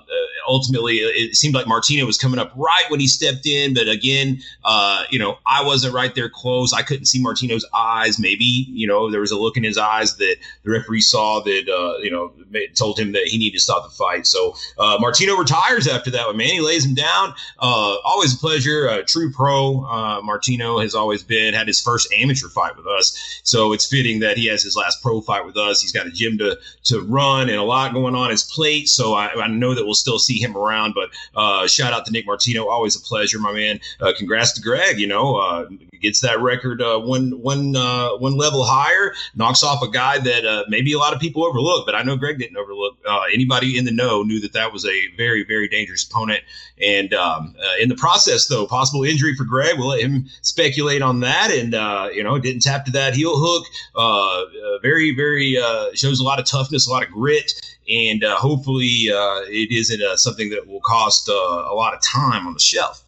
ultimately, 0.47 0.97
it 0.97 1.35
seemed 1.35 1.55
like 1.55 1.65
Martino 1.65 2.05
was 2.05 2.17
coming 2.17 2.39
up 2.39 2.51
right 2.55 2.85
when 2.89 2.99
he 2.99 3.07
stepped 3.07 3.47
in, 3.47 3.73
but 3.73 3.87
again, 3.87 4.39
uh, 4.63 5.03
you 5.09 5.17
know, 5.17 5.39
I 5.47 5.63
wasn't 5.63 5.95
right 5.95 6.13
there 6.13 6.29
close. 6.29 6.71
I 6.71 6.83
couldn't 6.83 7.05
see 7.05 7.21
Martino's 7.21 7.65
eyes. 7.73 8.19
Maybe 8.19 8.45
you 8.45 8.87
know 8.87 9.09
there 9.09 9.21
was 9.21 9.31
a 9.31 9.37
look 9.37 9.57
in 9.57 9.63
his 9.63 9.77
eyes 9.77 10.17
that 10.17 10.35
the 10.63 10.71
referee 10.71 11.01
saw 11.01 11.39
that 11.41 11.67
uh, 11.67 11.97
you 11.99 12.11
know 12.11 12.31
told 12.75 12.99
him 12.99 13.13
that 13.13 13.23
he 13.23 13.39
needed 13.39 13.57
to 13.57 13.61
stop 13.61 13.89
the 13.89 13.95
fight. 13.95 14.27
So. 14.27 14.55
Martino 14.99 15.35
retires 15.35 15.87
after 15.87 16.11
that 16.11 16.27
one, 16.27 16.37
man. 16.37 16.47
He 16.47 16.61
lays 16.61 16.85
him 16.85 16.93
down. 16.93 17.33
Uh, 17.59 17.97
always 18.03 18.33
a 18.33 18.37
pleasure. 18.37 18.87
A 18.87 19.03
true 19.03 19.31
pro. 19.31 19.85
Uh, 19.85 20.21
Martino 20.21 20.79
has 20.79 20.95
always 20.95 21.23
been, 21.23 21.53
had 21.53 21.67
his 21.67 21.81
first 21.81 22.11
amateur 22.13 22.49
fight 22.49 22.75
with 22.77 22.87
us. 22.87 23.41
So 23.43 23.73
it's 23.73 23.85
fitting 23.85 24.19
that 24.19 24.37
he 24.37 24.47
has 24.47 24.63
his 24.63 24.75
last 24.75 25.01
pro 25.01 25.21
fight 25.21 25.45
with 25.45 25.57
us. 25.57 25.81
He's 25.81 25.91
got 25.91 26.07
a 26.07 26.11
gym 26.11 26.37
to, 26.39 26.57
to 26.85 27.01
run 27.01 27.49
and 27.49 27.57
a 27.57 27.63
lot 27.63 27.93
going 27.93 28.15
on 28.15 28.29
his 28.29 28.43
plate. 28.43 28.89
So 28.89 29.13
I, 29.13 29.29
I 29.41 29.47
know 29.47 29.73
that 29.73 29.85
we'll 29.85 29.93
still 29.93 30.19
see 30.19 30.37
him 30.37 30.55
around. 30.55 30.93
But 30.93 31.09
uh, 31.35 31.67
shout 31.67 31.93
out 31.93 32.05
to 32.05 32.11
Nick 32.11 32.25
Martino. 32.25 32.67
Always 32.67 32.95
a 32.95 33.01
pleasure, 33.01 33.39
my 33.39 33.53
man. 33.53 33.79
Uh, 33.99 34.13
congrats 34.17 34.53
to 34.53 34.61
Greg. 34.61 34.99
You 34.99 35.07
know, 35.07 35.37
uh, 35.37 35.67
gets 36.01 36.21
that 36.21 36.39
record 36.39 36.81
uh, 36.81 36.99
one, 36.99 37.31
one, 37.41 37.73
one 37.73 38.37
level 38.37 38.63
higher, 38.63 39.13
knocks 39.35 39.63
off 39.63 39.81
a 39.83 39.89
guy 39.89 40.17
that 40.17 40.65
maybe 40.69 40.93
a 40.93 40.97
lot 40.97 41.13
of 41.13 41.19
people 41.19 41.43
overlook, 41.43 41.85
but 41.85 41.93
I 41.93 42.03
know 42.03 42.15
Greg 42.15 42.39
didn't 42.39 42.55
overlook. 42.55 42.97
anybody 43.33 43.77
in 43.77 43.85
the 43.85 43.91
know 43.91 44.23
knew 44.23 44.39
that 44.39 44.53
that 44.53 44.71
was 44.71 44.85
a 44.85 44.88
very, 45.17 45.43
very 45.43 45.67
dangerous 45.67 46.07
opponent. 46.07 46.43
And 46.81 47.13
um, 47.13 47.55
uh, 47.59 47.81
in 47.81 47.89
the 47.89 47.95
process, 47.95 48.47
though, 48.47 48.65
possible 48.65 49.03
injury 49.03 49.35
for 49.35 49.43
Greg, 49.43 49.77
we'll 49.77 49.89
let 49.89 50.01
him 50.01 50.25
speculate 50.41 51.01
on 51.01 51.19
that. 51.21 51.51
And, 51.51 51.73
uh, 51.75 52.09
you 52.13 52.23
know, 52.23 52.37
didn't 52.39 52.61
tap 52.61 52.85
to 52.85 52.91
that 52.91 53.13
heel 53.15 53.33
hook. 53.35 53.65
Uh, 53.95 54.43
uh 54.43 54.79
very, 54.81 55.15
very 55.15 55.57
uh, 55.57 55.87
shows 55.93 56.19
a 56.19 56.23
lot 56.23 56.39
of 56.39 56.45
toughness, 56.45 56.87
a 56.87 56.91
lot 56.91 57.03
of 57.03 57.11
grit. 57.11 57.51
And 57.89 58.23
uh, 58.23 58.35
hopefully 58.35 58.87
it 58.87 59.71
isn't 59.71 60.19
something 60.19 60.49
that 60.51 60.67
will 60.67 60.81
cost 60.81 61.27
a 61.27 61.33
lot 61.73 61.93
of 61.93 62.01
time 62.01 62.45
on 62.45 62.53
the 62.53 62.59
shelf. 62.59 63.03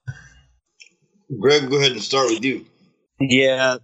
Greg, 1.40 1.70
go 1.70 1.78
ahead 1.78 1.92
and 1.92 2.02
start 2.02 2.30
with 2.30 2.44
you. 2.44 2.66
Yeah 3.20 3.78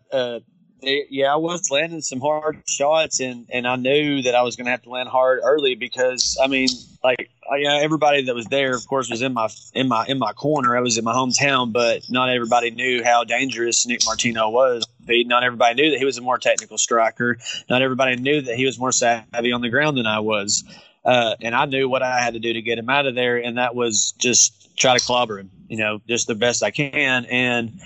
yeah, 0.82 1.34
I 1.34 1.38
was 1.38 1.70
landing 1.72 2.02
some 2.02 2.20
hard 2.20 2.62
shots, 2.68 3.20
and 3.20 3.48
and 3.52 3.68
I 3.68 3.76
knew 3.76 4.22
that 4.24 4.36
I 4.36 4.42
was 4.42 4.56
going 4.56 4.66
to 4.66 4.72
have 4.72 4.84
to 4.84 4.90
land 4.90 5.10
hard 5.10 5.40
early 5.44 5.76
because 5.76 6.38
I 6.42 6.48
mean, 6.48 6.70
like, 7.04 7.30
I, 7.37 7.37
you 7.56 7.64
know, 7.64 7.80
everybody 7.80 8.24
that 8.24 8.36
was 8.36 8.46
there, 8.48 8.76
of 8.76 8.86
course, 8.88 9.10
was 9.10 9.22
in 9.22 9.34
my 9.34 9.50
in 9.74 9.88
my 9.88 10.06
in 10.08 10.20
my 10.20 10.34
corner. 10.34 10.76
I 10.76 10.82
was 10.82 10.98
in 10.98 11.04
my 11.04 11.14
hometown, 11.14 11.72
but 11.72 12.10
not 12.10 12.30
everybody 12.30 12.72
knew 12.72 13.04
how 13.04 13.24
dangerous 13.24 13.86
Nick 13.86 14.02
Martino 14.06 14.50
was. 14.50 14.86
Not 15.08 15.44
everybody 15.44 15.82
knew 15.82 15.92
that 15.92 16.00
he 16.00 16.06
was 16.06 16.18
a 16.18 16.22
more 16.22 16.38
technical 16.38 16.78
striker. 16.78 17.38
Not 17.70 17.82
everybody 17.82 18.18
knew 18.18 18.42
that 18.42 18.56
he 18.56 18.66
was 18.66 18.78
more 18.78 18.92
savvy 18.92 19.52
on 19.52 19.62
the 19.62 19.70
ground 19.70 19.98
than 19.98 20.06
I 20.06 20.20
was. 20.20 20.64
Uh, 21.06 21.36
and 21.42 21.56
I 21.56 21.64
knew 21.66 21.88
what 21.88 22.04
I 22.04 22.20
had 22.20 22.34
to 22.34 22.40
do 22.40 22.52
to 22.52 22.62
get 22.62 22.78
him 22.78 22.90
out 22.90 23.06
of 23.06 23.16
there, 23.16 23.38
and 23.38 23.58
that 23.58 23.74
was 23.74 24.12
just 24.18 24.76
try 24.78 24.98
to 24.98 25.04
clobber 25.04 25.40
him, 25.40 25.50
you 25.70 25.78
know, 25.78 26.02
just 26.08 26.28
the 26.28 26.36
best 26.36 26.64
I 26.64 26.72
can. 26.72 27.26
And 27.26 27.80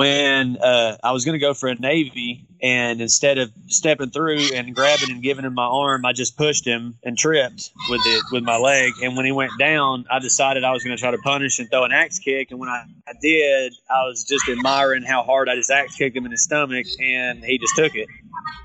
when 0.00 0.56
uh, 0.56 0.96
I 1.04 1.12
was 1.12 1.26
going 1.26 1.34
to 1.34 1.38
go 1.38 1.52
for 1.52 1.68
a 1.68 1.74
Navy, 1.74 2.46
and 2.62 3.02
instead 3.02 3.36
of 3.36 3.52
stepping 3.66 4.08
through 4.08 4.38
and 4.54 4.74
grabbing 4.74 5.10
and 5.10 5.22
giving 5.22 5.44
him 5.44 5.52
my 5.52 5.66
arm, 5.66 6.06
I 6.06 6.14
just 6.14 6.38
pushed 6.38 6.66
him 6.66 6.96
and 7.04 7.18
tripped 7.18 7.70
with 7.90 8.00
it 8.06 8.24
with 8.32 8.42
my 8.42 8.56
leg. 8.56 8.94
And 9.02 9.14
when 9.14 9.26
he 9.26 9.32
went 9.32 9.52
down, 9.58 10.06
I 10.10 10.18
decided 10.18 10.64
I 10.64 10.72
was 10.72 10.82
going 10.82 10.96
to 10.96 11.00
try 11.02 11.10
to 11.10 11.18
punish 11.18 11.58
and 11.58 11.70
throw 11.70 11.84
an 11.84 11.92
axe 11.92 12.18
kick. 12.18 12.50
And 12.50 12.58
when 12.58 12.70
I, 12.70 12.84
I 13.06 13.12
did, 13.20 13.74
I 13.90 14.06
was 14.06 14.24
just 14.24 14.48
admiring 14.48 15.02
how 15.02 15.22
hard 15.22 15.50
I 15.50 15.54
just 15.54 15.70
axe 15.70 15.96
kicked 15.96 16.16
him 16.16 16.24
in 16.24 16.30
his 16.30 16.44
stomach, 16.44 16.86
and 16.98 17.44
he 17.44 17.58
just 17.58 17.76
took 17.76 17.94
it. 17.94 18.08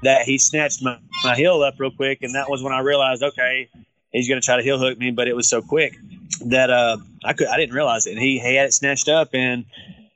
That 0.04 0.22
he 0.22 0.38
snatched 0.38 0.82
my, 0.84 1.00
my 1.26 1.36
heel 1.36 1.62
up 1.64 1.76
real 1.78 1.92
quick, 1.92 2.20
and 2.22 2.36
that 2.36 2.50
was 2.50 2.64
when 2.64 2.72
I 2.72 2.80
realized, 2.80 3.24
okay, 3.24 3.68
he's 4.14 4.30
going 4.30 4.40
to 4.40 4.46
try 4.46 4.56
to 4.56 4.64
heel 4.64 4.80
hook 4.80 4.98
me, 4.98 5.12
but 5.12 5.28
it 5.28 5.36
was 5.36 5.50
so 5.50 5.62
quick 5.62 5.98
that 6.46 6.70
uh, 6.70 6.96
I 7.26 7.34
could 7.34 7.48
I 7.48 7.58
didn't 7.58 7.76
realize 7.76 8.06
it. 8.06 8.12
And 8.12 8.20
he, 8.20 8.40
he 8.40 8.56
had 8.56 8.68
it 8.68 8.74
snatched 8.74 9.10
up 9.10 9.34
and 9.34 9.66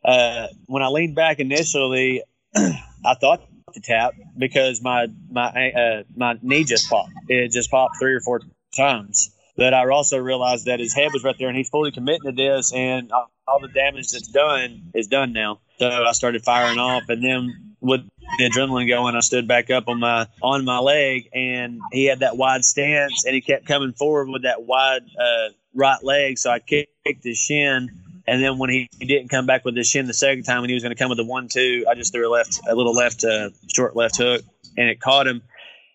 uh, 0.10 0.48
when 0.66 0.82
I 0.82 0.88
leaned 0.88 1.16
back 1.16 1.40
initially, 1.40 2.24
I 2.56 3.14
thought 3.20 3.42
to 3.74 3.82
tap 3.82 4.14
because 4.38 4.82
my 4.82 5.08
my 5.30 5.72
uh, 5.72 6.04
my 6.16 6.38
knee 6.42 6.64
just 6.64 6.90
popped. 6.90 7.12
It 7.28 7.52
just 7.52 7.70
popped 7.70 7.98
three 8.00 8.14
or 8.14 8.22
four 8.22 8.42
times. 8.76 9.32
But 9.56 9.74
I 9.74 9.88
also 9.90 10.18
realized 10.18 10.66
that 10.66 10.80
his 10.80 10.94
head 10.96 11.10
was 11.14 11.24
right 11.24 11.36
there, 11.38 11.50
and 11.50 11.58
he's 11.58 11.70
fully 11.70 11.92
committing 11.92 12.24
to 12.24 12.32
this, 12.32 12.74
and 12.74 13.12
all 13.12 13.60
the 13.60 13.68
damage 13.68 14.12
that's 14.12 14.30
done 14.30 14.92
is 14.96 15.08
done 15.08 15.34
now. 15.34 15.60
So 15.80 15.88
I 15.88 16.14
started 16.14 16.44
firing 16.44 16.80
off, 16.80 17.04
and 17.10 17.24
then 17.24 17.76
with 17.82 18.02
the 18.38 18.50
adrenaline 18.50 18.88
going, 18.88 19.16
I 19.16 19.20
stood 19.20 19.48
back 19.48 19.70
up 19.70 19.90
on 19.90 20.00
my 20.00 20.28
on 20.42 20.66
my 20.66 20.80
leg, 20.80 21.30
and 21.34 21.82
he 21.92 22.06
had 22.06 22.20
that 22.20 22.38
wide 22.38 22.64
stance, 22.64 23.26
and 23.26 23.36
he 23.36 23.42
kept 23.42 23.66
coming 23.68 23.94
forward 23.94 24.30
with 24.30 24.44
that 24.44 24.64
wide 24.64 25.04
uh, 25.20 25.50
right 25.74 26.04
leg. 26.04 26.40
So 26.40 26.50
I 26.50 26.60
kicked 26.60 27.24
his 27.24 27.38
shin 27.38 27.90
and 28.30 28.44
then 28.44 28.60
when 28.60 28.70
he, 28.70 28.88
he 29.00 29.06
didn't 29.06 29.30
come 29.30 29.48
back 29.48 29.66
with 29.66 29.76
his 29.76 29.90
shin 29.90 30.06
the 30.06 30.14
second 30.14 30.44
time, 30.44 30.62
when 30.62 30.70
he 30.70 30.76
was 30.76 30.84
going 30.84 30.96
to 30.96 31.02
come 31.02 31.10
with 31.10 31.18
the 31.18 31.26
one 31.26 31.48
two, 31.48 31.86
I 31.90 31.96
just 31.96 32.14
threw 32.14 32.30
a 32.30 32.32
left, 32.32 32.60
a 32.70 32.76
little 32.76 32.94
left, 32.94 33.24
uh, 33.24 33.50
short 33.74 33.96
left 33.96 34.18
hook, 34.18 34.44
and 34.78 34.88
it 34.88 35.02
caught 35.02 35.26
him. 35.26 35.42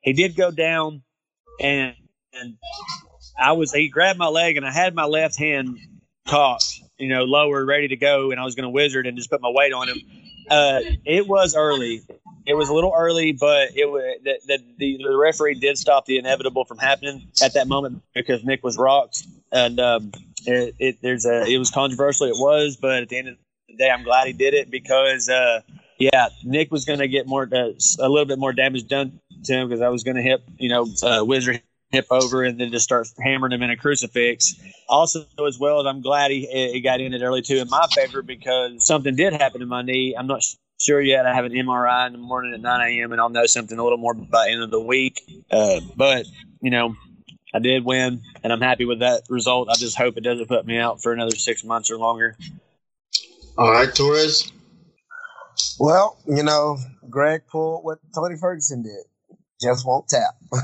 He 0.02 0.12
did 0.14 0.34
go 0.34 0.50
down, 0.50 1.02
and 1.60 1.94
and 2.32 2.56
I 3.38 3.52
was 3.52 3.72
he 3.72 3.88
grabbed 3.88 4.18
my 4.18 4.26
leg, 4.26 4.56
and 4.56 4.66
I 4.66 4.72
had 4.72 4.96
my 4.96 5.04
left 5.04 5.38
hand 5.38 5.78
cocked, 6.26 6.80
you 6.98 7.08
know, 7.08 7.22
lower, 7.22 7.64
ready 7.64 7.86
to 7.88 7.96
go, 7.96 8.32
and 8.32 8.40
I 8.40 8.44
was 8.44 8.56
going 8.56 8.64
to 8.64 8.70
whizzer 8.70 9.00
and 9.00 9.16
just 9.16 9.30
put 9.30 9.40
my 9.40 9.50
weight 9.50 9.72
on 9.72 9.88
him. 9.88 10.00
Uh, 10.50 10.80
it 11.04 11.28
was 11.28 11.54
early. 11.54 12.02
It 12.46 12.54
was 12.54 12.68
a 12.68 12.74
little 12.74 12.92
early, 12.94 13.30
but 13.30 13.70
it 13.76 13.88
was 13.88 14.02
the, 14.24 14.58
the, 14.76 14.98
the 14.98 15.16
referee 15.16 15.54
did 15.54 15.78
stop 15.78 16.04
the 16.04 16.18
inevitable 16.18 16.64
from 16.64 16.78
happening 16.78 17.28
at 17.42 17.54
that 17.54 17.68
moment 17.68 18.02
because 18.12 18.42
Nick 18.44 18.64
was 18.64 18.76
rocked, 18.76 19.22
and 19.52 19.78
um, 19.78 20.12
it, 20.46 20.74
it, 20.78 20.98
there's 21.02 21.26
a 21.26 21.44
it 21.44 21.58
was 21.58 21.70
controversial. 21.70 22.26
It 22.26 22.36
was, 22.36 22.76
but 22.76 23.02
at 23.02 23.08
the 23.08 23.18
end 23.18 23.28
of 23.28 23.36
the 23.68 23.76
day, 23.76 23.90
I'm 23.90 24.04
glad 24.04 24.26
he 24.26 24.32
did 24.32 24.54
it 24.54 24.70
because 24.70 25.28
uh, 25.28 25.60
yeah, 25.98 26.28
Nick 26.44 26.70
was 26.70 26.84
going 26.84 26.98
to 26.98 27.08
get 27.08 27.26
more 27.26 27.48
uh, 27.50 27.70
a 27.98 28.08
little 28.08 28.26
bit 28.26 28.38
more 28.38 28.52
damage 28.52 28.86
done 28.86 29.20
to 29.44 29.52
him 29.52 29.68
because 29.68 29.80
I 29.80 29.88
was 29.88 30.04
going 30.04 30.16
to 30.16 30.22
hit 30.22 30.42
you 30.58 30.68
know 30.68 30.86
uh, 31.02 31.20
Whizzer 31.22 31.60
hip 31.90 32.06
over 32.10 32.42
and 32.42 32.60
then 32.60 32.72
just 32.72 32.84
start 32.84 33.06
hammering 33.18 33.52
him 33.52 33.62
in 33.62 33.70
a 33.70 33.76
crucifix. 33.76 34.54
Also, 34.88 35.24
as 35.46 35.58
well 35.58 35.80
as 35.80 35.86
I'm 35.86 36.02
glad 36.02 36.30
he, 36.30 36.46
he 36.46 36.80
got 36.80 37.00
in 37.00 37.14
it 37.14 37.22
early 37.22 37.42
too 37.42 37.58
in 37.58 37.68
my 37.70 37.86
favor 37.94 38.22
because 38.22 38.84
something 38.84 39.14
did 39.14 39.32
happen 39.32 39.60
to 39.60 39.66
my 39.66 39.82
knee. 39.82 40.14
I'm 40.18 40.26
not 40.26 40.42
sure 40.80 41.00
yet. 41.00 41.24
I 41.24 41.34
have 41.34 41.44
an 41.44 41.52
MRI 41.52 42.06
in 42.08 42.12
the 42.12 42.18
morning 42.18 42.52
at 42.52 42.60
9 42.60 42.90
a.m. 42.90 43.12
and 43.12 43.20
I'll 43.20 43.28
know 43.30 43.46
something 43.46 43.78
a 43.78 43.82
little 43.82 43.98
more 43.98 44.14
by 44.14 44.46
the 44.46 44.52
end 44.52 44.62
of 44.62 44.70
the 44.70 44.80
week. 44.80 45.22
Uh, 45.50 45.80
but 45.96 46.26
you 46.60 46.70
know, 46.70 46.96
I 47.54 47.60
did 47.60 47.84
win, 47.84 48.20
and 48.42 48.52
I'm 48.52 48.60
happy 48.60 48.84
with 48.84 48.98
that 48.98 49.22
result. 49.28 49.68
I 49.70 49.76
just 49.76 49.96
hope 49.96 50.16
it 50.16 50.24
doesn't 50.24 50.48
put 50.48 50.66
me 50.66 50.76
out 50.76 51.00
for 51.00 51.12
another 51.12 51.36
six 51.36 51.62
months 51.62 51.90
or 51.90 51.96
longer. 51.96 52.36
All 53.56 53.70
right, 53.70 53.88
Torrez. 53.88 54.50
Well, 55.78 56.18
you 56.26 56.42
know, 56.42 56.78
Greg 57.08 57.42
pulled 57.48 57.84
what 57.84 57.98
Tony 58.12 58.36
Ferguson 58.36 58.82
did. 58.82 59.04
Just 59.62 59.86
won't 59.86 60.08
tap. 60.08 60.34
but 60.50 60.60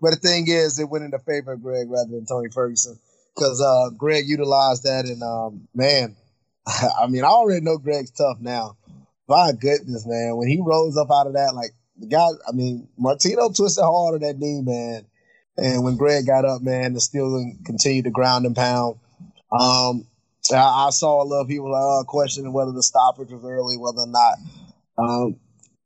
the 0.00 0.18
thing 0.22 0.46
is, 0.46 0.78
it 0.78 0.88
went 0.88 1.04
in 1.04 1.10
the 1.10 1.18
favor 1.18 1.54
of 1.54 1.62
Greg 1.62 1.90
rather 1.90 2.10
than 2.10 2.24
Tony 2.24 2.50
Ferguson 2.50 2.96
because 3.34 3.60
uh, 3.60 3.90
Greg 3.96 4.28
utilized 4.28 4.84
that, 4.84 5.06
and 5.06 5.22
um, 5.24 5.66
man, 5.74 6.14
I 6.66 7.08
mean, 7.08 7.24
I 7.24 7.28
already 7.28 7.64
know 7.64 7.78
Greg's 7.78 8.12
tough 8.12 8.38
now. 8.40 8.76
My 9.26 9.52
goodness, 9.52 10.06
man, 10.06 10.36
when 10.36 10.48
he 10.48 10.60
rose 10.60 10.96
up 10.96 11.10
out 11.10 11.26
of 11.26 11.32
that, 11.32 11.56
like 11.56 11.72
the 11.98 12.06
guy, 12.06 12.26
I 12.48 12.52
mean, 12.52 12.88
Martino 12.98 13.50
twisted 13.50 13.84
hard 13.84 14.14
on 14.14 14.20
that 14.20 14.38
knee, 14.38 14.60
man. 14.62 15.06
And 15.56 15.84
when 15.84 15.96
Greg 15.96 16.26
got 16.26 16.44
up, 16.44 16.62
man, 16.62 16.94
the 16.94 17.00
still 17.00 17.52
continued 17.64 18.04
to 18.04 18.10
ground 18.10 18.44
and 18.44 18.56
pound. 18.56 18.96
Um, 19.52 20.06
I, 20.52 20.86
I, 20.86 20.90
saw 20.90 21.22
a 21.22 21.24
lot 21.24 21.42
of 21.42 21.48
people 21.48 21.72
uh, 21.74 22.04
questioning 22.04 22.52
whether 22.52 22.72
the 22.72 22.82
stoppage 22.82 23.30
was 23.30 23.44
early, 23.44 23.76
whether 23.78 24.00
or 24.00 24.06
not. 24.06 24.38
Um, 24.98 25.36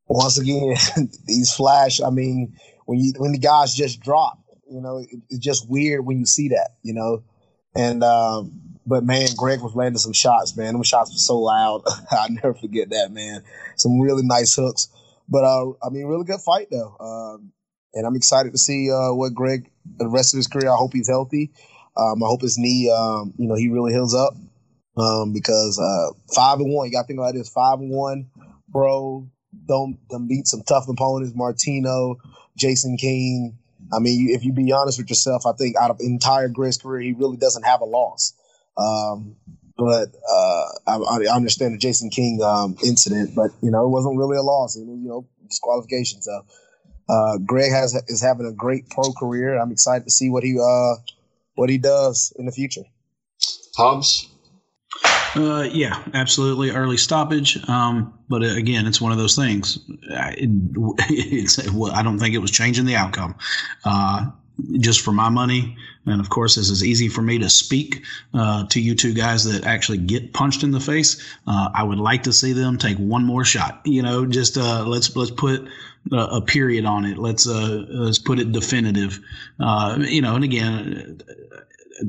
once 0.07 0.39
again, 0.39 0.75
these 1.27 1.53
flash. 1.53 2.01
I 2.01 2.11
mean, 2.11 2.57
when 2.87 2.99
you 2.99 3.13
when 3.19 3.33
the 3.33 3.39
guys 3.39 3.75
just 3.75 4.01
drop, 4.01 4.39
you 4.71 4.81
know, 4.81 4.99
it, 4.99 5.09
it's 5.29 5.45
just 5.45 5.69
weird 5.69 6.07
when 6.07 6.19
you 6.19 6.27
see 6.27 6.49
that, 6.49 6.71
you 6.83 6.95
know. 6.95 7.23
And 7.77 8.03
um, 8.03 8.61
but 8.87 9.05
man, 9.05 9.29
Greg 9.37 9.61
was 9.61 9.75
landing 9.75 9.99
some 9.99 10.15
shots, 10.15 10.57
man. 10.57 10.73
Them 10.73 10.83
shots 10.83 11.13
were 11.13 11.19
so 11.19 11.39
loud. 11.39 11.83
I'll 12.11 12.31
never 12.31 12.55
forget 12.55 12.89
that, 12.91 13.13
man. 13.13 13.43
Some 13.77 14.01
really 14.01 14.23
nice 14.25 14.55
hooks. 14.55 14.89
But 15.29 15.45
uh, 15.45 15.71
I 15.83 15.91
mean, 15.91 16.07
really 16.07 16.25
good 16.25 16.41
fight 16.41 16.69
though, 16.71 16.97
um, 16.99 17.53
and 17.95 18.07
I'm 18.07 18.17
excited 18.17 18.53
to 18.53 18.59
see 18.59 18.91
uh, 18.91 19.15
what 19.15 19.35
Greg 19.35 19.71
the 19.99 20.09
rest 20.09 20.35
of 20.35 20.39
his 20.39 20.47
career. 20.47 20.71
I 20.71 20.77
hope 20.77 20.93
he's 20.93 21.09
healthy. 21.09 21.51
Um, 21.97 22.23
I 22.23 22.27
hope 22.27 22.43
his 22.43 22.59
knee, 22.59 22.91
um, 22.91 23.35
you 23.39 23.49
know, 23.49 23.57
he 23.57 23.69
really 23.69 23.93
heals 23.93 24.15
up 24.15 24.35
um, 24.97 25.33
because 25.33 25.79
uh, 25.79 26.15
five 26.35 26.61
and 26.61 26.73
one. 26.73 26.87
You 26.87 26.93
got 26.93 27.03
to 27.03 27.07
think 27.09 27.19
about 27.19 27.35
this: 27.35 27.49
five 27.49 27.79
and 27.81 27.91
one, 27.91 28.31
bro. 28.69 29.29
Don't, 29.67 29.99
don't 30.11 30.29
beat 30.29 30.47
some 30.47 30.63
tough 30.63 30.89
opponents. 30.89 31.35
Martino, 31.35 32.17
Jason 32.57 32.97
King. 32.97 33.59
I 33.93 33.99
mean, 33.99 34.29
if 34.31 34.45
you 34.45 34.53
be 34.53 34.73
honest 34.73 34.99
with 34.99 35.09
yourself, 35.09 35.47
I 35.47 35.53
think 35.53 35.77
out 35.77 35.91
of 35.91 35.99
entire 36.01 36.49
Greg's 36.49 36.77
career, 36.77 37.01
he 37.01 37.13
really 37.13 37.39
doesn't 37.39 37.65
have 37.65 37.81
a 37.81 37.87
loss. 37.87 38.35
Um, 38.77 39.37
but 39.79 40.09
uh, 40.29 40.65
I, 40.89 40.97
I, 40.97 41.35
understand 41.35 41.73
the 41.73 41.79
Jason 41.79 42.11
King 42.11 42.43
um, 42.43 42.77
incident, 42.85 43.35
but 43.37 43.53
you 43.63 43.71
know, 43.71 43.85
it 43.85 43.89
wasn't 43.89 44.19
really 44.19 44.37
a 44.37 44.43
loss. 44.43 44.77
It 44.77 44.85
was, 44.85 44.99
you 45.01 45.09
know, 45.09 45.27
disqualification. 45.49 46.21
So 46.21 46.45
uh, 47.09 47.39
Greg 47.39 47.71
has 47.71 47.95
is 48.09 48.21
having 48.21 48.47
a 48.47 48.53
great 48.53 48.91
pro 48.91 49.13
career. 49.13 49.57
I'm 49.57 49.71
excited 49.71 50.05
to 50.05 50.11
see 50.11 50.31
what 50.31 50.43
he 50.43 50.59
uh, 50.61 50.97
what 51.55 51.71
he 51.71 51.79
does 51.79 52.33
in 52.37 52.45
the 52.45 52.53
future. 52.53 52.83
Hobbs. 53.77 54.29
Uh, 55.37 55.69
yeah, 55.71 56.03
absolutely. 56.15 56.71
Early 56.71 56.97
stoppage. 56.97 57.59
Um, 57.69 58.19
but 58.29 58.43
uh, 58.43 58.55
again, 58.57 58.87
it's 58.87 59.01
one 59.01 59.13
of 59.13 59.19
those 59.19 59.37
things. 59.37 59.79
It, 59.89 60.51
it's, 61.09 61.59
I 61.69 62.03
don't 62.03 62.19
think 62.19 62.35
it 62.35 62.39
was 62.39 62.51
changing 62.51 62.87
the 62.87 62.97
outcome. 62.97 63.37
Uh, 64.59 64.79
just 64.79 65.01
for 65.01 65.13
my 65.13 65.29
money, 65.29 65.77
and 66.07 66.21
of 66.21 66.31
course, 66.31 66.55
this 66.55 66.71
is 66.71 66.85
easy 66.85 67.09
for 67.09 67.23
me 67.23 67.39
to 67.39 67.51
speak 67.51 68.05
uh, 68.35 68.67
to 68.67 68.81
you 68.81 68.95
two 68.95 69.15
guys 69.15 69.45
that 69.45 69.65
actually 69.65 69.99
get 69.99 70.33
punched 70.33 70.63
in 70.63 70.71
the 70.71 70.81
face. 70.81 71.23
Uh, 71.47 71.71
I 71.75 71.83
would 71.83 71.99
like 71.99 72.25
to 72.25 72.33
see 72.33 72.53
them 72.53 72.79
take 72.79 72.97
one 72.99 73.25
more 73.25 73.45
shot. 73.45 73.81
You 73.85 74.03
know, 74.03 74.27
just 74.27 74.57
uh, 74.57 74.85
let's 74.87 75.15
let's 75.15 75.31
put 75.31 75.69
a, 76.13 76.41
period 76.41 76.85
on 76.85 77.05
it. 77.05 77.19
Let's 77.19 77.47
let's 77.47 78.19
put 78.19 78.39
it 78.39 78.53
definitive. 78.53 79.21
you 79.59 80.23
know, 80.23 80.35
and 80.35 80.45
again 80.45 81.21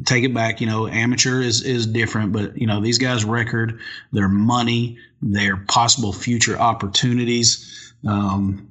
take 0.06 0.24
it 0.24 0.34
back. 0.34 0.62
You 0.62 0.68
know, 0.68 0.88
amateur 0.88 1.42
is 1.42 1.64
is 1.64 1.88
different, 1.88 2.32
but 2.32 2.58
you 2.58 2.68
know 2.68 2.82
these 2.82 2.98
guys' 2.98 3.26
record, 3.26 3.80
their 4.12 4.30
money, 4.30 4.98
their 5.22 5.58
possible 5.58 6.14
future 6.14 6.58
opportunities, 6.58 7.94
um, 8.08 8.68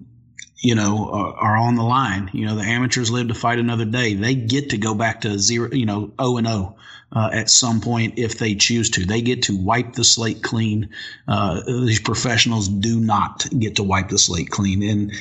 you 0.58 0.74
know, 0.74 1.08
are, 1.10 1.34
are, 1.34 1.56
on 1.56 1.76
the 1.76 1.82
line. 1.82 2.30
You 2.32 2.46
know, 2.46 2.56
the 2.56 2.62
amateurs 2.62 3.10
live 3.10 3.28
to 3.28 3.34
fight 3.34 3.58
another 3.58 3.84
day. 3.84 4.14
They 4.14 4.34
get 4.34 4.70
to 4.70 4.78
go 4.78 4.94
back 4.94 5.20
to 5.22 5.38
zero, 5.38 5.70
you 5.72 5.86
know, 5.86 6.12
O 6.18 6.36
and 6.36 6.46
O. 6.46 6.76
Uh, 7.10 7.30
at 7.32 7.48
some 7.48 7.80
point, 7.80 8.18
if 8.18 8.38
they 8.38 8.54
choose 8.54 8.90
to, 8.90 9.06
they 9.06 9.22
get 9.22 9.44
to 9.44 9.56
wipe 9.56 9.94
the 9.94 10.04
slate 10.04 10.42
clean. 10.42 10.90
Uh, 11.26 11.62
these 11.64 12.00
professionals 12.00 12.68
do 12.68 13.00
not 13.00 13.46
get 13.58 13.76
to 13.76 13.82
wipe 13.82 14.10
the 14.10 14.18
slate 14.18 14.50
clean, 14.50 14.82
and 14.82 15.12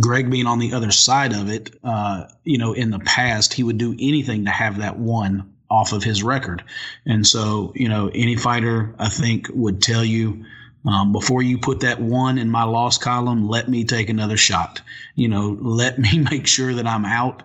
Greg 0.00 0.30
being 0.30 0.46
on 0.46 0.58
the 0.58 0.74
other 0.74 0.90
side 0.90 1.32
of 1.32 1.48
it, 1.48 1.74
uh, 1.84 2.26
you 2.44 2.58
know, 2.58 2.72
in 2.72 2.90
the 2.90 2.98
past, 2.98 3.54
he 3.54 3.62
would 3.62 3.78
do 3.78 3.92
anything 3.98 4.44
to 4.44 4.50
have 4.50 4.78
that 4.78 4.98
one 4.98 5.54
off 5.70 5.92
of 5.92 6.02
his 6.02 6.22
record. 6.22 6.62
And 7.04 7.26
so, 7.26 7.72
you 7.74 7.88
know, 7.88 8.10
any 8.12 8.36
fighter, 8.36 8.94
I 8.98 9.08
think, 9.08 9.48
would 9.52 9.82
tell 9.82 10.04
you 10.04 10.44
um, 10.86 11.12
before 11.12 11.42
you 11.42 11.58
put 11.58 11.80
that 11.80 12.00
one 12.00 12.38
in 12.38 12.50
my 12.50 12.64
loss 12.64 12.98
column, 12.98 13.48
let 13.48 13.68
me 13.68 13.84
take 13.84 14.08
another 14.08 14.36
shot. 14.36 14.80
You 15.14 15.28
know, 15.28 15.58
let 15.60 15.98
me 15.98 16.18
make 16.30 16.46
sure 16.46 16.74
that 16.74 16.86
I'm 16.86 17.04
out. 17.04 17.42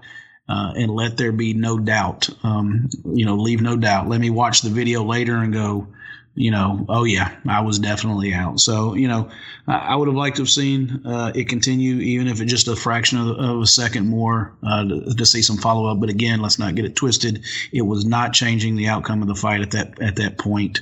Uh, 0.50 0.74
and 0.76 0.92
let 0.92 1.16
there 1.16 1.32
be 1.32 1.54
no 1.54 1.80
doubt. 1.80 2.28
Um, 2.44 2.90
you 3.06 3.26
know, 3.26 3.38
leave 3.38 3.62
no 3.62 3.78
doubt. 3.78 4.10
Let 4.10 4.20
me 4.20 4.30
watch 4.30 4.64
the 4.64 4.70
video 4.70 5.02
later 5.02 5.38
and 5.38 5.54
go, 5.54 5.88
you 6.36 6.52
know, 6.52 6.86
oh 6.90 7.06
yeah, 7.06 7.36
I 7.48 7.62
was 7.62 7.80
definitely 7.80 8.34
out. 8.34 8.60
So, 8.60 8.94
you 8.94 9.08
know, 9.08 9.30
I, 9.68 9.96
would 9.96 10.08
have 10.08 10.16
liked 10.16 10.38
to 10.38 10.42
have 10.42 10.50
seen 10.50 11.06
uh, 11.06 11.32
it 11.36 11.48
continue, 11.48 11.98
even 12.00 12.28
if 12.28 12.42
it 12.42 12.46
just 12.46 12.68
a 12.68 12.76
fraction 12.76 13.18
of, 13.20 13.28
of 13.38 13.62
a 13.62 13.68
second 13.68 14.10
more 14.10 14.54
uh, 14.64 14.84
to, 14.84 15.14
to, 15.14 15.26
see 15.26 15.42
some 15.42 15.58
follow 15.58 15.86
up. 15.86 16.00
But 16.00 16.10
again, 16.10 16.42
let's 16.42 16.60
not 16.60 16.76
get 16.76 16.86
it 16.86 16.96
twisted. 16.96 17.44
It 17.72 17.82
was 17.84 18.06
not 18.06 18.34
changing 18.34 18.76
the 18.76 18.88
outcome 18.88 19.22
of 19.22 19.28
the 19.28 19.36
fight 19.36 19.62
at 19.62 19.72
that 19.72 20.02
at 20.02 20.16
that 20.18 20.38
point. 20.38 20.82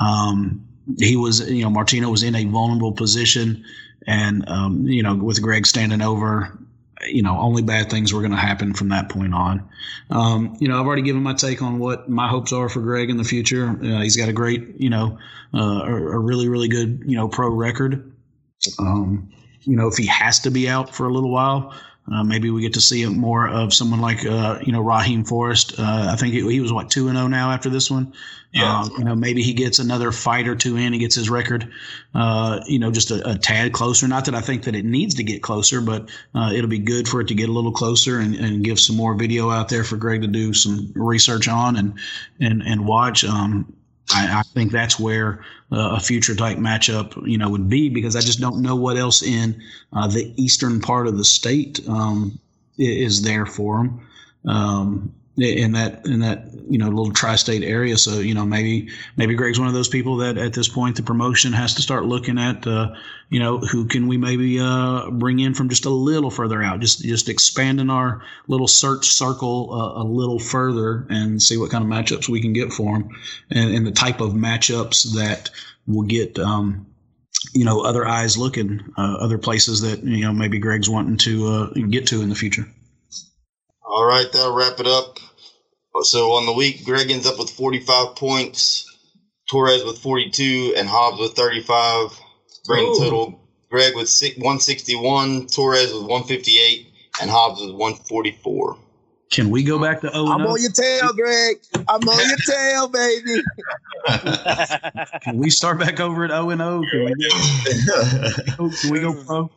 Um, 0.00 0.65
he 0.98 1.16
was, 1.16 1.50
you 1.50 1.62
know, 1.62 1.70
Martino 1.70 2.10
was 2.10 2.22
in 2.22 2.34
a 2.34 2.44
vulnerable 2.44 2.92
position, 2.92 3.64
and 4.06 4.48
um, 4.48 4.86
you 4.86 5.02
know, 5.02 5.14
with 5.14 5.42
Greg 5.42 5.66
standing 5.66 6.02
over, 6.02 6.58
you 7.06 7.22
know, 7.22 7.38
only 7.38 7.62
bad 7.62 7.90
things 7.90 8.12
were 8.12 8.20
going 8.20 8.32
to 8.32 8.36
happen 8.36 8.74
from 8.74 8.88
that 8.90 9.08
point 9.08 9.34
on. 9.34 9.68
Um, 10.10 10.56
you 10.60 10.68
know, 10.68 10.78
I've 10.80 10.86
already 10.86 11.02
given 11.02 11.22
my 11.22 11.34
take 11.34 11.62
on 11.62 11.78
what 11.78 12.08
my 12.08 12.28
hopes 12.28 12.52
are 12.52 12.68
for 12.68 12.80
Greg 12.80 13.10
in 13.10 13.16
the 13.16 13.24
future. 13.24 13.68
Uh, 13.68 14.00
he's 14.00 14.16
got 14.16 14.28
a 14.28 14.32
great, 14.32 14.80
you 14.80 14.90
know, 14.90 15.18
uh, 15.54 15.82
a, 15.84 16.18
really, 16.18 16.48
really 16.48 16.68
good, 16.68 17.02
you 17.06 17.16
know, 17.16 17.28
pro 17.28 17.48
record. 17.48 18.12
Um, 18.78 19.30
you 19.62 19.76
know, 19.76 19.88
if 19.88 19.96
he 19.96 20.06
has 20.06 20.40
to 20.40 20.50
be 20.50 20.68
out 20.68 20.94
for 20.94 21.08
a 21.08 21.12
little 21.12 21.30
while, 21.30 21.74
uh, 22.12 22.22
maybe 22.22 22.50
we 22.50 22.62
get 22.62 22.74
to 22.74 22.80
see 22.80 23.04
more 23.06 23.48
of 23.48 23.74
someone 23.74 24.00
like 24.00 24.24
uh, 24.24 24.58
you 24.62 24.72
know 24.72 24.80
Raheem 24.80 25.24
Forrest. 25.24 25.78
Uh, 25.78 26.08
I 26.10 26.16
think 26.16 26.34
he, 26.34 26.40
he 26.50 26.60
was 26.60 26.72
what 26.72 26.90
two 26.90 27.08
and 27.08 27.16
zero 27.16 27.24
oh 27.24 27.28
now 27.28 27.50
after 27.50 27.68
this 27.68 27.90
one. 27.90 28.12
Yeah. 28.52 28.80
Um, 28.80 28.90
you 28.96 29.04
know, 29.04 29.14
maybe 29.14 29.42
he 29.42 29.52
gets 29.52 29.80
another 29.80 30.12
fight 30.12 30.48
or 30.48 30.54
two 30.54 30.76
in. 30.76 30.92
He 30.92 30.98
gets 30.98 31.14
his 31.14 31.28
record, 31.28 31.70
uh, 32.14 32.60
you 32.66 32.78
know, 32.78 32.90
just 32.90 33.10
a, 33.10 33.32
a, 33.32 33.36
tad 33.36 33.72
closer. 33.72 34.08
Not 34.08 34.24
that 34.26 34.34
I 34.34 34.40
think 34.40 34.64
that 34.64 34.74
it 34.74 34.84
needs 34.84 35.16
to 35.16 35.24
get 35.24 35.42
closer, 35.42 35.82
but 35.82 36.08
uh, 36.34 36.52
it'll 36.54 36.70
be 36.70 36.78
good 36.78 37.06
for 37.06 37.20
it 37.20 37.28
to 37.28 37.34
get 37.34 37.50
a 37.50 37.52
little 37.52 37.72
closer 37.72 38.18
and, 38.18 38.34
and, 38.34 38.64
give 38.64 38.80
some 38.80 38.96
more 38.96 39.14
video 39.14 39.50
out 39.50 39.68
there 39.68 39.84
for 39.84 39.96
Greg 39.96 40.22
to 40.22 40.26
do 40.26 40.54
some 40.54 40.90
research 40.94 41.48
on 41.48 41.76
and 41.76 41.98
and 42.40 42.62
and 42.62 42.86
watch. 42.86 43.24
Um, 43.24 43.76
I, 44.14 44.38
I, 44.38 44.42
think 44.42 44.72
that's 44.72 44.98
where 44.98 45.44
uh, 45.72 45.96
a 45.96 46.00
future 46.00 46.34
type 46.34 46.58
matchup, 46.58 47.26
you 47.28 47.38
know, 47.38 47.50
would 47.50 47.68
be 47.68 47.88
because 47.88 48.14
I 48.16 48.20
just 48.20 48.40
don't 48.40 48.62
know 48.62 48.76
what 48.76 48.96
else 48.96 49.22
in 49.22 49.60
uh, 49.92 50.06
the 50.06 50.32
eastern 50.36 50.80
part 50.80 51.06
of 51.06 51.18
the 51.18 51.24
state 51.24 51.80
um, 51.88 52.38
is 52.78 53.22
there 53.22 53.46
for 53.46 53.78
them. 53.78 54.08
Um, 54.46 55.14
in 55.38 55.72
that 55.72 56.06
in 56.06 56.20
that 56.20 56.48
you 56.68 56.78
know 56.78 56.88
little 56.88 57.12
tri-state 57.12 57.62
area. 57.62 57.96
So 57.98 58.20
you 58.20 58.34
know 58.34 58.44
maybe 58.44 58.88
maybe 59.16 59.34
Greg's 59.34 59.58
one 59.58 59.68
of 59.68 59.74
those 59.74 59.88
people 59.88 60.18
that 60.18 60.38
at 60.38 60.52
this 60.52 60.68
point 60.68 60.96
the 60.96 61.02
promotion 61.02 61.52
has 61.52 61.74
to 61.74 61.82
start 61.82 62.06
looking 62.06 62.38
at 62.38 62.66
uh, 62.66 62.94
you 63.28 63.40
know 63.40 63.58
who 63.58 63.86
can 63.86 64.08
we 64.08 64.16
maybe 64.16 64.58
uh, 64.60 65.10
bring 65.10 65.38
in 65.38 65.54
from 65.54 65.68
just 65.68 65.84
a 65.84 65.90
little 65.90 66.30
further 66.30 66.62
out, 66.62 66.80
just 66.80 67.02
just 67.02 67.28
expanding 67.28 67.90
our 67.90 68.22
little 68.48 68.68
search 68.68 69.06
circle 69.06 69.72
uh, 69.72 70.02
a 70.02 70.04
little 70.04 70.38
further 70.38 71.06
and 71.10 71.42
see 71.42 71.56
what 71.56 71.70
kind 71.70 71.84
of 71.84 71.90
matchups 71.90 72.28
we 72.28 72.40
can 72.40 72.52
get 72.52 72.72
for 72.72 72.98
them, 72.98 73.10
and, 73.50 73.74
and 73.74 73.86
the 73.86 73.92
type 73.92 74.20
of 74.20 74.32
matchups 74.32 75.14
that 75.16 75.50
will 75.86 76.04
get. 76.04 76.38
Um, 76.38 76.86
you 77.52 77.64
know, 77.64 77.82
other 77.82 78.06
eyes 78.06 78.36
looking, 78.36 78.92
uh, 78.98 79.16
other 79.20 79.38
places 79.38 79.82
that 79.82 80.02
you 80.02 80.24
know 80.24 80.32
maybe 80.32 80.58
Greg's 80.58 80.88
wanting 80.88 81.18
to 81.18 81.46
uh, 81.46 81.66
get 81.90 82.08
to 82.08 82.22
in 82.22 82.28
the 82.28 82.34
future. 82.34 82.66
All 83.84 84.04
right, 84.04 84.30
that'll 84.32 84.54
wrap 84.54 84.80
it 84.80 84.86
up. 84.86 85.18
So 86.02 86.32
on 86.32 86.46
the 86.46 86.52
week, 86.52 86.84
Greg 86.84 87.10
ends 87.10 87.26
up 87.26 87.38
with 87.38 87.50
45 87.50 88.16
points, 88.16 88.84
Torrez 89.50 89.86
with 89.86 89.98
42, 89.98 90.74
and 90.76 90.88
Hobbs 90.88 91.20
with 91.20 91.32
35. 91.32 92.18
Bring 92.66 92.86
total 92.98 93.40
Greg 93.70 93.94
with 93.94 94.10
161, 94.38 95.46
Torrez 95.46 95.92
with 95.92 96.02
158, 96.02 96.86
and 97.20 97.30
Hobbs 97.30 97.60
with 97.60 97.72
144. 97.72 98.76
Can 99.30 99.50
we 99.50 99.64
go 99.64 99.78
back 99.78 100.00
to 100.02 100.10
0 100.10 100.26
I'm 100.26 100.42
on 100.42 100.46
oh? 100.46 100.56
your 100.56 100.70
tail, 100.70 101.12
Greg. 101.12 101.58
I'm 101.88 102.08
on 102.08 102.28
your 102.28 102.38
tail, 102.46 102.88
baby. 102.88 103.42
Can 105.22 105.38
we 105.38 105.50
start 105.50 105.80
back 105.80 105.98
over 105.98 106.24
at 106.24 106.30
0 106.30 106.50
and 106.50 106.60
0? 106.60 106.82
Can 106.90 107.04
we, 107.04 108.70
can 108.80 108.90
we 108.90 109.00
go 109.00 109.24
pro? 109.24 109.50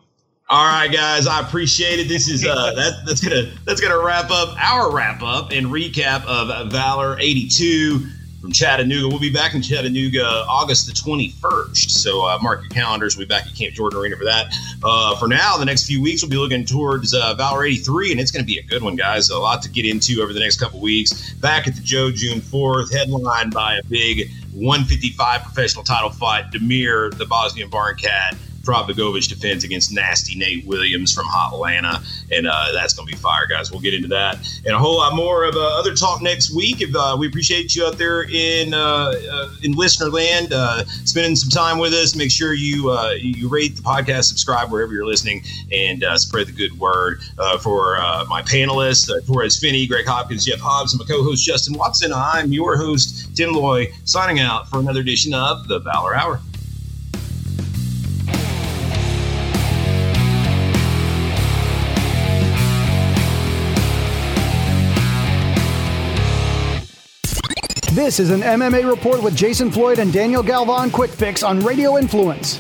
All 0.52 0.66
right, 0.66 0.92
guys, 0.92 1.28
I 1.28 1.42
appreciate 1.42 2.00
it. 2.00 2.08
This 2.08 2.28
is 2.28 2.44
uh, 2.44 2.72
that 2.76 3.04
that's 3.06 3.22
gonna 3.22 3.52
that's 3.66 3.80
gonna 3.80 4.04
wrap 4.04 4.32
up 4.32 4.58
our 4.58 4.92
wrap 4.92 5.22
up 5.22 5.52
and 5.52 5.68
recap 5.68 6.26
of 6.26 6.72
Valor 6.72 7.20
'82 7.20 8.00
from 8.42 8.52
Chattanooga. 8.52 9.10
We'll 9.10 9.20
be 9.20 9.32
back 9.32 9.54
in 9.54 9.62
Chattanooga 9.62 10.26
August 10.48 10.88
the 10.88 10.94
21st. 10.94 11.92
So 11.92 12.26
uh, 12.26 12.40
mark 12.42 12.62
your 12.62 12.70
calendars. 12.72 13.16
We'll 13.16 13.28
be 13.28 13.30
back 13.30 13.46
at 13.46 13.54
Camp 13.54 13.76
Jordan 13.76 14.00
Arena 14.00 14.16
for 14.16 14.24
that. 14.24 14.52
Uh, 14.84 15.16
for 15.18 15.28
now, 15.28 15.56
the 15.58 15.66
next 15.66 15.86
few 15.86 16.02
weeks, 16.02 16.24
we'll 16.24 16.32
be 16.32 16.38
looking 16.38 16.66
towards 16.66 17.14
uh, 17.14 17.36
Valor 17.36 17.66
83, 17.66 18.14
and 18.14 18.20
it's 18.20 18.32
going 18.32 18.44
to 18.44 18.48
be 18.48 18.58
a 18.58 18.64
good 18.64 18.82
one, 18.82 18.96
guys. 18.96 19.30
A 19.30 19.38
lot 19.38 19.62
to 19.64 19.70
get 19.70 19.86
into 19.86 20.24
over 20.24 20.34
the 20.34 20.40
next 20.40 20.60
couple 20.60 20.80
weeks. 20.80 21.34
Back 21.34 21.68
at 21.68 21.76
the 21.76 21.82
Joe 21.82 22.10
June 22.12 22.40
4th, 22.40 22.92
headlined 22.92 23.54
by 23.54 23.76
a 23.76 23.84
big 23.84 24.32
155 24.54 25.44
professional 25.44 25.84
title 25.84 26.10
fight. 26.10 26.50
Demir, 26.50 27.16
the 27.16 27.26
Bosnian 27.28 27.70
Barn 27.70 27.98
Cat 27.98 28.36
Drabigovic 28.70 29.28
defends 29.28 29.64
against 29.64 29.92
nasty 29.92 30.38
Nate 30.38 30.66
Williams 30.66 31.14
from 31.14 31.26
Atlanta, 31.28 32.02
and 32.32 32.48
uh, 32.48 32.72
that's 32.74 32.94
going 32.94 33.08
to 33.08 33.16
be 33.16 33.20
fire, 33.20 33.48
guys. 33.48 33.72
We'll 33.72 33.82
get 33.82 33.94
into 33.94 34.10
that 34.10 34.38
and 34.66 34.76
a 34.76 34.80
whole 34.80 34.98
lot 34.98 35.16
more 35.16 35.46
of 35.46 35.56
uh, 35.56 35.80
other 35.80 35.94
talk 35.94 36.22
next 36.22 36.54
week. 36.54 36.82
If 36.82 36.96
uh, 36.96 37.16
we 37.20 37.28
appreciate 37.28 37.76
you 37.76 37.86
out 37.86 37.98
there 37.98 38.24
in 38.24 38.74
uh, 38.74 39.14
uh, 39.32 39.50
in 39.64 39.74
listener 39.74 40.10
land, 40.10 40.54
uh, 40.54 40.86
spending 41.06 41.36
some 41.36 41.50
time 41.50 41.80
with 41.80 41.94
us. 41.94 42.16
Make 42.16 42.32
sure 42.32 42.54
you 42.54 42.92
you 43.18 43.50
rate 43.50 43.76
the 43.76 43.82
podcast, 43.82 44.26
subscribe 44.26 44.72
wherever 44.72 44.94
you're 44.94 45.06
listening, 45.06 45.44
and 45.72 46.04
spread 46.16 46.48
the 46.48 46.52
good 46.52 46.78
word 46.80 47.22
for 47.62 47.98
my 48.28 48.42
panelists: 48.44 49.10
Torrez 49.26 49.60
Finney, 49.60 49.88
Greg 49.88 50.06
Hopkins, 50.06 50.46
Jeff 50.46 50.60
Hobbs, 50.60 50.94
and 50.94 51.00
my 51.00 51.06
co-host 51.06 51.46
Justin 51.46 51.78
Watson. 51.78 52.12
I'm 52.14 52.52
your 52.52 52.78
host 52.78 53.36
Tim 53.36 53.54
Loy, 53.54 53.88
signing 54.06 54.40
out 54.40 54.68
for 54.70 54.80
another 54.80 55.00
edition 55.02 55.34
of 55.34 55.68
the 55.68 55.80
Valor 55.80 56.16
Hour. 56.16 56.42
This 67.94 68.20
is 68.20 68.30
an 68.30 68.42
MMA 68.42 68.88
report 68.88 69.24
with 69.24 69.36
Jason 69.36 69.72
Floyd 69.72 69.98
and 69.98 70.14
Daniel 70.14 70.44
Galvan 70.44 70.92
Quick 70.92 71.10
Fix 71.10 71.42
on 71.42 71.60
Radio 71.62 71.98
Influence. 71.98 72.60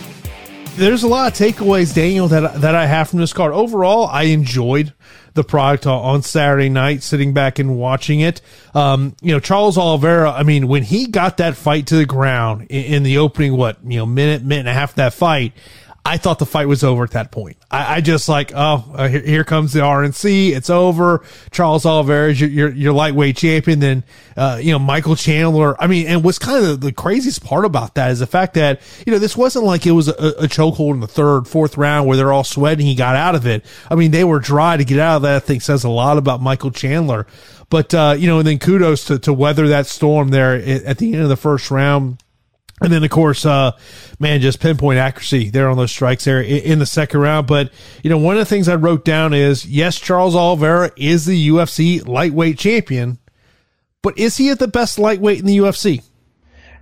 There's 0.76 1.04
a 1.04 1.08
lot 1.08 1.32
of 1.32 1.38
takeaways, 1.38 1.94
Daniel, 1.94 2.28
that 2.30 2.62
that 2.62 2.74
I 2.74 2.88
have 2.88 3.10
from 3.10 3.20
this 3.20 3.32
card. 3.32 3.54
Overall, 3.54 4.08
I 4.08 4.24
enjoyed 4.24 4.92
the 5.36 5.44
product 5.44 5.86
on 5.86 6.24
Saturday 6.24 6.70
night, 6.70 7.04
sitting 7.04 7.34
back 7.34 7.60
and 7.60 7.78
watching 7.78 8.22
it. 8.22 8.42
Um, 8.74 9.16
you 9.22 9.32
know, 9.32 9.40
Charles 9.40 9.78
Oliveira. 9.78 10.32
I 10.32 10.42
mean, 10.42 10.68
when 10.68 10.82
he 10.82 11.06
got 11.06 11.38
that 11.38 11.56
fight 11.56 11.86
to 11.88 11.96
the 11.96 12.08
ground 12.08 12.64
in, 12.72 12.96
in 12.96 13.04
the 13.04 13.20
opening, 13.20 13.56
what 13.56 13.78
you 13.84 14.00
know, 14.00 14.08
minute, 14.08 14.42
minute 14.42 14.62
and 14.62 14.70
a 14.70 14.74
half 14.74 14.96
that 14.96 15.14
fight, 15.14 15.54
I 16.10 16.18
thought 16.18 16.40
the 16.40 16.46
fight 16.48 16.68
was 16.68 16.84
over 16.84 17.04
at 17.04 17.12
that 17.12 17.32
point. 17.32 17.58
I, 17.70 17.98
I 17.98 18.02
just 18.02 18.28
like, 18.28 18.52
oh, 18.56 18.84
uh, 18.96 19.08
here, 19.08 19.20
here, 19.20 19.44
comes 19.44 19.74
the 19.74 19.82
RNC. 19.82 20.56
It's 20.56 20.72
over. 20.72 21.24
Charles 21.52 21.86
Oliveira 21.86 22.32
is 22.32 22.42
your, 22.42 22.50
your, 22.50 22.70
your 22.72 22.94
lightweight 22.94 23.38
champion. 23.38 23.80
Then, 23.80 24.04
uh, 24.36 24.60
you 24.60 24.72
know, 24.72 24.80
Michael 24.80 25.16
Chandler. 25.16 25.80
I 25.80 25.86
mean, 25.86 26.08
and 26.08 26.24
what's 26.24 26.40
kind 26.40 26.66
of 26.66 26.82
the, 26.82 26.88
the, 26.88 26.92
craziest 26.92 27.44
part 27.44 27.64
about 27.64 27.94
that 27.94 28.10
is 28.10 28.18
the 28.18 28.26
fact 28.26 28.56
that, 28.56 28.82
you 29.06 29.14
know, 29.14 29.20
this 29.20 29.38
wasn't 29.38 29.66
like 29.66 29.86
it 29.86 29.92
was 29.92 30.08
a, 30.08 30.14
a 30.14 30.48
chokehold 30.48 30.96
in 30.96 31.00
the 31.00 31.08
third, 31.08 31.48
fourth 31.48 31.78
round 31.78 32.08
where 32.08 32.18
they're 32.18 32.34
all 32.34 32.44
sweating. 32.44 32.88
He 32.88 32.96
got 32.96 33.16
out 33.16 33.36
of 33.36 33.46
it. 33.46 33.64
I 33.92 33.94
mean, 33.94 34.10
they 34.10 34.24
were 34.24 34.40
dry 34.40 34.78
to 34.78 34.84
get 34.84 34.98
out 34.98 35.18
of 35.18 35.22
that. 35.22 35.36
I 35.36 35.40
think 35.40 35.62
says 35.62 35.84
a 35.84 35.90
lot 35.90 36.18
about 36.18 36.42
Michael 36.42 36.72
Chandler. 36.72 37.28
But, 37.70 37.94
uh, 37.94 38.16
you 38.18 38.26
know, 38.26 38.40
and 38.40 38.48
then 38.48 38.58
kudos 38.58 39.06
to, 39.06 39.20
to 39.20 39.32
weather 39.32 39.68
that 39.68 39.86
storm 39.86 40.30
there 40.30 40.56
at 40.56 40.98
the 40.98 41.14
end 41.14 41.22
of 41.22 41.30
the 41.30 41.38
first 41.38 41.70
round 41.70 42.18
and 42.82 42.92
then, 42.92 43.04
of 43.04 43.10
course, 43.10 43.46
uh, 43.46 43.72
man, 44.20 44.42
just 44.42 44.60
pinpoint 44.60 45.00
accuracy 45.00 45.50
there 45.50 45.70
on 45.70 45.78
those 45.78 45.92
strikes 45.92 46.26
there 46.26 46.42
in 46.42 46.80
the 46.80 46.86
second 46.86 47.20
round. 47.20 47.48
But, 47.48 47.72
you 48.04 48.10
know, 48.10 48.18
one 48.18 48.36
of 48.36 48.40
the 48.40 48.46
things 48.46 48.68
I 48.68 48.76
wrote 48.76 49.06
down 49.06 49.34
is 49.34 49.66
yes, 49.66 50.00
Charles 50.00 50.36
Oliveira 50.36 50.92
is 50.96 51.26
the 51.26 51.50
UFC 51.50 52.06
lightweight 52.08 52.58
champion, 52.58 53.20
but 54.02 54.18
is 54.18 54.38
he 54.38 54.50
at 54.50 54.60
the 54.60 54.68
best 54.68 54.98
lightweight 55.00 55.40
in 55.40 55.46
the 55.46 55.58
UFC? 55.58 56.04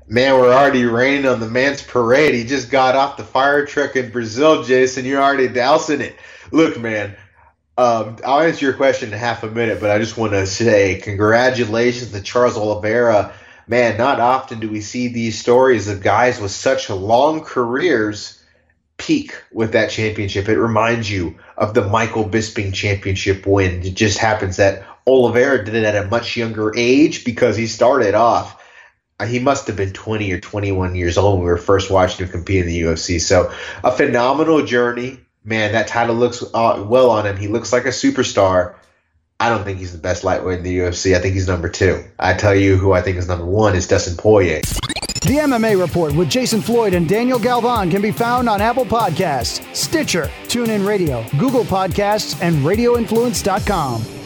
Man, 0.09 0.35
we're 0.35 0.53
already 0.53 0.85
raining 0.85 1.25
on 1.25 1.41
the 1.41 1.49
man's 1.49 1.83
parade. 1.83 2.33
He 2.33 2.45
just 2.45 2.71
got 2.71 2.95
off 2.95 3.17
the 3.17 3.25
fire 3.25 3.65
truck 3.65 3.97
in 3.97 4.09
Brazil, 4.09 4.63
Jason. 4.63 5.03
You're 5.03 5.21
already 5.21 5.49
dousing 5.49 5.99
it. 5.99 6.15
Look, 6.51 6.79
man, 6.79 7.17
um, 7.77 8.17
I'll 8.25 8.41
answer 8.41 8.65
your 8.65 8.73
question 8.73 9.11
in 9.11 9.19
half 9.19 9.43
a 9.43 9.51
minute, 9.51 9.81
but 9.81 9.91
I 9.91 9.99
just 9.99 10.17
want 10.17 10.31
to 10.31 10.47
say 10.47 10.99
congratulations 11.01 12.11
to 12.11 12.21
Charles 12.21 12.55
Oliveira 12.55 13.33
man, 13.67 13.97
not 13.97 14.19
often 14.19 14.59
do 14.59 14.69
we 14.69 14.81
see 14.81 15.09
these 15.09 15.39
stories 15.39 15.87
of 15.87 16.01
guys 16.01 16.39
with 16.39 16.51
such 16.51 16.89
long 16.89 17.41
careers 17.41 18.41
peak 18.97 19.43
with 19.51 19.73
that 19.73 19.91
championship. 19.91 20.49
It 20.49 20.59
reminds 20.59 21.09
you 21.09 21.37
of 21.55 21.73
the 21.73 21.87
Michael 21.87 22.25
Bisping 22.25 22.73
championship 22.73 23.45
win. 23.45 23.83
It 23.83 23.93
just 23.93 24.17
happens 24.17 24.57
that 24.57 24.83
Oliveira 25.05 25.63
did 25.63 25.75
it 25.75 25.83
at 25.83 25.95
a 25.95 26.07
much 26.07 26.35
younger 26.35 26.73
age 26.75 27.23
because 27.23 27.55
he 27.55 27.67
started 27.67 28.15
off. 28.15 28.61
Uh, 29.19 29.25
he 29.25 29.39
must 29.39 29.67
have 29.67 29.75
been 29.75 29.93
20 29.93 30.31
or 30.31 30.39
21 30.39 30.95
years 30.95 31.17
old 31.17 31.35
when 31.35 31.45
we 31.45 31.51
were 31.51 31.57
first 31.57 31.89
watching 31.89 32.25
him 32.25 32.31
compete 32.31 32.61
in 32.61 32.67
the 32.67 32.81
UFC. 32.81 33.19
So, 33.19 33.51
a 33.83 33.91
phenomenal 33.91 34.63
journey. 34.65 35.19
Man, 35.43 35.71
that 35.71 35.87
title 35.87 36.15
looks 36.15 36.43
uh, 36.53 36.85
well 36.87 37.09
on 37.09 37.25
him. 37.25 37.37
He 37.37 37.47
looks 37.47 37.71
like 37.71 37.85
a 37.85 37.89
superstar. 37.89 38.75
I 39.39 39.49
don't 39.49 39.63
think 39.63 39.77
he's 39.77 39.91
the 39.91 39.99
best 39.99 40.23
lightweight 40.23 40.59
in 40.59 40.63
the 40.63 40.79
UFC. 40.79 41.15
I 41.15 41.19
think 41.19 41.35
he's 41.35 41.47
number 41.47 41.69
two. 41.69 42.03
I 42.17 42.33
tell 42.33 42.55
you 42.55 42.75
who 42.75 42.93
I 42.93 43.01
think 43.01 43.17
is 43.17 43.27
number 43.27 43.45
one 43.45 43.75
is 43.75 43.87
Dustin 43.87 44.17
Poirier. 44.17 44.61
The 44.61 45.39
MMA 45.41 45.79
Report 45.79 46.13
with 46.15 46.29
Jason 46.29 46.61
Floyd 46.61 46.93
and 46.93 47.07
Daniel 47.07 47.37
Galvan 47.37 47.91
can 47.91 48.01
be 48.01 48.11
found 48.11 48.49
on 48.49 48.61
Apple 48.61 48.85
Podcasts, 48.85 49.63
Stitcher, 49.75 50.31
TuneIn 50.45 50.87
Radio, 50.87 51.23
Google 51.37 51.65
Podcasts, 51.65 52.41
and 52.41 52.55
RadioInfluence.com. 52.65 54.16